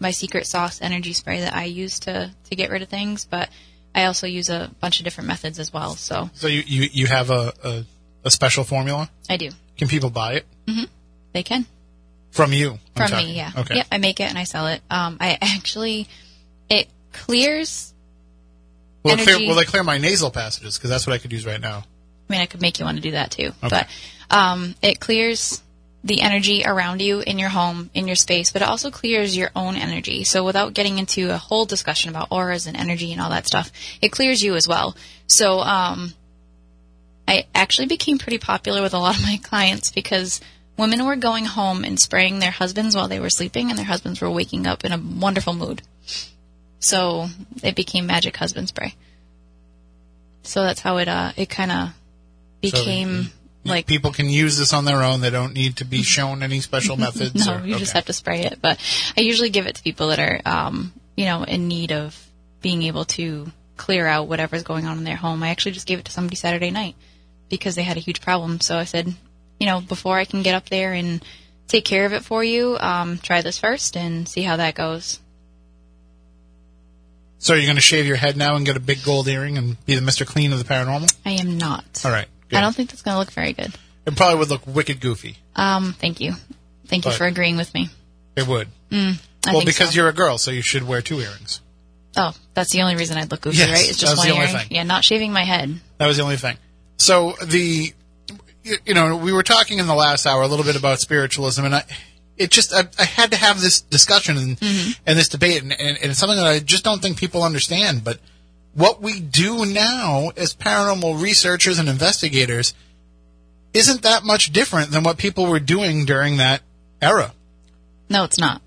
my 0.00 0.10
secret 0.12 0.46
sauce 0.46 0.80
energy 0.80 1.12
spray 1.12 1.40
that 1.40 1.54
I 1.54 1.64
use 1.64 2.00
to 2.00 2.30
to 2.50 2.56
get 2.56 2.70
rid 2.70 2.82
of 2.82 2.88
things. 2.88 3.24
But 3.24 3.50
I 3.94 4.04
also 4.04 4.26
use 4.26 4.48
a 4.48 4.70
bunch 4.80 5.00
of 5.00 5.04
different 5.04 5.28
methods 5.28 5.58
as 5.58 5.72
well. 5.72 5.94
So 5.96 6.30
So 6.34 6.46
you, 6.46 6.62
you, 6.66 6.88
you 6.92 7.06
have 7.06 7.30
a, 7.30 7.52
a, 7.64 7.84
a 8.24 8.30
special 8.30 8.62
formula? 8.62 9.10
I 9.28 9.36
do. 9.36 9.50
Can 9.78 9.88
people 9.88 10.10
buy 10.10 10.34
it? 10.34 10.46
They 11.32 11.42
can. 11.42 11.66
From 12.30 12.52
you? 12.52 12.72
I'm 12.72 12.78
From 12.94 13.08
talking. 13.08 13.28
me, 13.28 13.36
yeah. 13.36 13.52
Okay. 13.56 13.76
Yep, 13.76 13.86
I 13.92 13.98
make 13.98 14.20
it 14.20 14.28
and 14.28 14.36
I 14.36 14.44
sell 14.44 14.66
it. 14.66 14.82
Um, 14.90 15.16
I 15.20 15.38
actually, 15.40 16.08
it 16.68 16.88
clears 17.12 17.94
Will, 19.02 19.12
it 19.12 19.20
clear, 19.20 19.38
will 19.38 19.58
it 19.58 19.68
clear 19.68 19.84
my 19.84 19.98
nasal 19.98 20.30
passages? 20.30 20.76
Because 20.76 20.90
that's 20.90 21.06
what 21.06 21.14
I 21.14 21.18
could 21.18 21.32
use 21.32 21.46
right 21.46 21.60
now. 21.60 21.84
I 22.28 22.32
mean, 22.32 22.40
I 22.40 22.46
could 22.46 22.60
make 22.60 22.78
you 22.78 22.84
want 22.84 22.96
to 22.96 23.02
do 23.02 23.12
that 23.12 23.30
too. 23.30 23.52
Okay. 23.62 23.68
But 23.70 23.88
um, 24.30 24.74
it 24.82 25.00
clears 25.00 25.62
the 26.04 26.20
energy 26.20 26.62
around 26.64 27.00
you 27.00 27.20
in 27.20 27.38
your 27.38 27.48
home, 27.48 27.90
in 27.94 28.06
your 28.06 28.16
space, 28.16 28.52
but 28.52 28.62
it 28.62 28.68
also 28.68 28.90
clears 28.90 29.36
your 29.36 29.50
own 29.56 29.76
energy. 29.76 30.24
So 30.24 30.44
without 30.44 30.74
getting 30.74 30.98
into 30.98 31.30
a 31.32 31.38
whole 31.38 31.64
discussion 31.64 32.10
about 32.10 32.28
auras 32.30 32.66
and 32.66 32.76
energy 32.76 33.12
and 33.12 33.20
all 33.20 33.30
that 33.30 33.46
stuff, 33.46 33.72
it 34.00 34.10
clears 34.10 34.42
you 34.42 34.54
as 34.54 34.68
well. 34.68 34.96
So 35.26 35.60
um, 35.60 36.12
I 37.28 37.46
actually 37.54 37.88
became 37.88 38.16
pretty 38.16 38.38
popular 38.38 38.80
with 38.80 38.94
a 38.94 38.98
lot 38.98 39.14
of 39.14 39.22
my 39.22 39.38
clients 39.42 39.92
because 39.92 40.40
women 40.78 41.04
were 41.04 41.14
going 41.14 41.44
home 41.44 41.84
and 41.84 42.00
spraying 42.00 42.38
their 42.38 42.50
husbands 42.50 42.96
while 42.96 43.06
they 43.06 43.20
were 43.20 43.28
sleeping, 43.28 43.68
and 43.68 43.78
their 43.78 43.84
husbands 43.84 44.22
were 44.22 44.30
waking 44.30 44.66
up 44.66 44.82
in 44.82 44.92
a 44.92 44.98
wonderful 44.98 45.52
mood. 45.52 45.82
So 46.78 47.26
it 47.62 47.76
became 47.76 48.06
magic 48.06 48.34
husband 48.38 48.68
spray. 48.68 48.94
So 50.42 50.62
that's 50.62 50.80
how 50.80 50.96
it 50.96 51.08
uh 51.08 51.32
it 51.36 51.50
kind 51.50 51.70
of 51.70 51.90
became 52.62 53.30
like 53.62 53.86
People 53.86 54.12
can 54.12 54.30
use 54.30 54.56
this 54.56 54.72
on 54.72 54.86
their 54.86 55.02
own. 55.02 55.20
They 55.20 55.28
don't 55.28 55.52
need 55.52 55.76
to 55.78 55.84
be 55.84 56.02
shown 56.02 56.42
any 56.42 56.60
special 56.60 56.96
methods. 57.06 57.46
no, 57.46 57.58
or, 57.58 57.66
you 57.66 57.76
just 57.76 57.92
have 57.92 58.06
to 58.06 58.14
spray 58.14 58.40
it. 58.40 58.60
But 58.62 58.80
I 59.18 59.20
usually 59.20 59.50
give 59.50 59.66
it 59.66 59.74
to 59.74 59.82
people 59.82 60.08
that 60.08 60.18
are 60.18 60.40
um 60.46 60.94
you 61.14 61.26
know 61.26 61.42
in 61.42 61.68
need 61.68 61.92
of 61.92 62.16
being 62.62 62.84
able 62.84 63.04
to 63.04 63.52
clear 63.76 64.06
out 64.06 64.28
whatever's 64.28 64.62
going 64.62 64.86
on 64.86 64.96
in 64.96 65.04
their 65.04 65.16
home. 65.16 65.42
I 65.42 65.50
actually 65.50 65.72
just 65.72 65.86
gave 65.86 65.98
it 65.98 66.06
to 66.06 66.12
somebody 66.12 66.36
Saturday 66.36 66.70
night 66.70 66.96
because 67.48 67.74
they 67.74 67.82
had 67.82 67.96
a 67.96 68.00
huge 68.00 68.20
problem. 68.20 68.60
So 68.60 68.76
I 68.78 68.84
said, 68.84 69.12
you 69.60 69.66
know, 69.66 69.80
before 69.80 70.18
I 70.18 70.24
can 70.24 70.42
get 70.42 70.54
up 70.54 70.68
there 70.68 70.92
and 70.92 71.24
take 71.66 71.84
care 71.84 72.06
of 72.06 72.12
it 72.12 72.24
for 72.24 72.42
you, 72.44 72.76
um, 72.78 73.18
try 73.18 73.42
this 73.42 73.58
first 73.58 73.96
and 73.96 74.28
see 74.28 74.42
how 74.42 74.56
that 74.56 74.74
goes. 74.74 75.20
So 77.38 77.54
you're 77.54 77.66
going 77.66 77.76
to 77.76 77.82
shave 77.82 78.06
your 78.06 78.16
head 78.16 78.36
now 78.36 78.56
and 78.56 78.66
get 78.66 78.76
a 78.76 78.80
big 78.80 79.04
gold 79.04 79.28
earring 79.28 79.58
and 79.58 79.84
be 79.86 79.94
the 79.94 80.00
Mr. 80.00 80.26
Clean 80.26 80.52
of 80.52 80.58
the 80.58 80.64
paranormal? 80.64 81.14
I 81.24 81.32
am 81.32 81.56
not. 81.56 82.02
All 82.04 82.10
right. 82.10 82.26
Good. 82.48 82.56
I 82.56 82.60
don't 82.60 82.74
think 82.74 82.90
that's 82.90 83.02
going 83.02 83.14
to 83.14 83.18
look 83.18 83.30
very 83.30 83.52
good. 83.52 83.72
It 84.06 84.16
probably 84.16 84.38
would 84.38 84.48
look 84.50 84.66
wicked 84.66 85.00
goofy. 85.00 85.36
Um, 85.54 85.94
thank 85.98 86.20
you. 86.20 86.32
Thank 86.86 87.04
you 87.04 87.10
But- 87.12 87.18
for 87.18 87.26
agreeing 87.26 87.56
with 87.56 87.72
me. 87.74 87.90
It 88.36 88.46
would. 88.46 88.68
I 88.92 89.16
well, 89.46 89.54
think 89.54 89.66
because 89.66 89.90
so. 89.90 89.96
you're 89.96 90.08
a 90.08 90.12
girl, 90.12 90.38
so 90.38 90.50
you 90.50 90.62
should 90.62 90.82
wear 90.86 91.02
two 91.02 91.20
earrings. 91.20 91.60
Oh, 92.16 92.32
that's 92.54 92.72
the 92.72 92.82
only 92.82 92.94
reason 92.96 93.18
I'd 93.18 93.30
look 93.30 93.40
goofy, 93.40 93.58
Yes, 93.58 93.68
right? 93.70 93.78
It's 93.90 93.98
that 93.98 94.06
just 94.06 94.12
was 94.12 94.18
one 94.18 94.28
the 94.28 94.32
only 94.34 94.46
earring. 94.46 94.58
thing. 94.58 94.76
Yeah, 94.76 94.82
not 94.84 95.04
shaving 95.04 95.32
my 95.32 95.44
head. 95.44 95.80
That 95.98 96.06
was 96.06 96.16
the 96.16 96.22
only 96.22 96.36
thing. 96.36 96.56
So 96.98 97.34
the, 97.44 97.92
you 98.62 98.94
know, 98.94 99.16
we 99.16 99.32
were 99.32 99.42
talking 99.42 99.78
in 99.78 99.86
the 99.86 99.94
last 99.94 100.26
hour 100.26 100.42
a 100.42 100.46
little 100.46 100.64
bit 100.64 100.76
about 100.76 101.00
spiritualism, 101.00 101.64
and 101.64 101.74
I, 101.74 101.84
it 102.36 102.50
just, 102.50 102.74
I, 102.74 102.88
I 102.98 103.04
had 103.04 103.30
to 103.30 103.36
have 103.36 103.60
this 103.60 103.80
discussion 103.80 104.36
and, 104.36 104.60
mm-hmm. 104.60 105.00
and 105.06 105.18
this 105.18 105.28
debate, 105.28 105.62
and, 105.62 105.72
and, 105.72 105.96
and 105.96 106.10
it's 106.10 106.18
something 106.18 106.36
that 106.36 106.46
I 106.46 106.58
just 106.60 106.84
don't 106.84 107.00
think 107.00 107.18
people 107.18 107.42
understand. 107.42 108.04
But 108.04 108.18
what 108.74 109.00
we 109.00 109.20
do 109.20 109.64
now 109.64 110.30
as 110.36 110.54
paranormal 110.54 111.22
researchers 111.22 111.78
and 111.78 111.88
investigators 111.88 112.74
isn't 113.74 114.02
that 114.02 114.24
much 114.24 114.52
different 114.52 114.90
than 114.90 115.02
what 115.02 115.18
people 115.18 115.46
were 115.46 115.60
doing 115.60 116.04
during 116.04 116.38
that 116.38 116.62
era. 117.00 117.32
No, 118.08 118.24
it's 118.24 118.38
not. 118.38 118.62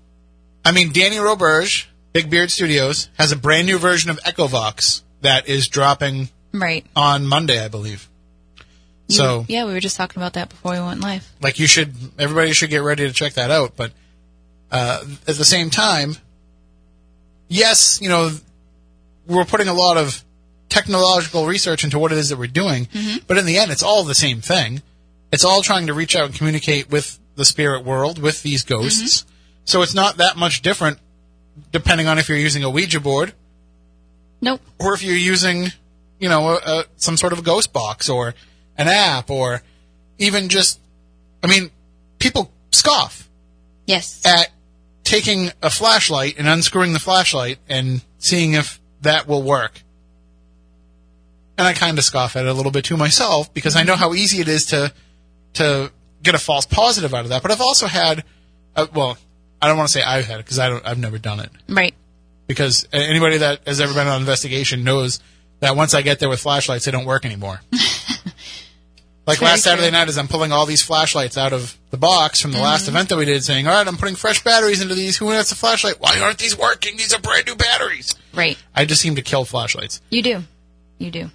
I 0.64 0.72
mean, 0.72 0.92
Danny 0.92 1.16
Roberge, 1.16 1.86
Big 2.12 2.30
Beard 2.30 2.50
Studios, 2.50 3.08
has 3.18 3.32
a 3.32 3.36
brand 3.36 3.66
new 3.66 3.78
version 3.78 4.10
of 4.10 4.18
Echovox 4.20 5.02
that 5.20 5.48
is 5.48 5.68
dropping 5.68 6.28
Right. 6.52 6.86
on 6.94 7.26
Monday, 7.26 7.62
I 7.62 7.68
believe. 7.68 8.08
You- 9.12 9.16
So, 9.18 9.44
yeah, 9.48 9.64
we 9.64 9.72
were 9.72 9.80
just 9.80 9.96
talking 9.96 10.20
about 10.20 10.32
that 10.34 10.48
before 10.48 10.72
we 10.72 10.80
went 10.80 11.00
live. 11.00 11.26
like, 11.40 11.58
you 11.58 11.66
should, 11.66 11.94
everybody 12.18 12.52
should 12.52 12.70
get 12.70 12.82
ready 12.82 13.06
to 13.06 13.12
check 13.12 13.34
that 13.34 13.50
out. 13.50 13.76
But 13.76 13.92
uh, 14.70 15.04
at 15.28 15.36
the 15.36 15.44
same 15.44 15.70
time, 15.70 16.16
yes, 17.48 18.00
you 18.00 18.08
know, 18.08 18.30
we're 19.26 19.44
putting 19.44 19.68
a 19.68 19.74
lot 19.74 19.96
of 19.96 20.24
technological 20.68 21.46
research 21.46 21.84
into 21.84 21.98
what 21.98 22.12
it 22.12 22.18
is 22.18 22.30
that 22.30 22.38
we're 22.38 22.46
doing, 22.46 22.88
but 23.26 23.36
in 23.36 23.44
the 23.46 23.58
end, 23.58 23.70
it's 23.70 23.82
all 23.82 24.04
the 24.04 24.14
same 24.14 24.40
thing. 24.40 24.82
It's 25.30 25.44
all 25.44 25.62
trying 25.62 25.86
to 25.86 25.94
reach 25.94 26.16
out 26.16 26.26
and 26.26 26.34
communicate 26.34 26.90
with 26.90 27.18
the 27.36 27.44
spirit 27.44 27.84
world, 27.84 28.18
with 28.18 28.42
these 28.42 28.62
ghosts. 28.62 29.24
So 29.64 29.82
it's 29.82 29.94
not 29.94 30.16
that 30.16 30.36
much 30.36 30.62
different 30.62 30.98
depending 31.70 32.06
on 32.06 32.18
if 32.18 32.28
you're 32.28 32.38
using 32.38 32.64
a 32.64 32.70
Ouija 32.70 32.98
board 33.00 33.34
Nope. 34.40 34.60
or 34.80 34.94
if 34.94 35.02
you're 35.02 35.14
using, 35.14 35.68
you 36.18 36.28
know, 36.30 36.48
a, 36.48 36.54
a, 36.64 36.84
some 36.96 37.16
sort 37.18 37.32
of 37.34 37.38
a 37.38 37.42
ghost 37.42 37.72
box 37.72 38.08
or 38.08 38.34
an 38.78 38.88
app 38.88 39.30
or 39.30 39.62
even 40.18 40.48
just, 40.48 40.80
I 41.42 41.46
mean, 41.46 41.70
people 42.18 42.52
scoff 42.70 43.28
Yes. 43.86 44.22
at 44.24 44.50
taking 45.04 45.50
a 45.62 45.70
flashlight 45.70 46.36
and 46.38 46.48
unscrewing 46.48 46.92
the 46.92 46.98
flashlight 47.00 47.58
and 47.68 48.02
seeing 48.18 48.52
if 48.54 48.80
that 49.02 49.26
will 49.26 49.42
work. 49.42 49.82
And 51.58 51.66
I 51.68 51.74
kind 51.74 51.98
of 51.98 52.04
scoff 52.04 52.36
at 52.36 52.46
it 52.46 52.48
a 52.48 52.54
little 52.54 52.72
bit 52.72 52.84
too 52.84 52.96
myself 52.96 53.52
because 53.52 53.76
I 53.76 53.82
know 53.82 53.94
how 53.96 54.14
easy 54.14 54.40
it 54.40 54.48
is 54.48 54.66
to 54.66 54.92
to 55.54 55.92
get 56.22 56.34
a 56.34 56.38
false 56.38 56.64
positive 56.64 57.12
out 57.12 57.24
of 57.24 57.28
that. 57.28 57.42
But 57.42 57.50
I've 57.50 57.60
also 57.60 57.86
had, 57.86 58.24
uh, 58.74 58.86
well, 58.94 59.18
I 59.60 59.68
don't 59.68 59.76
want 59.76 59.88
to 59.88 59.92
say 59.92 60.02
I've 60.02 60.24
had 60.26 60.40
it 60.40 60.44
because 60.46 60.58
I 60.58 60.68
don't, 60.70 60.86
I've 60.86 60.98
never 60.98 61.18
done 61.18 61.40
it 61.40 61.50
right. 61.68 61.94
because 62.46 62.88
anybody 62.92 63.38
that 63.38 63.66
has 63.66 63.80
ever 63.80 63.92
been 63.92 64.06
on 64.06 64.14
an 64.14 64.20
investigation 64.20 64.82
knows 64.82 65.20
that 65.60 65.76
once 65.76 65.92
I 65.94 66.00
get 66.02 66.20
there 66.20 66.28
with 66.30 66.40
flashlights, 66.40 66.86
they 66.86 66.90
don't 66.90 67.04
work 67.04 67.24
anymore. 67.26 67.60
like 69.26 69.38
Very 69.38 69.52
last 69.52 69.62
Saturday 69.62 69.88
true. 69.88 69.98
night, 69.98 70.08
as 70.08 70.18
I'm 70.18 70.28
pulling 70.28 70.52
all 70.52 70.66
these 70.66 70.82
flashlights 70.82 71.38
out 71.38 71.52
of 71.52 71.76
the 71.90 71.96
box 71.96 72.40
from 72.40 72.52
the 72.52 72.58
last 72.58 72.88
event 72.88 73.08
that 73.10 73.16
we 73.16 73.24
did, 73.24 73.44
saying, 73.44 73.66
"All 73.68 73.74
right, 73.74 73.86
I'm 73.86 73.96
putting 73.96 74.16
fresh 74.16 74.42
batteries 74.42 74.80
into 74.80 74.94
these. 74.94 75.16
Who 75.18 75.26
wants 75.26 75.52
a 75.52 75.54
flashlight? 75.54 76.00
Why 76.00 76.18
aren't 76.20 76.38
these 76.38 76.56
working? 76.56 76.96
These 76.96 77.14
are 77.14 77.20
brand 77.20 77.46
new 77.46 77.54
batteries." 77.54 78.14
Right. 78.34 78.58
I 78.74 78.84
just 78.84 79.00
seem 79.00 79.14
to 79.16 79.22
kill 79.22 79.44
flashlights. 79.44 80.00
You 80.10 80.22
do. 80.22 80.44
You 80.98 81.10
do. 81.10 81.30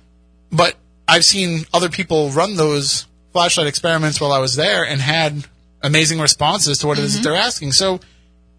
But 0.52 0.76
I've 1.08 1.26
seen 1.26 1.66
other 1.74 1.90
people 1.90 2.30
run 2.32 2.56
those 2.56 3.06
flashlight 3.32 3.68
experiments 3.68 4.20
while 4.20 4.32
I 4.32 4.40
was 4.40 4.56
there 4.56 4.86
and 4.86 5.00
had 5.00 5.46
amazing 5.82 6.20
responses 6.20 6.80
to 6.80 6.88
what 6.88 6.98
it 6.98 7.04
is 7.04 7.16
that 7.16 7.24
they're 7.24 7.36
asking. 7.36 7.72
So 7.74 8.00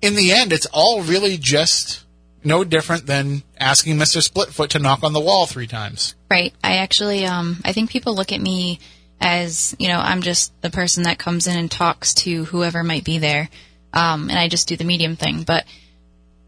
in 0.00 0.14
the 0.14 0.32
end, 0.32 0.52
it's 0.52 0.66
all 0.66 1.02
really 1.02 1.36
just 1.36 2.04
no 2.44 2.64
different 2.64 3.06
than 3.06 3.42
asking 3.58 3.96
Mr. 3.96 4.26
Splitfoot 4.26 4.68
to 4.68 4.78
knock 4.78 5.02
on 5.02 5.12
the 5.12 5.20
wall 5.20 5.46
three 5.46 5.66
times. 5.66 6.14
Right. 6.30 6.54
I 6.62 6.76
actually, 6.76 7.26
um, 7.26 7.60
I 7.64 7.72
think 7.72 7.90
people 7.90 8.14
look 8.14 8.32
at 8.32 8.40
me 8.40 8.78
as, 9.20 9.74
you 9.78 9.88
know, 9.88 9.98
I'm 9.98 10.22
just 10.22 10.52
the 10.62 10.70
person 10.70 11.04
that 11.04 11.18
comes 11.18 11.46
in 11.46 11.56
and 11.56 11.70
talks 11.70 12.14
to 12.14 12.44
whoever 12.44 12.82
might 12.82 13.04
be 13.04 13.18
there. 13.18 13.48
Um, 13.92 14.28
and 14.28 14.38
I 14.38 14.48
just 14.48 14.68
do 14.68 14.76
the 14.76 14.84
medium 14.84 15.16
thing. 15.16 15.42
But, 15.42 15.64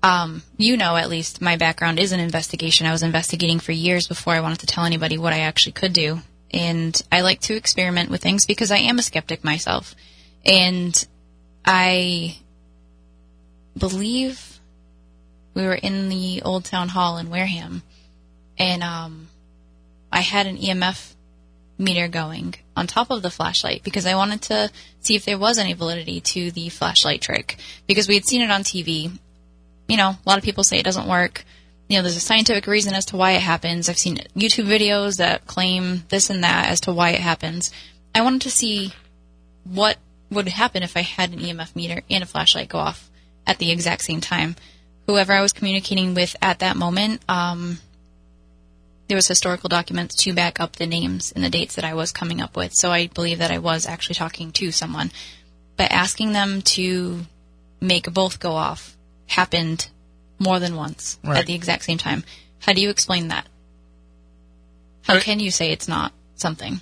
um, 0.02 0.42
you 0.56 0.76
know, 0.76 0.96
at 0.96 1.08
least 1.08 1.40
my 1.40 1.56
background 1.56 1.98
is 1.98 2.12
an 2.12 2.20
investigation. 2.20 2.86
I 2.86 2.92
was 2.92 3.02
investigating 3.02 3.58
for 3.58 3.72
years 3.72 4.06
before 4.06 4.34
I 4.34 4.40
wanted 4.40 4.60
to 4.60 4.66
tell 4.66 4.84
anybody 4.84 5.18
what 5.18 5.32
I 5.32 5.40
actually 5.40 5.72
could 5.72 5.92
do. 5.92 6.20
And 6.52 7.00
I 7.10 7.20
like 7.20 7.40
to 7.42 7.54
experiment 7.54 8.10
with 8.10 8.22
things 8.22 8.46
because 8.46 8.70
I 8.70 8.78
am 8.78 8.98
a 8.98 9.02
skeptic 9.02 9.44
myself. 9.44 9.94
And 10.44 11.06
I 11.64 12.38
believe 13.76 14.60
we 15.54 15.64
were 15.64 15.74
in 15.74 16.08
the 16.08 16.42
old 16.42 16.64
town 16.64 16.88
hall 16.88 17.18
in 17.18 17.30
Wareham 17.30 17.82
and 18.60 18.82
um, 18.82 19.28
I 20.12 20.20
had 20.20 20.46
an 20.46 20.58
EMF 20.58 21.14
meter 21.80 22.06
going 22.08 22.54
on 22.76 22.86
top 22.86 23.10
of 23.10 23.22
the 23.22 23.30
flashlight 23.30 23.82
because 23.82 24.06
I 24.06 24.14
wanted 24.14 24.42
to 24.42 24.70
see 25.00 25.16
if 25.16 25.24
there 25.24 25.38
was 25.38 25.58
any 25.58 25.72
validity 25.72 26.20
to 26.20 26.50
the 26.50 26.68
flashlight 26.68 27.22
trick 27.22 27.56
because 27.86 28.06
we 28.06 28.14
had 28.14 28.26
seen 28.26 28.42
it 28.42 28.50
on 28.50 28.62
TV. 28.62 29.18
You 29.88 29.96
know, 29.96 30.10
a 30.10 30.28
lot 30.28 30.38
of 30.38 30.44
people 30.44 30.62
say 30.62 30.78
it 30.78 30.84
doesn't 30.84 31.08
work. 31.08 31.44
You 31.88 31.96
know, 31.96 32.02
there's 32.02 32.16
a 32.16 32.20
scientific 32.20 32.66
reason 32.66 32.94
as 32.94 33.06
to 33.06 33.16
why 33.16 33.32
it 33.32 33.42
happens. 33.42 33.88
I've 33.88 33.98
seen 33.98 34.18
YouTube 34.36 34.66
videos 34.66 35.16
that 35.16 35.46
claim 35.46 36.04
this 36.08 36.30
and 36.30 36.44
that 36.44 36.68
as 36.68 36.80
to 36.82 36.92
why 36.92 37.10
it 37.10 37.20
happens. 37.20 37.72
I 38.14 38.20
wanted 38.20 38.42
to 38.42 38.50
see 38.50 38.92
what 39.64 39.96
would 40.30 40.48
happen 40.48 40.82
if 40.82 40.96
I 40.96 41.00
had 41.00 41.32
an 41.32 41.40
EMF 41.40 41.74
meter 41.74 42.02
and 42.08 42.22
a 42.22 42.26
flashlight 42.26 42.68
go 42.68 42.78
off 42.78 43.10
at 43.46 43.58
the 43.58 43.72
exact 43.72 44.02
same 44.02 44.20
time. 44.20 44.54
Whoever 45.06 45.32
I 45.32 45.40
was 45.40 45.52
communicating 45.52 46.14
with 46.14 46.36
at 46.40 46.60
that 46.60 46.76
moment, 46.76 47.22
um, 47.28 47.78
there 49.10 49.16
was 49.16 49.26
historical 49.26 49.68
documents 49.68 50.14
to 50.14 50.32
back 50.32 50.60
up 50.60 50.76
the 50.76 50.86
names 50.86 51.32
and 51.32 51.42
the 51.42 51.50
dates 51.50 51.74
that 51.74 51.84
I 51.84 51.94
was 51.94 52.12
coming 52.12 52.40
up 52.40 52.56
with. 52.56 52.72
So 52.74 52.92
I 52.92 53.08
believe 53.08 53.38
that 53.38 53.50
I 53.50 53.58
was 53.58 53.84
actually 53.84 54.14
talking 54.14 54.52
to 54.52 54.70
someone. 54.70 55.10
But 55.76 55.90
asking 55.90 56.32
them 56.32 56.62
to 56.78 57.26
make 57.80 58.12
both 58.14 58.38
go 58.38 58.52
off 58.52 58.96
happened 59.26 59.88
more 60.38 60.60
than 60.60 60.76
once 60.76 61.18
Right. 61.24 61.38
at 61.38 61.46
the 61.46 61.54
exact 61.54 61.82
same 61.84 61.98
time. 61.98 62.22
How 62.60 62.72
do 62.72 62.80
you 62.80 62.88
explain 62.88 63.28
that? 63.28 63.48
How 65.02 65.16
I- 65.16 65.20
can 65.20 65.40
you 65.40 65.50
say 65.50 65.72
it's 65.72 65.88
not 65.88 66.12
something? 66.36 66.80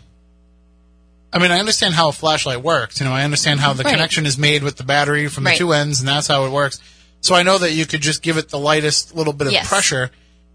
I 1.33 1.39
mean, 1.39 1.51
I 1.51 1.59
understand 1.59 1.95
how 1.95 2.11
a 2.11 2.13
flashlight 2.13 2.63
works. 2.63 3.01
You 3.01 3.07
know, 3.07 3.13
I 3.15 3.25
understand 3.25 3.61
how 3.61 3.73
the 3.73 3.85
Right. 3.85 3.93
connection 3.93 4.27
is 4.27 4.37
made 4.37 4.63
with 4.63 4.77
the 4.77 4.85
battery 4.85 5.29
from 5.29 5.45
the 5.45 5.51
Right. 5.51 5.59
two 5.59 5.73
ends, 5.73 6.01
and 6.01 6.07
that's 6.09 6.27
how 6.27 6.45
it 6.45 6.51
works. 6.51 6.79
So 7.23 7.35
I 7.35 7.43
know 7.43 7.57
that 7.57 7.73
you 7.73 7.87
could 7.87 8.03
just 8.03 8.21
give 8.21 8.37
it 8.37 8.51
the 8.51 8.59
lightest 8.59 9.15
little 9.15 9.33
bit 9.33 9.47
of 9.47 9.53
Yes. 9.55 9.67
pressure 9.67 10.11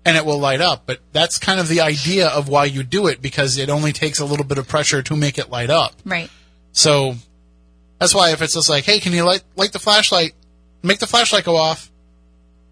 and 0.05 0.17
it 0.17 0.25
will 0.25 0.39
light 0.39 0.61
up. 0.61 0.83
But 0.85 0.99
that's 1.11 1.37
kind 1.37 1.59
of 1.59 1.67
the 1.67 1.81
idea 1.81 2.27
of 2.27 2.47
why 2.49 2.65
you 2.65 2.83
do 2.83 3.07
it 3.07 3.21
because 3.21 3.57
it 3.57 3.69
only 3.69 3.93
takes 3.93 4.19
a 4.19 4.25
little 4.25 4.45
bit 4.45 4.57
of 4.57 4.67
pressure 4.67 5.01
to 5.03 5.15
make 5.15 5.37
it 5.37 5.49
light 5.49 5.69
up. 5.69 5.93
Right. 6.05 6.29
So 6.71 7.15
that's 7.99 8.13
why 8.13 8.31
if 8.31 8.41
it's 8.41 8.53
just 8.53 8.69
like, 8.69 8.83
hey, 8.85 8.99
can 8.99 9.13
you 9.13 9.23
light 9.23 9.43
light 9.55 9.71
the 9.73 9.79
flashlight? 9.79 10.33
Make 10.81 10.99
the 10.99 11.07
flashlight 11.07 11.45
go 11.45 11.55
off. 11.55 11.89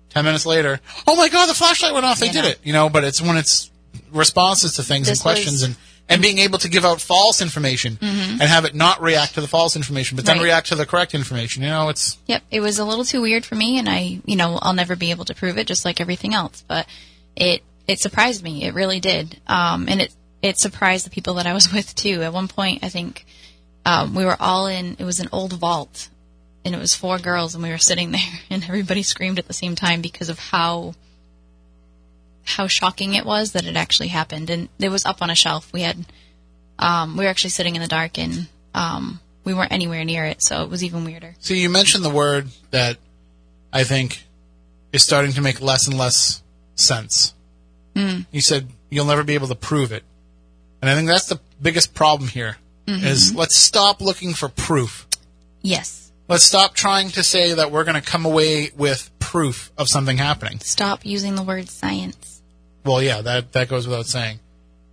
Ten 0.09 0.25
minutes 0.25 0.45
later, 0.45 0.82
oh 1.07 1.15
my 1.15 1.29
god, 1.29 1.45
the 1.47 1.53
flashlight 1.53 1.93
went 1.93 2.05
off. 2.05 2.19
They 2.19 2.27
You 2.27 2.34
did 2.34 2.41
know. 2.43 2.49
it. 2.49 2.59
You 2.63 2.73
know, 2.73 2.89
but 2.89 3.03
it's 3.05 3.21
when 3.21 3.38
it's 3.38 3.71
responses 4.11 4.73
to 4.73 4.84
things 4.84 5.07
This 5.07 5.19
and 5.19 5.23
questions 5.23 5.53
was- 5.53 5.63
and 5.63 5.75
and 6.09 6.21
being 6.21 6.39
able 6.39 6.57
to 6.59 6.67
give 6.67 6.84
out 6.84 6.99
false 6.99 7.41
information 7.41 7.95
mm-hmm. 7.95 8.32
and 8.32 8.41
have 8.41 8.65
it 8.65 8.75
not 8.75 9.01
react 9.01 9.36
to 9.36 9.39
the 9.41 9.47
false 9.47 9.77
information, 9.77 10.17
but 10.17 10.25
then 10.25 10.38
Right. 10.39 10.45
react 10.45 10.67
to 10.67 10.75
the 10.75 10.86
correct 10.86 11.13
information. 11.15 11.63
You 11.63 11.69
know, 11.69 11.88
it's 11.88 12.17
Yep, 12.27 12.43
it 12.51 12.59
was 12.59 12.79
a 12.79 12.84
little 12.84 13.05
too 13.05 13.21
weird 13.21 13.45
for 13.45 13.55
me, 13.55 13.77
and 13.79 13.88
I, 13.88 14.19
you 14.25 14.36
know, 14.36 14.59
I'll 14.61 14.73
never 14.73 14.97
be 14.97 15.11
able 15.11 15.23
to 15.25 15.34
prove 15.36 15.57
it, 15.57 15.67
just 15.67 15.86
like 15.86 16.01
everything 16.01 16.34
else. 16.34 16.65
But 16.67 16.86
it 17.36 17.61
it 17.88 17.99
surprised 17.99 18.43
me. 18.43 18.63
It 18.63 18.73
really 18.73 18.99
did, 18.99 19.39
um, 19.47 19.88
and 19.89 20.01
it 20.01 20.13
it 20.41 20.57
surprised 20.57 21.05
the 21.05 21.09
people 21.09 21.36
that 21.36 21.47
I 21.47 21.53
was 21.53 21.71
with 21.73 21.95
too. 21.95 22.21
At 22.21 22.34
one 22.34 22.47
point, 22.47 22.84
I 22.84 22.89
think 22.89 23.25
um, 23.86 24.15
we 24.15 24.25
were 24.25 24.38
all 24.39 24.67
in. 24.67 24.95
It 24.99 25.03
was 25.03 25.19
an 25.19 25.29
old 25.32 25.53
vault, 25.53 26.09
and 26.63 26.75
it 26.75 26.79
was 26.79 26.93
four 26.93 27.17
girls, 27.17 27.53
and 27.53 27.63
we 27.63 27.69
were 27.69 27.77
sitting 27.77 28.11
there, 28.11 28.39
and 28.49 28.63
everybody 28.63 29.03
screamed 29.03 29.39
at 29.39 29.47
the 29.47 29.53
same 29.53 29.75
time 29.75 30.01
because 30.01 30.29
of 30.29 30.39
how 30.39 30.95
how 32.43 32.67
shocking 32.67 33.13
it 33.13 33.25
was 33.25 33.51
that 33.51 33.65
it 33.65 33.75
actually 33.75 34.07
happened. 34.07 34.49
And 34.49 34.67
it 34.79 34.89
was 34.89 35.05
up 35.05 35.21
on 35.21 35.29
a 35.29 35.36
shelf. 35.36 35.71
We 35.71 35.82
had 35.82 36.05
um, 36.79 37.17
we 37.17 37.25
were 37.25 37.29
actually 37.29 37.51
sitting 37.51 37.75
in 37.75 37.82
the 37.82 37.88
dark, 37.88 38.17
and 38.17 38.47
um, 38.73 39.19
we 39.43 39.53
weren't 39.53 39.71
anywhere 39.71 40.03
near 40.05 40.25
it, 40.25 40.41
so 40.41 40.63
it 40.63 40.69
was 40.69 40.84
even 40.84 41.05
weirder. 41.05 41.36
So 41.39 41.53
you 41.53 41.69
mentioned 41.69 42.03
the 42.03 42.09
word 42.09 42.47
that 42.71 42.97
I 43.71 43.84
think 43.84 44.23
is 44.91 45.03
starting 45.03 45.34
to 45.34 45.41
make 45.41 45.61
less 45.61 45.88
and 45.88 45.97
less 45.97 46.40
sense. 46.82 47.34
Mm. 47.95 48.25
You 48.32 48.41
said 48.41 48.67
you'll 48.89 49.05
never 49.05 49.23
be 49.23 49.36
able 49.36 49.47
to 49.47 49.55
prove 49.55 49.91
it. 49.91 50.03
And 50.82 50.89
I 50.89 50.95
think 50.95 51.07
that's 51.07 51.27
the 51.27 51.39
biggest 51.61 51.93
problem 51.93 52.29
here. 52.29 52.57
Is 52.88 53.34
let's 53.34 53.55
stop 53.55 54.01
looking 54.01 54.34
for 54.34 54.49
proof. 54.49 55.07
Yes. 55.61 56.11
Let's 56.27 56.43
stop 56.43 56.73
trying 56.73 57.09
to 57.11 57.23
say 57.23 57.53
that 57.53 57.71
we're 57.71 57.86
going 57.86 57.95
to 57.95 58.01
come 58.01 58.25
away 58.25 58.71
with 58.75 59.09
proof 59.19 59.71
of 59.77 59.88
something 59.88 60.17
happening. 60.17 60.59
Stop 60.59 61.05
using 61.05 61.36
the 61.36 61.43
word 61.43 61.69
science. 61.69 62.41
Well, 62.84 63.01
yeah, 63.01 63.21
that 63.21 63.53
that 63.53 63.69
goes 63.69 63.88
without 63.88 64.07
saying 64.07 64.39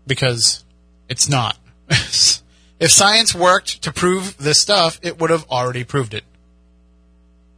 because 0.07 0.65
it's 1.09 1.29
not. 1.29 1.57
if 1.89 2.91
science 2.91 3.35
worked 3.35 3.83
to 3.83 3.93
prove 3.93 4.37
this 4.39 4.61
stuff, 4.61 5.01
it 5.03 5.19
would 5.19 5.31
have 5.31 5.47
already 5.49 5.83
proved 5.83 6.15
it. 6.15 6.25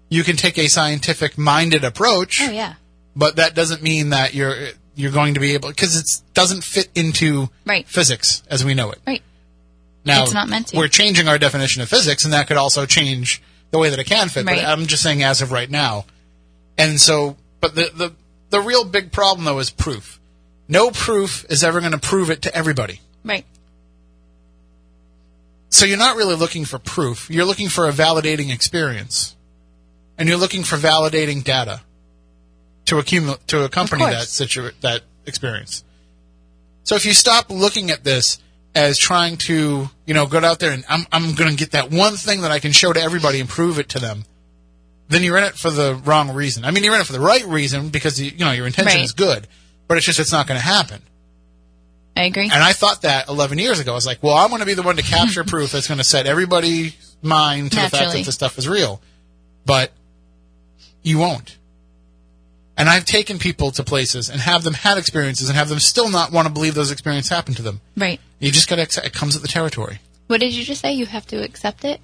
you 0.09 0.25
can 0.25 0.37
take 0.37 0.57
a 0.59 0.69
scientific 0.69 1.37
minded 1.37 1.85
approach, 1.85 2.41
Oh 2.43 2.51
yeah. 2.51 2.75
But 3.17 3.37
that 3.37 3.55
doesn't 3.55 3.83
mean 3.83 4.11
that 4.11 4.35
you're 4.35 4.57
you're 4.95 5.13
going 5.13 5.35
to 5.35 5.41
be 5.41 5.55
able 5.55 5.69
because 5.71 5.97
it 5.97 6.07
doesn't 6.35 6.63
fit 6.65 6.89
into 6.95 7.49
Right. 7.65 7.87
physics 7.89 8.43
as 8.49 8.65
we 8.65 8.75
know 8.75 8.91
it. 8.91 8.99
Right. 9.07 9.23
Now 10.05 10.23
It's 10.25 10.33
not 10.33 10.49
meant 10.49 10.69
to. 10.69 10.77
we're 10.77 10.89
changing 10.89 11.29
our 11.29 11.39
definition 11.39 11.83
of 11.83 11.89
physics, 11.89 12.25
and 12.25 12.33
that 12.33 12.47
could 12.49 12.57
also 12.57 12.87
change 12.87 13.43
the 13.71 13.79
way 13.79 13.91
that 13.91 13.99
it 13.99 14.05
can 14.05 14.29
fit. 14.29 14.45
Right. 14.47 14.57
But 14.57 14.65
I'm 14.67 14.87
just 14.87 15.03
saying 15.03 15.23
as 15.23 15.43
of 15.43 15.53
right 15.53 15.71
now, 15.71 16.07
and 16.79 17.01
so, 17.01 17.37
but 17.61 17.75
the 17.75 17.91
the 17.95 18.13
the 18.51 18.61
real 18.61 18.85
big 18.85 19.13
problem 19.13 19.45
though 19.45 19.59
is 19.59 19.71
proof. 19.71 20.19
No 20.69 20.91
proof 20.91 21.45
is 21.51 21.63
ever 21.65 21.81
going 21.81 21.93
to 21.93 21.99
prove 21.99 22.31
it 22.31 22.43
to 22.43 22.55
everybody. 22.55 23.01
Right. 23.25 23.45
So 25.69 25.87
you're 25.87 25.99
not 25.99 26.17
really 26.17 26.35
looking 26.35 26.65
for 26.65 26.79
proof. 26.79 27.31
You're 27.31 27.45
looking 27.45 27.69
for 27.69 27.89
a 27.89 27.93
validating 27.93 28.53
experience, 28.53 29.37
and 30.19 30.29
you're 30.29 30.39
looking 30.39 30.65
for 30.65 30.77
validating 30.77 31.45
data 31.45 31.83
to 32.91 32.99
accumulate 32.99 33.47
to 33.49 33.65
accompany 33.65 34.05
that 34.05 34.29
situ- 34.29 34.71
that 34.83 35.03
experience. 35.27 35.83
So 36.85 36.95
if 36.97 37.05
you 37.05 37.15
stop 37.15 37.51
looking 37.51 37.91
at 37.91 38.05
this 38.05 38.39
as 38.75 38.99
trying 38.99 39.37
to, 39.37 39.89
you 40.07 40.15
know, 40.15 40.27
go 40.27 40.39
out 40.39 40.59
there 40.61 40.71
and 40.73 40.85
I'm 40.89 41.07
I'm 41.11 41.35
going 41.35 41.51
to 41.51 41.57
get 41.57 41.73
that 41.73 41.91
one 41.91 42.15
thing 42.17 42.43
that 42.43 42.51
I 42.51 42.59
can 42.59 42.73
show 42.73 42.93
to 42.93 43.01
everybody 43.01 43.41
and 43.41 43.49
prove 43.49 43.79
it 43.79 43.89
to 43.91 43.99
them, 43.99 44.25
then 45.09 45.23
you're 45.23 45.39
in 45.39 45.45
it 45.45 45.55
for 45.55 45.71
the 45.71 45.95
wrong 46.05 46.33
reason. 46.35 46.65
I 46.65 46.71
mean, 46.71 46.85
you're 46.85 46.95
in 46.95 47.01
it 47.01 47.07
for 47.07 47.13
the 47.13 47.21
right 47.21 47.45
reason 47.47 47.89
because 47.89 48.21
you, 48.21 48.31
you 48.31 48.45
know 48.45 48.53
your 48.53 48.67
intention 48.67 48.99
Right. 48.99 49.05
is 49.05 49.13
good, 49.13 49.49
but 49.89 49.97
it's 49.97 50.07
just 50.07 50.19
it's 50.21 50.33
not 50.33 50.47
going 50.47 50.59
to 50.59 50.65
happen. 50.67 51.03
I 52.17 52.25
agree. 52.25 52.45
And 52.45 52.53
I 52.63 52.73
thought 52.73 53.03
that 53.03 53.29
11 53.29 53.59
years 53.59 53.79
ago. 53.79 53.93
I 53.93 53.95
was 53.95 54.05
like, 54.05 54.21
well, 54.23 54.37
I'm 54.37 54.49
going 54.49 54.61
to 54.61 54.67
be 54.67 54.75
the 54.75 54.83
one 54.83 54.97
to 54.97 55.03
capture 55.03 55.45
proof 55.55 55.71
that's 55.73 55.87
going 55.87 55.99
to 55.99 56.05
set 56.05 56.27
everybody's 56.27 57.17
mind 57.23 57.71
to 57.71 57.77
the 57.77 57.83
fact 57.89 58.13
that 58.13 58.25
this 58.25 58.35
stuff 58.35 58.59
is 58.59 58.69
real. 58.69 59.01
But 59.65 59.93
you 61.03 61.19
won't. 61.19 61.57
And 62.81 62.89
I've 62.89 63.05
taken 63.05 63.39
people 63.39 63.71
to 63.73 63.85
places 63.85 64.31
and 64.31 64.41
have 64.41 64.65
them 64.65 64.73
had 64.73 64.97
experiences 64.97 65.51
and 65.51 65.59
have 65.59 65.69
them 65.69 65.79
still 65.81 66.09
not 66.09 66.33
want 66.33 66.49
to 66.49 66.55
believe 66.55 66.75
those 66.75 66.91
experiences 66.91 67.29
happened 67.29 67.57
to 67.59 67.63
them. 67.63 67.83
right. 67.95 68.19
You 68.39 68.51
just 68.51 68.71
got 68.71 68.77
to 68.77 68.83
accept 68.83 69.07
it 69.07 69.13
comes 69.13 69.35
with 69.35 69.43
the 69.43 69.49
territory. 69.49 69.99
What 70.29 70.41
did 70.41 70.55
you 70.55 70.65
just 70.65 70.81
say? 70.81 70.95
You 70.95 71.05
have 71.05 71.27
to 71.27 71.45
accept 71.45 71.85
it. 71.85 72.01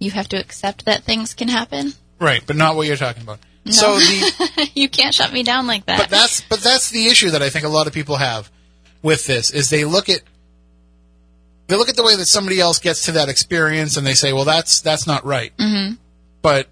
You 0.00 0.10
have 0.10 0.28
to 0.30 0.36
accept 0.36 0.86
that 0.86 1.04
things 1.04 1.32
can 1.32 1.46
happen. 1.46 1.92
Right, 2.18 2.42
but 2.44 2.56
not 2.56 2.74
what 2.74 2.88
you're 2.88 2.96
talking 2.96 3.22
about. 3.22 3.38
So 3.66 3.98
the 3.98 4.70
you 4.74 4.88
can't 4.88 5.14
shut 5.14 5.32
me 5.32 5.44
down 5.44 5.68
like 5.68 5.86
that. 5.86 5.98
but 5.98 6.10
that's 6.10 6.40
but 6.40 6.58
that's 6.58 6.90
the 6.90 7.06
issue 7.06 7.30
that 7.30 7.42
I 7.42 7.50
think 7.50 7.64
a 7.64 7.68
lot 7.68 7.86
of 7.86 7.92
people 7.92 8.16
have 8.16 8.50
with 9.00 9.26
this 9.26 9.52
is 9.52 9.70
they 9.70 9.84
look 9.84 10.08
at 10.08 10.22
they 11.68 11.76
look 11.76 11.88
at 11.88 11.94
the 11.96 12.02
way 12.02 12.16
that 12.16 12.26
somebody 12.26 12.58
else 12.58 12.80
gets 12.80 13.04
to 13.04 13.12
that 13.12 13.28
experience 13.28 13.96
and 13.96 14.04
they 14.04 14.14
say, 14.14 14.32
well, 14.32 14.44
that's 14.44 14.80
that's 14.80 15.06
not 15.06 15.24
right. 15.24 15.56
Mm-hmm. 15.56 15.94
But 16.42 16.66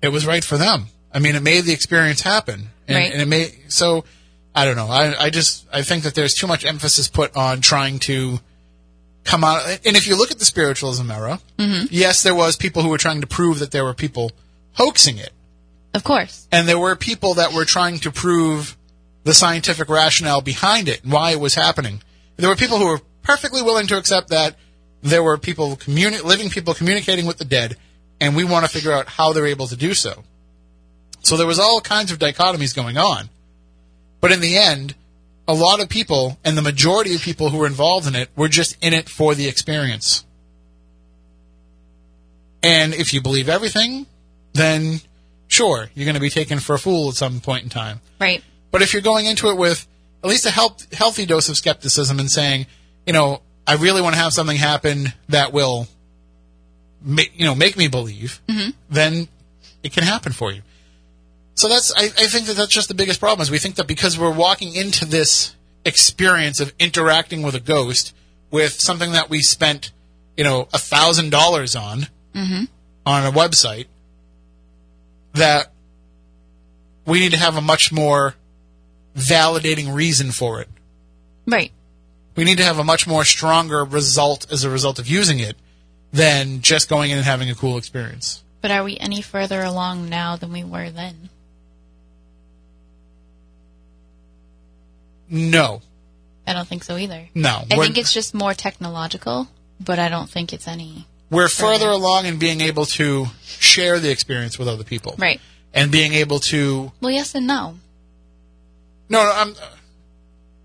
it 0.00 0.08
was 0.08 0.26
right 0.26 0.42
for 0.42 0.56
them. 0.56 0.86
I 1.18 1.20
mean, 1.20 1.34
it 1.34 1.42
made 1.42 1.64
the 1.64 1.72
experience 1.72 2.20
happen, 2.20 2.68
and, 2.86 2.96
Right. 2.96 3.12
and 3.12 3.20
it 3.20 3.26
made 3.26 3.52
so. 3.68 4.04
I 4.54 4.64
don't 4.64 4.76
know. 4.76 4.86
I 4.88 5.24
I 5.26 5.30
just 5.30 5.66
I 5.72 5.82
think 5.82 6.04
that 6.04 6.14
there's 6.14 6.34
too 6.34 6.46
much 6.46 6.64
emphasis 6.64 7.08
put 7.08 7.36
on 7.36 7.60
trying 7.60 7.98
to 8.00 8.38
come 9.24 9.42
out. 9.42 9.66
And 9.84 9.96
if 9.96 10.06
you 10.06 10.16
look 10.16 10.30
at 10.30 10.38
the 10.38 10.44
spiritualism 10.44 11.10
era, 11.10 11.40
mm-hmm. 11.58 11.86
yes, 11.90 12.22
there 12.22 12.34
was 12.36 12.56
people 12.56 12.82
who 12.82 12.88
were 12.88 12.98
trying 12.98 13.20
to 13.20 13.26
prove 13.26 13.58
that 13.58 13.72
there 13.72 13.82
were 13.84 13.94
people 13.94 14.30
hoaxing 14.74 15.18
it 15.18 15.32
of 15.92 16.04
course. 16.04 16.46
and 16.52 16.68
there 16.68 16.78
were 16.78 16.94
people 16.94 17.34
that 17.34 17.52
were 17.52 17.64
trying 17.64 17.98
to 17.98 18.10
prove 18.12 18.76
the 19.24 19.34
scientific 19.34 19.88
rationale 19.88 20.40
behind 20.40 20.88
it 20.88 21.02
and 21.02 21.12
why 21.12 21.32
it 21.32 21.40
was 21.40 21.54
happening. 21.56 22.00
There 22.36 22.48
were 22.48 22.56
people 22.56 22.78
who 22.78 22.86
were 22.86 23.00
perfectly 23.22 23.60
willing 23.62 23.88
to 23.88 23.98
accept 23.98 24.28
that 24.28 24.54
there 25.02 25.22
were 25.22 25.36
people 25.36 25.76
communi- 25.76 26.22
living 26.22 26.48
people 26.48 26.74
communicating 26.74 27.26
with 27.26 27.38
the 27.38 27.44
dead, 27.44 27.76
and 28.20 28.34
we 28.36 28.44
want 28.44 28.64
to 28.66 28.70
figure 28.70 28.92
out 28.92 29.08
how 29.08 29.32
they're 29.32 29.46
able 29.46 29.66
to 29.66 29.76
do 29.76 29.94
so. 29.94 30.24
So 31.20 31.36
there 31.36 31.46
was 31.46 31.58
all 31.58 31.80
kinds 31.80 32.10
of 32.10 32.18
dichotomies 32.18 32.74
going 32.74 32.96
on. 32.96 33.28
But 34.20 34.32
in 34.32 34.40
the 34.40 34.56
end, 34.56 34.94
a 35.46 35.54
lot 35.54 35.80
of 35.80 35.88
people, 35.88 36.38
and 36.44 36.56
the 36.56 36.62
majority 36.62 37.14
of 37.14 37.22
people 37.22 37.50
who 37.50 37.58
were 37.58 37.66
involved 37.66 38.06
in 38.06 38.14
it, 38.14 38.28
were 38.36 38.48
just 38.48 38.76
in 38.82 38.92
it 38.92 39.08
for 39.08 39.34
the 39.34 39.48
experience. 39.48 40.24
And 42.62 42.92
if 42.94 43.14
you 43.14 43.22
believe 43.22 43.48
everything, 43.48 44.06
then 44.52 45.00
sure, 45.46 45.90
you're 45.94 46.04
going 46.04 46.14
to 46.14 46.20
be 46.20 46.30
taken 46.30 46.58
for 46.58 46.74
a 46.74 46.78
fool 46.78 47.08
at 47.08 47.14
some 47.14 47.40
point 47.40 47.64
in 47.64 47.70
time. 47.70 48.00
Right. 48.20 48.42
But 48.70 48.82
if 48.82 48.92
you're 48.92 49.02
going 49.02 49.26
into 49.26 49.48
it 49.48 49.56
with 49.56 49.86
at 50.22 50.28
least 50.28 50.46
a 50.46 50.50
help, 50.50 50.80
healthy 50.92 51.26
dose 51.26 51.48
of 51.48 51.56
skepticism 51.56 52.18
and 52.18 52.30
saying, 52.30 52.66
you 53.06 53.12
know, 53.12 53.40
I 53.66 53.74
really 53.74 54.02
want 54.02 54.14
to 54.14 54.20
have 54.20 54.32
something 54.32 54.56
happen 54.56 55.12
that 55.28 55.52
will, 55.52 55.88
ma- 57.02 57.22
you 57.34 57.44
know, 57.44 57.54
make 57.54 57.76
me 57.76 57.88
believe, 57.88 58.40
mm-hmm. 58.48 58.70
then 58.90 59.28
it 59.82 59.92
can 59.92 60.04
happen 60.04 60.32
for 60.32 60.52
you. 60.52 60.62
So 61.58 61.68
that's, 61.68 61.92
I, 61.92 62.04
I 62.04 62.28
think 62.28 62.46
that 62.46 62.54
that's 62.54 62.72
just 62.72 62.86
the 62.86 62.94
biggest 62.94 63.18
problem 63.18 63.42
is 63.42 63.50
we 63.50 63.58
think 63.58 63.74
that 63.74 63.88
because 63.88 64.16
we're 64.16 64.30
walking 64.30 64.76
into 64.76 65.04
this 65.04 65.56
experience 65.84 66.60
of 66.60 66.72
interacting 66.78 67.42
with 67.42 67.56
a 67.56 67.60
ghost 67.60 68.14
with 68.52 68.80
something 68.80 69.10
that 69.10 69.28
we 69.28 69.42
spent, 69.42 69.90
you 70.36 70.44
know, 70.44 70.68
a 70.72 70.78
thousand 70.78 71.30
dollars 71.30 71.74
on, 71.74 72.06
mm-hmm. 72.32 72.66
on 73.04 73.26
a 73.26 73.32
website, 73.32 73.86
that 75.32 75.72
we 77.04 77.18
need 77.18 77.32
to 77.32 77.38
have 77.38 77.56
a 77.56 77.60
much 77.60 77.90
more 77.90 78.36
validating 79.16 79.92
reason 79.92 80.30
for 80.30 80.60
it. 80.60 80.68
Right. 81.44 81.72
We 82.36 82.44
need 82.44 82.58
to 82.58 82.64
have 82.64 82.78
a 82.78 82.84
much 82.84 83.04
more 83.04 83.24
stronger 83.24 83.82
result 83.82 84.46
as 84.52 84.62
a 84.62 84.70
result 84.70 85.00
of 85.00 85.08
using 85.08 85.40
it 85.40 85.56
than 86.12 86.60
just 86.60 86.88
going 86.88 87.10
in 87.10 87.16
and 87.16 87.26
having 87.26 87.50
a 87.50 87.56
cool 87.56 87.78
experience. 87.78 88.44
But 88.60 88.70
are 88.70 88.84
we 88.84 88.96
any 88.98 89.22
further 89.22 89.60
along 89.60 90.08
now 90.08 90.36
than 90.36 90.52
we 90.52 90.62
were 90.62 90.90
then? 90.90 91.30
No, 95.30 95.82
I 96.46 96.52
don't 96.54 96.66
think 96.66 96.84
so 96.84 96.96
either. 96.96 97.28
no. 97.34 97.64
I 97.70 97.76
think 97.76 97.98
it's 97.98 98.12
just 98.12 98.34
more 98.34 98.54
technological, 98.54 99.48
but 99.80 99.98
I 99.98 100.08
don't 100.08 100.28
think 100.28 100.52
it's 100.52 100.66
any. 100.66 101.06
we're 101.30 101.48
further 101.48 101.88
along 101.88 102.26
in 102.26 102.38
being 102.38 102.60
able 102.60 102.86
to 102.86 103.26
share 103.44 103.98
the 103.98 104.10
experience 104.10 104.58
with 104.58 104.68
other 104.68 104.84
people, 104.84 105.14
Right. 105.18 105.40
And 105.74 105.92
being 105.92 106.14
able 106.14 106.38
to 106.40 106.92
Well, 107.00 107.10
yes 107.10 107.34
and 107.34 107.46
no. 107.46 107.76
no, 109.08 109.22
no 109.22 109.32
I'm, 109.34 109.54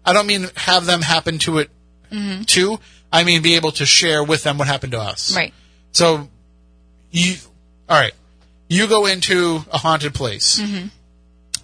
I 0.05 0.13
don't 0.13 0.27
mean 0.27 0.47
have 0.55 0.85
them 0.85 1.01
happen 1.01 1.39
to 1.39 1.57
it 1.59 1.69
mm-hmm. 2.09 2.43
too. 2.43 2.79
I 3.11 3.23
mean 3.25 3.41
be 3.41 3.55
able 3.55 3.73
to 3.73 3.85
share 3.85 4.23
with 4.23 4.43
them 4.43 4.57
what 4.57 4.67
happened 4.67 4.93
to 4.93 4.99
us. 4.99 5.35
Right. 5.35 5.53
So, 5.91 6.27
you, 7.11 7.35
all 7.87 7.99
right, 7.99 8.13
you 8.67 8.87
go 8.87 9.05
into 9.05 9.63
a 9.71 9.77
haunted 9.77 10.13
place 10.13 10.59
mm-hmm. 10.59 10.87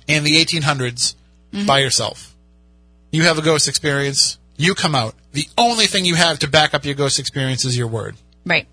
in 0.07 0.23
the 0.23 0.35
1800s 0.43 1.15
mm-hmm. 1.51 1.65
by 1.65 1.79
yourself. 1.79 2.28
You 3.12 3.24
have 3.24 3.38
a 3.38 3.41
ghost 3.41 3.68
experience. 3.68 4.38
You 4.57 4.76
come 4.76 4.95
out. 4.95 5.16
The 5.32 5.47
only 5.57 5.86
thing 5.86 6.05
you 6.05 6.16
have 6.16 6.39
to 6.39 6.49
back 6.49 6.74
up 6.74 6.86
your 6.86 6.95
ghost 6.95 7.20
experience 7.20 7.66
is 7.66 7.78
your 7.78 7.88
word. 7.88 8.16
Right. 8.45 8.68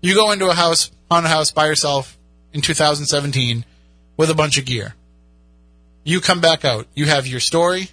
You 0.00 0.14
go 0.14 0.32
into 0.32 0.48
a 0.48 0.54
house, 0.54 0.90
haunted 1.10 1.30
house 1.30 1.52
by 1.52 1.66
yourself 1.66 2.18
in 2.52 2.60
2017 2.60 3.64
with 4.16 4.30
a 4.30 4.34
bunch 4.34 4.58
of 4.58 4.64
gear. 4.64 4.94
You 6.04 6.20
come 6.20 6.40
back 6.40 6.64
out. 6.64 6.86
You 6.94 7.06
have 7.06 7.26
your 7.26 7.38
story, 7.38 7.90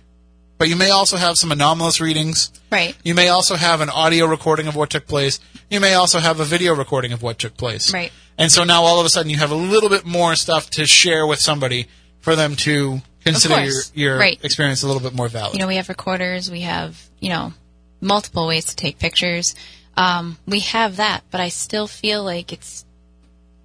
but 0.57 0.67
you 0.67 0.75
may 0.75 0.89
also 0.89 1.17
have 1.17 1.35
some 1.35 1.51
anomalous 1.51 2.01
readings. 2.01 2.51
Right. 2.71 2.95
You 3.03 3.13
may 3.13 3.29
also 3.29 3.55
have 3.55 3.81
an 3.81 3.89
audio 3.89 4.25
recording 4.25 4.67
of 4.67 4.75
what 4.75 4.89
took 4.89 5.05
place. 5.05 5.39
You 5.69 5.79
may 5.79 5.93
also 5.93 6.19
have 6.19 6.39
a 6.39 6.45
video 6.45 6.75
recording 6.75 7.11
of 7.11 7.21
what 7.21 7.37
took 7.37 7.55
place. 7.55 7.93
Right. 7.93 8.11
And 8.37 8.51
so 8.51 8.63
now 8.63 8.83
all 8.83 8.99
of 8.99 9.05
a 9.05 9.09
sudden 9.09 9.29
you 9.29 9.37
have 9.37 9.51
a 9.51 9.55
little 9.55 9.89
bit 9.89 10.05
more 10.05 10.35
stuff 10.35 10.69
to 10.71 10.87
share 10.87 11.27
with 11.27 11.39
somebody 11.39 11.87
for 12.19 12.35
them 12.35 12.55
to 12.57 13.01
consider 13.23 13.63
your, 13.63 13.81
your 13.93 14.17
Right. 14.17 14.39
experience 14.43 14.83
a 14.83 14.87
little 14.87 15.01
bit 15.01 15.13
more 15.13 15.27
valid. 15.27 15.53
You 15.53 15.59
know, 15.59 15.67
we 15.67 15.75
have 15.75 15.89
recorders. 15.89 16.49
We 16.49 16.61
have, 16.61 17.01
you 17.19 17.29
know, 17.29 17.53
multiple 18.01 18.47
ways 18.47 18.65
to 18.65 18.75
take 18.75 18.97
pictures. 18.99 19.55
Um, 19.97 20.37
we 20.47 20.61
have 20.61 20.97
that, 20.97 21.23
but 21.31 21.41
I 21.41 21.49
still 21.49 21.87
feel 21.87 22.23
like 22.23 22.53
it's 22.53 22.85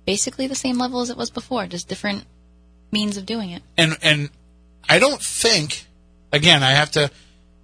basically 0.06 0.46
the 0.48 0.54
same 0.56 0.78
level 0.78 1.00
as 1.00 1.10
it 1.10 1.16
was 1.16 1.30
before, 1.30 1.66
just 1.66 1.88
different 1.88 2.24
means 2.90 3.16
of 3.16 3.26
doing 3.26 3.50
it. 3.50 3.62
and 3.76 3.96
and 4.02 4.30
I 4.88 4.98
don't 4.98 5.20
think 5.22 5.86
again 6.32 6.62
I 6.62 6.72
have 6.72 6.90
to 6.92 7.10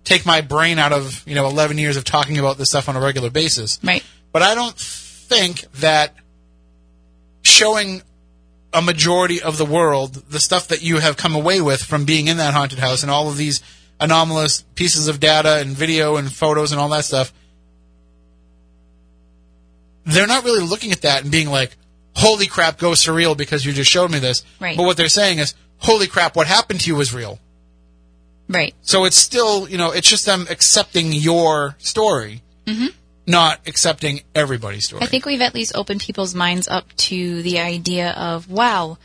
take 0.05 0.25
my 0.27 0.41
brain 0.41 0.79
out 0.79 0.93
of 0.93 1.23
you 1.27 1.35
know 1.35 1.47
11 1.47 1.79
years 1.79 1.97
of 1.97 2.05
talking 2.05 2.39
about 2.39 2.57
this 2.59 2.69
stuff 2.71 2.89
on 2.89 2.97
a 2.97 3.01
regular 3.01 3.31
basis. 3.31 3.79
Right. 3.83 4.03
But 4.33 4.43
I 4.43 4.55
don't 4.55 4.77
think 4.79 5.71
that 5.81 6.15
showing 7.43 8.03
a 8.73 8.81
majority 8.81 9.43
of 9.43 9.59
the 9.59 9.65
world 9.65 10.15
the 10.31 10.39
stuff 10.41 10.69
that 10.69 10.83
you 10.83 10.99
have 10.99 11.17
come 11.17 11.35
away 11.35 11.61
with 11.61 11.83
from 11.83 12.05
being 12.05 12.29
in 12.29 12.37
that 12.37 12.55
haunted 12.55 12.79
house 12.79 13.03
and 13.03 13.11
all 13.11 13.29
of 13.29 13.37
these 13.37 13.61
anomalous 13.99 14.63
pieces 14.75 15.09
of 15.09 15.19
data 15.21 15.57
and 15.59 15.71
video 15.77 16.17
and 16.17 16.33
photos 16.33 16.71
and 16.73 16.81
all 16.81 16.89
that 16.89 17.05
stuff 17.05 17.33
they're 20.07 20.27
not 20.27 20.45
really 20.45 20.63
looking 20.67 20.93
at 20.93 21.03
that 21.03 21.23
and 21.23 21.31
being 21.31 21.49
like 21.51 21.77
holy 22.17 22.47
crap 22.47 22.79
go 22.79 22.91
surreal 22.93 23.37
because 23.37 23.65
you 23.65 23.73
just 23.73 23.91
showed 23.91 24.11
me 24.11 24.19
this 24.19 24.43
Right. 24.61 24.77
but 24.77 24.85
what 24.85 24.97
they're 24.97 25.09
saying 25.09 25.39
is 25.39 25.55
holy 25.79 26.07
crap 26.07 26.37
what 26.37 26.47
happened 26.47 26.81
to 26.81 26.87
you 26.89 26.97
was 26.97 27.13
real 27.15 27.39
Right. 28.49 28.75
so 28.83 29.05
it's 29.05 29.17
still, 29.17 29.69
you 29.69 29.79
know, 29.79 29.93
it's 29.93 30.09
just 30.11 30.27
them 30.27 30.47
accepting 30.51 31.13
your 31.13 31.77
story. 31.79 32.43
Mm-hmm. 32.67 32.87
Not 33.27 33.61
accepting 33.67 34.21
everybody's 34.35 34.87
story. 34.87 35.03
I 35.03 35.07
think 35.07 35.27
we've 35.27 35.41
at 35.41 35.55
least 35.55 35.73
opened 35.75 36.01
people's 36.01 36.35
minds 36.35 36.69
up 36.69 36.95
to 36.97 37.43
the 37.43 37.61
idea 37.61 38.11
of, 38.13 38.51
wow, 38.51 38.99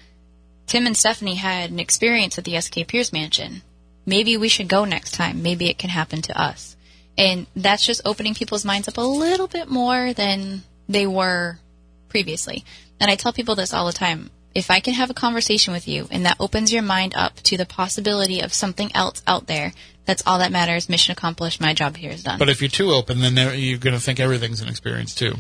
Tim 0.68 0.88
and 0.88 0.98
Stephanie 0.98 1.36
had 1.36 1.72
an 1.72 1.80
experience 1.80 2.38
at 2.38 2.44
the 2.44 2.60
SK 2.60 2.88
Pierce 2.88 3.14
Mansion. 3.14 3.62
Maybe 4.06 4.38
we 4.38 4.50
should 4.50 4.68
go 4.68 4.86
next 4.86 5.12
time. 5.12 5.42
Maybe 5.42 5.70
it 5.70 5.78
can 5.78 5.90
happen 5.90 6.22
to 6.24 6.40
us. 6.40 6.76
And 7.18 7.48
that's 7.56 7.86
just 7.86 8.02
opening 8.06 8.34
people's 8.34 8.66
minds 8.66 8.88
up 8.88 8.98
a 8.98 9.02
little 9.02 9.48
bit 9.48 9.70
more 9.70 10.14
than 10.14 10.64
they 10.88 11.08
were 11.08 11.60
previously. 12.10 12.66
And 13.00 13.10
I 13.10 13.16
tell 13.16 13.34
people 13.34 13.56
this 13.56 13.74
all 13.74 13.86
the 13.86 13.94
time. 13.94 14.30
If 14.56 14.72
I 14.72 14.80
can 14.80 14.94
have 14.94 15.10
a 15.10 15.14
conversation 15.14 15.74
with 15.74 15.86
you 15.88 16.08
and 16.10 16.26
that 16.26 16.38
opens 16.40 16.72
your 16.72 16.82
mind 16.82 17.14
up 17.16 17.36
to 17.44 17.58
the 17.58 17.66
possibility 17.66 18.40
of 18.40 18.54
something 18.54 18.90
else 18.96 19.22
out 19.28 19.48
there, 19.48 19.74
that's 20.06 20.24
all 20.26 20.40
that 20.40 20.52
matters. 20.52 20.88
Mission 20.88 21.12
accomplished. 21.12 21.60
My 21.60 21.74
job 21.74 21.98
here 21.98 22.12
is 22.12 22.24
done. 22.24 22.40
But 22.40 22.48
if 22.50 22.62
you're 22.62 22.70
too 22.70 22.92
open, 22.92 23.20
then 23.20 23.36
you're 23.60 23.78
going 23.78 23.96
to 23.96 24.00
think 24.00 24.20
everything's 24.22 24.62
an 24.62 24.70
experience 24.70 25.14
too. 25.14 25.34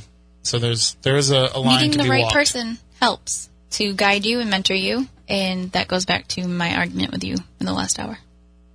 So 0.43 0.59
there's 0.59 0.95
there 1.01 1.15
is 1.15 1.31
a, 1.31 1.49
a 1.53 1.59
line 1.59 1.75
Meeting 1.77 1.91
to 1.93 1.97
the 1.99 2.03
be 2.03 2.09
right 2.09 2.23
walked. 2.23 2.33
person 2.35 2.77
helps 2.99 3.49
to 3.71 3.93
guide 3.93 4.25
you 4.25 4.41
and 4.41 4.49
mentor 4.49 4.75
you. 4.75 5.07
And 5.29 5.71
that 5.71 5.87
goes 5.87 6.05
back 6.05 6.27
to 6.29 6.45
my 6.47 6.75
argument 6.75 7.11
with 7.11 7.23
you 7.23 7.35
in 7.59 7.65
the 7.65 7.73
last 7.73 7.97
hour. 7.99 8.17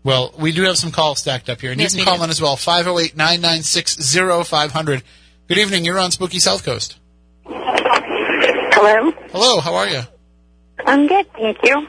Well, 0.02 0.32
we 0.38 0.50
do 0.52 0.62
have 0.62 0.78
some 0.78 0.90
calls 0.90 1.18
stacked 1.20 1.50
up 1.50 1.60
here, 1.60 1.70
and 1.72 1.80
Yes, 1.80 1.92
you 1.94 1.98
can 2.02 2.06
call 2.06 2.16
do. 2.16 2.24
in 2.24 2.30
as 2.30 2.40
well. 2.40 2.56
508-996-0500. 2.56 5.02
Good 5.46 5.58
evening. 5.58 5.84
You're 5.84 5.98
on 5.98 6.10
Spooky 6.10 6.38
South 6.38 6.64
Coast. 6.64 6.96
Hello. 7.44 9.12
Hello. 9.30 9.60
How 9.60 9.74
are 9.74 9.88
you? 9.88 10.00
I'm 10.86 11.06
good, 11.06 11.26
thank 11.34 11.58
you. 11.64 11.86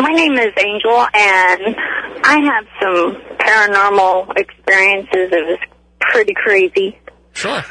My 0.00 0.12
name 0.12 0.34
is 0.34 0.52
Angel, 0.58 1.06
and 1.14 1.76
I 2.24 2.38
have 2.44 2.66
some 2.80 3.16
paranormal 3.38 4.36
experiences. 4.36 5.30
It 5.32 5.46
was 5.46 5.58
pretty 6.00 6.34
crazy. 6.34 6.98
Sure. 7.32 7.62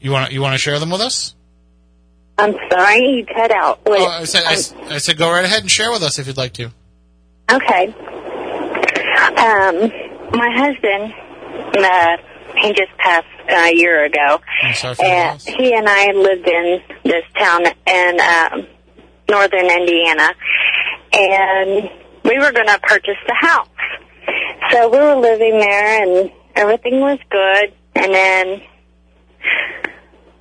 You 0.00 0.10
want 0.10 0.28
to 0.28 0.34
you 0.34 0.40
want 0.42 0.54
to 0.54 0.58
share 0.58 0.78
them 0.80 0.90
with 0.90 1.00
us? 1.00 1.34
I'm 2.38 2.54
sorry, 2.70 2.98
you 3.18 3.26
cut 3.26 3.50
out. 3.52 3.84
Wait, 3.86 4.00
Oh, 4.00 4.06
I 4.06 4.24
said 4.24 4.42
I, 4.44 4.94
I 4.94 4.98
said 4.98 5.16
go 5.16 5.30
right 5.30 5.44
ahead 5.44 5.60
and 5.60 5.70
share 5.70 5.90
with 5.92 6.02
us 6.02 6.18
if 6.18 6.26
you'd 6.26 6.36
like 6.36 6.54
to. 6.54 6.70
Okay. 7.50 7.86
Um, 9.36 9.90
my 10.32 10.50
husband, 10.54 11.14
uh, 11.76 12.16
he 12.58 12.72
just 12.72 12.96
passed 12.98 13.26
a 13.48 13.74
year 13.74 14.04
ago. 14.04 14.40
I'm 14.62 14.74
sorry 14.74 14.94
for 14.94 15.02
the 15.02 15.08
And 15.08 15.40
he 15.40 15.74
and 15.74 15.88
I 15.88 16.12
lived 16.12 16.46
in 16.46 16.82
this 17.04 17.24
town 17.38 17.62
in 17.86 18.20
um, 18.20 18.66
northern 19.28 19.66
Indiana, 19.66 20.30
and 21.12 21.90
we 22.24 22.38
were 22.38 22.52
going 22.52 22.68
to 22.68 22.78
purchase 22.82 23.18
the 23.26 23.34
house. 23.34 23.68
So 24.70 24.88
we 24.88 24.98
were 24.98 25.16
living 25.16 25.58
there, 25.58 26.02
and 26.02 26.30
everything 26.54 27.00
was 27.00 27.18
good. 27.30 27.72
And 27.94 28.14
then, 28.14 28.62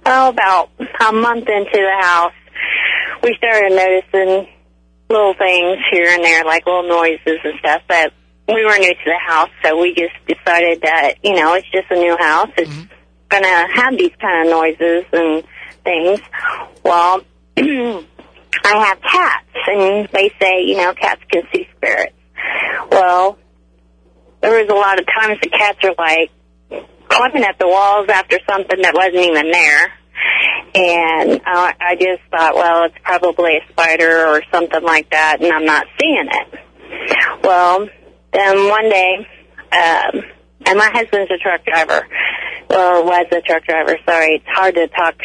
oh, 0.06 0.30
about 0.30 0.70
a 0.80 1.12
month 1.12 1.48
into 1.50 1.72
the 1.74 1.98
house, 2.00 2.34
we 3.24 3.36
started 3.36 3.76
noticing 3.76 4.48
little 5.10 5.34
things 5.34 5.78
here 5.92 6.10
and 6.10 6.24
there, 6.24 6.46
like 6.46 6.66
little 6.66 6.88
noises 6.88 7.40
and 7.44 7.60
stuff. 7.60 7.82
But 7.88 8.14
we 8.48 8.66
were 8.66 8.78
new 8.78 8.94
to 8.94 9.06
the 9.06 9.20
house, 9.28 9.50
so 9.64 9.80
we 9.80 9.94
just 9.94 10.14
decided 10.28 10.82
that 10.82 11.16
you 11.24 11.36
know 11.36 11.54
it's 11.54 11.70
just 11.72 11.90
a 11.90 11.96
new 11.96 12.18
house. 12.18 12.50
It's 12.58 12.88
gonna 13.30 13.68
have 13.74 13.98
these 13.98 14.12
kind 14.20 14.48
of 14.48 14.52
noises 14.52 15.06
and 15.14 15.44
things. 15.84 16.20
Well, 16.84 17.22
I 17.58 18.04
have 18.66 19.02
cats, 19.02 19.48
and 19.68 20.10
they 20.12 20.32
say 20.40 20.64
you 20.64 20.78
know 20.78 20.94
cats 20.94 21.22
can 21.32 21.44
see 21.54 21.68
spirits. 21.78 22.16
Well, 22.92 23.38
there 24.42 24.52
was 24.52 24.70
a 24.70 24.76
lot 24.76 25.00
of 25.00 25.06
times 25.06 25.40
the 25.42 25.50
cats 25.50 25.80
are 25.84 25.96
like 25.98 26.32
climbing 27.08 27.44
at 27.44 27.60
the 27.60 27.68
walls 27.68 28.08
after 28.10 28.40
something 28.50 28.82
that 28.82 28.94
wasn't 28.94 29.26
even 29.26 29.52
there. 29.52 29.94
And 30.74 31.42
uh, 31.46 31.74
I 31.82 31.96
just 32.00 32.22
thought, 32.32 32.56
well, 32.56 32.86
it's 32.86 32.96
probably 33.04 33.58
a 33.58 33.72
spider 33.72 34.28
or 34.28 34.42
something 34.54 34.84
like 34.84 35.10
that, 35.12 35.38
and 35.42 35.52
I'm 35.52 35.66
not 35.66 35.86
seeing 36.00 36.28
it. 36.32 36.60
Well, 37.44 37.90
then 38.34 38.70
one 38.70 38.90
day, 38.90 39.28
um, 39.72 40.22
and 40.66 40.78
my 40.78 40.90
husband's 40.92 41.32
a 41.32 41.38
truck 41.38 41.66
driver, 41.66 42.08
or 42.70 43.04
was 43.04 43.26
a 43.32 43.42
truck 43.42 43.64
driver. 43.66 43.98
Sorry, 44.08 44.36
it's 44.36 44.46
hard 44.48 44.76
to 44.76 44.88
talk 44.88 45.16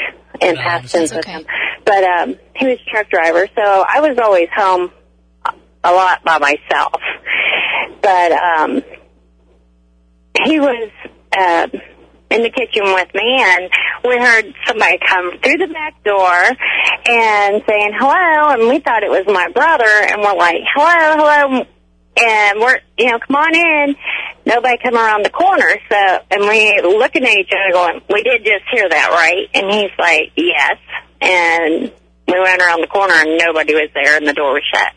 in 0.41 0.55
No, 0.55 0.61
past 0.61 0.93
tense 0.93 1.11
with 1.15 1.21
okay. 1.21 1.33
him. 1.33 1.47
But 1.85 2.05
um, 2.05 2.35
he 2.57 2.67
was 2.67 2.79
a 2.87 2.91
truck 2.91 3.09
driver, 3.11 3.47
so 3.55 3.63
I 3.63 4.01
was 4.01 4.19
always 4.23 4.49
home 4.55 4.91
a 5.85 5.93
lot 5.93 6.25
by 6.25 6.39
myself. 6.39 6.95
But 8.03 8.33
um, 8.33 8.83
he 10.45 10.59
was 10.61 10.91
uh, 11.37 11.69
in 12.31 12.43
the 12.43 12.51
kitchen 12.51 12.83
with 12.85 13.09
me, 13.15 13.39
and 13.41 13.71
we 14.05 14.17
heard 14.19 14.53
somebody 14.67 14.99
come 15.07 15.39
through 15.39 15.59
the 15.59 15.69
back 15.73 16.03
door 16.05 16.43
and 17.09 17.63
saying 17.69 17.93
hello, 17.99 18.51
and 18.51 18.69
we 18.69 18.81
thought 18.81 19.03
it 19.03 19.11
was 19.11 19.25
my 19.27 19.49
brother, 19.53 19.85
and 19.87 20.21
we're 20.23 20.35
like 20.37 20.63
hello, 20.75 21.17
hello, 21.49 21.67
and 22.17 22.61
we're 22.61 22.79
you 22.99 23.11
know 23.11 23.19
come 23.19 23.37
on 23.37 23.55
in. 23.55 23.97
Nobody 24.45 24.77
come 24.83 24.95
around 24.95 25.25
the 25.25 25.31
corner, 25.31 25.77
so 25.91 26.19
and 26.31 26.43
we 26.43 26.81
looking 26.83 27.25
at 27.25 27.37
each 27.37 27.51
other 27.51 27.73
going, 27.73 28.01
we 28.09 28.23
did 28.23 28.45
just 28.45 28.65
hear 28.73 28.89
that, 28.89 29.11
right? 29.11 29.49
And 29.55 29.73
he's 29.73 29.91
like, 29.99 30.33
yes, 30.37 30.79
and 31.21 31.93
we 32.29 32.41
went 32.41 32.63
around 32.63 32.81
the 32.81 32.87
corner 32.87 33.15
and 33.15 33.39
nobody 33.39 33.75
was 33.75 33.91
there, 33.93 34.17
and 34.17 34.27
the 34.27 34.33
door 34.33 34.53
was 34.53 34.63
shut 34.73 34.93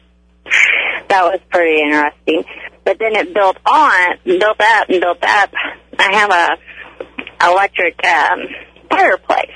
that 1.09 1.23
was 1.23 1.39
pretty 1.49 1.81
interesting. 1.81 2.43
But 2.85 2.97
then 2.99 3.15
it 3.15 3.33
built 3.33 3.57
on, 3.65 4.17
built 4.23 4.61
up 4.61 4.89
and 4.89 5.01
built 5.01 5.23
up. 5.23 5.51
I 5.97 6.13
have 6.13 6.31
a 6.31 7.51
electric 7.51 8.03
um, 8.05 8.39
fireplace, 8.89 9.51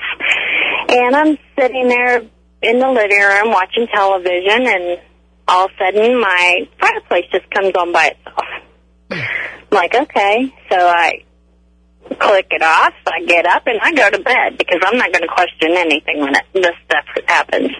and 0.88 1.16
I'm 1.16 1.38
sitting 1.58 1.88
there 1.88 2.18
in 2.62 2.78
the 2.78 2.90
living 2.90 3.20
room 3.20 3.50
watching 3.50 3.86
television, 3.92 4.66
and 4.66 5.00
all 5.48 5.66
of 5.66 5.70
a 5.70 5.84
sudden 5.84 6.20
my 6.20 6.68
fireplace 6.80 7.26
just 7.32 7.50
comes 7.50 7.72
on 7.78 7.92
by 7.92 8.14
itself. 8.14 8.46
I'm 9.10 9.22
like, 9.70 9.94
okay, 9.94 10.54
so 10.70 10.76
I 10.76 11.24
click 12.18 12.48
it 12.50 12.62
off. 12.62 12.94
I 13.06 13.24
get 13.26 13.46
up 13.46 13.66
and 13.66 13.78
I 13.80 13.92
go 13.92 14.10
to 14.10 14.22
bed 14.22 14.58
because 14.58 14.80
I'm 14.82 14.98
not 14.98 15.12
going 15.12 15.22
to 15.22 15.28
question 15.28 15.72
anything 15.76 16.20
when 16.20 16.34
it, 16.34 16.44
this 16.52 16.74
stuff 16.84 17.04
happens. 17.26 17.70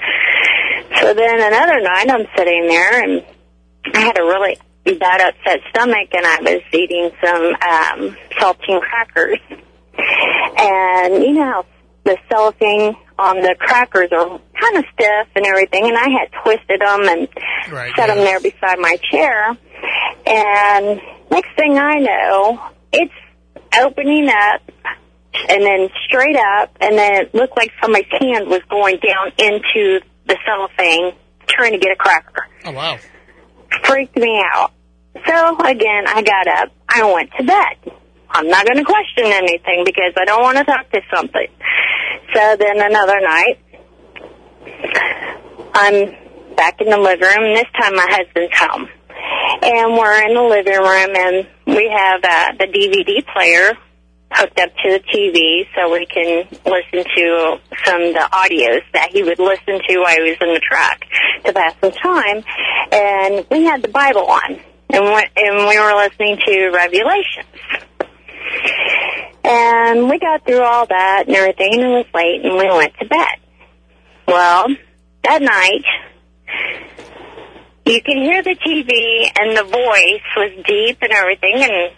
So 1.00 1.14
then 1.14 1.40
another 1.40 1.80
night 1.80 2.10
I'm 2.10 2.26
sitting 2.36 2.68
there 2.68 3.02
and 3.02 3.24
I 3.94 4.00
had 4.00 4.18
a 4.18 4.22
really 4.22 4.58
bad 4.84 5.20
upset 5.20 5.60
stomach 5.70 6.08
and 6.12 6.26
I 6.26 6.40
was 6.40 6.62
eating 6.72 7.10
some 7.22 7.44
um, 7.46 8.16
saltine 8.38 8.80
crackers. 8.80 9.38
And 10.56 11.22
you 11.22 11.32
know 11.32 11.44
how 11.44 11.66
the 12.04 12.18
cellophane 12.28 12.96
on 13.18 13.38
um, 13.38 13.42
the 13.42 13.54
crackers 13.58 14.10
are 14.12 14.40
kind 14.60 14.76
of 14.76 14.84
stiff 14.92 15.28
and 15.36 15.46
everything, 15.46 15.84
and 15.84 15.96
I 15.96 16.08
had 16.10 16.30
twisted 16.42 16.80
them 16.80 17.08
and 17.08 17.28
Right, 17.70 17.92
set 17.96 18.08
them 18.08 18.18
there 18.18 18.40
beside 18.40 18.78
my 18.78 18.96
chair. 19.10 19.56
And 20.26 21.00
next 21.30 21.50
thing 21.56 21.78
I 21.78 21.98
know, 22.00 22.60
it's 22.92 23.12
opening 23.78 24.28
up 24.28 24.62
and 25.48 25.62
then 25.62 25.88
straight 26.06 26.36
up, 26.36 26.76
and 26.80 26.96
then 26.98 27.22
it 27.22 27.34
looked 27.34 27.56
like 27.56 27.70
somebody's 27.80 28.10
hand 28.20 28.48
was 28.48 28.62
going 28.68 28.98
down 28.98 29.32
into 29.38 30.00
the 30.26 30.36
cellophane 30.46 31.12
trying 31.48 31.72
to 31.72 31.78
get 31.78 31.92
a 31.92 31.96
cracker. 31.96 32.48
Oh 32.64 32.72
wow. 32.72 32.98
Freaked 33.84 34.16
me 34.16 34.42
out. 34.52 34.72
So 35.26 35.58
again, 35.60 36.04
I 36.06 36.22
got 36.22 36.46
up. 36.48 36.72
I 36.88 37.12
went 37.12 37.30
to 37.38 37.44
bed. 37.44 37.94
I'm 38.30 38.48
not 38.48 38.66
going 38.66 38.78
to 38.78 38.84
question 38.84 39.26
anything 39.26 39.84
because 39.84 40.12
I 40.16 40.24
don't 40.24 40.42
want 40.42 40.58
to 40.58 40.64
talk 40.64 40.90
to 40.90 41.00
something. 41.14 41.46
So 42.34 42.56
then 42.56 42.80
another 42.80 43.20
night, 43.20 43.58
I'm 45.74 46.56
back 46.56 46.80
in 46.80 46.88
the 46.90 46.98
living 46.98 47.28
room. 47.28 47.54
This 47.54 47.66
time 47.78 47.94
my 47.94 48.06
husband's 48.10 48.56
home. 48.56 48.88
And 49.62 49.92
we're 49.92 50.26
in 50.26 50.34
the 50.34 50.42
living 50.42 50.78
room 50.78 51.16
and 51.16 51.46
we 51.66 51.90
have 51.90 52.20
uh, 52.24 52.52
the 52.58 52.66
DVD 52.66 53.24
player 53.32 53.76
hooked 54.32 54.58
up 54.58 54.70
to 54.82 54.90
the 54.90 55.00
TV 55.00 55.66
so 55.74 55.92
we 55.92 56.06
can 56.06 56.46
listen 56.66 57.04
to 57.16 57.60
some 57.84 58.02
of 58.02 58.14
the 58.14 58.28
audios 58.32 58.82
that 58.92 59.10
he 59.10 59.22
would 59.22 59.38
listen 59.38 59.80
to 59.86 59.98
while 60.00 60.16
he 60.16 60.30
was 60.30 60.38
in 60.40 60.54
the 60.54 60.60
truck 60.60 61.00
to 61.44 61.52
pass 61.52 61.74
some 61.80 61.92
time. 61.92 62.42
And 62.90 63.46
we 63.50 63.64
had 63.64 63.82
the 63.82 63.88
Bible 63.88 64.26
on 64.26 64.60
and 64.90 65.04
we, 65.04 65.26
and 65.36 65.68
we 65.68 65.78
were 65.78 65.94
listening 65.96 66.38
to 66.46 66.70
Revelations. 66.70 67.46
And 69.44 70.08
we 70.08 70.18
got 70.18 70.44
through 70.46 70.62
all 70.62 70.86
that 70.86 71.24
and 71.26 71.36
everything 71.36 71.74
and 71.74 71.82
it 71.82 71.88
was 71.88 72.06
late 72.14 72.40
and 72.44 72.54
we 72.56 72.68
went 72.68 72.94
to 72.98 73.06
bed. 73.06 73.36
Well, 74.26 74.68
that 75.22 75.42
night, 75.42 75.84
you 77.86 78.00
could 78.00 78.16
hear 78.16 78.42
the 78.42 78.56
TV 78.56 79.30
and 79.38 79.56
the 79.56 79.64
voice 79.64 80.24
was 80.36 80.64
deep 80.66 80.98
and 81.02 81.12
everything 81.12 81.56
and 81.56 81.92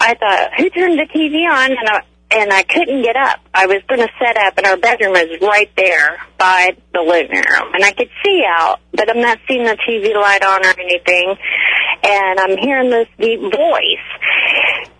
I 0.00 0.14
thought, 0.14 0.50
who 0.56 0.70
turned 0.70 0.98
the 0.98 1.06
TV 1.14 1.44
on? 1.50 1.70
And 1.72 1.88
I, 1.88 2.02
and 2.30 2.52
I 2.52 2.62
couldn't 2.62 3.02
get 3.02 3.16
up. 3.16 3.40
I 3.52 3.66
was 3.66 3.82
going 3.88 4.00
to 4.00 4.08
set 4.18 4.38
up 4.38 4.56
and 4.56 4.66
our 4.66 4.78
bedroom 4.78 5.12
was 5.12 5.38
right 5.42 5.70
there 5.76 6.18
by 6.38 6.76
the 6.94 7.00
living 7.00 7.36
room 7.36 7.74
and 7.74 7.84
I 7.84 7.92
could 7.92 8.08
see 8.24 8.42
out, 8.48 8.80
but 8.92 9.10
I'm 9.10 9.20
not 9.20 9.38
seeing 9.46 9.64
the 9.64 9.76
TV 9.86 10.14
light 10.14 10.42
on 10.42 10.64
or 10.64 10.80
anything. 10.80 11.36
And 12.02 12.40
I'm 12.40 12.56
hearing 12.58 12.90
this 12.90 13.08
deep 13.18 13.40
voice. 13.40 14.06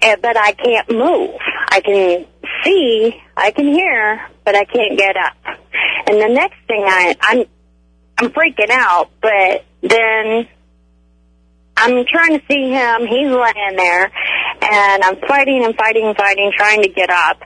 eh, 0.03 0.17
but 0.21 0.37
I 0.37 0.53
can't 0.53 0.91
move. 0.91 1.37
I 1.69 1.81
can 1.81 2.27
see, 2.65 3.21
I 3.37 3.51
can 3.51 3.67
hear, 3.67 4.29
but 4.45 4.55
I 4.57 4.65
can't 4.65 4.99
get 4.99 5.17
up. 5.17 5.37
And 6.07 6.21
the 6.21 6.29
next 6.29 6.57
thing 6.67 6.83
I, 6.87 7.15
I'm, 7.21 7.45
I'm 8.19 8.31
freaking 8.31 8.71
out, 8.71 9.11
but 9.21 9.65
then 9.83 10.49
I'm 11.77 12.05
trying 12.11 12.39
to 12.39 12.45
see 12.51 12.71
him. 12.71 13.07
He's 13.07 13.31
laying 13.31 13.77
there, 13.77 14.11
and 14.63 15.05
I'm 15.05 15.17
fighting 15.29 15.65
and 15.65 15.77
fighting 15.77 16.07
and 16.07 16.17
fighting, 16.17 16.53
trying 16.57 16.83
to 16.83 16.89
get 16.89 17.11
up. 17.11 17.41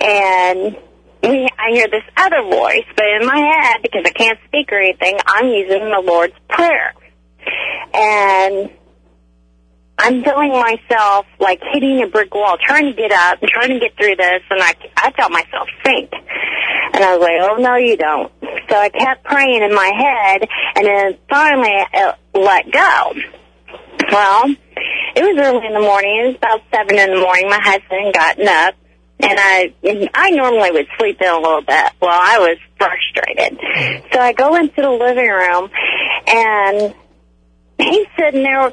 And 0.00 0.76
we, 1.22 1.48
I 1.58 1.70
hear 1.72 1.88
this 1.88 2.04
other 2.16 2.42
voice, 2.42 2.84
but 2.96 3.06
in 3.20 3.26
my 3.26 3.38
head, 3.38 3.82
because 3.82 4.02
I 4.04 4.10
can't 4.10 4.38
speak 4.46 4.70
or 4.72 4.78
anything, 4.78 5.18
I'm 5.26 5.48
using 5.48 5.90
the 5.90 6.02
Lord's 6.04 6.34
Prayer. 6.48 6.94
And 7.94 8.70
I'm 9.98 10.24
feeling 10.24 10.52
myself 10.52 11.26
like 11.38 11.60
hitting 11.72 12.02
a 12.02 12.06
brick 12.06 12.34
wall, 12.34 12.56
trying 12.64 12.86
to 12.86 12.92
get 12.92 13.12
up 13.12 13.40
trying 13.40 13.70
to 13.70 13.78
get 13.78 13.96
through 13.96 14.16
this, 14.16 14.42
and 14.50 14.60
I, 14.62 14.74
I 14.96 15.12
felt 15.12 15.30
myself 15.30 15.68
sink. 15.84 16.10
And 16.94 17.02
I 17.02 17.16
was 17.16 17.22
like, 17.22 17.38
oh, 17.40 17.56
no, 17.56 17.76
you 17.76 17.96
don't. 17.96 18.32
So 18.68 18.76
I 18.76 18.88
kept 18.88 19.24
praying 19.24 19.62
in 19.62 19.74
my 19.74 19.90
head, 19.94 20.48
and 20.76 20.86
then 20.86 21.18
finally 21.28 21.70
I 21.70 22.14
let 22.34 22.70
go. 22.70 23.14
Well, 24.10 24.54
it 25.14 25.22
was 25.22 25.36
early 25.38 25.66
in 25.66 25.74
the 25.74 25.80
morning. 25.80 26.16
It 26.18 26.26
was 26.28 26.36
about 26.36 26.60
seven 26.72 26.98
in 26.98 27.14
the 27.14 27.20
morning. 27.20 27.48
My 27.48 27.60
husband 27.62 28.12
gotten 28.14 28.48
up, 28.48 28.74
and 29.20 29.38
I 29.38 29.72
I 30.14 30.30
normally 30.30 30.70
would 30.72 30.86
sleep 30.98 31.20
in 31.20 31.28
a 31.28 31.38
little 31.38 31.62
bit. 31.62 31.92
Well, 32.00 32.10
I 32.10 32.38
was 32.38 32.58
frustrated, 32.78 33.58
so 34.12 34.20
I 34.20 34.32
go 34.32 34.56
into 34.56 34.82
the 34.82 34.90
living 34.90 35.28
room, 35.28 35.70
and 36.26 36.94
he's 37.78 38.06
sitting 38.18 38.42
there. 38.42 38.72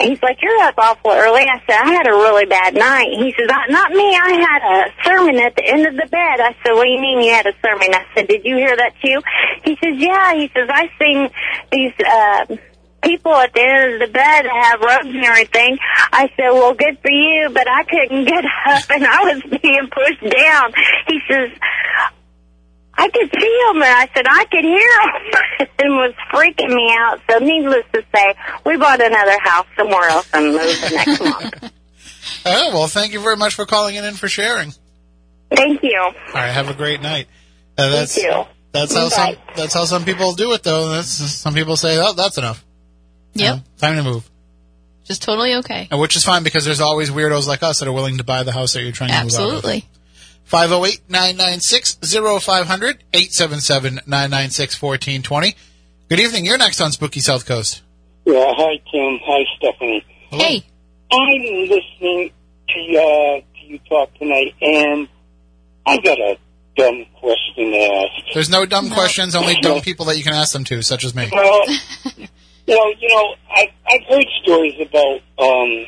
He's 0.00 0.22
like, 0.22 0.40
"You're 0.42 0.62
up 0.62 0.74
awful 0.78 1.10
early." 1.10 1.42
I 1.42 1.60
said, 1.66 1.76
"I 1.76 1.90
had 1.92 2.06
a 2.06 2.12
really 2.12 2.46
bad 2.46 2.74
night." 2.74 3.08
He 3.10 3.34
says, 3.36 3.48
"Not 3.48 3.70
not 3.70 3.90
me. 3.90 4.14
I 4.14 4.32
had 4.32 4.62
a 4.62 5.04
sermon 5.04 5.40
at 5.40 5.56
the 5.56 5.64
end 5.64 5.86
of 5.86 5.94
the 5.94 6.06
bed." 6.06 6.40
I 6.40 6.54
said, 6.62 6.72
"What 6.72 6.84
do 6.84 6.90
you 6.90 7.00
mean 7.00 7.22
you 7.22 7.32
had 7.32 7.46
a 7.46 7.54
sermon?" 7.62 7.94
I 7.94 8.04
said, 8.14 8.28
"Did 8.28 8.44
you 8.44 8.56
hear 8.56 8.76
that 8.76 8.94
too?" 9.02 9.20
He 9.64 9.76
says, 9.82 9.94
"Yeah." 9.96 10.34
He 10.34 10.50
says, 10.54 10.68
"I 10.70 10.90
sing 10.98 11.30
these." 11.72 11.92
Uh, 11.98 12.56
people 13.02 13.32
at 13.34 13.52
the 13.52 13.60
end 13.60 13.94
of 13.94 14.08
the 14.08 14.12
bed 14.12 14.44
have 14.46 14.80
robes 14.80 15.14
and 15.14 15.24
everything. 15.24 15.78
I 16.12 16.28
said, 16.36 16.50
well, 16.50 16.74
good 16.74 16.98
for 17.00 17.10
you, 17.10 17.48
but 17.52 17.68
I 17.68 17.84
couldn't 17.84 18.24
get 18.24 18.44
up 18.66 18.84
and 18.90 19.06
I 19.06 19.22
was 19.32 19.42
being 19.62 19.88
pushed 19.90 20.34
down. 20.34 20.72
He 21.06 21.20
says, 21.28 21.50
I 23.00 23.08
could 23.10 23.30
see 23.40 23.60
him, 23.70 23.76
and 23.76 23.84
I 23.84 24.08
said 24.14 24.26
I 24.28 24.44
could 24.50 24.64
hear 24.64 25.00
him, 25.00 25.68
and 25.78 25.94
was 25.94 26.14
freaking 26.32 26.74
me 26.74 26.92
out. 26.98 27.20
So, 27.30 27.38
needless 27.38 27.84
to 27.94 28.02
say, 28.14 28.34
we 28.66 28.76
bought 28.76 29.00
another 29.00 29.38
house 29.44 29.66
somewhere 29.76 30.08
else 30.08 30.28
and 30.34 30.46
moved 30.46 30.82
the 30.82 30.90
next 30.94 31.20
month. 31.20 31.72
Oh, 32.44 32.70
well, 32.72 32.86
thank 32.88 33.12
you 33.12 33.20
very 33.20 33.36
much 33.36 33.54
for 33.54 33.66
calling 33.66 33.94
in 33.96 34.04
and 34.04 34.18
for 34.18 34.28
sharing. 34.28 34.72
Thank 35.54 35.82
you. 35.82 35.98
All 35.98 36.12
right, 36.34 36.50
have 36.50 36.68
a 36.68 36.74
great 36.74 37.00
night. 37.02 37.26
Uh, 37.76 37.88
that's 37.90 38.14
Thank 38.14 38.26
you. 38.26 38.44
that's 38.72 38.94
how 38.94 39.08
some 39.08 39.34
that's 39.56 39.74
how 39.74 39.84
some 39.84 40.04
people 40.04 40.34
do 40.34 40.52
it 40.52 40.62
though. 40.62 40.90
That's 40.90 41.08
some 41.08 41.54
people 41.54 41.76
say, 41.76 41.98
"Oh, 41.98 42.12
that's 42.12 42.38
enough. 42.38 42.64
You 43.34 43.44
Yep. 43.44 43.56
know, 43.56 43.62
time 43.78 43.96
to 43.96 44.02
move." 44.02 44.28
Just 45.04 45.22
totally 45.22 45.54
okay. 45.56 45.88
And 45.90 46.00
which 46.00 46.16
is 46.16 46.24
fine 46.24 46.42
because 46.42 46.64
there's 46.64 46.80
always 46.80 47.10
weirdos 47.10 47.46
like 47.46 47.62
us 47.62 47.78
that 47.80 47.88
are 47.88 47.92
willing 47.92 48.18
to 48.18 48.24
buy 48.24 48.42
the 48.42 48.52
house 48.52 48.74
that 48.74 48.82
you're 48.82 48.92
trying 48.92 49.10
to 49.10 49.24
move 49.24 49.34
out 49.34 49.64
of. 49.64 49.82
Absolutely. 50.52 50.92
508-996-0500, 51.08 52.98
877-996-1420. 53.12 55.54
Good 56.08 56.20
evening. 56.20 56.46
You're 56.46 56.58
next 56.58 56.80
on 56.80 56.90
Spooky 56.92 57.20
South 57.20 57.44
Coast. 57.46 57.82
Yeah, 58.24 58.52
hi 58.56 58.78
Tim. 58.90 59.18
Hi 59.24 59.44
Stephanie. 59.58 60.04
Hello. 60.30 60.44
Hey, 60.44 60.64
I'm 61.12 61.68
listening 61.68 62.30
to 62.68 62.98
uh, 62.98 63.40
to 63.40 63.44
you 63.66 63.78
talk 63.88 64.12
tonight, 64.18 64.54
and 64.60 65.08
I 65.86 65.96
got 65.98 66.18
a 66.18 66.36
dumb 66.76 67.06
question 67.20 67.70
to 67.72 67.78
ask. 67.78 68.10
There's 68.34 68.50
no 68.50 68.66
dumb 68.66 68.88
No. 68.90 68.94
questions, 68.94 69.34
only 69.34 69.54
dumb 69.62 69.80
people 69.80 70.04
that 70.06 70.16
you 70.18 70.24
can 70.24 70.34
ask 70.34 70.52
them 70.52 70.64
to, 70.64 70.82
such 70.82 71.04
as 71.04 71.14
me. 71.14 71.28
Well, 71.32 71.62
well, 72.66 72.92
you 72.98 73.08
know, 73.08 73.34
I 73.50 73.70
I've 73.90 74.04
heard 74.08 74.26
stories 74.42 74.74
about 74.80 75.20
um, 75.38 75.86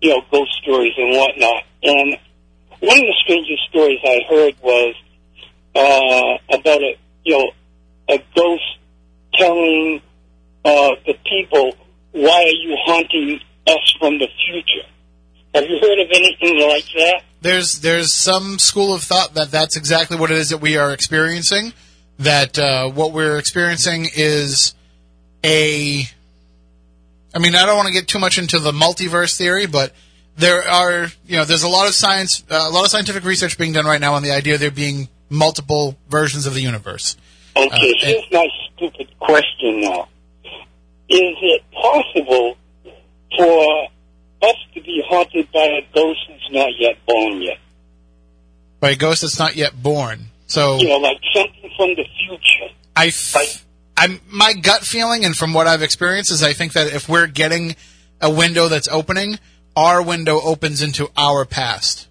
you 0.00 0.10
know, 0.10 0.20
ghost 0.30 0.52
stories 0.62 0.92
and 0.96 1.16
whatnot, 1.16 1.62
and 1.82 2.16
one 2.84 2.98
of 2.98 3.04
the 3.04 3.14
strangest 3.24 3.62
stories 3.70 3.98
I 4.04 4.20
heard 4.28 4.54
was 4.62 4.94
uh, 5.74 6.58
about 6.58 6.82
a 6.82 6.96
you 7.24 7.38
know 7.38 7.50
a 8.08 8.22
ghost 8.36 8.78
telling 9.34 10.02
uh, 10.64 10.90
the 11.06 11.14
people, 11.24 11.72
"Why 12.12 12.42
are 12.42 12.48
you 12.48 12.76
haunting 12.84 13.40
us 13.66 13.96
from 13.98 14.18
the 14.18 14.28
future?" 14.46 14.88
Have 15.54 15.64
you 15.64 15.78
heard 15.80 15.98
of 16.00 16.08
anything 16.12 16.68
like 16.68 16.84
that? 16.96 17.22
There's 17.40 17.80
there's 17.80 18.12
some 18.12 18.58
school 18.58 18.92
of 18.92 19.02
thought 19.02 19.34
that 19.34 19.50
that's 19.50 19.76
exactly 19.76 20.16
what 20.18 20.30
it 20.30 20.36
is 20.36 20.50
that 20.50 20.58
we 20.58 20.76
are 20.76 20.92
experiencing. 20.92 21.72
That 22.18 22.58
uh, 22.58 22.90
what 22.90 23.12
we're 23.12 23.38
experiencing 23.38 24.08
is 24.14 24.74
a. 25.44 26.04
I 27.34 27.38
mean, 27.40 27.56
I 27.56 27.66
don't 27.66 27.76
want 27.76 27.88
to 27.88 27.92
get 27.92 28.06
too 28.06 28.20
much 28.20 28.38
into 28.38 28.60
the 28.60 28.70
multiverse 28.70 29.36
theory, 29.36 29.66
but 29.66 29.92
there 30.36 30.62
are 30.68 31.06
you 31.26 31.36
know 31.36 31.44
there's 31.44 31.62
a 31.62 31.68
lot 31.68 31.88
of 31.88 31.94
science, 31.94 32.42
uh, 32.50 32.66
a 32.68 32.70
lot 32.70 32.84
of 32.84 32.90
scientific 32.90 33.24
research 33.24 33.56
being 33.58 33.72
done 33.72 33.84
right 33.86 34.00
now 34.00 34.14
on 34.14 34.22
the 34.22 34.32
idea 34.32 34.54
of 34.54 34.60
there 34.60 34.70
being 34.70 35.08
multiple 35.30 35.96
versions 36.08 36.46
of 36.46 36.54
the 36.54 36.60
universe. 36.60 37.16
Okay, 37.56 37.68
Uh, 37.72 37.78
here's 38.00 38.24
my 38.32 38.46
stupid 38.76 39.08
question 39.20 39.80
now. 39.80 40.08
Is 41.08 41.36
it 41.42 41.62
possible 41.72 42.56
for 43.36 43.88
us 44.42 44.56
to 44.74 44.80
be 44.80 45.02
haunted 45.08 45.50
by 45.52 45.60
a 45.64 45.82
ghost 45.94 46.20
that's 46.28 46.50
not 46.50 46.68
yet 46.78 46.96
born 47.06 47.40
yet? 47.42 47.58
By 48.80 48.90
a 48.90 48.96
ghost 48.96 49.22
that's 49.22 49.38
not 49.38 49.54
yet 49.56 49.80
born. 49.82 50.26
So 50.46 50.78
You 50.78 50.88
know, 50.88 50.96
like 50.98 51.18
something 51.32 51.70
from 51.76 51.94
the 51.94 52.04
future. 52.26 52.74
I, 52.96 53.06
f- 53.06 53.64
I'm 53.96 54.20
my 54.28 54.52
gut 54.54 54.82
feeling, 54.82 55.24
and 55.24 55.36
from 55.36 55.52
what 55.54 55.66
I've 55.66 55.82
experienced, 55.82 56.30
is 56.32 56.42
I 56.42 56.52
think 56.52 56.72
that 56.72 56.88
if 56.92 57.08
we're 57.08 57.26
getting 57.26 57.76
a 58.20 58.30
window 58.30 58.68
that's 58.68 58.88
opening, 58.88 59.38
our 59.76 60.02
window 60.02 60.40
opens 60.40 60.82
into 60.82 61.10
our 61.16 61.44
past. 61.44 62.08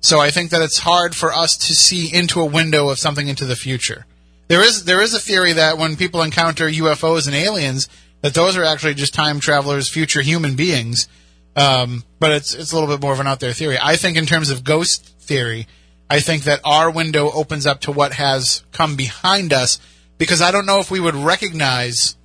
So 0.00 0.20
I 0.20 0.30
think 0.30 0.50
that 0.50 0.62
it's 0.62 0.78
hard 0.78 1.16
for 1.16 1.32
us 1.32 1.56
to 1.56 1.74
see 1.74 2.14
into 2.14 2.40
a 2.40 2.46
window 2.46 2.88
of 2.88 2.98
something 2.98 3.28
into 3.28 3.44
the 3.44 3.56
future. 3.56 4.06
There 4.48 4.62
is 4.62 4.84
there 4.84 5.02
is 5.02 5.12
a 5.12 5.20
theory 5.20 5.52
that 5.54 5.76
when 5.76 5.96
people 5.96 6.22
encounter 6.22 6.68
UFOs 6.68 7.26
and 7.26 7.36
aliens, 7.36 7.88
that 8.22 8.34
those 8.34 8.56
are 8.56 8.64
actually 8.64 8.94
just 8.94 9.12
time 9.12 9.40
travelers, 9.40 9.88
future 9.88 10.22
human 10.22 10.56
beings. 10.56 11.08
Um, 11.56 12.04
but 12.20 12.32
it's 12.32 12.54
it's 12.54 12.72
a 12.72 12.74
little 12.74 12.88
bit 12.88 13.02
more 13.02 13.12
of 13.12 13.20
an 13.20 13.26
out 13.26 13.40
there 13.40 13.52
theory. 13.52 13.78
I 13.82 13.96
think 13.96 14.16
in 14.16 14.26
terms 14.26 14.50
of 14.50 14.64
ghost 14.64 15.04
theory, 15.20 15.66
I 16.08 16.20
think 16.20 16.44
that 16.44 16.60
our 16.64 16.90
window 16.90 17.30
opens 17.30 17.66
up 17.66 17.80
to 17.82 17.92
what 17.92 18.14
has 18.14 18.62
come 18.72 18.96
behind 18.96 19.52
us 19.52 19.78
because 20.16 20.40
I 20.40 20.50
don't 20.50 20.66
know 20.66 20.78
if 20.78 20.90
we 20.90 21.00
would 21.00 21.14
recognize 21.14 22.16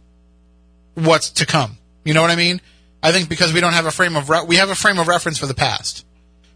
what's 0.94 1.32
to 1.32 1.46
come. 1.46 1.78
You 2.04 2.14
know 2.14 2.22
what 2.22 2.32
I 2.32 2.36
mean? 2.36 2.62
I 3.04 3.12
think 3.12 3.30
because 3.30 3.54
we 3.54 3.60
don't 3.60 3.74
have 3.74 3.86
a 3.86 3.92
frame 3.92 4.16
of 4.16 4.30
re- 4.30 4.46
we 4.48 4.56
have 4.56 4.70
a 4.70 4.76
frame 4.76 4.98
of 4.98 5.08
reference 5.08 5.38
for 5.38 5.46
the 5.46 5.54
past. 5.54 6.06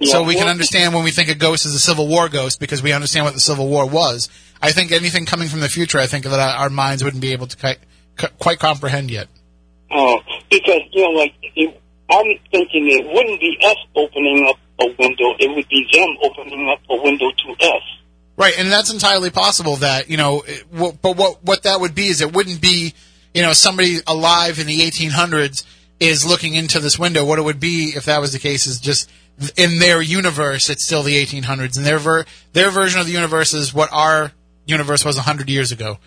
So 0.03 0.22
Yeah, 0.22 0.28
we 0.28 0.36
can 0.36 0.48
understand 0.48 0.94
when 0.94 1.03
we 1.03 1.11
think 1.11 1.28
a 1.30 1.36
ghost 1.36 1.65
is 1.65 1.74
a 1.74 1.80
Civil 1.80 2.07
War 2.07 2.30
ghost 2.30 2.60
because 2.60 2.82
we 2.82 2.94
understand 2.94 3.26
what 3.26 3.34
the 3.34 3.40
Civil 3.40 3.68
War 3.68 3.86
was. 3.88 4.30
I 4.61 4.72
think 4.72 4.91
anything 4.91 5.26
coming 5.26 5.49
from 5.49 5.60
the 5.60 5.69
future, 5.69 5.98
I 5.98 6.06
think 6.07 6.24
that 6.26 6.40
our 6.40 6.69
minds 6.69 7.03
wouldn't 7.03 7.22
be 7.22 7.34
able 7.34 7.48
to 7.48 7.57
quite, 7.57 7.80
quite 8.40 8.60
comprehend 8.60 9.11
yet. 9.11 9.28
Oh, 9.91 10.19
because, 10.49 10.82
you 10.91 11.02
know, 11.02 11.19
like, 11.19 11.34
it, 11.41 11.82
I'm 12.10 12.26
thinking 12.52 12.88
it 12.90 13.06
wouldn't 13.07 13.40
be 13.40 13.57
us 13.65 13.76
opening 13.95 14.48
up 14.48 14.57
a 14.80 14.86
window, 14.99 15.34
it 15.40 15.56
would 15.56 15.68
be 15.68 15.88
them 15.91 16.10
opening 16.22 16.69
up 16.69 16.80
a 16.90 17.02
window 17.02 17.32
to 17.32 17.65
us. 17.65 17.82
Right, 18.38 18.53
and 18.57 18.72
that's 18.72 18.94
entirely 18.94 19.32
possible. 19.32 19.78
That 19.78 20.11
you 20.11 20.18
know, 20.18 20.44
it, 20.45 20.72
w- 20.72 20.95
but 21.02 21.18
what 21.18 21.44
what 21.44 21.64
that 21.64 21.82
would 21.82 21.95
be 21.95 22.06
is 22.06 22.22
it 22.22 22.34
wouldn't 22.34 22.61
be 22.61 22.94
you 23.34 23.41
know 23.41 23.52
somebody 23.53 23.98
alive 24.06 24.60
in 24.60 24.68
the 24.68 24.78
1800s 24.78 25.65
is 25.99 26.26
looking 26.26 26.53
into 26.53 26.80
this 26.80 26.99
window. 26.99 27.26
What 27.26 27.40
it 27.40 27.44
would 27.44 27.60
be 27.60 27.94
if 27.95 28.06
that 28.06 28.22
was 28.22 28.34
the 28.34 28.40
case 28.40 28.68
is 28.68 28.80
just 28.80 29.10
in 29.56 29.80
their 29.80 30.02
universe, 30.02 30.69
it's 30.69 30.86
still 30.86 31.03
the 31.03 31.24
1800s, 31.24 31.78
and 31.78 31.86
their 31.86 31.99
ver- 31.99 32.26
their 32.53 32.72
version 32.72 32.99
of 32.99 33.06
the 33.06 33.14
universe 33.14 33.53
is 33.53 33.74
what 33.74 33.91
our 33.91 34.32
universe 34.65 35.06
was 35.06 35.15
100 35.15 35.49
years 35.49 35.72
ago. 35.72 35.98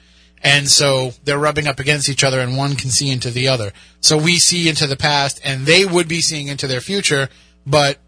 And 0.43 0.69
so 0.69 1.13
they're 1.25 1.39
rubbing 1.39 1.67
up 1.67 1.81
against 1.81 2.09
each 2.09 2.25
other, 2.25 2.41
and 2.41 2.57
one 2.57 2.75
can 2.75 2.91
see 2.91 3.11
into 3.11 3.31
the 3.31 3.49
other. 3.49 3.73
So 4.01 4.17
we 4.17 4.39
see 4.39 4.69
into 4.69 4.87
the 4.87 4.97
past, 4.97 5.41
and 5.45 5.67
they 5.67 5.85
would 5.85 6.09
be 6.09 6.21
seeing 6.21 6.49
into 6.49 6.67
their 6.67 6.81
future, 6.81 7.29
but 7.67 7.99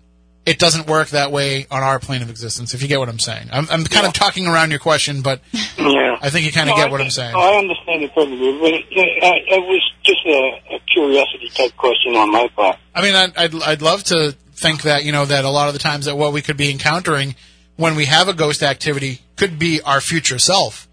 it 0.44 0.58
doesn't 0.58 0.86
work 0.88 1.08
that 1.10 1.30
way 1.30 1.66
on 1.70 1.82
our 1.82 1.98
plane 2.00 2.20
of 2.22 2.28
existence. 2.30 2.74
If 2.74 2.82
you 2.82 2.88
get 2.88 2.98
what 2.98 3.08
I'm 3.08 3.18
saying, 3.20 3.48
I'm, 3.52 3.66
I'm 3.70 3.84
kind 3.84 4.06
of 4.06 4.12
talking 4.12 4.46
around 4.46 4.70
your 4.70 4.80
question, 4.80 5.22
but 5.22 5.40
Yeah. 5.78 6.16
I 6.20 6.30
think 6.30 6.46
you 6.46 6.52
kind 6.52 6.68
of 6.68 6.76
No, 6.76 6.82
get 6.82 6.88
I 6.88 6.90
what 6.90 7.00
I'm 7.00 7.04
think- 7.06 7.12
saying. 7.12 7.34
I 7.36 7.54
understand 7.58 8.02
it 8.02 8.14
perfectly, 8.14 8.58
but 8.58 8.72
it, 8.72 8.84
it, 8.90 9.44
it 9.48 9.60
was 9.66 9.92
just 10.02 10.20
a, 10.26 10.74
a 10.76 10.78
curiosity 10.92 11.48
type 11.50 11.76
question 11.76 12.16
on 12.16 12.30
my 12.32 12.48
part. 12.56 12.76
I 12.94 13.02
mean, 13.02 13.14
I'd, 13.14 13.36
I'd 13.36 13.62
I'd 13.62 13.82
love 13.82 14.02
to 14.04 14.32
think 14.54 14.82
that 14.82 15.04
you 15.04 15.12
know 15.12 15.24
that 15.24 15.44
a 15.44 15.50
lot 15.50 15.68
of 15.68 15.74
the 15.74 15.80
times 15.80 16.04
that 16.06 16.16
what 16.16 16.32
we 16.32 16.42
could 16.42 16.56
be 16.56 16.70
encountering 16.70 17.34
when 17.76 17.94
we 17.96 18.04
have 18.06 18.28
a 18.28 18.34
ghost 18.34 18.62
activity 18.62 19.20
could 19.36 19.58
be 19.58 19.80
our 19.80 20.00
future 20.00 20.38
self. 20.38 20.88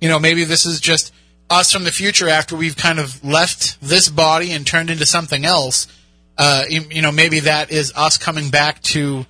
You 0.00 0.08
know, 0.08 0.18
maybe 0.18 0.44
this 0.44 0.64
is 0.66 0.80
just 0.80 1.12
us 1.50 1.70
from 1.70 1.84
the 1.84 1.92
future 1.92 2.28
after 2.28 2.56
we've 2.56 2.76
kind 2.76 2.98
of 2.98 3.22
left 3.24 3.80
this 3.80 4.08
body 4.08 4.52
and 4.52 4.66
turned 4.66 4.90
into 4.90 5.06
something 5.06 5.44
else, 5.44 5.86
uh, 6.38 6.64
you, 6.68 6.82
you 6.90 7.02
know, 7.02 7.12
maybe 7.12 7.40
that 7.40 7.70
is 7.70 7.92
us 7.94 8.18
coming 8.18 8.50
back 8.50 8.80
to 8.82 9.26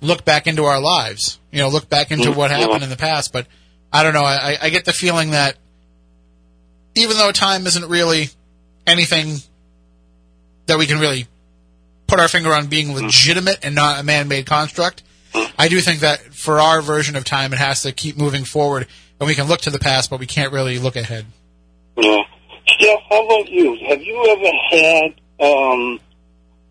look 0.00 0.24
back 0.24 0.46
into 0.46 0.64
our 0.64 0.80
lives. 0.80 1.38
You 1.50 1.60
know, 1.60 1.68
look 1.68 1.88
back 1.88 2.10
into 2.10 2.32
what 2.32 2.50
happened 2.50 2.82
in 2.82 2.90
the 2.90 2.96
past. 2.96 3.32
But 3.32 3.46
I 3.92 4.02
don't 4.02 4.14
know. 4.14 4.24
I, 4.24 4.56
I 4.60 4.70
get 4.70 4.84
the 4.84 4.92
feeling 4.92 5.30
that 5.30 5.56
even 6.94 7.16
though 7.16 7.32
time 7.32 7.66
isn't 7.66 7.88
really 7.88 8.28
anything 8.86 9.36
that 10.66 10.78
we 10.78 10.86
can 10.86 10.98
really 10.98 11.26
put 12.06 12.20
our 12.20 12.28
finger 12.28 12.52
on 12.52 12.66
being 12.66 12.94
legitimate 12.94 13.58
and 13.62 13.74
not 13.74 14.00
a 14.00 14.02
man-made 14.02 14.46
construct, 14.46 15.02
I 15.58 15.68
do 15.68 15.80
think 15.80 16.00
that 16.00 16.20
for 16.34 16.58
our 16.58 16.80
version 16.80 17.16
of 17.16 17.24
time, 17.24 17.52
it 17.52 17.58
has 17.58 17.82
to 17.82 17.92
keep 17.92 18.16
moving 18.16 18.44
forward, 18.44 18.86
and 19.20 19.26
we 19.26 19.34
can 19.34 19.46
look 19.46 19.60
to 19.62 19.70
the 19.70 19.78
past, 19.78 20.10
but 20.10 20.18
we 20.18 20.26
can't 20.26 20.52
really 20.52 20.78
look 20.78 20.96
ahead. 20.96 21.26
Yeah. 21.96 22.22
Steph, 22.66 23.00
how 23.08 23.24
about 23.24 23.48
you? 23.48 23.76
Have 23.88 24.02
you 24.02 24.24
ever 24.26 24.50
had 24.70 25.20
um, 25.40 26.00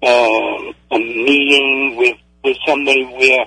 um, 0.03 0.73
a 0.91 0.99
meeting 0.99 1.95
with 1.97 2.17
with 2.43 2.57
somebody 2.65 3.03
where 3.03 3.45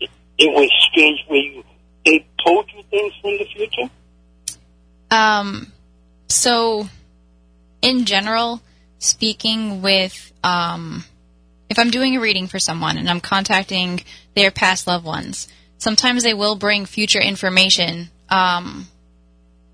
it, 0.00 0.10
it 0.38 0.52
was 0.52 0.70
strange, 0.90 1.20
where 1.28 1.40
you 1.40 1.64
they 2.04 2.26
told 2.44 2.70
you 2.74 2.82
things 2.90 3.12
from 3.20 3.32
the 3.32 3.46
future? 3.54 3.90
Um, 5.10 5.72
so, 6.28 6.88
in 7.82 8.04
general, 8.04 8.60
speaking 8.98 9.82
with, 9.82 10.32
um, 10.42 11.04
if 11.68 11.78
I'm 11.78 11.90
doing 11.90 12.16
a 12.16 12.20
reading 12.20 12.46
for 12.46 12.58
someone 12.58 12.98
and 12.98 13.08
I'm 13.08 13.20
contacting 13.20 14.02
their 14.34 14.50
past 14.50 14.86
loved 14.86 15.04
ones, 15.04 15.48
sometimes 15.78 16.22
they 16.22 16.34
will 16.34 16.56
bring 16.56 16.86
future 16.86 17.20
information, 17.20 18.10
um, 18.28 18.88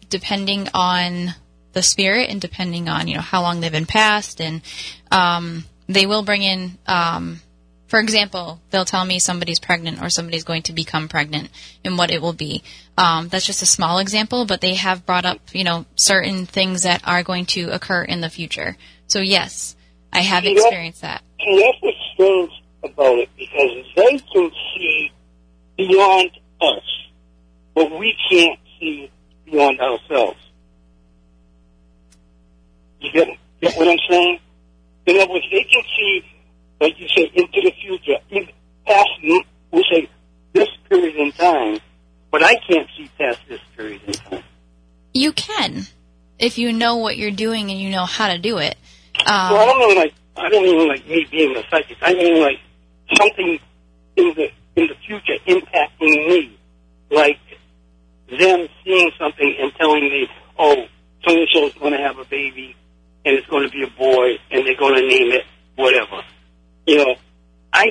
depending 0.09 0.69
on 0.75 1.35
the 1.73 1.83
spirit 1.83 2.31
and 2.31 2.41
depending 2.41 2.89
on, 2.89 3.09
you 3.09 3.17
know, 3.17 3.21
how 3.21 3.43
long 3.43 3.61
they've 3.61 3.73
been 3.73 3.87
passed 3.87 4.41
and, 4.41 4.63
um, 5.11 5.65
they 5.89 6.07
will 6.07 6.23
bring 6.23 6.43
in, 6.43 6.79
um, 6.87 7.41
for 7.87 8.01
example, 8.01 8.61
they'll 8.71 8.85
tell 8.85 9.05
me 9.05 9.19
somebody's 9.19 9.61
pregnant 9.61 10.03
or 10.03 10.11
somebody's 10.11 10.45
going 10.45 10.63
to 10.63 10.73
become 10.73 11.09
pregnant 11.09 11.51
and 11.85 11.99
what 11.99 12.11
it 12.11 12.23
will 12.23 12.33
be. 12.33 12.63
Um, 12.97 13.29
that's 13.29 13.47
just 13.47 13.63
a 13.63 13.67
small 13.67 13.99
example, 13.99 14.47
but 14.47 14.61
they 14.61 14.75
have 14.75 15.07
brought 15.07 15.25
up, 15.25 15.41
you 15.53 15.65
know, 15.65 15.85
certain 15.97 16.47
things 16.47 16.83
that 16.83 17.03
are 17.07 17.23
going 17.23 17.47
to 17.47 17.71
occur 17.71 18.03
in 18.03 18.21
the 18.21 18.31
future. 18.31 18.77
So 19.07 19.21
yes, 19.21 19.77
I 20.13 20.21
have 20.21 20.45
experienced 20.45 21.03
that. 21.03 21.23
See, 21.41 21.61
that's 21.61 21.83
what's 21.83 21.99
strange 22.15 22.51
about 22.83 23.19
it 23.19 23.29
because 23.37 23.87
they 23.97 24.19
can 24.33 24.51
see 24.75 25.13
beyond 25.77 26.31
us, 26.61 26.83
but 27.75 27.91
we 27.99 28.17
can't 28.31 28.59
see 28.79 29.11
beyond 29.45 29.81
ourselves. 29.81 30.39
You 33.01 33.13
get, 33.13 33.29
get 33.61 33.77
what 33.77 33.89
I'm 33.89 33.99
saying? 34.09 34.41
In 35.07 35.17
other 35.21 35.33
words, 35.33 35.45
they 35.51 35.65
can 35.65 35.83
see, 35.97 36.23
like 36.81 36.99
you 36.99 37.09
say, 37.09 37.31
into 37.35 37.61
the 37.63 37.73
future, 37.83 38.17
in 38.31 38.49
past, 38.87 39.09
we 39.23 39.85
say, 39.91 40.09
this 40.53 40.69
period 40.89 41.17
in 41.17 41.33
time, 41.33 41.79
but 42.31 42.43
I 42.43 42.55
can't 42.69 42.89
see 42.97 43.11
past 43.19 43.41
this 43.49 43.61
period 43.77 44.01
in 44.07 44.13
time. 44.15 44.43
You 45.13 45.33
can, 45.33 45.83
if 46.39 46.59
you 46.59 46.73
know 46.73 46.97
what 46.97 47.17
you're 47.17 47.31
doing 47.31 47.71
and 47.71 47.81
you 47.81 47.91
know 47.91 48.05
how 48.05 48.29
to 48.29 48.39
do 48.39 48.59
it. 48.59 48.77
Well, 49.27 49.29
I 49.29 49.63
Um, 49.63 49.69
don't 49.69 49.89
mean 49.89 49.97
like 49.97 50.15
I 50.37 50.49
don't 50.49 50.63
mean 50.65 50.89
like 50.89 51.07
me 51.07 51.27
being 51.31 51.57
a 51.57 51.63
psychic. 51.71 51.97
I 52.03 52.15
mean 52.15 52.41
like 52.41 52.59
something 53.17 53.59
in 54.17 54.35
the 54.35 54.51
in 54.77 54.89
the 54.89 54.95
future 55.07 55.35
impacting 55.47 56.29
me, 56.29 56.59
like 57.11 57.39
them 58.29 58.67
seeing 58.85 59.11
something 59.19 59.55
and 59.61 59.73
telling 59.77 60.03
me, 60.03 60.29
"Oh, 60.59 60.75
so 61.27 61.33
and 61.37 61.49
so 61.55 61.67
is 61.67 61.75
going 61.75 61.93
to 61.93 61.99
have 61.99 62.19
a 62.19 62.25
baby, 62.25 62.75
and 63.25 63.37
it's 63.37 63.47
going 63.49 63.69
to 63.69 63.71
be 63.71 63.83
a 63.83 63.91
boy, 63.99 64.39
and 64.51 64.67
they're 64.67 64.77
going 64.77 64.95
to 64.95 65.07
name 65.07 65.33
it 65.33 65.45
whatever." 65.77 66.23
You 66.87 66.99
know, 66.99 67.15
I, 67.73 67.87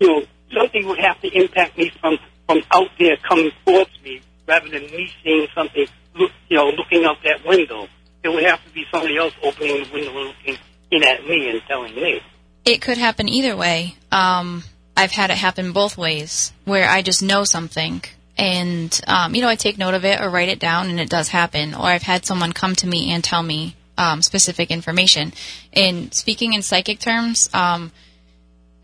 you 0.00 0.06
know, 0.08 0.22
something 0.54 0.86
would 0.86 0.98
have 0.98 1.20
to 1.22 1.28
impact 1.28 1.78
me 1.78 1.90
from 2.00 2.18
from 2.46 2.62
out 2.72 2.88
there 2.98 3.16
coming 3.28 3.50
towards 3.64 3.90
me, 4.04 4.20
rather 4.46 4.68
than 4.68 4.82
me 4.82 5.10
seeing 5.22 5.46
something, 5.54 5.86
look, 6.14 6.30
you 6.48 6.56
know, 6.56 6.66
looking 6.70 7.04
out 7.04 7.16
that 7.24 7.46
window. 7.46 7.86
It 8.22 8.28
would 8.28 8.44
have 8.44 8.62
to 8.64 8.70
be 8.70 8.84
somebody 8.92 9.16
else 9.16 9.34
opening 9.42 9.82
the 9.84 9.90
window 9.92 10.16
and 10.16 10.28
looking 10.28 10.56
in 10.90 11.02
at 11.02 11.26
me 11.26 11.48
and 11.50 11.60
telling 11.66 11.94
me. 11.94 12.20
it 12.64 12.80
could 12.80 12.98
happen 12.98 13.28
either 13.28 13.56
way. 13.56 13.96
Um, 14.10 14.62
I've 14.96 15.10
had 15.10 15.30
it 15.30 15.36
happen 15.36 15.72
both 15.72 15.96
ways, 15.98 16.52
where 16.64 16.88
I 16.88 17.02
just 17.02 17.22
know 17.22 17.44
something 17.44 18.02
and, 18.38 19.00
um, 19.06 19.34
you 19.34 19.42
know, 19.42 19.48
I 19.48 19.56
take 19.56 19.78
note 19.78 19.94
of 19.94 20.04
it 20.04 20.20
or 20.20 20.28
write 20.30 20.48
it 20.48 20.58
down 20.58 20.88
and 20.90 21.00
it 21.00 21.08
does 21.10 21.28
happen. 21.28 21.74
Or 21.74 21.84
I've 21.84 22.02
had 22.02 22.24
someone 22.24 22.52
come 22.52 22.74
to 22.76 22.86
me 22.86 23.10
and 23.12 23.22
tell 23.22 23.42
me, 23.42 23.74
um, 24.02 24.22
specific 24.22 24.70
information. 24.70 25.32
In 25.72 26.10
speaking 26.12 26.54
in 26.54 26.62
psychic 26.62 26.98
terms, 26.98 27.48
um, 27.54 27.92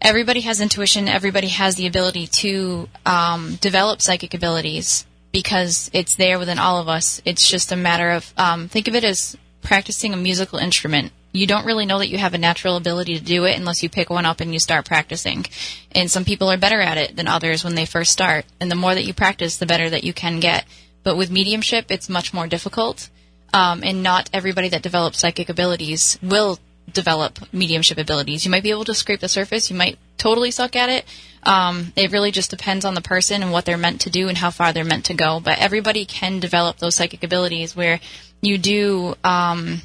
everybody 0.00 0.42
has 0.42 0.60
intuition, 0.60 1.08
everybody 1.08 1.48
has 1.48 1.74
the 1.74 1.86
ability 1.86 2.26
to, 2.42 2.88
um, 3.04 3.56
develop 3.60 4.00
psychic 4.00 4.32
abilities 4.34 5.06
because 5.32 5.90
it's 5.92 6.16
there 6.16 6.38
within 6.38 6.58
all 6.58 6.80
of 6.80 6.88
us. 6.88 7.20
It's 7.24 7.48
just 7.48 7.72
a 7.72 7.76
matter 7.76 8.10
of, 8.10 8.32
um, 8.36 8.68
think 8.68 8.86
of 8.88 8.94
it 8.94 9.04
as 9.04 9.36
practicing 9.60 10.14
a 10.14 10.16
musical 10.16 10.58
instrument. 10.58 11.12
You 11.32 11.46
don't 11.46 11.66
really 11.66 11.84
know 11.84 11.98
that 11.98 12.08
you 12.08 12.18
have 12.18 12.34
a 12.34 12.38
natural 12.38 12.76
ability 12.76 13.18
to 13.18 13.24
do 13.24 13.44
it 13.44 13.58
unless 13.58 13.82
you 13.82 13.90
pick 13.90 14.08
one 14.08 14.24
up 14.24 14.40
and 14.40 14.52
you 14.52 14.60
start 14.60 14.86
practicing. 14.86 15.44
And 15.92 16.10
some 16.10 16.24
people 16.24 16.48
are 16.50 16.56
better 16.56 16.80
at 16.80 16.96
it 16.96 17.16
than 17.16 17.28
others 17.28 17.64
when 17.64 17.74
they 17.74 17.84
first 17.84 18.12
start. 18.12 18.46
And 18.60 18.70
the 18.70 18.82
more 18.82 18.94
that 18.94 19.04
you 19.04 19.12
practice, 19.12 19.56
the 19.56 19.66
better 19.66 19.90
that 19.90 20.04
you 20.04 20.14
can 20.14 20.40
get. 20.40 20.64
But 21.02 21.16
with 21.16 21.30
mediumship, 21.30 21.90
it's 21.90 22.08
much 22.08 22.32
more 22.32 22.46
difficult. 22.46 23.10
Um, 23.52 23.82
and 23.82 24.02
not 24.02 24.28
everybody 24.32 24.68
that 24.70 24.82
develops 24.82 25.20
psychic 25.20 25.48
abilities 25.48 26.18
will 26.22 26.58
develop 26.92 27.38
mediumship 27.52 27.98
abilities. 27.98 28.44
You 28.44 28.50
might 28.50 28.62
be 28.62 28.70
able 28.70 28.84
to 28.84 28.94
scrape 28.94 29.20
the 29.20 29.28
surface. 29.28 29.70
You 29.70 29.76
might 29.76 29.98
totally 30.16 30.50
suck 30.50 30.76
at 30.76 30.88
it. 30.88 31.04
Um, 31.42 31.92
it 31.96 32.10
really 32.10 32.30
just 32.30 32.50
depends 32.50 32.84
on 32.84 32.94
the 32.94 33.00
person 33.00 33.42
and 33.42 33.52
what 33.52 33.64
they're 33.64 33.78
meant 33.78 34.02
to 34.02 34.10
do 34.10 34.28
and 34.28 34.36
how 34.36 34.50
far 34.50 34.72
they're 34.72 34.84
meant 34.84 35.06
to 35.06 35.14
go. 35.14 35.40
But 35.40 35.58
everybody 35.58 36.04
can 36.04 36.40
develop 36.40 36.78
those 36.78 36.96
psychic 36.96 37.22
abilities 37.22 37.76
where 37.76 38.00
you 38.40 38.58
do, 38.58 39.14
um, 39.24 39.82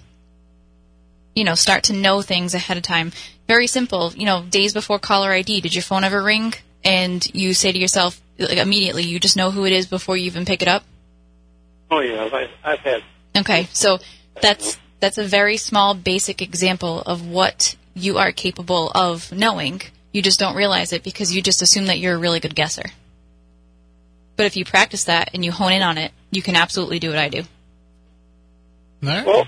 you 1.36 1.44
know, 1.44 1.56
start 1.56 1.84
to 1.86 1.94
know 1.94 2.22
things 2.22 2.54
ahead 2.54 2.78
of 2.78 2.84
time. 2.84 3.12
Very 3.48 3.68
simple. 3.68 4.14
You 4.14 4.26
know, 4.26 4.44
days 4.44 4.74
before 4.74 5.00
caller 5.00 5.32
ID, 5.32 5.62
did 5.62 5.76
your 5.76 5.84
phone 5.84 6.04
ever 6.04 6.22
ring? 6.22 6.54
And 6.84 7.26
you 7.34 7.54
say 7.54 7.72
to 7.72 7.80
yourself, 7.80 8.22
like, 8.38 8.58
immediately, 8.58 9.04
you 9.04 9.20
just 9.20 9.38
know 9.38 9.52
who 9.52 9.66
it 9.66 9.72
is 9.72 9.88
before 9.88 10.18
you 10.18 10.26
even 10.26 10.46
pick 10.46 10.62
it 10.62 10.68
up? 10.68 10.84
Oh 11.92 12.00
yeah, 12.00 12.24
I've, 12.24 12.50
I've 12.64 12.80
had. 12.80 13.04
Okay, 13.38 13.68
so 13.74 14.00
that's 14.42 14.78
that's 15.00 15.18
a 15.18 15.24
very 15.24 15.58
small, 15.58 15.94
basic 15.96 16.42
example 16.42 17.02
of 17.02 17.26
what 17.28 17.76
you 17.94 18.18
are 18.18 18.32
capable 18.32 18.92
of 18.94 19.32
knowing. 19.32 19.82
You 20.12 20.22
just 20.22 20.40
don't 20.40 20.56
realize 20.56 20.94
it 20.94 21.04
because 21.04 21.36
you 21.36 21.42
just 21.42 21.62
assume 21.62 21.86
that 21.88 22.00
you're 22.00 22.16
a 22.16 22.20
really 22.20 22.40
good 22.40 22.56
guesser. 22.56 22.86
But 24.36 24.46
if 24.46 24.56
you 24.56 24.66
practice 24.66 25.06
that 25.06 25.32
and 25.34 25.44
you 25.44 25.52
hone 25.52 25.72
in 25.74 25.82
on 25.82 25.98
it, 25.98 26.12
you 26.32 26.42
can 26.42 26.56
absolutely 26.56 27.00
do 27.00 27.10
what 27.10 27.18
I 27.20 27.30
do. 27.30 27.40
All 29.04 29.10
right. 29.10 29.26
Well, 29.26 29.48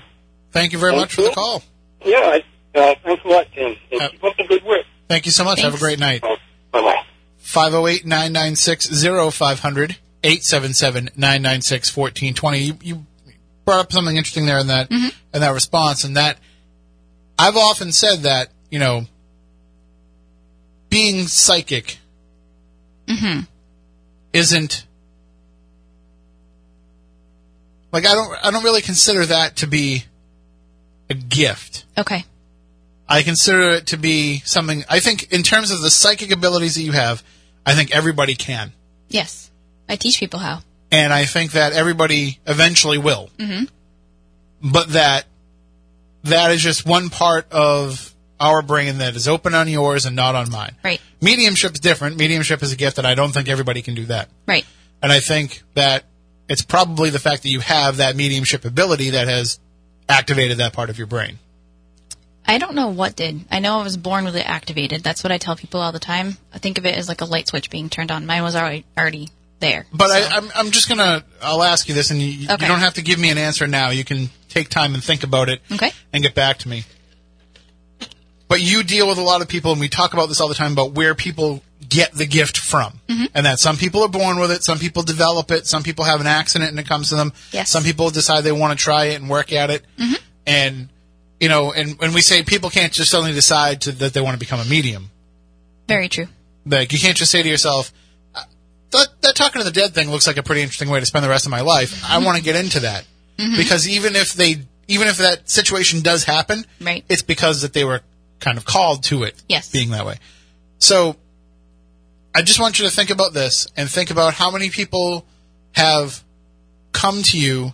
Thank 0.52 0.72
you 0.72 0.78
very 0.78 0.92
much 0.96 1.12
for 1.14 1.22
the 1.22 1.30
call. 1.30 1.62
yeah. 2.04 2.16
I, 2.74 2.78
uh, 2.78 2.94
thanks 3.04 3.24
a 3.24 3.28
lot, 3.28 3.46
Tim. 3.54 3.76
And 3.92 4.00
Uh, 4.02 4.08
keep 4.10 4.24
up 4.24 4.36
the 4.36 4.44
good 4.44 4.64
work. 4.64 4.84
Thank 5.08 5.26
you 5.26 5.32
so 5.32 5.44
much. 5.44 5.60
Have 5.60 5.74
a 5.74 5.78
great 5.78 5.98
night. 5.98 6.22
Bye 6.22 6.36
bye. 6.72 7.02
508 7.38 8.04
996 8.06 8.88
0500 9.34 9.96
877 10.24 11.10
996 11.16 11.96
1420. 11.96 12.58
You 12.58 12.78
you 12.82 13.06
brought 13.66 13.80
up 13.80 13.92
something 13.92 14.16
interesting 14.16 14.46
there 14.46 14.58
in 14.58 14.68
that 14.68 14.88
mm-hmm. 14.88 15.08
in 15.34 15.40
that 15.42 15.50
response, 15.52 16.04
and 16.04 16.16
that 16.16 16.38
I've 17.38 17.56
often 17.56 17.92
said 17.92 18.20
that 18.20 18.48
you 18.70 18.78
know 18.78 19.04
being 20.88 21.26
psychic 21.26 21.98
mm-hmm. 23.06 23.40
isn't 24.32 24.86
like 27.92 28.06
I 28.06 28.14
don't 28.14 28.44
I 28.46 28.50
don't 28.50 28.64
really 28.64 28.82
consider 28.82 29.26
that 29.26 29.56
to 29.56 29.66
be 29.66 30.04
a 31.10 31.14
gift. 31.14 31.84
Okay. 31.98 32.24
I 33.08 33.22
consider 33.22 33.70
it 33.70 33.88
to 33.88 33.96
be 33.96 34.40
something. 34.44 34.84
I 34.88 35.00
think 35.00 35.32
in 35.32 35.42
terms 35.42 35.70
of 35.70 35.80
the 35.80 35.90
psychic 35.90 36.32
abilities 36.32 36.74
that 36.74 36.82
you 36.82 36.92
have, 36.92 37.22
I 37.64 37.74
think 37.74 37.94
everybody 37.94 38.34
can. 38.34 38.72
Yes. 39.08 39.50
I 39.88 39.94
teach 39.94 40.18
people 40.18 40.40
how. 40.40 40.62
And 41.04 41.12
I 41.12 41.24
think 41.24 41.52
that 41.52 41.72
everybody 41.72 42.38
eventually 42.46 42.98
will. 42.98 43.30
Mm-hmm. 43.38 43.64
But 44.70 44.90
that 44.90 45.26
that 46.24 46.50
is 46.50 46.62
just 46.62 46.86
one 46.86 47.10
part 47.10 47.50
of 47.52 48.14
our 48.38 48.62
brain 48.62 48.98
that 48.98 49.16
is 49.16 49.28
open 49.28 49.54
on 49.54 49.68
yours 49.68 50.06
and 50.06 50.14
not 50.14 50.34
on 50.34 50.50
mine. 50.50 50.74
Right. 50.84 51.00
Mediumship 51.20 51.72
is 51.72 51.80
different. 51.80 52.16
Mediumship 52.16 52.62
is 52.62 52.72
a 52.72 52.76
gift 52.76 52.96
that 52.96 53.06
I 53.06 53.14
don't 53.14 53.32
think 53.32 53.48
everybody 53.48 53.82
can 53.82 53.94
do 53.94 54.06
that. 54.06 54.28
Right. 54.46 54.66
And 55.02 55.10
I 55.10 55.20
think 55.20 55.62
that 55.74 56.04
it's 56.48 56.62
probably 56.62 57.10
the 57.10 57.18
fact 57.18 57.42
that 57.42 57.48
you 57.48 57.60
have 57.60 57.98
that 57.98 58.16
mediumship 58.16 58.64
ability 58.64 59.10
that 59.10 59.28
has 59.28 59.58
activated 60.08 60.58
that 60.58 60.72
part 60.72 60.90
of 60.90 60.98
your 60.98 61.06
brain. 61.06 61.38
I 62.48 62.58
don't 62.58 62.74
know 62.74 62.88
what 62.88 63.16
did. 63.16 63.44
I 63.50 63.58
know 63.58 63.80
I 63.80 63.82
was 63.82 63.96
born 63.96 64.24
with 64.24 64.36
it 64.36 64.48
activated. 64.48 65.02
That's 65.02 65.24
what 65.24 65.32
I 65.32 65.38
tell 65.38 65.56
people 65.56 65.80
all 65.80 65.90
the 65.90 65.98
time. 65.98 66.36
I 66.52 66.58
think 66.58 66.78
of 66.78 66.86
it 66.86 66.94
as 66.94 67.08
like 67.08 67.20
a 67.20 67.24
light 67.24 67.48
switch 67.48 67.70
being 67.70 67.90
turned 67.90 68.12
on. 68.12 68.24
Mine 68.26 68.42
was 68.44 68.54
already 68.54 68.84
already 68.96 69.30
there. 69.60 69.86
But 69.92 70.08
So- 70.08 70.14
I, 70.14 70.36
I'm, 70.36 70.50
I'm 70.54 70.70
just 70.70 70.88
gonna, 70.88 71.24
I'll 71.42 71.62
ask 71.62 71.88
you 71.88 71.94
this, 71.94 72.10
and 72.10 72.20
you, 72.20 72.28
you 72.28 72.46
don't 72.48 72.80
have 72.80 72.94
to 72.94 73.02
give 73.02 73.18
me 73.18 73.30
an 73.30 73.38
answer 73.38 73.66
now. 73.66 73.90
You 73.90 74.04
can 74.04 74.28
take 74.48 74.68
time 74.68 74.94
and 74.94 75.02
think 75.02 75.22
about 75.22 75.48
it 75.48 75.60
Okay. 75.72 75.90
and 76.12 76.22
get 76.22 76.34
back 76.34 76.58
to 76.58 76.68
me. 76.68 76.84
but 78.48 78.60
you 78.60 78.82
deal 78.82 79.08
with 79.08 79.18
a 79.18 79.22
lot 79.22 79.42
of 79.42 79.48
people, 79.48 79.72
and 79.72 79.80
we 79.80 79.88
talk 79.88 80.12
about 80.12 80.28
this 80.28 80.40
all 80.40 80.48
the 80.48 80.54
time 80.54 80.72
about 80.72 80.92
where 80.92 81.14
people 81.14 81.62
get 81.88 82.12
the 82.12 82.26
gift 82.26 82.56
from, 82.58 83.00
Mm-hmm. 83.08 83.24
and 83.34 83.46
that 83.46 83.58
some 83.58 83.76
people 83.76 84.02
are 84.02 84.08
born 84.08 84.38
with 84.38 84.50
it, 84.50 84.64
some 84.64 84.78
people 84.78 85.02
develop 85.02 85.50
it, 85.50 85.66
some 85.66 85.82
people 85.82 86.04
have 86.04 86.20
an 86.20 86.26
accident 86.26 86.70
and 86.70 86.78
it 86.80 86.86
comes 86.88 87.08
to 87.10 87.16
them. 87.16 87.32
Yes. 87.52 87.70
Some 87.70 87.82
people 87.84 88.10
decide 88.10 88.42
they 88.42 88.52
want 88.52 88.76
to 88.78 88.82
try 88.82 89.06
it 89.06 89.16
and 89.20 89.28
work 89.30 89.52
at 89.52 89.70
it, 89.70 89.84
Mm-hmm. 89.98 90.14
and 90.46 90.88
you 91.40 91.48
know, 91.50 91.70
and 91.72 91.98
when 91.98 92.12
we 92.14 92.22
say 92.22 92.42
people 92.42 92.70
can't 92.70 92.92
just 92.94 93.10
suddenly 93.10 93.34
decide 93.34 93.82
to, 93.82 93.92
that 93.92 94.14
they 94.14 94.20
want 94.22 94.34
to 94.34 94.38
become 94.38 94.58
a 94.60 94.64
medium, 94.64 95.10
Very 95.86 96.08
true. 96.08 96.28
like 96.64 96.92
you 96.92 96.98
can't 96.98 97.16
just 97.16 97.30
say 97.30 97.42
to 97.42 97.48
yourself. 97.48 97.92
"Uh, 98.92 98.98
That, 98.98 99.22
that 99.22 99.36
talking 99.36 99.60
to 99.60 99.64
the 99.64 99.70
dead 99.72 99.94
thing 99.94 100.10
looks 100.10 100.26
like 100.26 100.36
a 100.36 100.42
pretty 100.42 100.62
interesting 100.62 100.88
way 100.88 101.00
to 101.00 101.06
spend 101.06 101.24
the 101.24 101.28
rest 101.28 101.46
of 101.46 101.50
my 101.50 101.60
life. 101.60 102.02
I 102.08 102.18
want 102.18 102.36
to 102.38 102.42
get 102.42 102.56
into 102.56 102.80
that 102.80 103.04
because 103.56 103.88
even 103.88 104.16
if 104.16 104.32
they, 104.32 104.56
even 104.88 105.08
if 105.08 105.18
that 105.18 105.50
situation 105.50 106.00
does 106.00 106.24
happen, 106.24 106.64
Right. 106.80 107.04
it's 107.08 107.22
because 107.22 107.62
that 107.62 107.72
they 107.72 107.84
were 107.84 108.00
kind 108.40 108.58
of 108.58 108.64
called 108.64 109.04
to 109.04 109.24
it 109.24 109.34
Yes. 109.48 109.70
being 109.70 109.90
that 109.90 110.06
way. 110.06 110.16
So 110.78 111.16
I 112.34 112.42
just 112.42 112.60
want 112.60 112.78
you 112.78 112.84
to 112.84 112.90
think 112.90 113.10
about 113.10 113.32
this 113.34 113.66
and 113.76 113.90
think 113.90 114.10
about 114.10 114.34
how 114.34 114.50
many 114.50 114.68
people 114.70 115.26
have 115.72 116.22
come 116.92 117.22
to 117.24 117.38
you. 117.38 117.72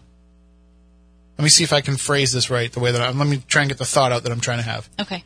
Let 1.39 1.45
me 1.45 1.49
see 1.51 1.65
if 1.65 1.73
I 1.73 1.81
can 1.81 1.97
phrase 1.97 2.31
this 2.33 2.49
right 2.51 2.73
the 2.73 2.79
way 2.81 2.93
that 2.93 3.01
I'm, 3.03 3.19
let 3.19 3.27
me 3.29 3.43
try 3.49 3.63
and 3.63 3.69
get 3.69 3.79
the 3.79 3.85
thought 3.85 4.13
out 4.13 4.23
that 4.23 4.31
I'm 4.33 4.41
trying 4.41 4.59
to 4.59 4.65
have. 4.65 4.89
Okay. 5.01 5.25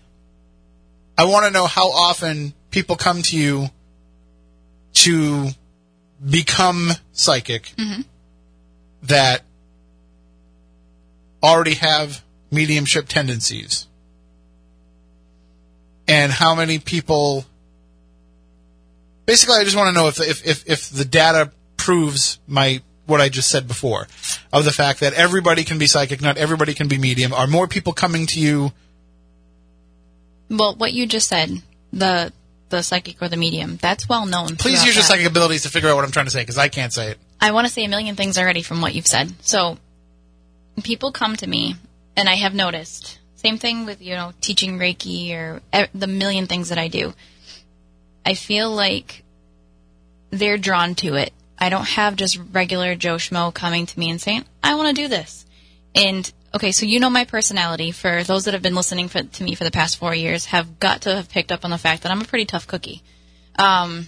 I 1.19 1.25
want 1.25 1.45
to 1.47 1.51
know 1.51 1.67
how 1.67 1.91
often 1.91 2.55
people 2.71 2.97
come 2.97 3.23
to 3.23 3.37
you 3.37 3.69
to 4.95 5.49
become 6.25 6.91
psychic 7.13 7.73
mm-hmm. 7.77 8.03
that 9.03 9.43
already 11.43 11.75
have 11.75 12.23
mediumship 12.51 13.09
tendencies. 13.09 13.87
And 16.09 16.31
how 16.31 16.55
many 16.55 16.79
people 16.79 17.45
basically 19.27 19.57
I 19.57 19.65
just 19.65 19.77
want 19.77 19.89
to 19.89 20.01
know 20.01 20.09
if 20.09 20.21
if 20.21 20.47
if, 20.47 20.69
if 20.69 20.89
the 20.89 21.05
data 21.05 21.53
proves 21.77 22.39
my 22.47 22.81
what 23.07 23.21
I 23.21 23.29
just 23.29 23.49
said 23.49 23.69
before 23.69 24.09
of 24.53 24.65
the 24.65 24.73
fact 24.73 25.01
that 25.01 25.13
everybody 25.15 25.65
can 25.65 25.79
be 25.79 25.87
psychic, 25.87 26.21
not 26.21 26.37
everybody 26.39 26.75
can 26.75 26.89
be 26.89 26.99
medium. 26.99 27.33
Are 27.33 27.47
more 27.47 27.69
people 27.69 27.93
coming 27.93 28.27
to 28.29 28.41
you 28.41 28.73
Well, 30.49 30.77
what 30.77 30.93
you 30.93 31.07
just 31.07 31.29
said, 31.29 31.63
the 31.93 32.33
the 32.69 32.83
psychic 32.83 33.23
or 33.23 33.29
the 33.29 33.37
medium, 33.37 33.77
that's 33.77 34.09
well 34.09 34.27
known. 34.27 34.57
Please 34.57 34.85
use 34.85 34.95
your 34.95 35.03
that. 35.03 35.09
psychic 35.09 35.27
abilities 35.27 35.63
to 35.63 35.71
figure 35.71 35.89
out 35.89 35.97
what 35.97 36.05
I'm 36.05 36.11
trying 36.11 36.27
to 36.27 36.31
say 36.31 36.43
because 36.43 36.59
I 36.59 36.69
can't 36.69 36.93
say 36.93 37.13
it. 37.13 37.19
I 37.41 37.53
want 37.53 37.67
to 37.67 37.73
say 37.73 37.85
a 37.85 37.89
million 37.89 38.17
things 38.17 38.39
already 38.39 38.63
from 38.63 38.81
what 38.81 38.95
you've 38.95 39.07
said. 39.07 39.33
So, 39.43 39.79
people 40.83 41.13
come 41.13 41.37
to 41.37 41.47
me, 41.47 41.77
and 42.17 42.29
I 42.29 42.35
have 42.35 42.55
noticed. 42.55 43.19
Same 43.37 43.59
thing 43.59 43.85
with, 43.87 44.01
you 44.01 44.15
know, 44.15 44.33
teaching 44.41 44.79
Reiki 44.79 45.33
or 45.33 45.61
the 45.95 46.07
million 46.07 46.47
things 46.47 46.71
that 46.71 46.79
I 46.79 46.89
do. 46.89 47.13
I 48.25 48.35
feel 48.35 48.71
like 48.71 49.23
they're 50.31 50.59
drawn 50.59 50.95
to 50.97 51.15
it. 51.15 51.33
I 51.59 51.69
don't 51.69 51.87
have 51.87 52.17
just 52.17 52.39
regular 52.53 52.95
Joe 52.95 53.17
Schmo 53.17 53.53
coming 53.55 53.87
to 53.87 53.99
me 53.99 54.11
and 54.11 54.21
saying, 54.21 54.45
I 54.63 54.75
want 54.75 54.95
to 54.95 55.03
do 55.03 55.09
this. 55.09 55.47
And, 55.95 56.31
okay, 56.55 56.73
so 56.73 56.87
you 56.87 57.01
know 57.01 57.11
my 57.11 57.25
personality. 57.25 57.93
For 57.93 58.23
those 58.23 58.45
that 58.45 58.55
have 58.55 58.63
been 58.63 58.75
listening 58.75 59.09
for, 59.09 59.23
to 59.23 59.45
me 59.45 59.55
for 59.55 59.65
the 59.65 59.71
past 59.71 59.99
four 59.99 60.15
years, 60.15 60.47
have 60.47 60.79
got 60.79 61.03
to 61.03 61.15
have 61.15 61.29
picked 61.29 61.53
up 61.53 61.65
on 61.65 61.71
the 61.71 61.79
fact 61.79 62.03
that 62.03 62.13
I'm 62.13 62.21
a 62.21 62.27
pretty 62.27 62.45
tough 62.45 62.67
cookie. 62.67 63.03
Um, 63.59 64.07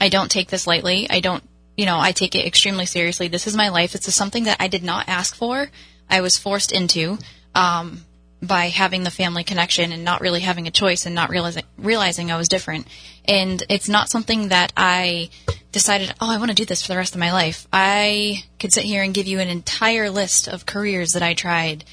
I 0.00 0.08
don't 0.08 0.30
take 0.30 0.48
this 0.48 0.66
lightly. 0.66 1.08
I 1.10 1.20
don't, 1.20 1.42
you 1.76 1.86
know, 1.86 1.98
I 1.98 2.12
take 2.12 2.34
it 2.34 2.46
extremely 2.46 2.86
seriously. 2.86 3.28
This 3.28 3.46
is 3.46 3.56
my 3.56 3.68
life. 3.68 3.94
It's 3.94 4.12
something 4.14 4.44
that 4.44 4.58
I 4.60 4.68
did 4.68 4.82
not 4.82 5.08
ask 5.08 5.34
for. 5.34 5.68
I 6.08 6.20
was 6.20 6.38
forced 6.38 6.72
into 6.72 7.18
um, 7.54 8.04
by 8.42 8.66
having 8.66 9.02
the 9.02 9.10
family 9.10 9.42
connection 9.42 9.90
and 9.90 10.04
not 10.04 10.20
really 10.20 10.40
having 10.40 10.68
a 10.68 10.72
choice 10.72 11.06
and 11.06 11.14
not 11.14 11.30
realizing 11.30 11.64
realizing 11.76 12.30
I 12.30 12.36
was 12.36 12.48
different. 12.48 12.86
And 13.24 13.62
it's 13.68 13.88
not 13.88 14.10
something 14.10 14.48
that 14.48 14.72
I 14.76 15.30
decided, 15.72 16.14
oh, 16.20 16.30
I 16.30 16.38
want 16.38 16.50
to 16.50 16.54
do 16.54 16.64
this 16.64 16.82
for 16.82 16.88
the 16.88 16.96
rest 16.96 17.14
of 17.14 17.20
my 17.20 17.32
life. 17.32 17.66
I 17.72 18.44
could 18.58 18.72
sit 18.72 18.84
here 18.84 19.02
and 19.02 19.14
give 19.14 19.26
you 19.26 19.40
an 19.40 19.48
entire 19.48 20.08
list 20.08 20.48
of 20.48 20.66
careers 20.66 21.12
that 21.12 21.22
I 21.22 21.34
tried 21.34 21.84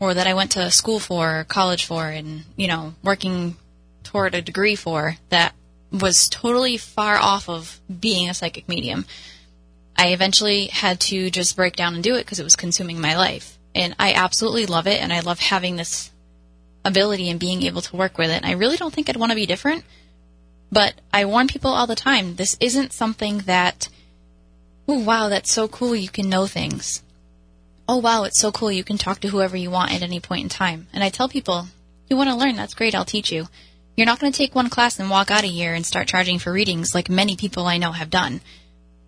or 0.00 0.14
that 0.14 0.26
I 0.26 0.34
went 0.34 0.52
to 0.52 0.70
school 0.70 0.98
for, 0.98 1.40
or 1.40 1.44
college 1.44 1.84
for, 1.84 2.08
and 2.08 2.44
you 2.56 2.66
know, 2.66 2.94
working 3.04 3.56
toward 4.02 4.34
a 4.34 4.42
degree 4.42 4.74
for 4.74 5.16
that 5.28 5.54
was 5.92 6.28
totally 6.28 6.76
far 6.76 7.16
off 7.16 7.48
of 7.48 7.80
being 8.00 8.28
a 8.28 8.34
psychic 8.34 8.68
medium. 8.68 9.04
I 9.96 10.08
eventually 10.08 10.66
had 10.66 10.98
to 11.00 11.30
just 11.30 11.54
break 11.54 11.76
down 11.76 11.94
and 11.94 12.02
do 12.02 12.16
it 12.16 12.24
because 12.24 12.40
it 12.40 12.44
was 12.44 12.56
consuming 12.56 13.00
my 13.00 13.16
life. 13.16 13.58
And 13.74 13.94
I 13.98 14.12
absolutely 14.12 14.66
love 14.66 14.86
it, 14.86 15.00
and 15.00 15.12
I 15.12 15.20
love 15.20 15.40
having 15.40 15.76
this 15.76 16.10
ability 16.84 17.30
and 17.30 17.40
being 17.40 17.62
able 17.62 17.80
to 17.80 17.96
work 17.96 18.18
with 18.18 18.30
it. 18.30 18.36
And 18.36 18.46
I 18.46 18.52
really 18.52 18.76
don't 18.76 18.92
think 18.92 19.08
I'd 19.08 19.16
want 19.16 19.30
to 19.30 19.36
be 19.36 19.46
different, 19.46 19.84
but 20.70 20.94
I 21.12 21.24
warn 21.24 21.48
people 21.48 21.70
all 21.70 21.86
the 21.86 21.94
time 21.94 22.36
this 22.36 22.56
isn't 22.60 22.92
something 22.92 23.38
that, 23.38 23.88
oh, 24.88 24.98
wow, 24.98 25.28
that's 25.28 25.52
so 25.52 25.68
cool, 25.68 25.94
you 25.94 26.08
can 26.08 26.28
know 26.28 26.46
things. 26.46 27.02
Oh, 27.88 27.98
wow, 27.98 28.24
it's 28.24 28.40
so 28.40 28.52
cool, 28.52 28.72
you 28.72 28.84
can 28.84 28.98
talk 28.98 29.20
to 29.20 29.28
whoever 29.28 29.56
you 29.56 29.70
want 29.70 29.92
at 29.92 30.02
any 30.02 30.20
point 30.20 30.42
in 30.44 30.48
time. 30.48 30.86
And 30.92 31.02
I 31.02 31.08
tell 31.08 31.28
people, 31.28 31.68
you 32.08 32.16
want 32.16 32.30
to 32.30 32.36
learn, 32.36 32.56
that's 32.56 32.74
great, 32.74 32.94
I'll 32.94 33.04
teach 33.04 33.32
you. 33.32 33.48
You're 33.96 34.06
not 34.06 34.18
going 34.18 34.32
to 34.32 34.38
take 34.38 34.54
one 34.54 34.70
class 34.70 34.98
and 34.98 35.10
walk 35.10 35.30
out 35.30 35.44
a 35.44 35.48
year 35.48 35.74
and 35.74 35.84
start 35.84 36.08
charging 36.08 36.38
for 36.38 36.52
readings 36.52 36.94
like 36.94 37.10
many 37.10 37.36
people 37.36 37.66
I 37.66 37.78
know 37.78 37.92
have 37.92 38.10
done. 38.10 38.40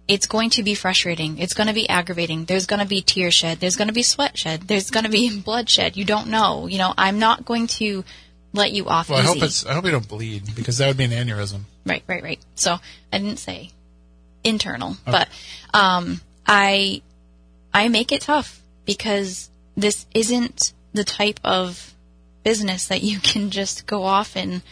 It's 0.06 0.26
going 0.26 0.50
to 0.50 0.62
be 0.62 0.74
frustrating. 0.74 1.38
It's 1.38 1.54
going 1.54 1.66
to 1.68 1.72
be 1.72 1.88
aggravating. 1.88 2.44
There's 2.44 2.66
going 2.66 2.80
to 2.80 2.86
be 2.86 3.00
tear 3.00 3.30
shed. 3.30 3.60
There's 3.60 3.76
going 3.76 3.88
to 3.88 3.94
be 3.94 4.02
sweat 4.02 4.36
shed. 4.36 4.62
There's 4.62 4.90
going 4.90 5.04
to 5.04 5.10
be 5.10 5.40
bloodshed. 5.44 5.96
You 5.96 6.04
don't 6.04 6.28
know. 6.28 6.66
You 6.66 6.78
know, 6.78 6.92
I'm 6.98 7.18
not 7.18 7.44
going 7.44 7.66
to 7.78 8.04
let 8.52 8.72
you 8.72 8.86
off 8.86 9.08
Well, 9.08 9.18
I 9.18 9.22
easy. 9.22 9.32
hope 9.40 9.42
it's. 9.42 9.66
I 9.66 9.72
hope 9.74 9.84
you 9.86 9.90
don't 9.92 10.06
bleed 10.08 10.54
because 10.54 10.78
that 10.78 10.88
would 10.88 10.96
be 10.98 11.04
an 11.04 11.10
aneurysm. 11.10 11.60
Right, 11.86 12.02
right, 12.06 12.22
right. 12.22 12.40
So 12.56 12.76
I 13.12 13.18
didn't 13.18 13.38
say 13.38 13.70
internal, 14.44 14.96
but 15.06 15.28
um, 15.72 16.20
I 16.46 17.00
I 17.72 17.88
make 17.88 18.12
it 18.12 18.20
tough 18.22 18.60
because 18.84 19.48
this 19.76 20.06
isn't 20.14 20.74
the 20.92 21.04
type 21.04 21.40
of 21.42 21.94
business 22.44 22.88
that 22.88 23.02
you 23.02 23.18
can 23.22 23.50
just 23.50 23.86
go 23.86 24.04
off 24.04 24.36
and 24.36 24.62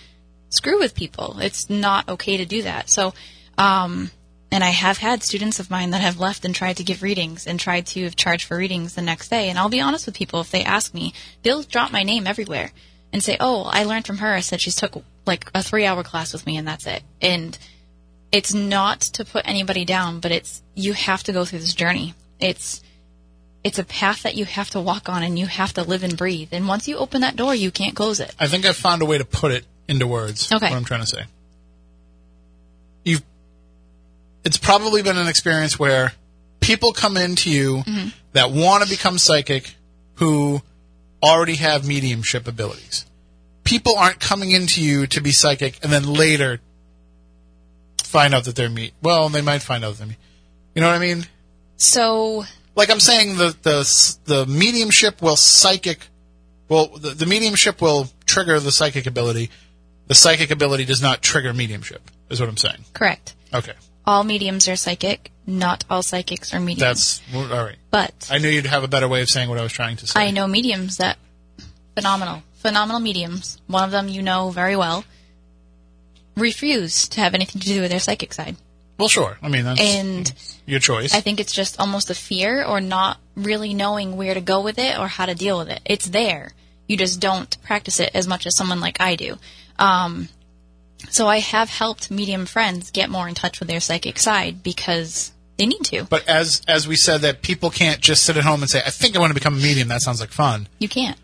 screw 0.50 0.78
with 0.78 0.94
people. 0.94 1.38
It's 1.40 1.70
not 1.70 2.06
okay 2.08 2.36
to 2.36 2.44
do 2.44 2.62
that. 2.62 2.90
So, 2.90 3.14
um, 3.56 4.10
and 4.52 4.62
I 4.62 4.68
have 4.70 4.98
had 4.98 5.22
students 5.22 5.58
of 5.58 5.70
mine 5.70 5.90
that 5.90 6.02
have 6.02 6.20
left 6.20 6.44
and 6.44 6.54
tried 6.54 6.76
to 6.76 6.84
give 6.84 7.02
readings 7.02 7.46
and 7.46 7.58
tried 7.58 7.86
to 7.88 8.10
charge 8.10 8.44
for 8.44 8.56
readings 8.56 8.94
the 8.94 9.02
next 9.02 9.28
day. 9.28 9.48
And 9.48 9.58
I'll 9.58 9.68
be 9.68 9.80
honest 9.80 10.06
with 10.06 10.14
people, 10.14 10.40
if 10.40 10.50
they 10.50 10.62
ask 10.62 10.92
me, 10.92 11.14
they'll 11.42 11.62
drop 11.62 11.90
my 11.90 12.02
name 12.02 12.26
everywhere 12.26 12.70
and 13.12 13.22
say, 13.22 13.36
"Oh, 13.40 13.64
I 13.64 13.84
learned 13.84 14.06
from 14.06 14.18
her. 14.18 14.34
I 14.34 14.40
said 14.40 14.60
she's 14.60 14.76
took 14.76 15.02
like 15.26 15.50
a 15.54 15.62
three-hour 15.62 16.02
class 16.02 16.32
with 16.32 16.46
me, 16.46 16.56
and 16.56 16.68
that's 16.68 16.86
it." 16.86 17.02
And 17.20 17.58
it's 18.30 18.54
not 18.54 19.00
to 19.00 19.24
put 19.24 19.46
anybody 19.46 19.84
down, 19.84 20.20
but 20.20 20.32
it's 20.32 20.62
you 20.74 20.92
have 20.92 21.22
to 21.24 21.32
go 21.32 21.44
through 21.44 21.60
this 21.60 21.74
journey. 21.74 22.14
It's 22.38 22.82
it's 23.64 23.78
a 23.78 23.84
path 23.84 24.22
that 24.22 24.34
you 24.34 24.44
have 24.44 24.70
to 24.70 24.80
walk 24.80 25.08
on, 25.08 25.22
and 25.22 25.38
you 25.38 25.46
have 25.46 25.72
to 25.74 25.82
live 25.82 26.02
and 26.02 26.16
breathe. 26.16 26.48
And 26.52 26.68
once 26.68 26.88
you 26.88 26.96
open 26.96 27.20
that 27.20 27.36
door, 27.36 27.54
you 27.54 27.70
can't 27.70 27.94
close 27.94 28.20
it. 28.20 28.34
I 28.38 28.48
think 28.48 28.66
I've 28.66 28.76
found 28.76 29.02
a 29.02 29.06
way 29.06 29.18
to 29.18 29.24
put 29.24 29.52
it 29.52 29.64
into 29.88 30.06
words. 30.06 30.52
Okay. 30.52 30.68
What 30.68 30.76
I'm 30.76 30.84
trying 30.84 31.00
to 31.00 31.06
say. 31.06 31.24
You've. 33.04 33.22
It's 34.44 34.56
probably 34.58 35.02
been 35.02 35.16
an 35.16 35.28
experience 35.28 35.78
where 35.78 36.12
people 36.60 36.92
come 36.92 37.16
into 37.16 37.50
you 37.50 37.82
Mm-hmm. 37.86 38.08
that 38.32 38.50
want 38.50 38.82
to 38.84 38.88
become 38.90 39.18
psychic, 39.18 39.74
who 40.14 40.62
already 41.22 41.54
have 41.56 41.86
mediumship 41.86 42.48
abilities. 42.48 43.06
People 43.64 43.96
aren't 43.96 44.18
coming 44.20 44.50
into 44.50 44.82
you 44.82 45.06
to 45.08 45.20
be 45.20 45.30
psychic 45.30 45.78
and 45.82 45.92
then 45.92 46.04
later 46.04 46.60
find 48.04 48.34
out 48.34 48.44
that 48.44 48.56
they're 48.56 48.68
me. 48.68 48.92
Well, 49.02 49.28
they 49.28 49.40
might 49.42 49.62
find 49.62 49.84
out 49.84 49.92
that 49.92 49.98
they're 49.98 50.06
me. 50.08 50.16
You 50.74 50.82
know 50.82 50.88
what 50.88 50.96
I 50.96 50.98
mean? 50.98 51.26
So 51.76 52.44
like 52.74 52.90
I'm 52.90 53.00
saying, 53.00 53.36
the 53.36 53.54
the 53.62 54.16
the 54.24 54.46
mediumship 54.46 55.20
will 55.22 55.36
psychic, 55.36 56.06
well, 56.68 56.88
the, 56.88 57.10
the 57.10 57.26
mediumship 57.26 57.80
will 57.80 58.08
trigger 58.26 58.58
the 58.60 58.72
psychic 58.72 59.06
ability. 59.06 59.50
The 60.08 60.14
psychic 60.14 60.50
ability 60.50 60.84
does 60.84 61.02
not 61.02 61.22
trigger 61.22 61.52
mediumship. 61.52 62.02
Is 62.30 62.40
what 62.40 62.48
I'm 62.48 62.56
saying. 62.56 62.84
correct. 62.94 63.34
Okay, 63.54 63.74
All 64.06 64.24
mediums 64.24 64.68
are 64.68 64.76
psychic. 64.76 65.30
Not 65.46 65.84
all 65.90 66.02
psychics 66.02 66.54
are 66.54 66.60
mediums. 66.60 67.20
that's 67.20 67.34
all 67.34 67.64
right. 67.64 67.76
but 67.90 68.28
I 68.30 68.38
knew 68.38 68.48
you'd 68.48 68.66
have 68.66 68.84
a 68.84 68.88
better 68.88 69.08
way 69.08 69.22
of 69.22 69.28
saying 69.28 69.48
what 69.48 69.58
I 69.58 69.62
was 69.62 69.72
trying 69.72 69.96
to 69.98 70.06
say. 70.06 70.20
I 70.20 70.30
know 70.30 70.46
mediums 70.46 70.98
that 70.98 71.18
phenomenal, 71.96 72.42
phenomenal 72.54 73.00
mediums. 73.00 73.60
One 73.66 73.82
of 73.84 73.90
them 73.90 74.08
you 74.08 74.22
know 74.22 74.50
very 74.50 74.76
well 74.76 75.04
refuse 76.36 77.08
to 77.08 77.20
have 77.20 77.34
anything 77.34 77.60
to 77.60 77.68
do 77.68 77.80
with 77.80 77.90
their 77.90 78.00
psychic 78.00 78.32
side, 78.32 78.56
Well, 78.98 79.08
sure. 79.08 79.36
I 79.42 79.48
mean, 79.48 79.64
that's 79.64 79.80
and 79.80 80.32
your 80.66 80.80
choice. 80.80 81.14
I 81.14 81.20
think 81.20 81.40
it's 81.40 81.52
just 81.52 81.78
almost 81.78 82.08
a 82.10 82.14
fear 82.14 82.64
or 82.64 82.80
not 82.80 83.18
really 83.34 83.74
knowing 83.74 84.16
where 84.16 84.34
to 84.34 84.40
go 84.40 84.60
with 84.62 84.78
it 84.78 84.98
or 84.98 85.08
how 85.08 85.26
to 85.26 85.34
deal 85.34 85.58
with 85.58 85.68
it. 85.68 85.80
It's 85.84 86.06
there. 86.06 86.52
You 86.88 86.96
just 86.96 87.20
don't 87.20 87.60
practice 87.62 88.00
it 88.00 88.12
as 88.14 88.26
much 88.26 88.46
as 88.46 88.56
someone 88.56 88.80
like 88.80 89.00
I 89.00 89.16
do. 89.16 89.36
Um, 89.78 90.28
so 91.10 91.26
I 91.28 91.38
have 91.38 91.68
helped 91.68 92.10
medium 92.10 92.46
friends 92.46 92.90
get 92.90 93.10
more 93.10 93.28
in 93.28 93.34
touch 93.34 93.60
with 93.60 93.68
their 93.68 93.80
psychic 93.80 94.18
side 94.18 94.62
because 94.62 95.32
they 95.58 95.66
need 95.66 95.82
to. 95.84 96.04
but 96.04 96.26
as 96.28 96.62
as 96.66 96.88
we 96.88 96.96
said, 96.96 97.20
that 97.22 97.42
people 97.42 97.70
can't 97.70 98.00
just 98.00 98.22
sit 98.24 98.36
at 98.36 98.44
home 98.44 98.62
and 98.62 98.70
say, 98.70 98.82
"I 98.84 98.90
think 98.90 99.16
I 99.16 99.18
want 99.20 99.30
to 99.30 99.34
become 99.34 99.54
a 99.54 99.62
medium." 99.62 99.88
That 99.88 100.02
sounds 100.02 100.20
like 100.20 100.30
fun. 100.30 100.68
You 100.78 100.88
can't. 100.88 101.18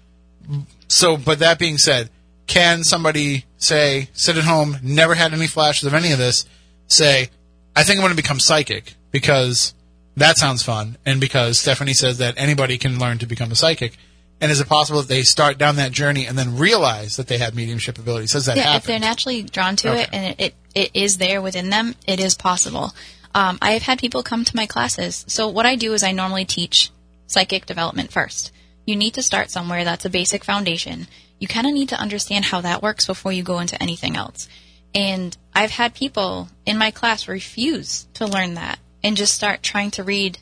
So, 0.88 1.16
but 1.16 1.40
that 1.40 1.58
being 1.58 1.76
said, 1.76 2.10
can 2.46 2.82
somebody 2.82 3.44
say, 3.58 4.08
sit 4.14 4.36
at 4.36 4.44
home, 4.44 4.78
never 4.82 5.14
had 5.14 5.32
any 5.34 5.46
flashes 5.46 5.84
of 5.84 5.94
any 5.94 6.12
of 6.12 6.18
this, 6.18 6.46
say, 6.86 7.28
I 7.76 7.84
think 7.84 7.98
I 7.98 8.02
want 8.02 8.12
to 8.12 8.16
become 8.16 8.40
psychic 8.40 8.94
because 9.10 9.74
that 10.16 10.38
sounds 10.38 10.62
fun, 10.62 10.96
and 11.06 11.20
because 11.20 11.60
Stephanie 11.60 11.94
says 11.94 12.18
that 12.18 12.34
anybody 12.36 12.78
can 12.78 12.98
learn 12.98 13.18
to 13.18 13.26
become 13.26 13.52
a 13.52 13.54
psychic. 13.54 13.96
And 14.40 14.52
is 14.52 14.60
it 14.60 14.68
possible 14.68 15.00
that 15.00 15.08
they 15.08 15.22
start 15.22 15.58
down 15.58 15.76
that 15.76 15.90
journey 15.90 16.26
and 16.26 16.38
then 16.38 16.58
realize 16.58 17.16
that 17.16 17.26
they 17.26 17.38
have 17.38 17.54
mediumship 17.54 17.98
abilities? 17.98 18.32
Does 18.32 18.46
that 18.46 18.56
yeah, 18.56 18.64
happen? 18.64 18.76
if 18.76 18.84
they're 18.84 18.98
naturally 19.00 19.42
drawn 19.42 19.74
to 19.76 19.90
Okay. 19.90 20.02
it 20.02 20.08
and 20.12 20.40
it, 20.40 20.54
it, 20.74 20.90
is 20.94 21.18
there 21.18 21.42
within 21.42 21.70
them, 21.70 21.94
it 22.06 22.20
is 22.20 22.36
possible. 22.36 22.92
Um, 23.34 23.58
I 23.60 23.72
have 23.72 23.82
had 23.82 23.98
people 23.98 24.22
come 24.22 24.44
to 24.44 24.56
my 24.56 24.66
classes. 24.66 25.24
So 25.28 25.48
what 25.48 25.66
I 25.66 25.74
do 25.76 25.92
is 25.92 26.02
I 26.02 26.12
normally 26.12 26.44
teach 26.44 26.90
psychic 27.26 27.66
development 27.66 28.12
first. 28.12 28.52
You 28.86 28.96
need 28.96 29.14
to 29.14 29.22
start 29.22 29.50
somewhere. 29.50 29.84
That's 29.84 30.04
a 30.04 30.10
basic 30.10 30.44
foundation. 30.44 31.08
You 31.40 31.48
kind 31.48 31.66
of 31.66 31.74
need 31.74 31.90
to 31.90 32.00
understand 32.00 32.46
how 32.46 32.60
that 32.62 32.82
works 32.82 33.06
before 33.06 33.32
you 33.32 33.42
go 33.42 33.58
into 33.58 33.80
anything 33.82 34.16
else. 34.16 34.48
And 34.94 35.36
I've 35.54 35.70
had 35.70 35.94
people 35.94 36.48
in 36.64 36.78
my 36.78 36.90
class 36.90 37.28
refuse 37.28 38.06
to 38.14 38.26
learn 38.26 38.54
that 38.54 38.78
and 39.02 39.16
just 39.16 39.34
start 39.34 39.62
trying 39.62 39.90
to 39.92 40.04
read 40.04 40.38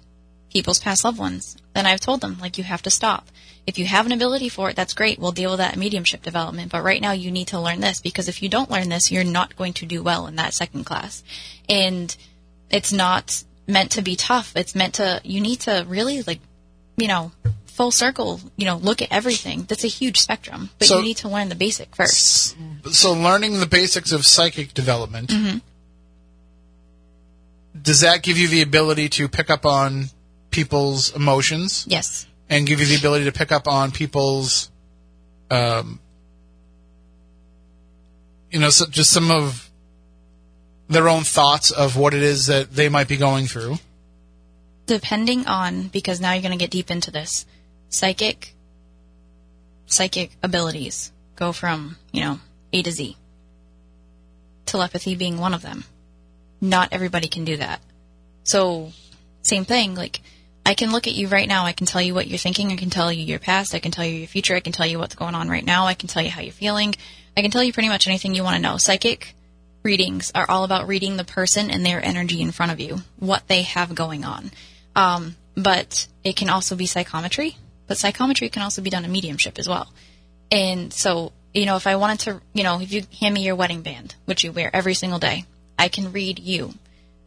people's 0.50 0.78
past 0.78 1.04
loved 1.04 1.18
ones. 1.18 1.56
Then 1.74 1.86
I've 1.86 2.00
told 2.00 2.20
them, 2.20 2.38
like, 2.40 2.56
you 2.56 2.64
have 2.64 2.82
to 2.82 2.90
stop. 2.90 3.28
If 3.66 3.78
you 3.78 3.84
have 3.86 4.06
an 4.06 4.12
ability 4.12 4.48
for 4.48 4.70
it, 4.70 4.76
that's 4.76 4.94
great. 4.94 5.18
We'll 5.18 5.32
deal 5.32 5.50
with 5.50 5.58
that 5.58 5.76
mediumship 5.76 6.22
development. 6.22 6.70
But 6.70 6.82
right 6.84 7.00
now, 7.02 7.12
you 7.12 7.30
need 7.32 7.48
to 7.48 7.60
learn 7.60 7.80
this 7.80 8.00
because 8.00 8.28
if 8.28 8.40
you 8.42 8.48
don't 8.48 8.70
learn 8.70 8.88
this, 8.88 9.10
you're 9.10 9.24
not 9.24 9.56
going 9.56 9.72
to 9.74 9.86
do 9.86 10.02
well 10.04 10.26
in 10.28 10.36
that 10.36 10.54
second 10.54 10.84
class. 10.84 11.24
And 11.68 12.14
it's 12.70 12.92
not 12.92 13.42
meant 13.66 13.90
to 13.92 14.02
be 14.02 14.14
tough. 14.14 14.54
It's 14.54 14.74
meant 14.76 14.94
to, 14.94 15.20
you 15.24 15.40
need 15.40 15.60
to 15.62 15.84
really, 15.88 16.22
like, 16.22 16.38
you 16.96 17.08
know, 17.08 17.32
full 17.66 17.90
circle, 17.90 18.40
you 18.56 18.64
know, 18.64 18.76
look 18.76 19.02
at 19.02 19.10
everything. 19.10 19.64
That's 19.64 19.84
a 19.84 19.88
huge 19.88 20.20
spectrum. 20.20 20.70
But 20.78 20.86
So- 20.88 20.98
you 20.98 21.02
need 21.04 21.16
to 21.18 21.28
learn 21.28 21.48
the 21.48 21.54
basic 21.56 21.94
first. 21.96 22.54
so 22.92 23.12
learning 23.12 23.58
the 23.58 23.66
basics 23.66 24.12
of 24.12 24.24
psychic 24.24 24.72
development 24.74 25.30
Mm-hmm. 25.30 25.58
does 27.82 28.00
that 28.00 28.22
give 28.22 28.38
you 28.38 28.48
the 28.48 28.62
ability 28.62 29.08
to 29.10 29.28
pick 29.28 29.50
up 29.50 29.66
on 29.66 30.06
people's 30.50 31.14
emotions 31.14 31.84
Yes. 31.88 32.26
And 32.48 32.66
give 32.66 32.80
you 32.80 32.86
the 32.86 32.96
ability 32.96 33.24
to 33.24 33.32
pick 33.32 33.52
up 33.52 33.66
on 33.66 33.90
people's 33.90 34.70
um 35.50 36.00
you 38.50 38.58
know 38.58 38.70
so 38.70 38.86
just 38.86 39.10
some 39.10 39.30
of 39.30 39.70
their 40.88 41.08
own 41.08 41.24
thoughts 41.24 41.70
of 41.70 41.96
what 41.96 42.14
it 42.14 42.22
is 42.22 42.46
that 42.46 42.72
they 42.72 42.88
might 42.88 43.08
be 43.08 43.16
going 43.16 43.46
through. 43.46 43.76
Depending 44.86 45.46
on 45.46 45.88
because 45.88 46.20
now 46.20 46.32
you're 46.32 46.42
going 46.42 46.56
to 46.56 46.62
get 46.62 46.70
deep 46.70 46.90
into 46.90 47.10
this 47.10 47.44
psychic 47.88 48.54
psychic 49.86 50.32
abilities 50.42 51.12
go 51.36 51.52
from 51.52 51.96
you 52.12 52.20
know 52.20 52.40
a 52.72 52.82
to 52.82 52.90
z. 52.90 53.16
Telepathy 54.64 55.14
being 55.14 55.38
one 55.38 55.54
of 55.54 55.62
them. 55.62 55.84
Not 56.60 56.88
everybody 56.92 57.28
can 57.28 57.44
do 57.44 57.56
that. 57.58 57.80
So 58.44 58.92
same 59.42 59.64
thing 59.64 59.94
like 59.94 60.20
i 60.66 60.74
can 60.74 60.92
look 60.92 61.06
at 61.06 61.14
you 61.14 61.28
right 61.28 61.48
now. 61.48 61.64
I 61.64 61.72
can 61.72 61.86
tell 61.86 62.02
you 62.02 62.12
what 62.12 62.26
you're 62.26 62.38
thinking. 62.38 62.72
I 62.72 62.76
can 62.76 62.90
tell 62.90 63.12
you 63.12 63.24
your 63.24 63.38
past. 63.38 63.74
I 63.74 63.78
can 63.78 63.92
tell 63.92 64.04
you 64.04 64.18
your 64.18 64.28
future. 64.28 64.54
I 64.54 64.60
can 64.60 64.72
tell 64.72 64.86
you 64.86 64.98
what's 64.98 65.14
going 65.14 65.34
on 65.34 65.48
right 65.48 65.64
now. 65.64 65.86
I 65.86 65.94
can 65.94 66.08
tell 66.08 66.22
you 66.22 66.30
how 66.30 66.42
you're 66.42 66.52
feeling. 66.52 66.94
I 67.36 67.42
can 67.42 67.50
tell 67.50 67.62
you 67.62 67.72
pretty 67.72 67.88
much 67.88 68.06
anything 68.06 68.34
you 68.34 68.42
want 68.42 68.56
to 68.56 68.62
know. 68.62 68.76
Psychic 68.76 69.34
readings 69.86 70.32
are 70.34 70.46
all 70.48 70.64
about 70.64 70.88
reading 70.88 71.16
the 71.16 71.24
person 71.24 71.70
and 71.70 71.86
their 71.86 72.04
energy 72.04 72.42
in 72.42 72.50
front 72.50 72.72
of 72.72 72.80
you, 72.80 72.98
what 73.18 73.46
they 73.46 73.62
have 73.62 73.94
going 73.94 74.24
on. 74.24 74.50
Um, 74.96 75.36
but 75.56 76.08
it 76.24 76.34
can 76.34 76.50
also 76.50 76.74
be 76.74 76.86
psychometry, 76.86 77.56
but 77.86 77.96
psychometry 77.96 78.48
can 78.48 78.62
also 78.62 78.82
be 78.82 78.90
done 78.90 79.04
in 79.04 79.12
mediumship 79.12 79.58
as 79.58 79.68
well. 79.68 79.92
And 80.50 80.92
so, 80.92 81.32
you 81.54 81.66
know, 81.66 81.76
if 81.76 81.86
I 81.86 81.96
wanted 81.96 82.20
to, 82.20 82.40
you 82.52 82.64
know, 82.64 82.80
if 82.80 82.92
you 82.92 83.02
hand 83.20 83.34
me 83.34 83.44
your 83.44 83.54
wedding 83.54 83.82
band, 83.82 84.16
which 84.24 84.42
you 84.42 84.52
wear 84.52 84.74
every 84.74 84.94
single 84.94 85.18
day, 85.18 85.44
I 85.78 85.88
can 85.88 86.12
read 86.12 86.38
you, 86.40 86.74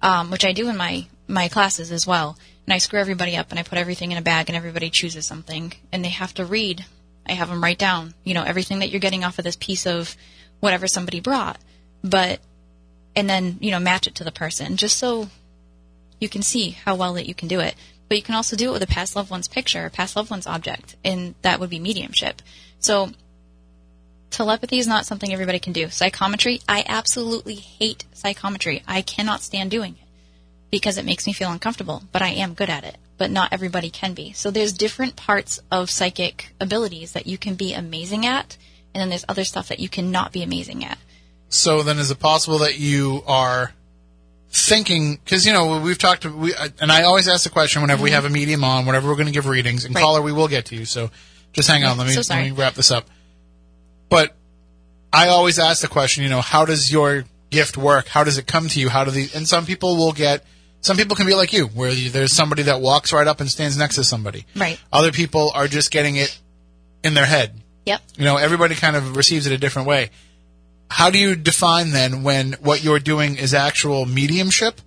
um, 0.02 0.30
which 0.30 0.45
I 0.45 0.52
do 0.52 0.70
in 0.70 0.78
my, 0.78 1.07
my 1.28 1.48
classes 1.48 1.91
as 1.91 2.06
well. 2.06 2.38
And 2.70 2.76
I 2.76 2.78
screw 2.78 3.00
everybody 3.00 3.36
up 3.36 3.50
and 3.50 3.60
I 3.60 3.64
put 3.64 3.80
everything 3.80 4.12
in 4.12 4.20
a 4.20 4.22
bag 4.22 4.48
and 4.48 4.56
everybody 4.56 4.91
chooses 4.91 5.26
something 5.26 5.74
and 5.91 6.06
they 6.06 6.10
have 6.10 6.36
to 6.36 6.46
read. 6.46 6.86
I 7.28 7.32
have 7.32 7.50
them 7.50 7.64
write 7.64 7.80
down, 7.80 8.14
you 8.24 8.36
know, 8.36 8.44
everything 8.44 8.80
that 8.80 8.91
you're 8.91 9.00
getting 9.00 9.24
off 9.24 9.40
of 9.40 9.44
this 9.44 9.56
piece 9.56 9.88
of 9.88 10.16
whatever 10.60 10.88
somebody 10.88 11.20
brought. 11.20 11.58
But 12.04 12.40
and 13.16 13.30
then 13.30 13.58
you 13.60 13.72
know 13.72 13.80
match 13.80 14.08
it 14.08 14.16
to 14.16 14.24
the 14.24 14.32
person 14.32 14.78
just 14.78 14.98
so 14.98 15.30
you 16.20 16.30
can 16.30 16.41
see 16.41 16.72
how 16.72 16.96
well 16.96 17.14
that 17.14 17.28
you 17.28 17.36
can 17.36 17.48
do 17.48 17.60
it 17.60 17.76
but 18.08 18.18
you 18.18 18.24
can 18.24 18.36
also 18.36 18.56
do 18.56 18.70
it 18.70 18.74
with 18.74 18.84
a 18.84 18.88
past 18.88 19.16
loved 19.16 19.30
one's 19.30 19.48
picture 19.48 19.86
a 19.86 19.90
past 19.90 20.16
loved 20.16 20.30
one's 20.30 20.48
object 20.48 20.96
and 21.04 21.36
that 21.41 21.60
would 21.60 21.70
be 21.70 21.80
mediumship 21.80 22.41
so 22.80 23.10
telepathy 24.30 24.78
is 24.78 24.88
not 24.88 25.06
something 25.06 25.34
everybody 25.34 25.60
can 25.60 25.74
do 25.74 25.90
psychometry 25.90 26.62
i 26.70 26.84
absolutely 26.88 27.56
hate 27.56 28.06
psychometry 28.14 28.84
i 28.88 29.02
cannot 29.02 29.41
stand 29.41 29.72
doing 29.72 29.96
it 30.00 30.09
because 30.72 30.98
it 30.98 31.06
makes 31.06 31.26
me 31.26 31.34
feel 31.34 31.52
uncomfortable 31.52 32.04
but 32.12 32.22
i 32.22 32.30
am 32.30 32.54
good 32.54 32.70
at 32.70 32.84
it 32.84 32.98
but 33.18 33.32
not 33.32 33.52
everybody 33.52 33.90
can 33.90 34.14
be 34.14 34.32
so 34.34 34.52
there's 34.52 34.74
different 34.74 35.16
parts 35.16 35.60
of 35.72 35.90
psychic 35.90 36.54
abilities 36.60 37.12
that 37.14 37.28
you 37.28 37.38
can 37.38 37.56
be 37.56 37.74
amazing 37.74 38.26
at 38.26 38.58
and 38.94 39.02
then 39.02 39.10
there's 39.10 39.26
other 39.30 39.44
stuff 39.44 39.68
that 39.68 39.80
you 39.80 39.90
cannot 39.90 40.32
be 40.32 40.44
amazing 40.44 40.84
at 40.84 40.98
So 41.50 41.82
then, 41.82 41.98
is 41.98 42.12
it 42.12 42.20
possible 42.20 42.60
that 42.60 42.78
you 42.80 43.24
are 43.26 43.74
thinking? 44.52 45.16
Because 45.16 45.46
you 45.46 45.54
know 45.54 45.80
we've 45.82 45.98
talked, 45.98 46.22
to, 46.22 46.32
we, 46.32 46.54
and 46.80 46.91
I 46.91 47.04
always 47.04 47.28
ask 47.28 47.44
the 47.44 47.50
question 47.50 47.82
whenever 47.82 48.04
we 48.04 48.10
mm-hmm. 48.10 48.16
have 48.16 48.26
a 48.26 48.30
medium 48.30 48.64
on, 48.64 48.86
whenever 48.86 49.10
we're 49.10 49.16
going 49.16 49.26
to 49.26 49.34
give 49.34 49.48
readings. 49.48 49.84
And 49.84 49.96
Right. 49.96 50.02
caller, 50.02 50.22
we 50.22 50.32
will 50.32 50.48
get 50.48 50.66
to 50.66 50.76
you. 50.76 50.86
So 50.86 51.10
just 51.52 51.68
hang 51.68 51.84
on. 51.84 51.98
Let 51.98 52.08
me 52.08 52.14
So 52.14 52.34
let 52.34 52.44
me 52.44 52.52
wrap 52.52 52.76
this 52.76 52.91
up. 52.91 53.10
But 54.10 54.36
I 55.12 55.30
always 55.30 55.58
ask 55.58 55.82
the 55.82 55.88
question. 55.88 56.24
You 56.24 56.30
know, 56.30 56.41
how 56.41 56.66
does 56.66 56.91
your 56.91 57.26
gift 57.50 57.78
work? 57.78 58.08
How 58.08 58.24
does 58.24 58.38
it 58.38 58.46
come 58.46 58.70
to 58.70 58.80
you? 58.80 58.90
How 58.90 59.04
do 59.04 59.12
these? 59.12 59.36
And 59.36 59.48
some 59.48 59.66
people 59.66 59.98
will 59.98 60.14
get. 60.14 60.46
Some 60.81 60.97
people 60.97 61.15
can 61.15 61.26
be 61.26 61.34
like 61.34 61.51
you, 61.51 61.68
where 61.68 61.93
there's 61.93 62.31
somebody 62.34 62.64
that 62.64 62.81
walks 62.81 63.11
right 63.11 63.27
up 63.27 63.41
and 63.41 63.49
stands 63.49 63.77
next 63.77 63.95
to 63.95 64.03
somebody. 64.03 64.45
Right. 64.56 64.80
Other 64.93 65.11
people 65.11 65.51
are 65.53 65.68
just 65.68 65.91
getting 65.91 66.15
it 66.15 66.38
in 67.03 67.14
their 67.14 67.26
head. 67.26 67.61
yep 67.85 68.01
You 68.18 68.26
know, 68.26 68.38
everybody 68.38 68.76
kind 68.76 68.95
of 68.95 69.15
receives 69.18 69.45
it 69.45 69.51
a 69.53 69.57
different 69.57 69.88
way. 69.88 70.10
How 70.91 71.11
do 71.11 71.19
you 71.19 71.35
define 71.35 71.91
then 71.91 72.23
when 72.23 72.53
what 72.61 72.84
you're 72.84 72.99
doing 72.99 73.38
is 73.38 73.53
actual 73.53 74.06
mediumship 74.06 74.81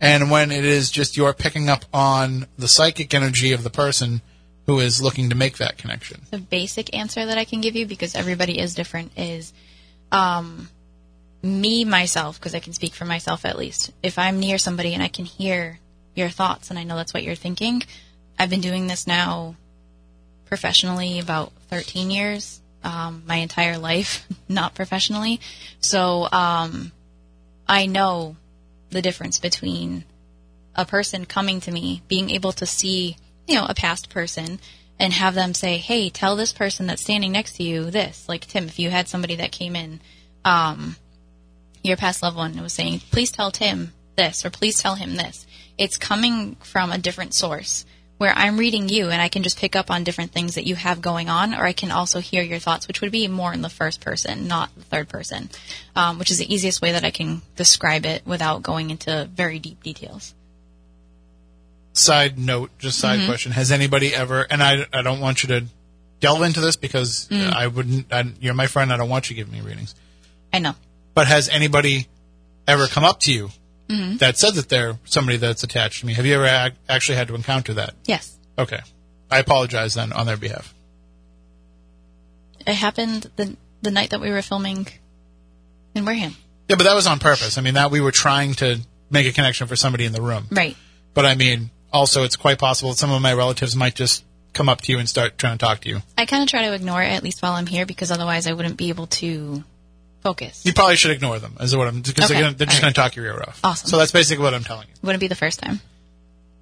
and 0.00 0.30
when 0.30 0.50
it 0.50 0.64
is 0.66 0.90
just 0.90 1.16
you're 1.16 1.32
picking 1.32 1.70
up 1.70 1.84
on 1.94 2.46
the 2.58 2.68
psychic 2.68 3.14
energy 3.14 3.52
of 3.52 3.62
the 3.62 3.70
person 3.70 4.20
who 4.66 4.80
is 4.80 5.00
looking 5.00 5.30
to 5.30 5.34
make 5.34 5.56
that 5.58 5.78
connection? 5.78 6.20
the 6.30 6.38
basic 6.38 6.94
answer 6.94 7.24
that 7.24 7.38
I 7.38 7.44
can 7.44 7.62
give 7.62 7.74
you 7.74 7.86
because 7.86 8.14
everybody 8.14 8.58
is 8.58 8.74
different 8.74 9.12
is 9.16 9.54
um, 10.12 10.68
me 11.46 11.84
myself 11.84 12.38
because 12.38 12.54
I 12.54 12.60
can 12.60 12.72
speak 12.72 12.94
for 12.94 13.04
myself 13.04 13.44
at 13.44 13.58
least. 13.58 13.92
If 14.02 14.18
I'm 14.18 14.40
near 14.40 14.58
somebody 14.58 14.94
and 14.94 15.02
I 15.02 15.08
can 15.08 15.24
hear 15.24 15.78
your 16.14 16.28
thoughts 16.28 16.70
and 16.70 16.78
I 16.78 16.84
know 16.84 16.96
that's 16.96 17.14
what 17.14 17.22
you're 17.22 17.34
thinking, 17.34 17.82
I've 18.38 18.50
been 18.50 18.60
doing 18.60 18.86
this 18.86 19.06
now 19.06 19.56
professionally 20.46 21.18
about 21.18 21.52
13 21.70 22.10
years, 22.10 22.60
um, 22.84 23.22
my 23.26 23.36
entire 23.36 23.78
life, 23.78 24.26
not 24.48 24.74
professionally. 24.74 25.40
So 25.80 26.28
um, 26.30 26.92
I 27.68 27.86
know 27.86 28.36
the 28.90 29.02
difference 29.02 29.38
between 29.38 30.04
a 30.74 30.84
person 30.84 31.24
coming 31.24 31.60
to 31.60 31.72
me, 31.72 32.02
being 32.06 32.30
able 32.30 32.52
to 32.52 32.66
see, 32.66 33.16
you 33.46 33.54
know, 33.54 33.66
a 33.66 33.74
past 33.74 34.10
person 34.10 34.60
and 34.98 35.12
have 35.12 35.34
them 35.34 35.54
say, 35.54 35.78
"Hey, 35.78 36.10
tell 36.10 36.36
this 36.36 36.52
person 36.52 36.86
that's 36.86 37.02
standing 37.02 37.32
next 37.32 37.56
to 37.56 37.62
you 37.62 37.90
this." 37.90 38.28
Like 38.28 38.46
Tim, 38.46 38.66
if 38.66 38.78
you 38.78 38.90
had 38.90 39.08
somebody 39.08 39.36
that 39.36 39.52
came 39.52 39.74
in, 39.74 40.00
um, 40.44 40.96
your 41.86 41.96
past 41.96 42.22
loved 42.22 42.36
one 42.36 42.60
was 42.62 42.72
saying, 42.72 43.00
"Please 43.10 43.30
tell 43.30 43.50
Tim 43.50 43.92
this," 44.16 44.44
or 44.44 44.50
"Please 44.50 44.78
tell 44.78 44.94
him 44.96 45.16
this." 45.16 45.46
It's 45.78 45.96
coming 45.96 46.56
from 46.56 46.90
a 46.90 46.98
different 46.98 47.34
source 47.34 47.84
where 48.18 48.32
I'm 48.34 48.56
reading 48.56 48.88
you 48.88 49.10
and 49.10 49.20
I 49.20 49.28
can 49.28 49.42
just 49.42 49.58
pick 49.58 49.76
up 49.76 49.90
on 49.90 50.02
different 50.02 50.32
things 50.32 50.54
that 50.54 50.66
you 50.66 50.74
have 50.74 51.02
going 51.02 51.28
on, 51.28 51.52
or 51.54 51.66
I 51.66 51.74
can 51.74 51.90
also 51.90 52.18
hear 52.20 52.42
your 52.42 52.58
thoughts, 52.58 52.88
which 52.88 53.02
would 53.02 53.12
be 53.12 53.28
more 53.28 53.52
in 53.52 53.60
the 53.60 53.68
first 53.68 54.00
person, 54.00 54.48
not 54.48 54.74
the 54.74 54.84
third 54.84 55.08
person, 55.10 55.50
um, 55.94 56.18
which 56.18 56.30
is 56.30 56.38
the 56.38 56.50
easiest 56.54 56.80
way 56.80 56.92
that 56.92 57.04
I 57.04 57.10
can 57.10 57.42
describe 57.56 58.06
it 58.06 58.26
without 58.26 58.62
going 58.62 58.88
into 58.88 59.28
very 59.34 59.58
deep 59.58 59.82
details. 59.82 60.32
Side 61.92 62.38
note, 62.38 62.70
just 62.78 62.98
side 62.98 63.18
Mm-hmm. 63.20 63.28
question: 63.28 63.52
Has 63.52 63.72
anybody 63.72 64.14
ever? 64.14 64.42
And 64.42 64.62
I, 64.62 64.86
I 64.92 65.00
don't 65.02 65.20
want 65.20 65.42
you 65.42 65.48
to 65.48 65.64
delve 66.20 66.42
into 66.42 66.60
this 66.60 66.76
because 66.76 67.26
Mm. 67.30 67.52
I 67.52 67.66
wouldn't. 67.68 68.12
I, 68.12 68.24
you're 68.40 68.52
my 68.54 68.66
friend. 68.66 68.92
I 68.92 68.96
don't 68.98 69.08
want 69.08 69.30
you 69.30 69.36
to 69.36 69.42
give 69.42 69.50
me 69.52 69.60
readings. 69.62 69.94
I 70.52 70.58
know. 70.58 70.74
But 71.16 71.26
has 71.26 71.48
anybody 71.48 72.06
ever 72.68 72.86
come 72.86 73.02
up 73.02 73.18
to 73.22 73.32
you 73.32 73.50
Mm-hmm. 73.88 74.16
that 74.16 74.36
said 74.36 74.54
that 74.54 74.68
they're 74.68 74.98
somebody 75.04 75.36
that's 75.38 75.62
attached 75.62 76.00
to 76.00 76.06
me? 76.06 76.14
Have 76.14 76.26
you 76.26 76.34
ever 76.34 76.44
ac- 76.46 76.76
actually 76.88 77.18
had 77.18 77.28
to 77.28 77.36
encounter 77.36 77.74
that? 77.74 77.94
Yes. 78.04 78.36
Okay. 78.58 78.80
I 79.30 79.38
apologize 79.38 79.94
then 79.94 80.12
on 80.12 80.26
their 80.26 80.36
behalf. 80.36 80.74
It 82.66 82.74
happened 82.74 83.30
the 83.36 83.56
the 83.82 83.90
night 83.92 84.10
that 84.10 84.20
we 84.20 84.30
were 84.30 84.42
filming 84.42 84.88
in 85.94 86.04
Wareham. 86.04 86.36
Yeah, 86.68 86.74
but 86.76 86.82
that 86.84 86.94
was 86.94 87.06
on 87.06 87.18
purpose. 87.20 87.58
I 87.58 87.60
mean, 87.60 87.74
that 87.74 87.90
we 87.92 88.00
were 88.00 88.10
trying 88.10 88.54
to 88.54 88.80
make 89.08 89.26
a 89.28 89.32
connection 89.32 89.68
for 89.68 89.76
somebody 89.76 90.04
in 90.04 90.12
the 90.12 90.20
room. 90.22 90.46
Right. 90.50 90.76
But 91.14 91.24
I 91.24 91.36
mean, 91.36 91.70
also, 91.92 92.24
it's 92.24 92.34
quite 92.36 92.58
possible 92.58 92.90
that 92.90 92.98
some 92.98 93.12
of 93.12 93.22
my 93.22 93.32
relatives 93.34 93.76
might 93.76 93.94
just 93.94 94.24
come 94.52 94.68
up 94.68 94.80
to 94.80 94.92
you 94.92 94.98
and 94.98 95.08
start 95.08 95.38
trying 95.38 95.58
to 95.58 95.64
talk 95.64 95.80
to 95.82 95.88
you. 95.88 96.00
I 96.18 96.26
kind 96.26 96.42
of 96.42 96.48
try 96.48 96.66
to 96.66 96.74
ignore 96.74 97.02
it 97.02 97.12
at 97.12 97.22
least 97.22 97.40
while 97.40 97.52
I'm 97.52 97.66
here 97.66 97.86
because 97.86 98.10
otherwise 98.10 98.48
I 98.48 98.52
wouldn't 98.52 98.76
be 98.76 98.88
able 98.88 99.06
to 99.22 99.62
focus. 100.26 100.62
You 100.64 100.72
probably 100.72 100.96
should 100.96 101.10
ignore 101.12 101.38
them, 101.38 101.56
is 101.60 101.76
what 101.76 101.86
I'm 101.88 102.00
because 102.02 102.24
Okay. 102.30 102.34
they're, 102.34 102.42
gonna, 102.44 102.56
they're 102.56 102.66
just 102.66 102.78
All 102.78 102.82
going 102.82 102.94
to 102.94 103.00
talk 103.00 103.16
your 103.16 103.26
ear 103.26 103.44
off. 103.46 103.60
Awesome. 103.62 103.88
So 103.88 103.96
that's 103.98 104.12
basically 104.12 104.42
what 104.44 104.54
I'm 104.54 104.64
telling 104.64 104.88
you. 104.88 104.94
Wouldn't 105.02 105.20
be 105.20 105.28
the 105.28 105.34
first 105.34 105.60
time. 105.60 105.80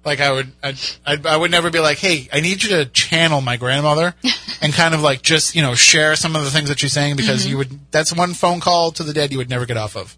Like 0.03 0.19
I 0.19 0.31
would, 0.31 0.51
I'd, 0.61 0.77
I'd, 1.05 1.25
I 1.25 1.35
would 1.35 1.49
never 1.49 1.71
be 1.71 1.79
like, 1.79 1.97
hey, 1.97 2.29
I 2.31 2.41
need 2.41 2.61
you 2.61 2.69
to 2.69 2.85
channel 2.85 3.41
my 3.41 3.57
grandmother 3.57 4.13
and 4.61 4.71
kind 4.71 4.93
of 4.93 5.01
like 5.01 5.23
just 5.23 5.55
you 5.55 5.63
know 5.63 5.73
share 5.73 6.15
some 6.15 6.35
of 6.35 6.43
the 6.43 6.51
things 6.51 6.69
that 6.69 6.79
she's 6.79 6.93
saying 6.93 7.15
because 7.15 7.41
Mm-hmm. 7.41 7.49
you 7.49 7.57
would. 7.57 7.79
That's 7.91 8.13
one 8.15 8.35
phone 8.35 8.59
call 8.59 8.91
to 8.91 9.01
the 9.03 9.13
dead 9.13 9.31
you 9.31 9.39
would 9.39 9.49
never 9.49 9.65
get 9.65 9.77
off 9.77 9.95
of. 9.97 10.15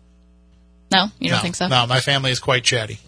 No, 0.91 1.06
you 1.19 1.30
don't 1.30 1.38
no, 1.38 1.41
think 1.44 1.56
so? 1.56 1.68
No, 1.68 1.88
my 1.88 2.02
family 2.02 2.32
is 2.32 2.40
quite 2.40 2.65
chatty. 2.65 2.99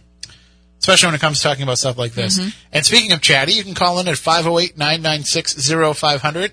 Especially 0.80 1.08
when 1.08 1.16
it 1.16 1.20
comes 1.22 1.40
to 1.40 1.44
talking 1.44 1.64
about 1.64 1.78
stuff 1.78 1.98
like 1.98 2.14
this. 2.14 2.40
Mm-hmm. 2.40 2.50
And 2.72 2.86
speaking 2.86 3.12
of 3.12 3.20
chatty, 3.20 3.52
you 3.52 3.66
can 3.66 3.74
call 3.74 4.00
in 4.00 4.08
at 4.08 4.16
508-996-0500, 4.16 6.52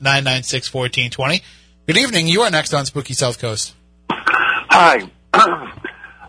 877-996-1420. 0.00 1.42
Good 1.86 1.98
evening. 1.98 2.28
You 2.28 2.42
are 2.42 2.50
next 2.50 2.72
on 2.72 2.86
Spooky 2.86 3.14
South 3.14 3.38
Coast. 3.38 3.74
Hi. 4.10 5.10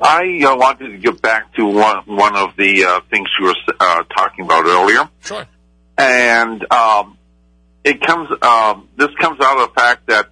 I 0.04 0.42
uh, 0.44 0.56
wanted 0.56 0.90
to 0.90 0.98
get 0.98 1.22
back 1.22 1.54
to 1.56 1.66
one 1.66 1.98
one 2.08 2.36
of 2.36 2.56
the 2.58 2.86
uh, 2.86 3.00
things 3.12 3.28
you 3.40 3.46
were 3.46 3.56
uh, 3.80 4.04
talking 4.16 4.46
about 4.46 4.66
earlier, 4.66 5.08
Sure. 5.24 5.46
and 5.98 6.66
um, 6.74 7.18
it 7.84 8.02
comes. 8.02 8.30
Um, 8.42 8.90
this 8.98 9.10
comes 9.20 9.40
out 9.42 9.60
of 9.60 9.70
the 9.70 9.74
fact 9.80 10.08
that 10.08 10.30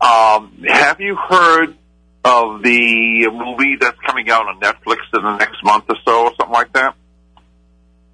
um, 0.00 0.64
have 0.66 1.00
you 1.00 1.14
heard 1.14 1.76
of 2.24 2.62
the 2.64 3.28
movie 3.30 3.76
that's 3.80 3.98
coming 4.04 4.28
out 4.28 4.48
on 4.48 4.58
Netflix 4.58 4.96
in 5.14 5.22
the 5.22 5.36
next 5.36 5.62
month 5.62 5.84
or 5.88 5.96
so, 6.04 6.24
or 6.24 6.32
something 6.36 6.52
like 6.54 6.72
that? 6.72 6.96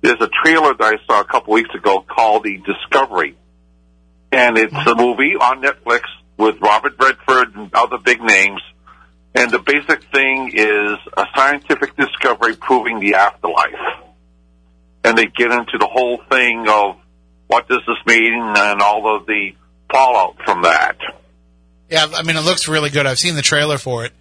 There's 0.02 0.20
a 0.20 0.28
trailer 0.44 0.74
that 0.74 0.84
I 1.00 1.06
saw 1.06 1.20
a 1.22 1.24
couple 1.24 1.54
weeks 1.54 1.74
ago 1.74 2.02
called 2.06 2.42
The 2.44 2.58
Discovery, 2.58 3.34
and 4.30 4.58
it's 4.58 4.74
a 4.74 4.94
movie 4.94 5.36
on 5.40 5.62
Netflix 5.62 6.02
with 6.42 6.60
Robert 6.60 6.94
Redford 6.98 7.54
and 7.54 7.72
other 7.72 7.98
big 7.98 8.20
names. 8.20 8.60
And 9.34 9.50
the 9.50 9.60
basic 9.60 10.02
thing 10.12 10.50
is 10.52 10.98
a 11.16 11.24
scientific 11.34 11.96
discovery 11.96 12.56
proving 12.56 13.00
the 13.00 13.14
afterlife. 13.14 14.02
And 15.04 15.16
they 15.16 15.26
get 15.26 15.50
into 15.52 15.78
the 15.78 15.86
whole 15.86 16.20
thing 16.30 16.66
of 16.68 16.96
what 17.46 17.68
does 17.68 17.80
this 17.86 17.96
mean 18.06 18.34
and 18.34 18.82
all 18.82 19.16
of 19.16 19.26
the 19.26 19.54
fallout 19.90 20.36
from 20.44 20.62
that. 20.62 20.96
Yeah, 21.88 22.06
I 22.14 22.22
mean, 22.22 22.36
it 22.36 22.44
looks 22.44 22.68
really 22.68 22.90
good. 22.90 23.06
I've 23.06 23.18
seen 23.18 23.36
the 23.36 23.42
trailer 23.42 23.78
for 23.78 24.04
it. 24.04 24.12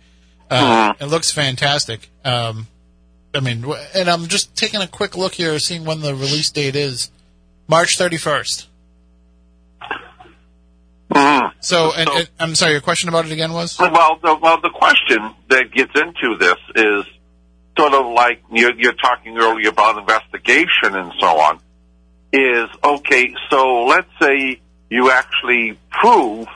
Uh, 0.49 0.93
It 0.99 1.06
looks 1.06 1.31
fantastic. 1.31 2.10
Um, 2.23 2.68
I 3.34 3.39
mean, 3.39 3.65
and 3.95 4.10
I'm 4.10 4.27
just 4.27 4.56
taking 4.56 4.81
a 4.81 4.88
quick 4.88 5.15
look 5.18 5.34
here, 5.34 5.57
seeing 5.60 5.85
when 5.85 6.02
the 6.02 6.14
release 6.14 6.52
date 6.52 6.76
is. 6.76 7.10
March 7.68 7.98
31st. 7.98 8.65
Mhm. 11.11 11.51
So, 11.59 11.91
and, 11.93 12.09
and 12.09 12.29
I'm 12.39 12.55
sorry, 12.55 12.71
your 12.73 12.81
question 12.81 13.09
about 13.09 13.25
it 13.25 13.31
again 13.31 13.51
was? 13.51 13.77
Well, 13.77 14.19
the, 14.23 14.35
well, 14.35 14.61
the 14.61 14.69
question 14.69 15.19
that 15.49 15.71
gets 15.71 15.91
into 15.95 16.38
this 16.38 16.57
is 16.75 17.05
sort 17.77 17.93
of 17.93 18.13
like 18.13 18.41
you're, 18.51 18.73
you're 18.79 18.93
talking 18.93 19.38
earlier 19.38 19.69
about 19.69 19.97
investigation 19.97 20.95
and 20.95 21.11
so 21.19 21.27
on. 21.27 21.59
Is 22.33 22.69
okay. 22.81 23.33
So 23.49 23.85
let's 23.85 24.07
say 24.21 24.61
you 24.89 25.11
actually 25.11 25.77
prove 25.89 26.47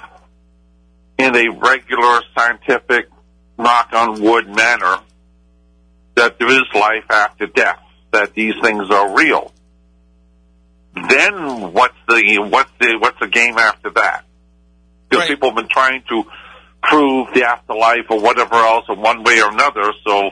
in 1.17 1.35
a 1.35 1.49
regular 1.49 2.21
scientific 2.37 3.09
knock 3.57 3.89
on 3.91 4.21
wood 4.21 4.47
manner 4.47 4.99
that 6.15 6.39
there 6.39 6.49
is 6.49 6.63
life 6.73 7.03
after 7.09 7.47
death, 7.47 7.79
that 8.11 8.33
these 8.33 8.53
things 8.61 8.89
are 8.89 9.15
real. 9.17 9.51
Then 10.93 11.73
what's 11.73 11.97
the 12.07 12.37
what's 12.49 12.71
the 12.79 12.97
what's 12.99 13.19
the 13.19 13.27
game 13.27 13.57
after 13.57 13.89
that? 13.91 14.24
Because 15.15 15.29
Right. 15.29 15.35
people 15.35 15.49
have 15.49 15.55
been 15.55 15.69
trying 15.69 16.03
to 16.09 16.25
prove 16.83 17.33
the 17.33 17.43
afterlife 17.43 18.05
or 18.09 18.19
whatever 18.19 18.55
else 18.55 18.85
in 18.89 18.99
one 18.99 19.23
way 19.23 19.41
or 19.41 19.49
another. 19.49 19.91
So 20.05 20.31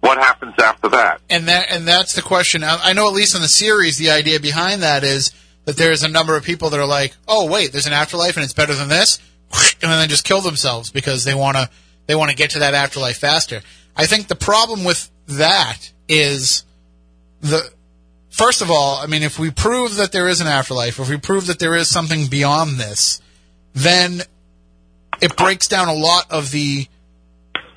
what 0.00 0.18
happens 0.18 0.54
after 0.58 0.88
that? 0.90 1.20
And 1.30 1.48
that 1.48 1.70
and 1.70 1.88
that's 1.88 2.14
the 2.14 2.22
question. 2.22 2.62
I, 2.62 2.78
I 2.82 2.92
know 2.92 3.08
at 3.08 3.14
least 3.14 3.34
in 3.34 3.40
the 3.42 3.48
series, 3.48 3.96
the 3.96 4.10
idea 4.10 4.38
behind 4.40 4.82
that 4.82 5.04
is 5.04 5.32
that 5.64 5.76
there's 5.76 6.02
a 6.02 6.08
number 6.08 6.36
of 6.36 6.44
people 6.44 6.70
that 6.70 6.78
are 6.78 6.86
like, 6.86 7.16
"Oh, 7.26 7.46
wait, 7.50 7.72
there's 7.72 7.86
an 7.86 7.94
afterlife 7.94 8.36
and 8.36 8.44
it's 8.44 8.52
better 8.52 8.74
than 8.74 8.88
this," 8.88 9.18
and 9.82 9.90
then 9.90 10.08
just 10.08 10.24
kill 10.24 10.42
themselves 10.42 10.90
because 10.90 11.24
they 11.24 11.34
want 11.34 11.56
to 11.56 11.70
they 12.06 12.14
want 12.14 12.30
to 12.30 12.36
get 12.36 12.50
to 12.50 12.58
that 12.58 12.74
afterlife 12.74 13.16
faster. 13.16 13.62
I 13.96 14.06
think 14.06 14.28
the 14.28 14.36
problem 14.36 14.84
with 14.84 15.10
that 15.26 15.90
is 16.08 16.64
the 17.40 17.72
first 18.30 18.60
of 18.62 18.70
all, 18.70 18.96
I 18.96 19.06
mean, 19.06 19.22
if 19.22 19.38
we 19.38 19.50
prove 19.50 19.96
that 19.96 20.12
there 20.12 20.28
is 20.28 20.40
an 20.40 20.46
afterlife, 20.46 20.98
if 20.98 21.08
we 21.08 21.16
prove 21.16 21.46
that 21.46 21.60
there 21.60 21.74
is 21.74 21.88
something 21.88 22.26
beyond 22.26 22.76
this, 22.78 23.20
then 23.74 24.22
it 25.20 25.36
breaks 25.36 25.68
down 25.68 25.88
a 25.88 25.94
lot 25.94 26.30
of 26.30 26.50
the 26.50 26.86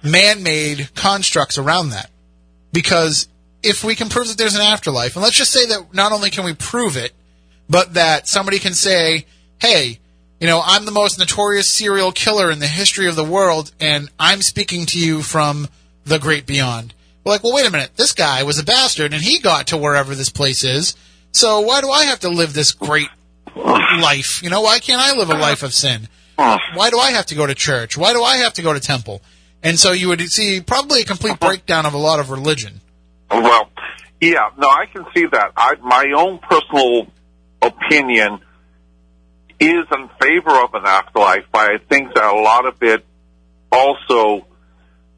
man-made 0.04 0.94
constructs 0.96 1.58
around 1.58 1.90
that 1.90 2.10
because 2.72 3.28
if 3.64 3.84
we 3.84 3.96
can 3.96 4.10
prove 4.10 4.28
that 4.28 4.38
there's 4.38 4.56
an 4.56 4.62
afterlife, 4.62 5.16
and 5.16 5.24
let's 5.24 5.36
just 5.36 5.52
say 5.52 5.66
that 5.66 5.94
not 5.94 6.12
only 6.12 6.30
can 6.30 6.46
we 6.46 6.54
prove 6.54 6.96
it, 6.96 7.12
but 7.70 7.96
that 7.96 8.28
somebody 8.28 8.60
can 8.60 8.74
say, 8.74 9.26
hey, 9.60 10.00
you 10.40 10.48
know, 10.48 10.62
I'm 10.64 10.86
the 10.86 10.92
most 10.92 11.18
notorious 11.18 11.68
serial 11.68 12.12
killer 12.12 12.52
in 12.52 12.60
the 12.60 12.68
history 12.68 13.08
of 13.08 13.16
the 13.16 13.24
world, 13.24 13.72
and 13.80 14.10
I'm 14.20 14.42
speaking 14.42 14.86
to 14.88 15.00
you 15.00 15.22
from 15.22 15.68
the 16.06 16.20
great 16.20 16.46
beyond. 16.46 16.94
We're 17.24 17.34
like, 17.34 17.44
well, 17.44 17.56
wait 17.56 17.68
a 17.68 17.72
minute. 17.72 17.92
This 17.96 18.14
guy 18.14 18.44
was 18.44 18.60
a 18.60 18.64
bastard, 18.64 19.14
and 19.14 19.24
he 19.24 19.40
got 19.40 19.68
to 19.68 19.78
wherever 19.78 20.16
this 20.16 20.30
place 20.30 20.64
is. 20.64 20.96
So 21.32 21.62
why 21.62 21.82
do 21.82 21.90
I 21.90 22.06
have 22.06 22.20
to 22.22 22.30
live 22.30 22.54
this 22.54 22.72
great 22.72 23.10
life? 23.58 24.42
You 24.44 24.50
know, 24.50 24.62
why 24.62 24.80
can't 24.80 25.02
I 25.02 25.16
live 25.18 25.30
a 25.30 25.38
life 25.38 25.64
of 25.64 25.74
sin? 25.74 26.08
Why 26.38 26.90
do 26.92 27.00
I 27.00 27.12
have 27.12 27.26
to 27.28 27.36
go 27.36 27.48
to 27.48 27.56
church? 27.56 27.98
Why 27.98 28.14
do 28.14 28.24
I 28.24 28.38
have 28.38 28.54
to 28.54 28.62
go 28.62 28.74
to 28.74 28.80
temple? 28.80 29.22
And 29.64 29.80
so 29.80 29.92
you 29.92 30.08
would 30.10 30.22
see 30.30 30.62
probably 30.62 31.02
a 31.02 31.06
complete 31.06 31.40
breakdown 31.40 31.86
of 31.86 31.94
a 31.94 31.98
lot 31.98 32.20
of 32.20 32.30
religion. 32.30 32.82
Well, 33.30 33.70
yeah, 34.22 34.50
no, 34.58 34.68
I 34.68 34.86
can 34.86 35.06
see 35.16 35.26
that. 35.26 35.52
I, 35.58 35.76
my 35.82 36.12
own 36.16 36.40
personal 36.40 37.08
opinion 37.62 38.40
is 39.60 39.86
in 39.92 40.10
favor 40.22 40.52
of 40.52 40.74
an 40.76 40.86
afterlife, 40.86 41.46
but 41.52 41.72
I 41.72 41.78
think 41.80 42.14
that 42.14 42.24
a 42.24 42.40
lot 42.40 42.68
of 42.68 42.82
it 42.82 43.04
also 43.72 44.46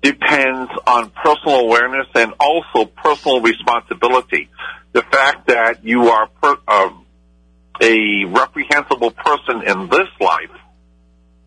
depends 0.01 0.71
on 0.87 1.09
personal 1.11 1.59
awareness 1.59 2.07
and 2.15 2.33
also 2.39 2.85
personal 2.85 3.41
responsibility. 3.41 4.49
The 4.93 5.01
fact 5.01 5.47
that 5.47 5.83
you 5.83 6.07
are 6.07 6.27
per, 6.41 6.57
um, 6.67 7.05
a 7.81 8.25
reprehensible 8.25 9.11
person 9.11 9.63
in 9.65 9.89
this 9.89 10.09
life 10.19 10.51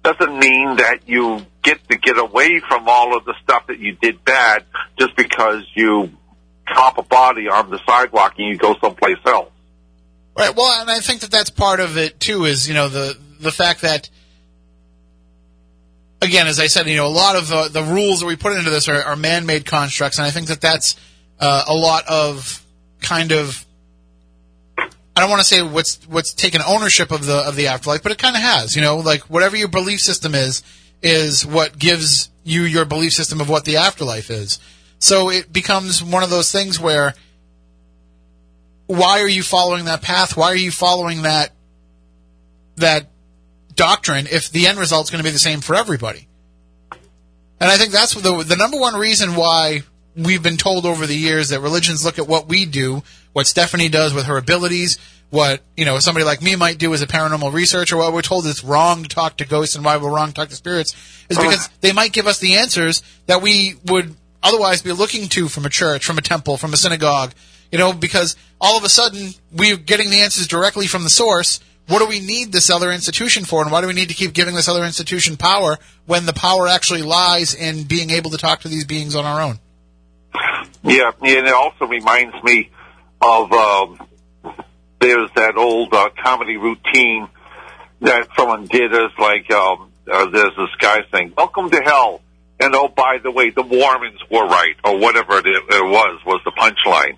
doesn't 0.02 0.38
mean 0.38 0.76
that 0.76 1.00
you 1.06 1.44
get 1.62 1.88
to 1.88 1.96
get 1.96 2.18
away 2.18 2.60
from 2.60 2.88
all 2.88 3.16
of 3.16 3.24
the 3.24 3.34
stuff 3.42 3.66
that 3.68 3.78
you 3.78 3.92
did 4.00 4.24
bad 4.24 4.64
just 4.98 5.14
because 5.16 5.64
you 5.74 6.10
drop 6.66 6.98
a 6.98 7.02
body 7.02 7.48
on 7.48 7.70
the 7.70 7.78
sidewalk 7.86 8.34
and 8.38 8.48
you 8.48 8.59
go 8.59 8.74
someplace 8.80 9.18
else. 9.26 9.50
Right. 10.36 10.54
Well, 10.54 10.80
and 10.80 10.90
I 10.90 11.00
think 11.00 11.20
that 11.20 11.30
that's 11.30 11.50
part 11.50 11.80
of 11.80 11.96
it 11.96 12.18
too. 12.18 12.44
Is 12.44 12.66
you 12.66 12.74
know 12.74 12.88
the 12.88 13.16
the 13.40 13.52
fact 13.52 13.82
that 13.82 14.09
again, 16.22 16.46
as 16.46 16.59
I 16.59 16.68
said, 16.68 16.86
you 16.86 16.96
know, 16.96 17.06
a 17.06 17.09
lot 17.09 17.36
of 17.36 17.48
the, 17.48 17.68
the 17.68 17.82
rules 17.82 18.20
that 18.20 18.26
we 18.26 18.36
put 18.36 18.56
into 18.56 18.70
this 18.70 18.88
are, 18.88 19.02
are 19.02 19.16
man-made 19.16 19.66
constructs, 19.66 20.18
and 20.18 20.26
I 20.26 20.30
think 20.30 20.46
that 20.48 20.60
that's 20.60 20.96
uh, 21.38 21.64
a 21.66 21.74
lot 21.74 22.04
of 22.09 22.64
kind 23.00 23.32
of. 23.32 23.64
I 25.14 25.20
don't 25.20 25.30
want 25.30 25.40
to 25.40 25.47
say 25.47 25.62
what's 25.62 25.97
what's 26.09 26.32
taken 26.32 26.62
ownership 26.66 27.10
of 27.10 27.26
the 27.26 27.36
of 27.36 27.56
the 27.56 27.66
afterlife, 27.68 28.02
but 28.02 28.12
it 28.12 28.18
kind 28.18 28.36
of 28.36 28.43
has. 28.43 28.74
You 28.74 28.82
know, 28.82 28.97
like 28.97 29.22
whatever 29.22 29.56
your 29.56 29.68
belief 29.68 30.01
system 30.01 30.34
is, 30.34 30.62
is 31.02 31.44
what 31.44 31.78
gives 31.78 32.30
you 32.44 32.62
your 32.62 32.84
belief 32.84 33.12
system 33.12 33.40
of 33.40 33.48
what 33.48 33.64
the 33.64 33.76
afterlife 33.76 34.30
is. 34.30 34.59
So 34.98 35.30
it 35.30 35.52
becomes 35.52 36.02
one 36.02 36.22
of 36.22 36.30
those 36.30 36.51
things 36.51 36.80
where 36.80 37.14
why 38.86 39.20
are 39.20 39.28
you 39.28 39.43
following 39.43 39.84
that 39.86 40.02
path? 40.02 40.36
Why 40.36 40.47
are 40.47 40.56
you 40.56 40.70
following 40.70 41.22
that 41.22 41.52
that 42.76 43.10
doctrine 43.74 44.26
if 44.30 44.51
the 44.51 44.66
end 44.66 44.78
result 44.78 45.06
is 45.06 45.10
going 45.10 45.22
to 45.22 45.28
be 45.28 45.32
the 45.32 45.39
same 45.39 45.60
for 45.60 45.74
everybody? 45.74 46.28
And 47.60 47.70
I 47.70 47.76
think 47.76 47.93
that's 47.93 48.14
the 48.14 48.43
the 48.43 48.56
number 48.56 48.78
one 48.78 48.94
reason 48.94 49.34
why 49.34 49.82
we've 50.16 50.43
been 50.43 50.56
told 50.56 50.86
over 50.86 51.06
the 51.06 51.16
years 51.16 51.48
that 51.48 51.60
religions 51.60 52.05
look 52.05 52.18
at 52.18 52.26
what 52.26 52.48
we 52.48 52.66
do, 52.66 53.02
what 53.32 53.47
Stephanie 53.47 53.89
does 53.89 54.12
with 54.12 54.26
her 54.26 54.36
abilities, 54.36 54.98
what 55.30 55.62
you 55.76 55.86
know 55.86 55.98
somebody 55.98 56.24
like 56.24 56.43
me 56.43 56.56
might 56.56 56.78
do 56.78 56.93
as 56.93 57.01
a 57.01 57.06
paranormal 57.06 57.52
researcher. 57.52 57.97
What 57.97 58.12
we're 58.12 58.22
told 58.22 58.47
it's 58.47 58.62
wrong 58.62 59.02
to 59.02 59.09
talk 59.09 59.39
to 59.39 59.47
ghosts 59.47 59.74
and 59.74 59.84
why 59.84 59.97
we're 59.97 60.14
wrong 60.14 60.28
to 60.28 60.34
talk 60.34 60.51
to 60.51 60.55
spirits 60.55 60.94
is 61.30 61.39
because 61.39 61.68
they 61.80 61.93
might 61.93 62.12
give 62.12 62.26
us 62.26 62.39
the 62.39 62.56
answers 62.56 63.02
that 63.26 63.40
we 63.40 63.76
would 63.86 64.14
otherwise 64.43 64.82
be 64.82 64.93
looking 64.93 65.28
to 65.28 65.48
from 65.48 65.64
a 65.64 65.70
church, 65.70 66.05
from 66.05 66.18
a 66.18 66.22
temple, 66.22 66.59
from 66.59 66.74
a 66.74 66.76
synagogue. 66.76 67.32
You 67.70 67.78
know, 67.78 67.94
because 67.94 68.36
all 68.60 68.76
of 68.76 68.84
a 68.84 68.90
sudden 68.90 69.30
we're 69.51 69.78
getting 69.78 70.10
the 70.10 70.20
answers 70.20 70.47
directly 70.47 70.86
from 70.86 71.05
the 71.05 71.10
source. 71.10 71.60
What 71.89 71.98
do 71.98 72.06
we 72.06 72.20
need 72.20 72.52
this 72.52 72.70
other 72.70 72.93
institution 72.93 73.44
for, 73.44 73.60
and 73.62 73.72
why 73.72 73.80
do 73.80 73.89
we 73.89 73.93
need 73.93 74.09
to 74.09 74.14
keep 74.14 74.34
giving 74.34 74.55
this 74.55 74.68
other 74.68 74.84
institution 74.84 75.36
power 75.36 75.78
when 76.06 76.26
the 76.26 76.32
power 76.32 76.68
actually 76.68 77.02
lies 77.02 77.55
in 77.55 77.84
being 77.84 78.10
able 78.10 78.30
to 78.30 78.36
talk 78.36 78.60
to 78.60 78.68
these 78.68 78.84
beings 78.84 79.16
on 79.16 79.24
our 79.24 79.40
own? 79.40 79.59
Yeah, 80.82 81.12
and 81.20 81.46
it 81.46 81.52
also 81.52 81.86
reminds 81.86 82.34
me 82.42 82.70
of 83.20 83.52
um, 83.52 84.09
there's 85.00 85.30
that 85.36 85.56
old 85.56 85.92
uh, 85.94 86.10
comedy 86.22 86.56
routine 86.56 87.28
that 88.00 88.28
someone 88.36 88.66
did 88.66 88.92
as 88.92 89.10
like 89.18 89.50
um, 89.52 89.90
uh, 90.10 90.28
there's 90.30 90.56
this 90.56 90.74
guy 90.78 91.00
saying, 91.12 91.34
"Welcome 91.36 91.70
to 91.70 91.80
hell," 91.84 92.20
and 92.59 92.74
oh 92.74 92.88
by 92.88 93.18
the 93.22 93.30
way, 93.30 93.50
the 93.50 93.62
Mormons 93.62 94.20
were 94.30 94.46
right, 94.46 94.74
or 94.84 94.98
whatever 94.98 95.38
it, 95.38 95.46
it 95.46 95.84
was 95.84 96.20
was 96.26 96.40
the 96.44 96.52
punchline. 96.52 97.16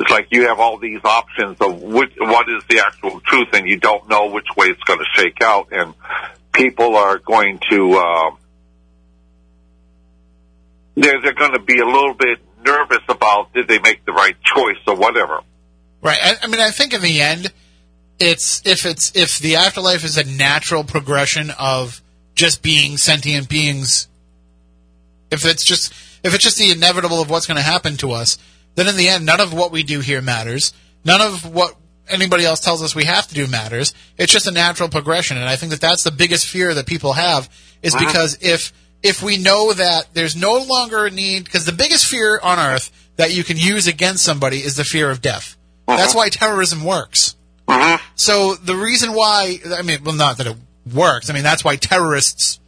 It's 0.00 0.10
like 0.10 0.28
you 0.30 0.46
have 0.46 0.60
all 0.60 0.78
these 0.78 1.00
options 1.04 1.58
of 1.60 1.82
which, 1.82 2.12
what 2.18 2.46
is 2.48 2.62
the 2.70 2.80
actual 2.86 3.20
truth, 3.20 3.48
and 3.52 3.68
you 3.68 3.78
don't 3.78 4.08
know 4.08 4.30
which 4.30 4.46
way 4.56 4.68
it's 4.68 4.82
going 4.84 5.00
to 5.00 5.20
shake 5.20 5.42
out, 5.42 5.68
and 5.72 5.92
people 6.52 6.96
are 6.96 7.18
going 7.18 7.58
to 7.70 7.94
uh, 7.94 8.30
they're, 11.00 11.20
they're 11.20 11.34
going 11.34 11.52
to 11.52 11.58
be 11.58 11.78
a 11.78 11.86
little 11.86 12.14
bit 12.14 12.38
nervous 12.64 13.02
about 13.08 13.52
did 13.52 13.68
they 13.68 13.78
make 13.78 14.04
the 14.04 14.12
right 14.12 14.36
choice 14.42 14.78
or 14.86 14.96
whatever. 14.96 15.40
Right. 16.02 16.18
I, 16.22 16.34
I 16.42 16.46
mean, 16.46 16.60
I 16.60 16.70
think 16.70 16.92
in 16.92 17.02
the 17.02 17.20
end, 17.20 17.52
it's 18.18 18.66
if 18.66 18.84
it's 18.84 19.14
if 19.14 19.38
the 19.38 19.56
afterlife 19.56 20.04
is 20.04 20.16
a 20.16 20.24
natural 20.24 20.84
progression 20.84 21.50
of 21.58 22.02
just 22.34 22.62
being 22.62 22.96
sentient 22.96 23.48
beings. 23.48 24.08
If 25.30 25.44
it's 25.44 25.64
just 25.64 25.92
if 26.22 26.34
it's 26.34 26.42
just 26.42 26.58
the 26.58 26.70
inevitable 26.70 27.20
of 27.20 27.30
what's 27.30 27.46
going 27.46 27.56
to 27.56 27.62
happen 27.62 27.96
to 27.98 28.12
us, 28.12 28.38
then 28.74 28.88
in 28.88 28.96
the 28.96 29.08
end, 29.08 29.26
none 29.26 29.40
of 29.40 29.52
what 29.52 29.72
we 29.72 29.82
do 29.82 30.00
here 30.00 30.20
matters. 30.20 30.72
None 31.04 31.20
of 31.20 31.52
what 31.52 31.74
anybody 32.08 32.44
else 32.44 32.60
tells 32.60 32.82
us 32.82 32.94
we 32.94 33.04
have 33.04 33.26
to 33.28 33.34
do 33.34 33.46
matters. 33.46 33.94
It's 34.16 34.32
just 34.32 34.46
a 34.46 34.52
natural 34.52 34.88
progression, 34.88 35.36
and 35.36 35.48
I 35.48 35.56
think 35.56 35.70
that 35.70 35.80
that's 35.80 36.04
the 36.04 36.10
biggest 36.10 36.48
fear 36.48 36.74
that 36.74 36.86
people 36.86 37.12
have 37.12 37.48
is 37.82 37.94
mm-hmm. 37.94 38.06
because 38.06 38.38
if 38.40 38.72
if 39.02 39.22
we 39.22 39.36
know 39.36 39.72
that 39.72 40.14
there's 40.14 40.36
no 40.36 40.58
longer 40.58 41.06
a 41.06 41.10
need, 41.10 41.44
because 41.44 41.64
the 41.64 41.72
biggest 41.72 42.06
fear 42.06 42.38
on 42.42 42.58
earth 42.58 42.90
that 43.16 43.32
you 43.32 43.44
can 43.44 43.56
use 43.56 43.86
against 43.86 44.24
somebody 44.24 44.58
is 44.58 44.76
the 44.76 44.84
fear 44.84 45.10
of 45.10 45.20
death. 45.20 45.56
Uh-huh. 45.86 45.96
That's 45.96 46.14
why 46.14 46.28
terrorism 46.28 46.84
works. 46.84 47.36
Uh-huh. 47.66 47.98
So 48.14 48.54
the 48.54 48.74
reason 48.74 49.12
why, 49.12 49.58
I 49.76 49.82
mean, 49.82 50.02
well, 50.04 50.14
not 50.14 50.38
that 50.38 50.46
it 50.46 50.56
works. 50.92 51.30
I 51.30 51.34
mean, 51.34 51.42
that's 51.42 51.64
why 51.64 51.76
terrorists 51.76 52.60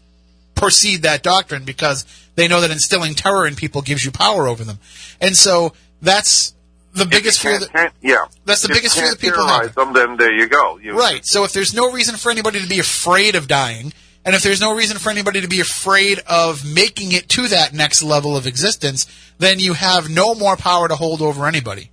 proceed 0.55 1.03
that 1.03 1.23
doctrine 1.23 1.65
because 1.65 2.05
they 2.35 2.47
know 2.47 2.61
that 2.61 2.71
instilling 2.71 3.15
terror 3.15 3.47
in 3.47 3.57
people 3.57 3.83
gives 3.83 4.05
you 4.05 4.11
power 4.11 4.47
over 4.47 4.63
them. 4.63 4.79
And 5.21 5.37
so 5.37 5.73
that's 6.03 6.55
the 6.93 7.07
biggest 7.07 7.41
fear 7.41 7.59
that, 7.59 7.93
yeah, 8.03 8.27
That's 8.45 8.63
the 8.63 8.69
If 8.71 8.77
biggest 8.77 8.99
fear 8.99 9.11
that 9.11 9.21
people 9.21 9.45
terrorize 9.47 9.75
them, 9.75 9.93
then 9.93 10.17
there 10.17 10.33
you 10.33 10.49
go. 10.49 10.79
You, 10.79 10.99
Right. 10.99 11.25
So 11.25 11.45
if 11.45 11.53
there's 11.53 11.73
no 11.73 11.91
reason 11.93 12.17
for 12.17 12.31
anybody 12.31 12.61
to 12.61 12.69
be 12.69 12.79
afraid 12.79 13.37
of 13.37 13.47
dying, 13.49 13.93
and 14.25 14.35
if 14.35 14.43
there's 14.43 14.61
no 14.61 14.75
reason 14.75 14.99
for 14.99 15.11
anybody 15.11 15.41
to 15.41 15.49
be 15.49 15.61
afraid 15.61 16.21
of 16.27 16.65
making 16.65 17.13
it 17.13 17.29
to 17.31 17.49
that 17.49 17.73
next 17.73 18.03
level 18.03 18.37
of 18.37 18.47
existence, 18.47 19.07
then 19.39 19.59
you 19.59 19.73
have 19.73 20.11
no 20.11 20.35
more 20.35 20.57
power 20.57 20.89
to 20.89 20.95
hold 20.95 21.23
over 21.23 21.47
anybody. 21.47 21.91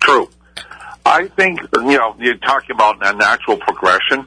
True. 0.00 0.30
I 1.04 1.28
think, 1.28 1.60
you 1.74 1.98
know, 1.98 2.16
you're 2.18 2.36
talking 2.36 2.74
about 2.74 3.06
a 3.06 3.16
natural 3.16 3.58
progression. 3.58 4.26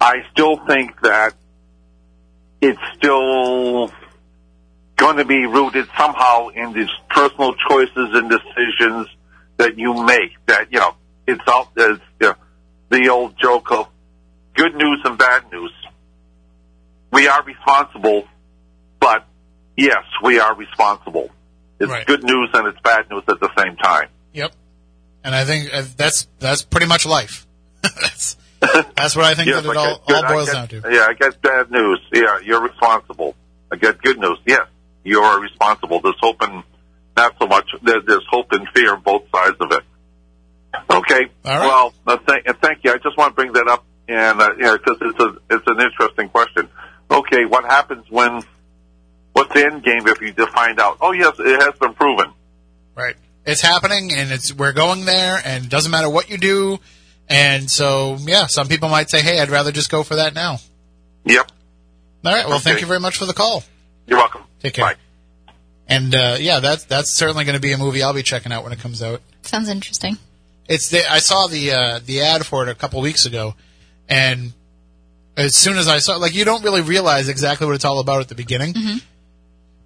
I 0.00 0.24
still 0.32 0.56
think 0.66 1.00
that 1.02 1.34
it's 2.60 2.80
still 2.96 3.92
going 4.96 5.16
to 5.16 5.24
be 5.24 5.46
rooted 5.46 5.88
somehow 5.96 6.48
in 6.48 6.72
these 6.72 6.90
personal 7.08 7.54
choices 7.68 8.10
and 8.14 8.30
decisions 8.30 9.08
that 9.56 9.78
you 9.78 10.04
make. 10.04 10.32
That, 10.46 10.72
you 10.72 10.78
know, 10.78 10.94
it's 11.26 11.42
out 11.48 11.68
as 11.78 11.98
you 12.20 12.28
know, 12.28 12.34
the 12.90 13.08
old 13.08 13.38
joke 13.38 13.70
of 13.70 13.88
good 14.54 14.74
news 14.74 15.00
and 15.04 15.18
bad 15.18 15.50
news. 15.52 15.72
We 17.12 17.26
are 17.28 17.42
responsible, 17.42 18.24
but 19.00 19.26
yes, 19.76 20.04
we 20.22 20.38
are 20.38 20.54
responsible. 20.54 21.30
It's 21.80 21.90
Right. 21.90 22.06
good 22.06 22.22
news 22.22 22.50
and 22.54 22.68
it's 22.68 22.80
bad 22.82 23.08
news 23.10 23.22
at 23.28 23.40
the 23.40 23.50
same 23.58 23.76
time. 23.76 24.08
Yep. 24.32 24.52
And 25.24 25.34
I 25.34 25.44
think 25.44 25.70
uh, 25.72 25.82
that's 25.96 26.26
that's 26.38 26.62
pretty 26.62 26.86
much 26.86 27.06
life. 27.06 27.46
that's, 27.82 28.36
that's 28.60 29.16
what 29.16 29.24
I 29.24 29.34
think 29.34 29.48
Yes, 29.48 29.64
that 29.64 29.70
it 29.70 29.76
all, 29.76 30.02
good- 30.06 30.14
all 30.24 30.28
boils 30.34 30.50
I 30.50 30.52
down 30.52 30.68
to. 30.68 30.82
Yeah, 30.90 31.06
I 31.08 31.14
get 31.14 31.40
bad 31.42 31.70
news. 31.70 32.00
Yeah, 32.12 32.38
you're 32.44 32.60
responsible. 32.62 33.34
I 33.72 33.76
get 33.76 34.00
good 34.02 34.18
news. 34.18 34.38
Yes, 34.46 34.66
you 35.04 35.20
are 35.20 35.40
responsible. 35.40 36.00
There's 36.00 36.16
hope 36.20 36.42
and 36.42 36.62
not 37.16 37.34
so 37.40 37.46
much. 37.46 37.68
There, 37.82 38.00
there's 38.06 38.26
hope 38.30 38.52
and 38.52 38.68
fear 38.74 38.94
on 38.94 39.00
both 39.02 39.22
sides 39.34 39.56
of 39.60 39.72
it. 39.72 39.82
Okay. 40.90 41.28
All 41.44 41.58
right. 41.58 41.66
Well, 41.66 41.94
uh, 42.06 42.18
thank 42.60 42.84
you. 42.84 42.92
I 42.92 42.98
just 42.98 43.16
want 43.16 43.32
to 43.32 43.34
bring 43.34 43.52
that 43.54 43.66
up, 43.68 43.84
and 44.10 44.40
uh, 44.40 44.54
yeah, 44.58 44.76
because 44.76 44.98
it's 45.00 45.20
a 45.20 45.54
it's 45.54 45.66
an 45.66 45.80
interesting 45.80 46.28
question. 46.28 46.68
Okay, 47.10 47.44
what 47.44 47.64
happens 47.64 48.04
when? 48.10 48.42
What's 49.32 49.54
the 49.54 49.64
end 49.64 49.84
game 49.84 50.06
if 50.08 50.20
you 50.20 50.32
just 50.32 50.52
find 50.52 50.80
out? 50.80 50.98
Oh, 51.00 51.12
yes, 51.12 51.36
it 51.38 51.62
has 51.62 51.78
been 51.78 51.94
proven. 51.94 52.32
Right. 52.96 53.14
It's 53.46 53.60
happening, 53.62 54.10
and 54.14 54.32
it's 54.32 54.52
we're 54.52 54.72
going 54.72 55.04
there, 55.04 55.40
and 55.44 55.64
it 55.64 55.70
doesn't 55.70 55.90
matter 55.90 56.10
what 56.10 56.28
you 56.28 56.36
do. 56.36 56.78
And 57.28 57.70
so, 57.70 58.16
yeah, 58.20 58.46
some 58.46 58.66
people 58.66 58.88
might 58.88 59.08
say, 59.08 59.22
"Hey, 59.22 59.40
I'd 59.40 59.50
rather 59.50 59.70
just 59.70 59.90
go 59.90 60.02
for 60.02 60.16
that 60.16 60.34
now." 60.34 60.58
Yep. 61.24 61.50
All 62.24 62.32
right. 62.32 62.46
Well, 62.46 62.58
thank 62.58 62.80
you 62.80 62.86
very 62.86 63.00
much 63.00 63.16
for 63.16 63.24
the 63.24 63.32
call. 63.32 63.62
You're 64.06 64.18
welcome. 64.18 64.42
Take 64.60 64.74
care. 64.74 64.84
Bye. 64.84 64.96
And 65.86 66.14
uh, 66.14 66.36
yeah, 66.38 66.60
that's 66.60 66.84
that's 66.84 67.16
certainly 67.16 67.44
going 67.44 67.54
to 67.54 67.60
be 67.60 67.72
a 67.72 67.78
movie 67.78 68.02
I'll 68.02 68.12
be 68.12 68.22
checking 68.22 68.52
out 68.52 68.64
when 68.64 68.72
it 68.72 68.80
comes 68.80 69.02
out. 69.02 69.22
Sounds 69.42 69.68
interesting. 69.68 70.18
It's 70.68 70.88
the 70.88 71.10
I 71.10 71.18
saw 71.18 71.46
the 71.46 71.72
uh, 71.72 72.00
the 72.04 72.22
ad 72.22 72.44
for 72.44 72.62
it 72.62 72.68
a 72.68 72.74
couple 72.74 73.00
weeks 73.00 73.26
ago, 73.26 73.54
and 74.10 74.52
as 75.36 75.56
soon 75.56 75.78
as 75.78 75.88
I 75.88 75.98
saw, 75.98 76.16
like, 76.16 76.34
you 76.34 76.44
don't 76.44 76.62
really 76.62 76.82
realize 76.82 77.28
exactly 77.28 77.66
what 77.66 77.76
it's 77.76 77.84
all 77.84 78.00
about 78.00 78.20
at 78.20 78.28
the 78.28 78.34
beginning. 78.34 78.74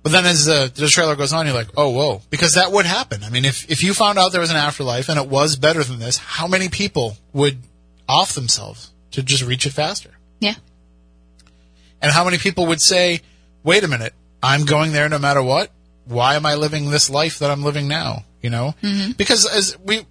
But 0.02 0.12
then 0.12 0.26
as 0.26 0.44
the, 0.44 0.70
the 0.74 0.88
trailer 0.88 1.16
goes 1.16 1.32
on, 1.32 1.46
you're 1.46 1.54
like, 1.54 1.70
oh, 1.76 1.88
whoa, 1.90 2.20
because 2.28 2.54
that 2.54 2.72
would 2.72 2.84
happen. 2.84 3.24
I 3.24 3.30
mean, 3.30 3.46
if 3.46 3.70
if 3.70 3.82
you 3.82 3.94
found 3.94 4.18
out 4.18 4.32
there 4.32 4.40
was 4.40 4.50
an 4.50 4.56
afterlife 4.56 5.08
and 5.08 5.18
it 5.18 5.28
was 5.28 5.56
better 5.56 5.82
than 5.82 5.98
this, 5.98 6.18
how 6.18 6.46
many 6.46 6.68
people 6.68 7.16
would 7.32 7.58
off 8.06 8.34
themselves 8.34 8.90
to 9.12 9.22
just 9.22 9.42
reach 9.42 9.64
it 9.64 9.70
faster? 9.70 10.10
Yeah. 10.40 10.56
And 12.02 12.12
how 12.12 12.22
many 12.22 12.36
people 12.36 12.66
would 12.66 12.82
say, 12.82 13.22
wait 13.62 13.82
a 13.82 13.88
minute, 13.88 14.12
I'm 14.42 14.66
going 14.66 14.92
there 14.92 15.08
no 15.08 15.18
matter 15.18 15.42
what? 15.42 15.70
Why 16.04 16.34
am 16.34 16.44
I 16.44 16.56
living 16.56 16.90
this 16.90 17.08
life 17.08 17.38
that 17.38 17.50
I'm 17.50 17.62
living 17.62 17.88
now? 17.88 18.24
You 18.42 18.50
know? 18.50 18.74
Mm-hmm. 18.82 19.12
Because 19.12 19.46
as 19.46 19.78
we. 19.82 20.04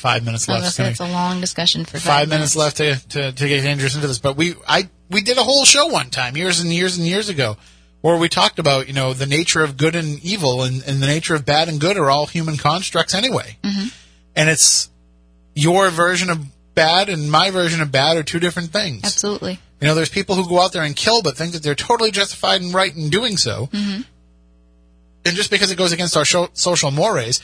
Five 0.00 0.24
minutes 0.24 0.48
left. 0.48 0.62
gonna 0.62 0.70
say 0.70 0.90
it's 0.90 1.00
a 1.00 1.04
long 1.04 1.42
discussion 1.42 1.84
for 1.84 1.98
five, 1.98 2.02
Five 2.02 2.28
minutes 2.30 2.56
left 2.56 2.78
to, 2.78 2.96
to, 3.10 3.32
to 3.32 3.48
get 3.48 3.62
dangerous 3.62 3.94
into 3.94 4.06
this. 4.06 4.18
But 4.18 4.34
we 4.34 4.54
I 4.66 4.88
we 5.10 5.20
did 5.20 5.36
a 5.36 5.42
whole 5.42 5.66
show 5.66 5.88
one 5.88 6.08
time, 6.08 6.38
years 6.38 6.60
and 6.60 6.72
years 6.72 6.96
and 6.96 7.06
years 7.06 7.28
ago, 7.28 7.58
where 8.00 8.16
we 8.16 8.30
talked 8.30 8.58
about, 8.58 8.88
you 8.88 8.94
know, 8.94 9.12
the 9.12 9.26
nature 9.26 9.62
of 9.62 9.76
good 9.76 9.94
and 9.94 10.18
evil 10.24 10.62
and, 10.62 10.82
and 10.86 11.02
the 11.02 11.06
nature 11.06 11.34
of 11.34 11.44
bad 11.44 11.68
and 11.68 11.78
good 11.78 11.98
are 11.98 12.10
all 12.10 12.26
human 12.26 12.56
constructs 12.56 13.14
anyway. 13.14 13.58
Mm-hmm. 13.62 13.88
And 14.36 14.48
it's 14.48 14.88
your 15.54 15.90
version 15.90 16.30
of 16.30 16.46
bad 16.74 17.10
and 17.10 17.30
my 17.30 17.50
version 17.50 17.82
of 17.82 17.92
bad 17.92 18.16
are 18.16 18.22
two 18.22 18.40
different 18.40 18.70
things. 18.70 19.04
Absolutely. 19.04 19.58
You 19.82 19.86
know, 19.86 19.94
there's 19.94 20.08
people 20.08 20.34
who 20.34 20.48
go 20.48 20.60
out 20.60 20.72
there 20.72 20.82
and 20.82 20.96
kill, 20.96 21.20
but 21.20 21.36
think 21.36 21.52
that 21.52 21.62
they're 21.62 21.74
totally 21.74 22.10
justified 22.10 22.62
and 22.62 22.72
right 22.72 22.94
in 22.96 23.10
doing 23.10 23.36
so. 23.36 23.68
Mm-hmm. 23.70 24.02
And 25.26 25.36
just 25.36 25.50
because 25.50 25.70
it 25.70 25.76
goes 25.76 25.92
against 25.92 26.16
our 26.16 26.24
social 26.24 26.90
mores, 26.90 27.40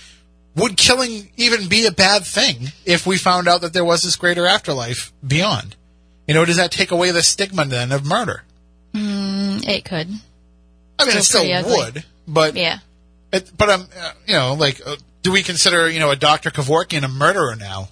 would 0.57 0.77
killing 0.77 1.29
even 1.37 1.69
be 1.69 1.87
a 1.87 1.93
bad 1.93 2.25
thing 2.25 2.73
if 2.85 3.07
we 3.07 3.19
found 3.19 3.47
out 3.47 3.61
that 3.61 3.73
there 3.73 3.85
was 3.85 4.03
this 4.03 4.17
greater 4.17 4.47
afterlife 4.47 5.13
beyond? 5.27 5.77
You 6.27 6.35
know, 6.35 6.45
does 6.45 6.57
that 6.57 6.73
take 6.73 6.91
away 6.91 7.11
the 7.13 7.23
stigma 7.23 7.65
then 7.67 7.93
of 7.93 8.05
murder? 8.05 8.43
Mm, 8.95 9.67
it 9.69 9.85
could. 9.85 10.09
I 10.99 11.05
mean, 11.05 11.21
Still 11.23 11.43
it 11.43 11.65
still 11.65 11.77
would, 11.77 12.05
but 12.27 12.57
Yeah. 12.57 12.79
it, 13.33 13.51
but 13.57 13.69
um, 13.69 13.87
uh, 14.01 14.13
you 14.27 14.35
know, 14.35 14.55
like, 14.55 14.81
uh, 14.85 14.97
do 15.23 15.31
we 15.31 15.43
consider 15.43 15.89
you 15.91 16.01
know 16.01 16.11
a 16.11 16.17
Dr. 16.17 16.51
Kevorkian 16.51 17.05
a 17.05 17.09
murderer 17.09 17.55
now, 17.55 17.91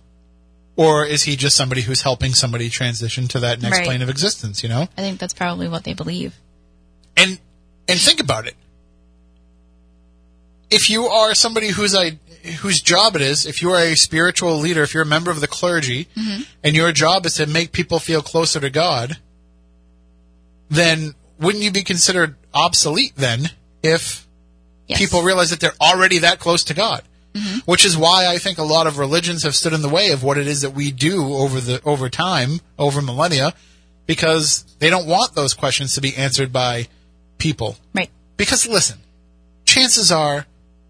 or 0.76 1.04
is 1.04 1.24
he 1.24 1.36
just 1.36 1.54
somebody 1.56 1.82
who's 1.82 2.00
helping 2.02 2.32
somebody 2.32 2.70
transition 2.70 3.28
to 3.28 3.40
that 3.40 3.60
next 3.60 3.78
Right. 3.78 3.86
plane 3.86 4.00
of 4.02 4.08
existence? 4.08 4.62
You 4.62 4.70
know, 4.70 4.88
I 4.96 5.02
think 5.02 5.20
that's 5.20 5.34
probably 5.34 5.68
what 5.68 5.84
they 5.84 5.92
believe. 5.92 6.34
and 7.16 7.38
and 7.86 8.00
think 8.00 8.20
about 8.20 8.46
it. 8.46 8.54
If 10.70 10.88
you 10.90 11.04
are 11.06 11.34
somebody 11.34 11.68
whose 11.68 11.94
I 11.94 12.18
whose 12.44 12.80
job 12.80 13.16
it 13.16 13.22
is, 13.22 13.46
if 13.46 13.62
you 13.62 13.70
are 13.70 13.80
a 13.80 13.94
spiritual 13.96 14.56
leader, 14.56 14.82
if 14.82 14.92
you're 14.92 15.02
a 15.02 15.06
member 15.06 15.30
of 15.30 15.40
the 15.40 15.48
clergy, 15.48 16.08
mm-hmm. 16.16 16.42
and 16.62 16.76
your 16.76 16.92
job 16.92 17.26
is 17.26 17.34
to 17.34 17.46
make 17.46 17.72
people 17.72 17.98
feel 17.98 18.22
closer 18.22 18.60
to 18.60 18.70
God, 18.70 19.18
then 20.68 21.14
wouldn't 21.38 21.64
you 21.64 21.70
be 21.70 21.82
considered 21.82 22.36
obsolete 22.52 23.16
then 23.16 23.50
if 23.82 24.24
Yes. 24.86 24.98
people 24.98 25.22
realize 25.22 25.48
that 25.48 25.60
they're 25.60 25.72
already 25.80 26.18
that 26.18 26.38
close 26.38 26.64
to 26.64 26.74
God? 26.74 27.02
Mm-hmm. 27.32 27.58
Which 27.64 27.84
is 27.84 27.96
why 27.96 28.26
I 28.26 28.38
think 28.38 28.58
a 28.58 28.62
lot 28.62 28.86
of 28.86 28.98
religions 28.98 29.42
have 29.42 29.56
stood 29.56 29.72
in 29.72 29.82
the 29.82 29.88
way 29.88 30.10
of 30.10 30.22
what 30.22 30.38
it 30.38 30.46
is 30.46 30.60
that 30.60 30.70
we 30.70 30.92
do 30.92 31.34
over 31.34 31.58
the 31.58 31.80
over 31.84 32.08
time, 32.08 32.60
over 32.78 33.00
millennia, 33.00 33.54
because 34.06 34.64
they 34.78 34.90
don't 34.90 35.06
want 35.06 35.34
those 35.34 35.54
questions 35.54 35.94
to 35.94 36.00
be 36.00 36.14
answered 36.14 36.52
by 36.52 36.86
people. 37.38 37.76
Right. 37.94 38.10
Because 38.36 38.68
listen, 38.68 38.98
chances 39.64 40.12
are 40.12 40.46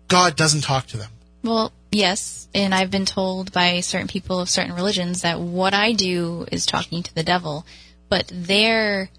God 0.08 0.36
doesn't 0.36 0.62
talk 0.62 0.86
to 0.88 0.96
them. 0.96 1.10
Well, 1.44 1.72
yes, 1.92 2.48
and 2.54 2.74
I've 2.74 2.90
been 2.90 3.04
told 3.04 3.52
by 3.52 3.80
certain 3.80 4.08
people 4.08 4.40
of 4.40 4.48
certain 4.48 4.74
religions 4.74 5.22
that 5.22 5.38
what 5.38 5.74
I 5.74 5.92
do 5.92 6.46
is 6.50 6.66
talking 6.66 7.02
to 7.02 7.14
the 7.14 7.22
devil, 7.22 7.66
but 8.08 8.30
their 8.32 9.10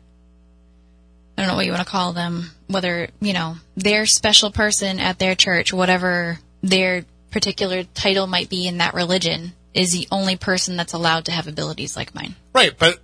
I 1.38 1.42
don't 1.42 1.50
know 1.50 1.56
what 1.56 1.66
you 1.66 1.72
want 1.72 1.86
to 1.86 1.92
call 1.92 2.14
them, 2.14 2.52
whether, 2.68 3.10
you 3.20 3.34
know, 3.34 3.56
their 3.76 4.06
special 4.06 4.52
person 4.52 5.00
at 5.00 5.20
their 5.20 5.36
church, 5.36 5.74
whatever 5.74 6.40
their 6.64 7.04
particular 7.30 7.84
title 7.84 8.26
might 8.26 8.50
be 8.50 8.68
in 8.68 8.78
that 8.78 8.94
religion 8.94 9.54
is 9.74 9.92
the 9.92 10.08
only 10.12 10.38
person 10.38 10.78
that's 10.78 10.94
allowed 10.94 11.26
to 11.26 11.34
have 11.34 11.48
abilities 11.48 11.98
like 11.98 12.16
mine. 12.16 12.36
Right, 12.54 12.72
but 12.78 13.00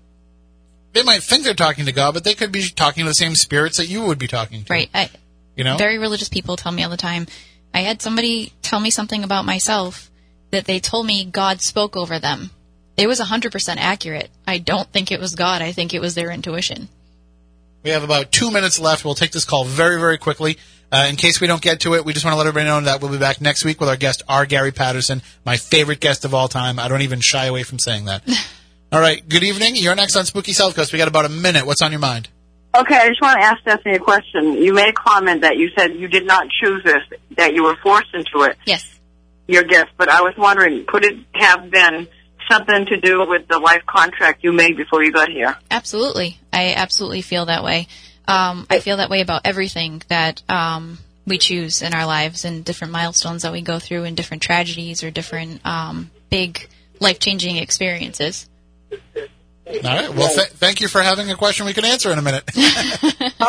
they 0.94 1.04
might 1.04 1.24
think 1.24 1.44
they're 1.44 1.54
talking 1.54 1.86
to 1.86 1.92
God, 1.92 2.14
but 2.14 2.24
they 2.24 2.34
could 2.34 2.54
be 2.54 2.70
talking 2.70 3.04
to 3.04 3.10
the 3.10 3.16
same 3.16 3.36
spirits 3.36 3.78
that 3.78 3.88
you 3.88 4.04
would 4.06 4.18
be 4.18 4.28
talking 4.28 4.64
to. 4.64 4.74
Right. 4.74 4.90
I, 4.94 5.10
You 5.58 5.66
know? 5.66 5.78
very 5.78 5.98
religious 5.98 6.30
people 6.30 6.56
tell 6.56 6.72
me 6.72 6.84
all 6.84 6.90
the 6.90 6.98
time. 6.98 7.28
I 7.74 7.82
had 7.82 8.02
somebody 8.02 8.54
tell 8.62 8.80
me 8.80 8.90
something 8.90 9.24
about 9.24 9.46
myself 9.46 10.12
that 10.52 10.66
they 10.66 10.80
told 10.80 11.06
me 11.06 11.26
God 11.26 11.62
spoke 11.62 11.96
over 11.96 12.20
them. 12.20 12.52
It 12.98 13.08
was 13.08 13.20
100% 13.20 13.78
accurate. 13.78 14.30
I 14.46 14.58
don't 14.58 14.92
think 14.92 15.12
it 15.12 15.20
was 15.20 15.36
God. 15.36 15.62
I 15.62 15.72
think 15.72 15.94
it 15.94 16.02
was 16.02 16.14
their 16.14 16.32
intuition. 16.32 16.90
We 17.84 17.92
have 17.92 18.04
about 18.04 18.32
two 18.32 18.52
minutes 18.52 18.80
left. 18.80 19.04
We'll 19.04 19.16
take 19.16 19.32
this 19.32 19.46
call 19.46 19.66
very, 19.66 20.00
very 20.00 20.18
quickly. 20.18 20.58
Uh, 20.92 21.08
in 21.10 21.16
case 21.16 21.40
we 21.40 21.48
don't 21.48 21.62
get 21.62 21.80
to 21.82 21.96
it, 21.96 22.04
we 22.04 22.12
just 22.12 22.26
want 22.26 22.34
to 22.34 22.38
let 22.38 22.48
everybody 22.48 22.66
know 22.66 22.82
that 22.82 23.02
we'll 23.02 23.12
be 23.12 23.18
back 23.18 23.40
next 23.40 23.64
week 23.64 23.80
with 23.80 23.88
our 23.88 23.96
guest, 23.96 24.24
R. 24.28 24.46
Gary 24.46 24.72
Patterson, 24.72 25.22
my 25.46 25.56
favorite 25.56 26.02
guest 26.02 26.26
of 26.26 26.34
all 26.34 26.50
time. 26.50 26.80
I 26.80 26.90
don't 26.90 27.02
even 27.02 27.22
shy 27.22 27.46
away 27.46 27.64
from 27.64 27.80
saying 27.80 28.06
that. 28.06 28.24
all 28.92 29.00
right. 29.00 29.28
Good 29.28 29.44
evening. 29.44 29.78
You're 29.78 29.96
next 29.96 30.18
on 30.18 30.26
Spooky 30.26 30.52
South 30.52 30.76
Coast. 30.76 30.92
We 30.92 31.00
got 31.00 31.08
about 31.08 31.26
a 31.26 31.30
minute. 31.30 31.66
What's 31.66 31.82
on 31.82 31.92
your 31.92 32.02
mind? 32.02 32.28
Okay, 32.74 32.96
I 32.96 33.10
just 33.10 33.22
want 33.22 33.38
to 33.40 33.46
ask 33.46 33.62
Stephanie 33.62 33.96
a 33.96 34.00
question. 34.00 34.54
You 34.54 34.74
made 34.74 34.90
a 34.90 34.94
comment 34.94 35.42
that 35.42 35.58
you 35.58 35.70
said 35.78 35.94
you 35.96 36.08
did 36.08 36.26
not 36.26 36.48
choose 36.62 36.84
this, 36.84 37.02
that 37.36 37.54
you 37.54 37.64
were 37.64 37.76
forced 37.84 38.14
into 38.14 38.44
it, 38.50 38.58
Yes. 38.66 39.00
your 39.48 39.64
gift. 39.64 39.92
But 39.98 40.10
I 40.10 40.22
was 40.22 40.34
wondering, 40.38 40.86
could 40.88 41.04
it 41.04 41.18
have 41.34 41.70
been 41.70 42.08
something 42.50 42.86
to 42.86 42.98
do 42.98 43.26
with 43.28 43.48
the 43.50 43.60
life 43.60 43.86
contract 43.86 44.44
you 44.44 44.54
made 44.54 44.78
before 44.78 45.04
you 45.04 45.12
got 45.12 45.30
here? 45.30 45.58
Absolutely. 45.70 46.40
I 46.54 46.74
absolutely 46.76 47.22
feel 47.22 47.46
that 47.48 47.64
way. 47.64 47.88
Um, 48.28 48.66
I 48.70 48.80
feel 48.80 48.98
that 48.98 49.10
way 49.10 49.20
about 49.20 49.42
everything 49.44 50.02
that 50.08 50.42
um, 50.48 50.98
we 51.26 51.38
choose 51.38 51.82
in 51.82 51.94
our 51.94 52.06
lives 52.06 52.46
and 52.46 52.64
different 52.64 52.94
milestones 52.94 53.42
that 53.42 53.52
we 53.52 53.62
go 53.62 53.80
through 53.80 54.06
and 54.06 54.16
different 54.16 54.44
tragedies 54.44 55.04
or 55.04 55.12
different 55.12 55.66
um, 55.66 56.10
big 56.30 56.70
life 57.02 57.20
changing 57.20 57.58
experiences. 57.58 58.48
All 59.68 59.74
right. 59.84 60.14
Well, 60.14 60.34
th- 60.34 60.50
thank 60.50 60.82
you 60.82 60.88
for 60.88 61.02
having 61.02 61.30
a 61.32 61.36
question 61.36 61.66
we 61.66 61.74
can 61.74 61.86
answer 61.86 62.12
in 62.12 62.18
a 62.20 62.22
minute. 62.22 62.44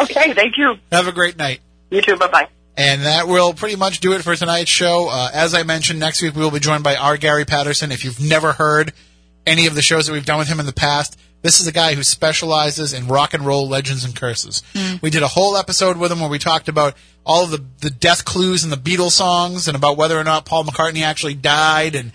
Okay, 0.02 0.32
thank 0.34 0.56
you. 0.56 0.76
have 0.90 1.06
a 1.06 1.12
great 1.12 1.36
night. 1.36 1.60
You 1.90 2.00
too. 2.02 2.16
Bye 2.16 2.28
bye. 2.28 2.48
And 2.76 3.02
that 3.02 3.28
will 3.28 3.52
pretty 3.52 3.76
much 3.76 4.00
do 4.00 4.14
it 4.14 4.22
for 4.22 4.34
tonight's 4.34 4.70
show. 4.70 5.08
Uh, 5.10 5.30
as 5.32 5.54
I 5.54 5.62
mentioned, 5.62 6.00
next 6.00 6.22
week 6.22 6.34
we 6.34 6.42
will 6.42 6.50
be 6.50 6.58
joined 6.60 6.82
by 6.82 6.96
R. 6.96 7.16
Gary 7.18 7.44
Patterson. 7.44 7.92
If 7.92 8.04
you've 8.04 8.18
never 8.20 8.52
heard 8.52 8.92
any 9.46 9.66
of 9.66 9.74
the 9.74 9.82
shows 9.82 10.06
that 10.06 10.12
we've 10.12 10.24
done 10.24 10.38
with 10.38 10.48
him 10.48 10.58
in 10.60 10.66
the 10.66 10.72
past, 10.72 11.18
this 11.42 11.60
is 11.60 11.66
a 11.66 11.72
guy 11.72 11.94
who 11.94 12.02
specializes 12.02 12.92
in 12.94 13.06
rock 13.08 13.34
and 13.34 13.44
roll 13.44 13.68
legends 13.68 14.04
and 14.04 14.16
curses. 14.16 14.62
We 15.02 15.10
did 15.10 15.22
a 15.22 15.28
whole 15.28 15.56
episode 15.56 15.98
with 15.98 16.10
him 16.10 16.20
where 16.20 16.30
we 16.30 16.38
talked 16.38 16.68
about 16.68 16.94
all 17.26 17.44
of 17.44 17.50
the, 17.50 17.62
the 17.80 17.90
death 17.90 18.24
clues 18.24 18.64
in 18.64 18.70
the 18.70 18.76
Beatles 18.76 19.10
songs 19.12 19.68
and 19.68 19.76
about 19.76 19.96
whether 19.98 20.18
or 20.18 20.24
not 20.24 20.46
Paul 20.46 20.64
McCartney 20.64 21.02
actually 21.02 21.34
died. 21.34 21.94
And, 21.94 22.12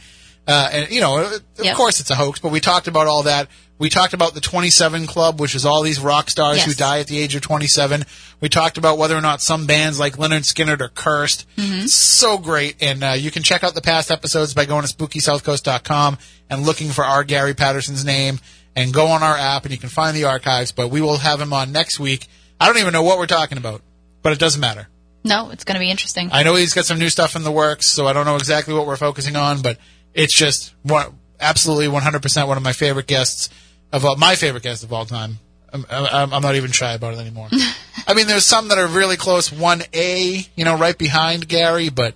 uh, 0.47 0.69
and 0.73 0.91
you 0.91 1.01
know, 1.01 1.21
of 1.23 1.41
Yep. 1.63 1.75
course 1.75 1.99
it's 1.99 2.09
a 2.09 2.15
hoax, 2.15 2.39
but 2.39 2.51
we 2.51 2.59
talked 2.59 2.87
about 2.87 3.05
all 3.07 3.23
that. 3.23 3.47
We 3.79 3.89
talked 3.89 4.13
about 4.13 4.33
the 4.33 4.41
27 4.41 5.05
Club, 5.05 5.39
which 5.39 5.53
is 5.53 5.65
all 5.65 5.83
these 5.83 5.99
rock 5.99 6.29
stars 6.31 6.63
who 6.63 6.73
die 6.73 6.99
at 6.99 7.07
the 7.07 7.19
age 7.19 7.35
of 7.35 7.41
27. 7.43 8.05
We 8.41 8.49
talked 8.49 8.77
about 8.79 8.97
whether 8.97 9.15
or 9.15 9.21
not 9.21 9.41
some 9.41 9.67
bands 9.67 9.99
like 9.99 10.17
Lynyrd 10.17 10.51
Skynyrd 10.51 10.81
are 10.81 10.89
cursed. 10.89 11.45
So 11.87 12.37
great. 12.39 12.81
And 12.81 13.03
uh, 13.03 13.11
you 13.11 13.29
can 13.29 13.43
check 13.43 13.63
out 13.63 13.75
the 13.75 13.81
past 13.81 14.09
episodes 14.09 14.53
by 14.55 14.65
going 14.65 14.83
to 14.85 14.91
spookysouthcoast.com 14.93 16.17
and 16.49 16.63
looking 16.63 16.89
for 16.89 17.03
R. 17.03 17.23
Gary 17.23 17.53
Patterson's 17.53 18.03
name 18.03 18.39
and 18.75 18.93
go 18.93 19.07
on 19.07 19.21
our 19.21 19.37
app 19.37 19.63
and 19.63 19.71
you 19.71 19.77
can 19.77 19.89
find 19.89 20.17
the 20.17 20.23
archives. 20.23 20.71
But 20.71 20.89
we 20.89 21.01
will 21.01 21.17
have 21.17 21.39
him 21.39 21.53
on 21.53 21.71
next 21.71 21.99
week. 21.99 22.27
I 22.59 22.67
don't 22.67 22.77
even 22.79 22.93
know 22.93 23.03
what 23.03 23.19
we're 23.19 23.27
talking 23.27 23.59
about, 23.59 23.81
but 24.23 24.33
it 24.33 24.39
doesn't 24.39 24.61
matter. 24.61 24.87
No, 25.23 25.51
it's 25.51 25.63
going 25.63 25.75
to 25.75 25.79
be 25.79 25.91
interesting. 25.91 26.29
I 26.31 26.41
know 26.43 26.55
he's 26.55 26.73
got 26.73 26.85
some 26.85 26.97
new 26.97 27.09
stuff 27.09 27.35
in 27.35 27.43
the 27.43 27.51
works, 27.51 27.91
so 27.91 28.07
I 28.07 28.13
don't 28.13 28.25
know 28.25 28.37
exactly 28.37 28.73
what 28.73 28.87
we're 28.87 28.97
focusing 28.97 29.35
on, 29.35 29.61
but 29.61 29.77
it's 30.13 30.35
just 30.35 30.73
one, 30.83 31.19
absolutely 31.39 31.87
100% 31.87 32.47
one 32.47 32.57
of 32.57 32.63
my 32.63 32.73
favorite 32.73 33.07
guests 33.07 33.49
of 33.91 34.05
all, 34.05 34.15
my 34.15 34.35
favorite 34.35 34.63
guest 34.63 34.83
of 34.83 34.93
all 34.93 35.05
time. 35.05 35.39
I'm, 35.73 35.85
I'm, 35.89 36.41
not 36.41 36.55
even 36.55 36.71
shy 36.71 36.93
about 36.93 37.13
it 37.13 37.19
anymore. 37.19 37.49
I 38.07 38.13
mean, 38.13 38.27
there's 38.27 38.45
some 38.45 38.69
that 38.69 38.77
are 38.77 38.87
really 38.87 39.17
close, 39.17 39.49
1A, 39.49 40.47
you 40.55 40.65
know, 40.65 40.77
right 40.77 40.97
behind 40.97 41.47
Gary, 41.47 41.89
but 41.89 42.15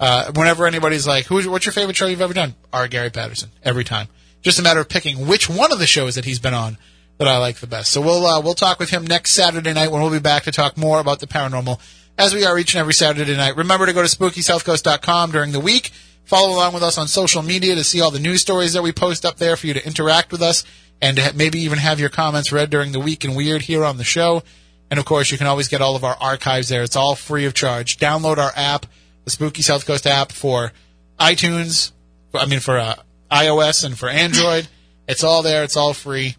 uh, 0.00 0.32
whenever 0.34 0.66
anybody's 0.66 1.06
like, 1.06 1.26
Who's, 1.26 1.46
what's 1.46 1.64
your 1.64 1.72
favorite 1.72 1.96
show 1.96 2.06
you've 2.06 2.20
ever 2.20 2.34
done? 2.34 2.54
R. 2.72 2.88
Gary 2.88 3.10
Patterson, 3.10 3.50
every 3.64 3.84
time. 3.84 4.08
Just 4.42 4.58
a 4.58 4.62
matter 4.62 4.80
of 4.80 4.88
picking 4.88 5.26
which 5.26 5.48
one 5.48 5.72
of 5.72 5.78
the 5.78 5.86
shows 5.86 6.16
that 6.16 6.24
he's 6.24 6.38
been 6.38 6.54
on 6.54 6.76
that 7.18 7.28
I 7.28 7.38
like 7.38 7.56
the 7.56 7.66
best. 7.66 7.92
So 7.92 8.00
we'll 8.00 8.24
uh, 8.24 8.40
we'll 8.40 8.54
talk 8.54 8.78
with 8.78 8.90
him 8.90 9.06
next 9.06 9.34
Saturday 9.34 9.72
night 9.72 9.90
when 9.90 10.00
we'll 10.00 10.10
be 10.10 10.20
back 10.20 10.44
to 10.44 10.52
talk 10.52 10.76
more 10.76 11.00
about 11.00 11.20
the 11.20 11.26
paranormal, 11.26 11.80
as 12.16 12.32
we 12.34 12.44
are 12.44 12.58
each 12.58 12.74
and 12.74 12.80
every 12.80 12.94
Saturday 12.94 13.36
night. 13.36 13.56
Remember 13.56 13.86
to 13.86 13.92
go 13.92 14.02
to 14.02 14.08
SpookySouthCoast.com 14.08 15.32
during 15.32 15.52
the 15.52 15.60
week. 15.60 15.90
Follow 16.24 16.54
along 16.54 16.74
with 16.74 16.82
us 16.82 16.98
on 16.98 17.08
social 17.08 17.42
media 17.42 17.74
to 17.74 17.82
see 17.82 18.00
all 18.00 18.10
the 18.10 18.20
news 18.20 18.42
stories 18.42 18.74
that 18.74 18.82
we 18.82 18.92
post 18.92 19.24
up 19.24 19.38
there 19.38 19.56
for 19.56 19.66
you 19.66 19.74
to 19.74 19.86
interact 19.86 20.30
with 20.30 20.42
us 20.42 20.62
and 21.00 21.18
maybe 21.36 21.60
even 21.60 21.78
have 21.78 22.00
your 22.00 22.08
comments 22.08 22.52
read 22.52 22.70
during 22.70 22.92
the 22.92 23.00
week 23.00 23.24
and 23.24 23.36
weird 23.36 23.62
here 23.62 23.84
on 23.84 23.96
the 23.96 24.04
show. 24.04 24.42
And 24.90 24.98
of 24.98 25.04
course, 25.04 25.30
you 25.30 25.38
can 25.38 25.46
always 25.46 25.68
get 25.68 25.80
all 25.80 25.96
of 25.96 26.04
our 26.04 26.16
archives 26.20 26.68
there. 26.68 26.82
It's 26.82 26.96
all 26.96 27.14
free 27.14 27.44
of 27.44 27.54
charge. 27.54 27.98
Download 27.98 28.38
our 28.38 28.52
app, 28.56 28.86
the 29.24 29.30
Spooky 29.30 29.62
South 29.62 29.86
Coast 29.86 30.06
app 30.06 30.32
for 30.32 30.72
iTunes. 31.20 31.92
I 32.34 32.46
mean, 32.46 32.60
for 32.60 32.78
uh, 32.78 32.96
iOS 33.30 33.84
and 33.84 33.98
for 33.98 34.08
Android. 34.08 34.68
it's 35.08 35.22
all 35.22 35.42
there. 35.42 35.62
It's 35.64 35.76
all 35.76 35.94
free. 35.94 36.36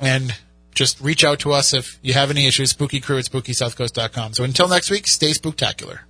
And 0.00 0.34
just 0.74 1.00
reach 1.00 1.24
out 1.24 1.40
to 1.40 1.52
us 1.52 1.72
if 1.72 1.98
you 2.02 2.12
have 2.14 2.30
any 2.30 2.46
issues. 2.46 2.70
Spooky 2.70 3.00
crew 3.00 3.18
at 3.18 3.24
SpookySouthCoast.com. 3.24 4.34
So 4.34 4.44
until 4.44 4.68
next 4.68 4.90
week, 4.90 5.06
stay 5.06 5.32
spooktacular. 5.32 6.00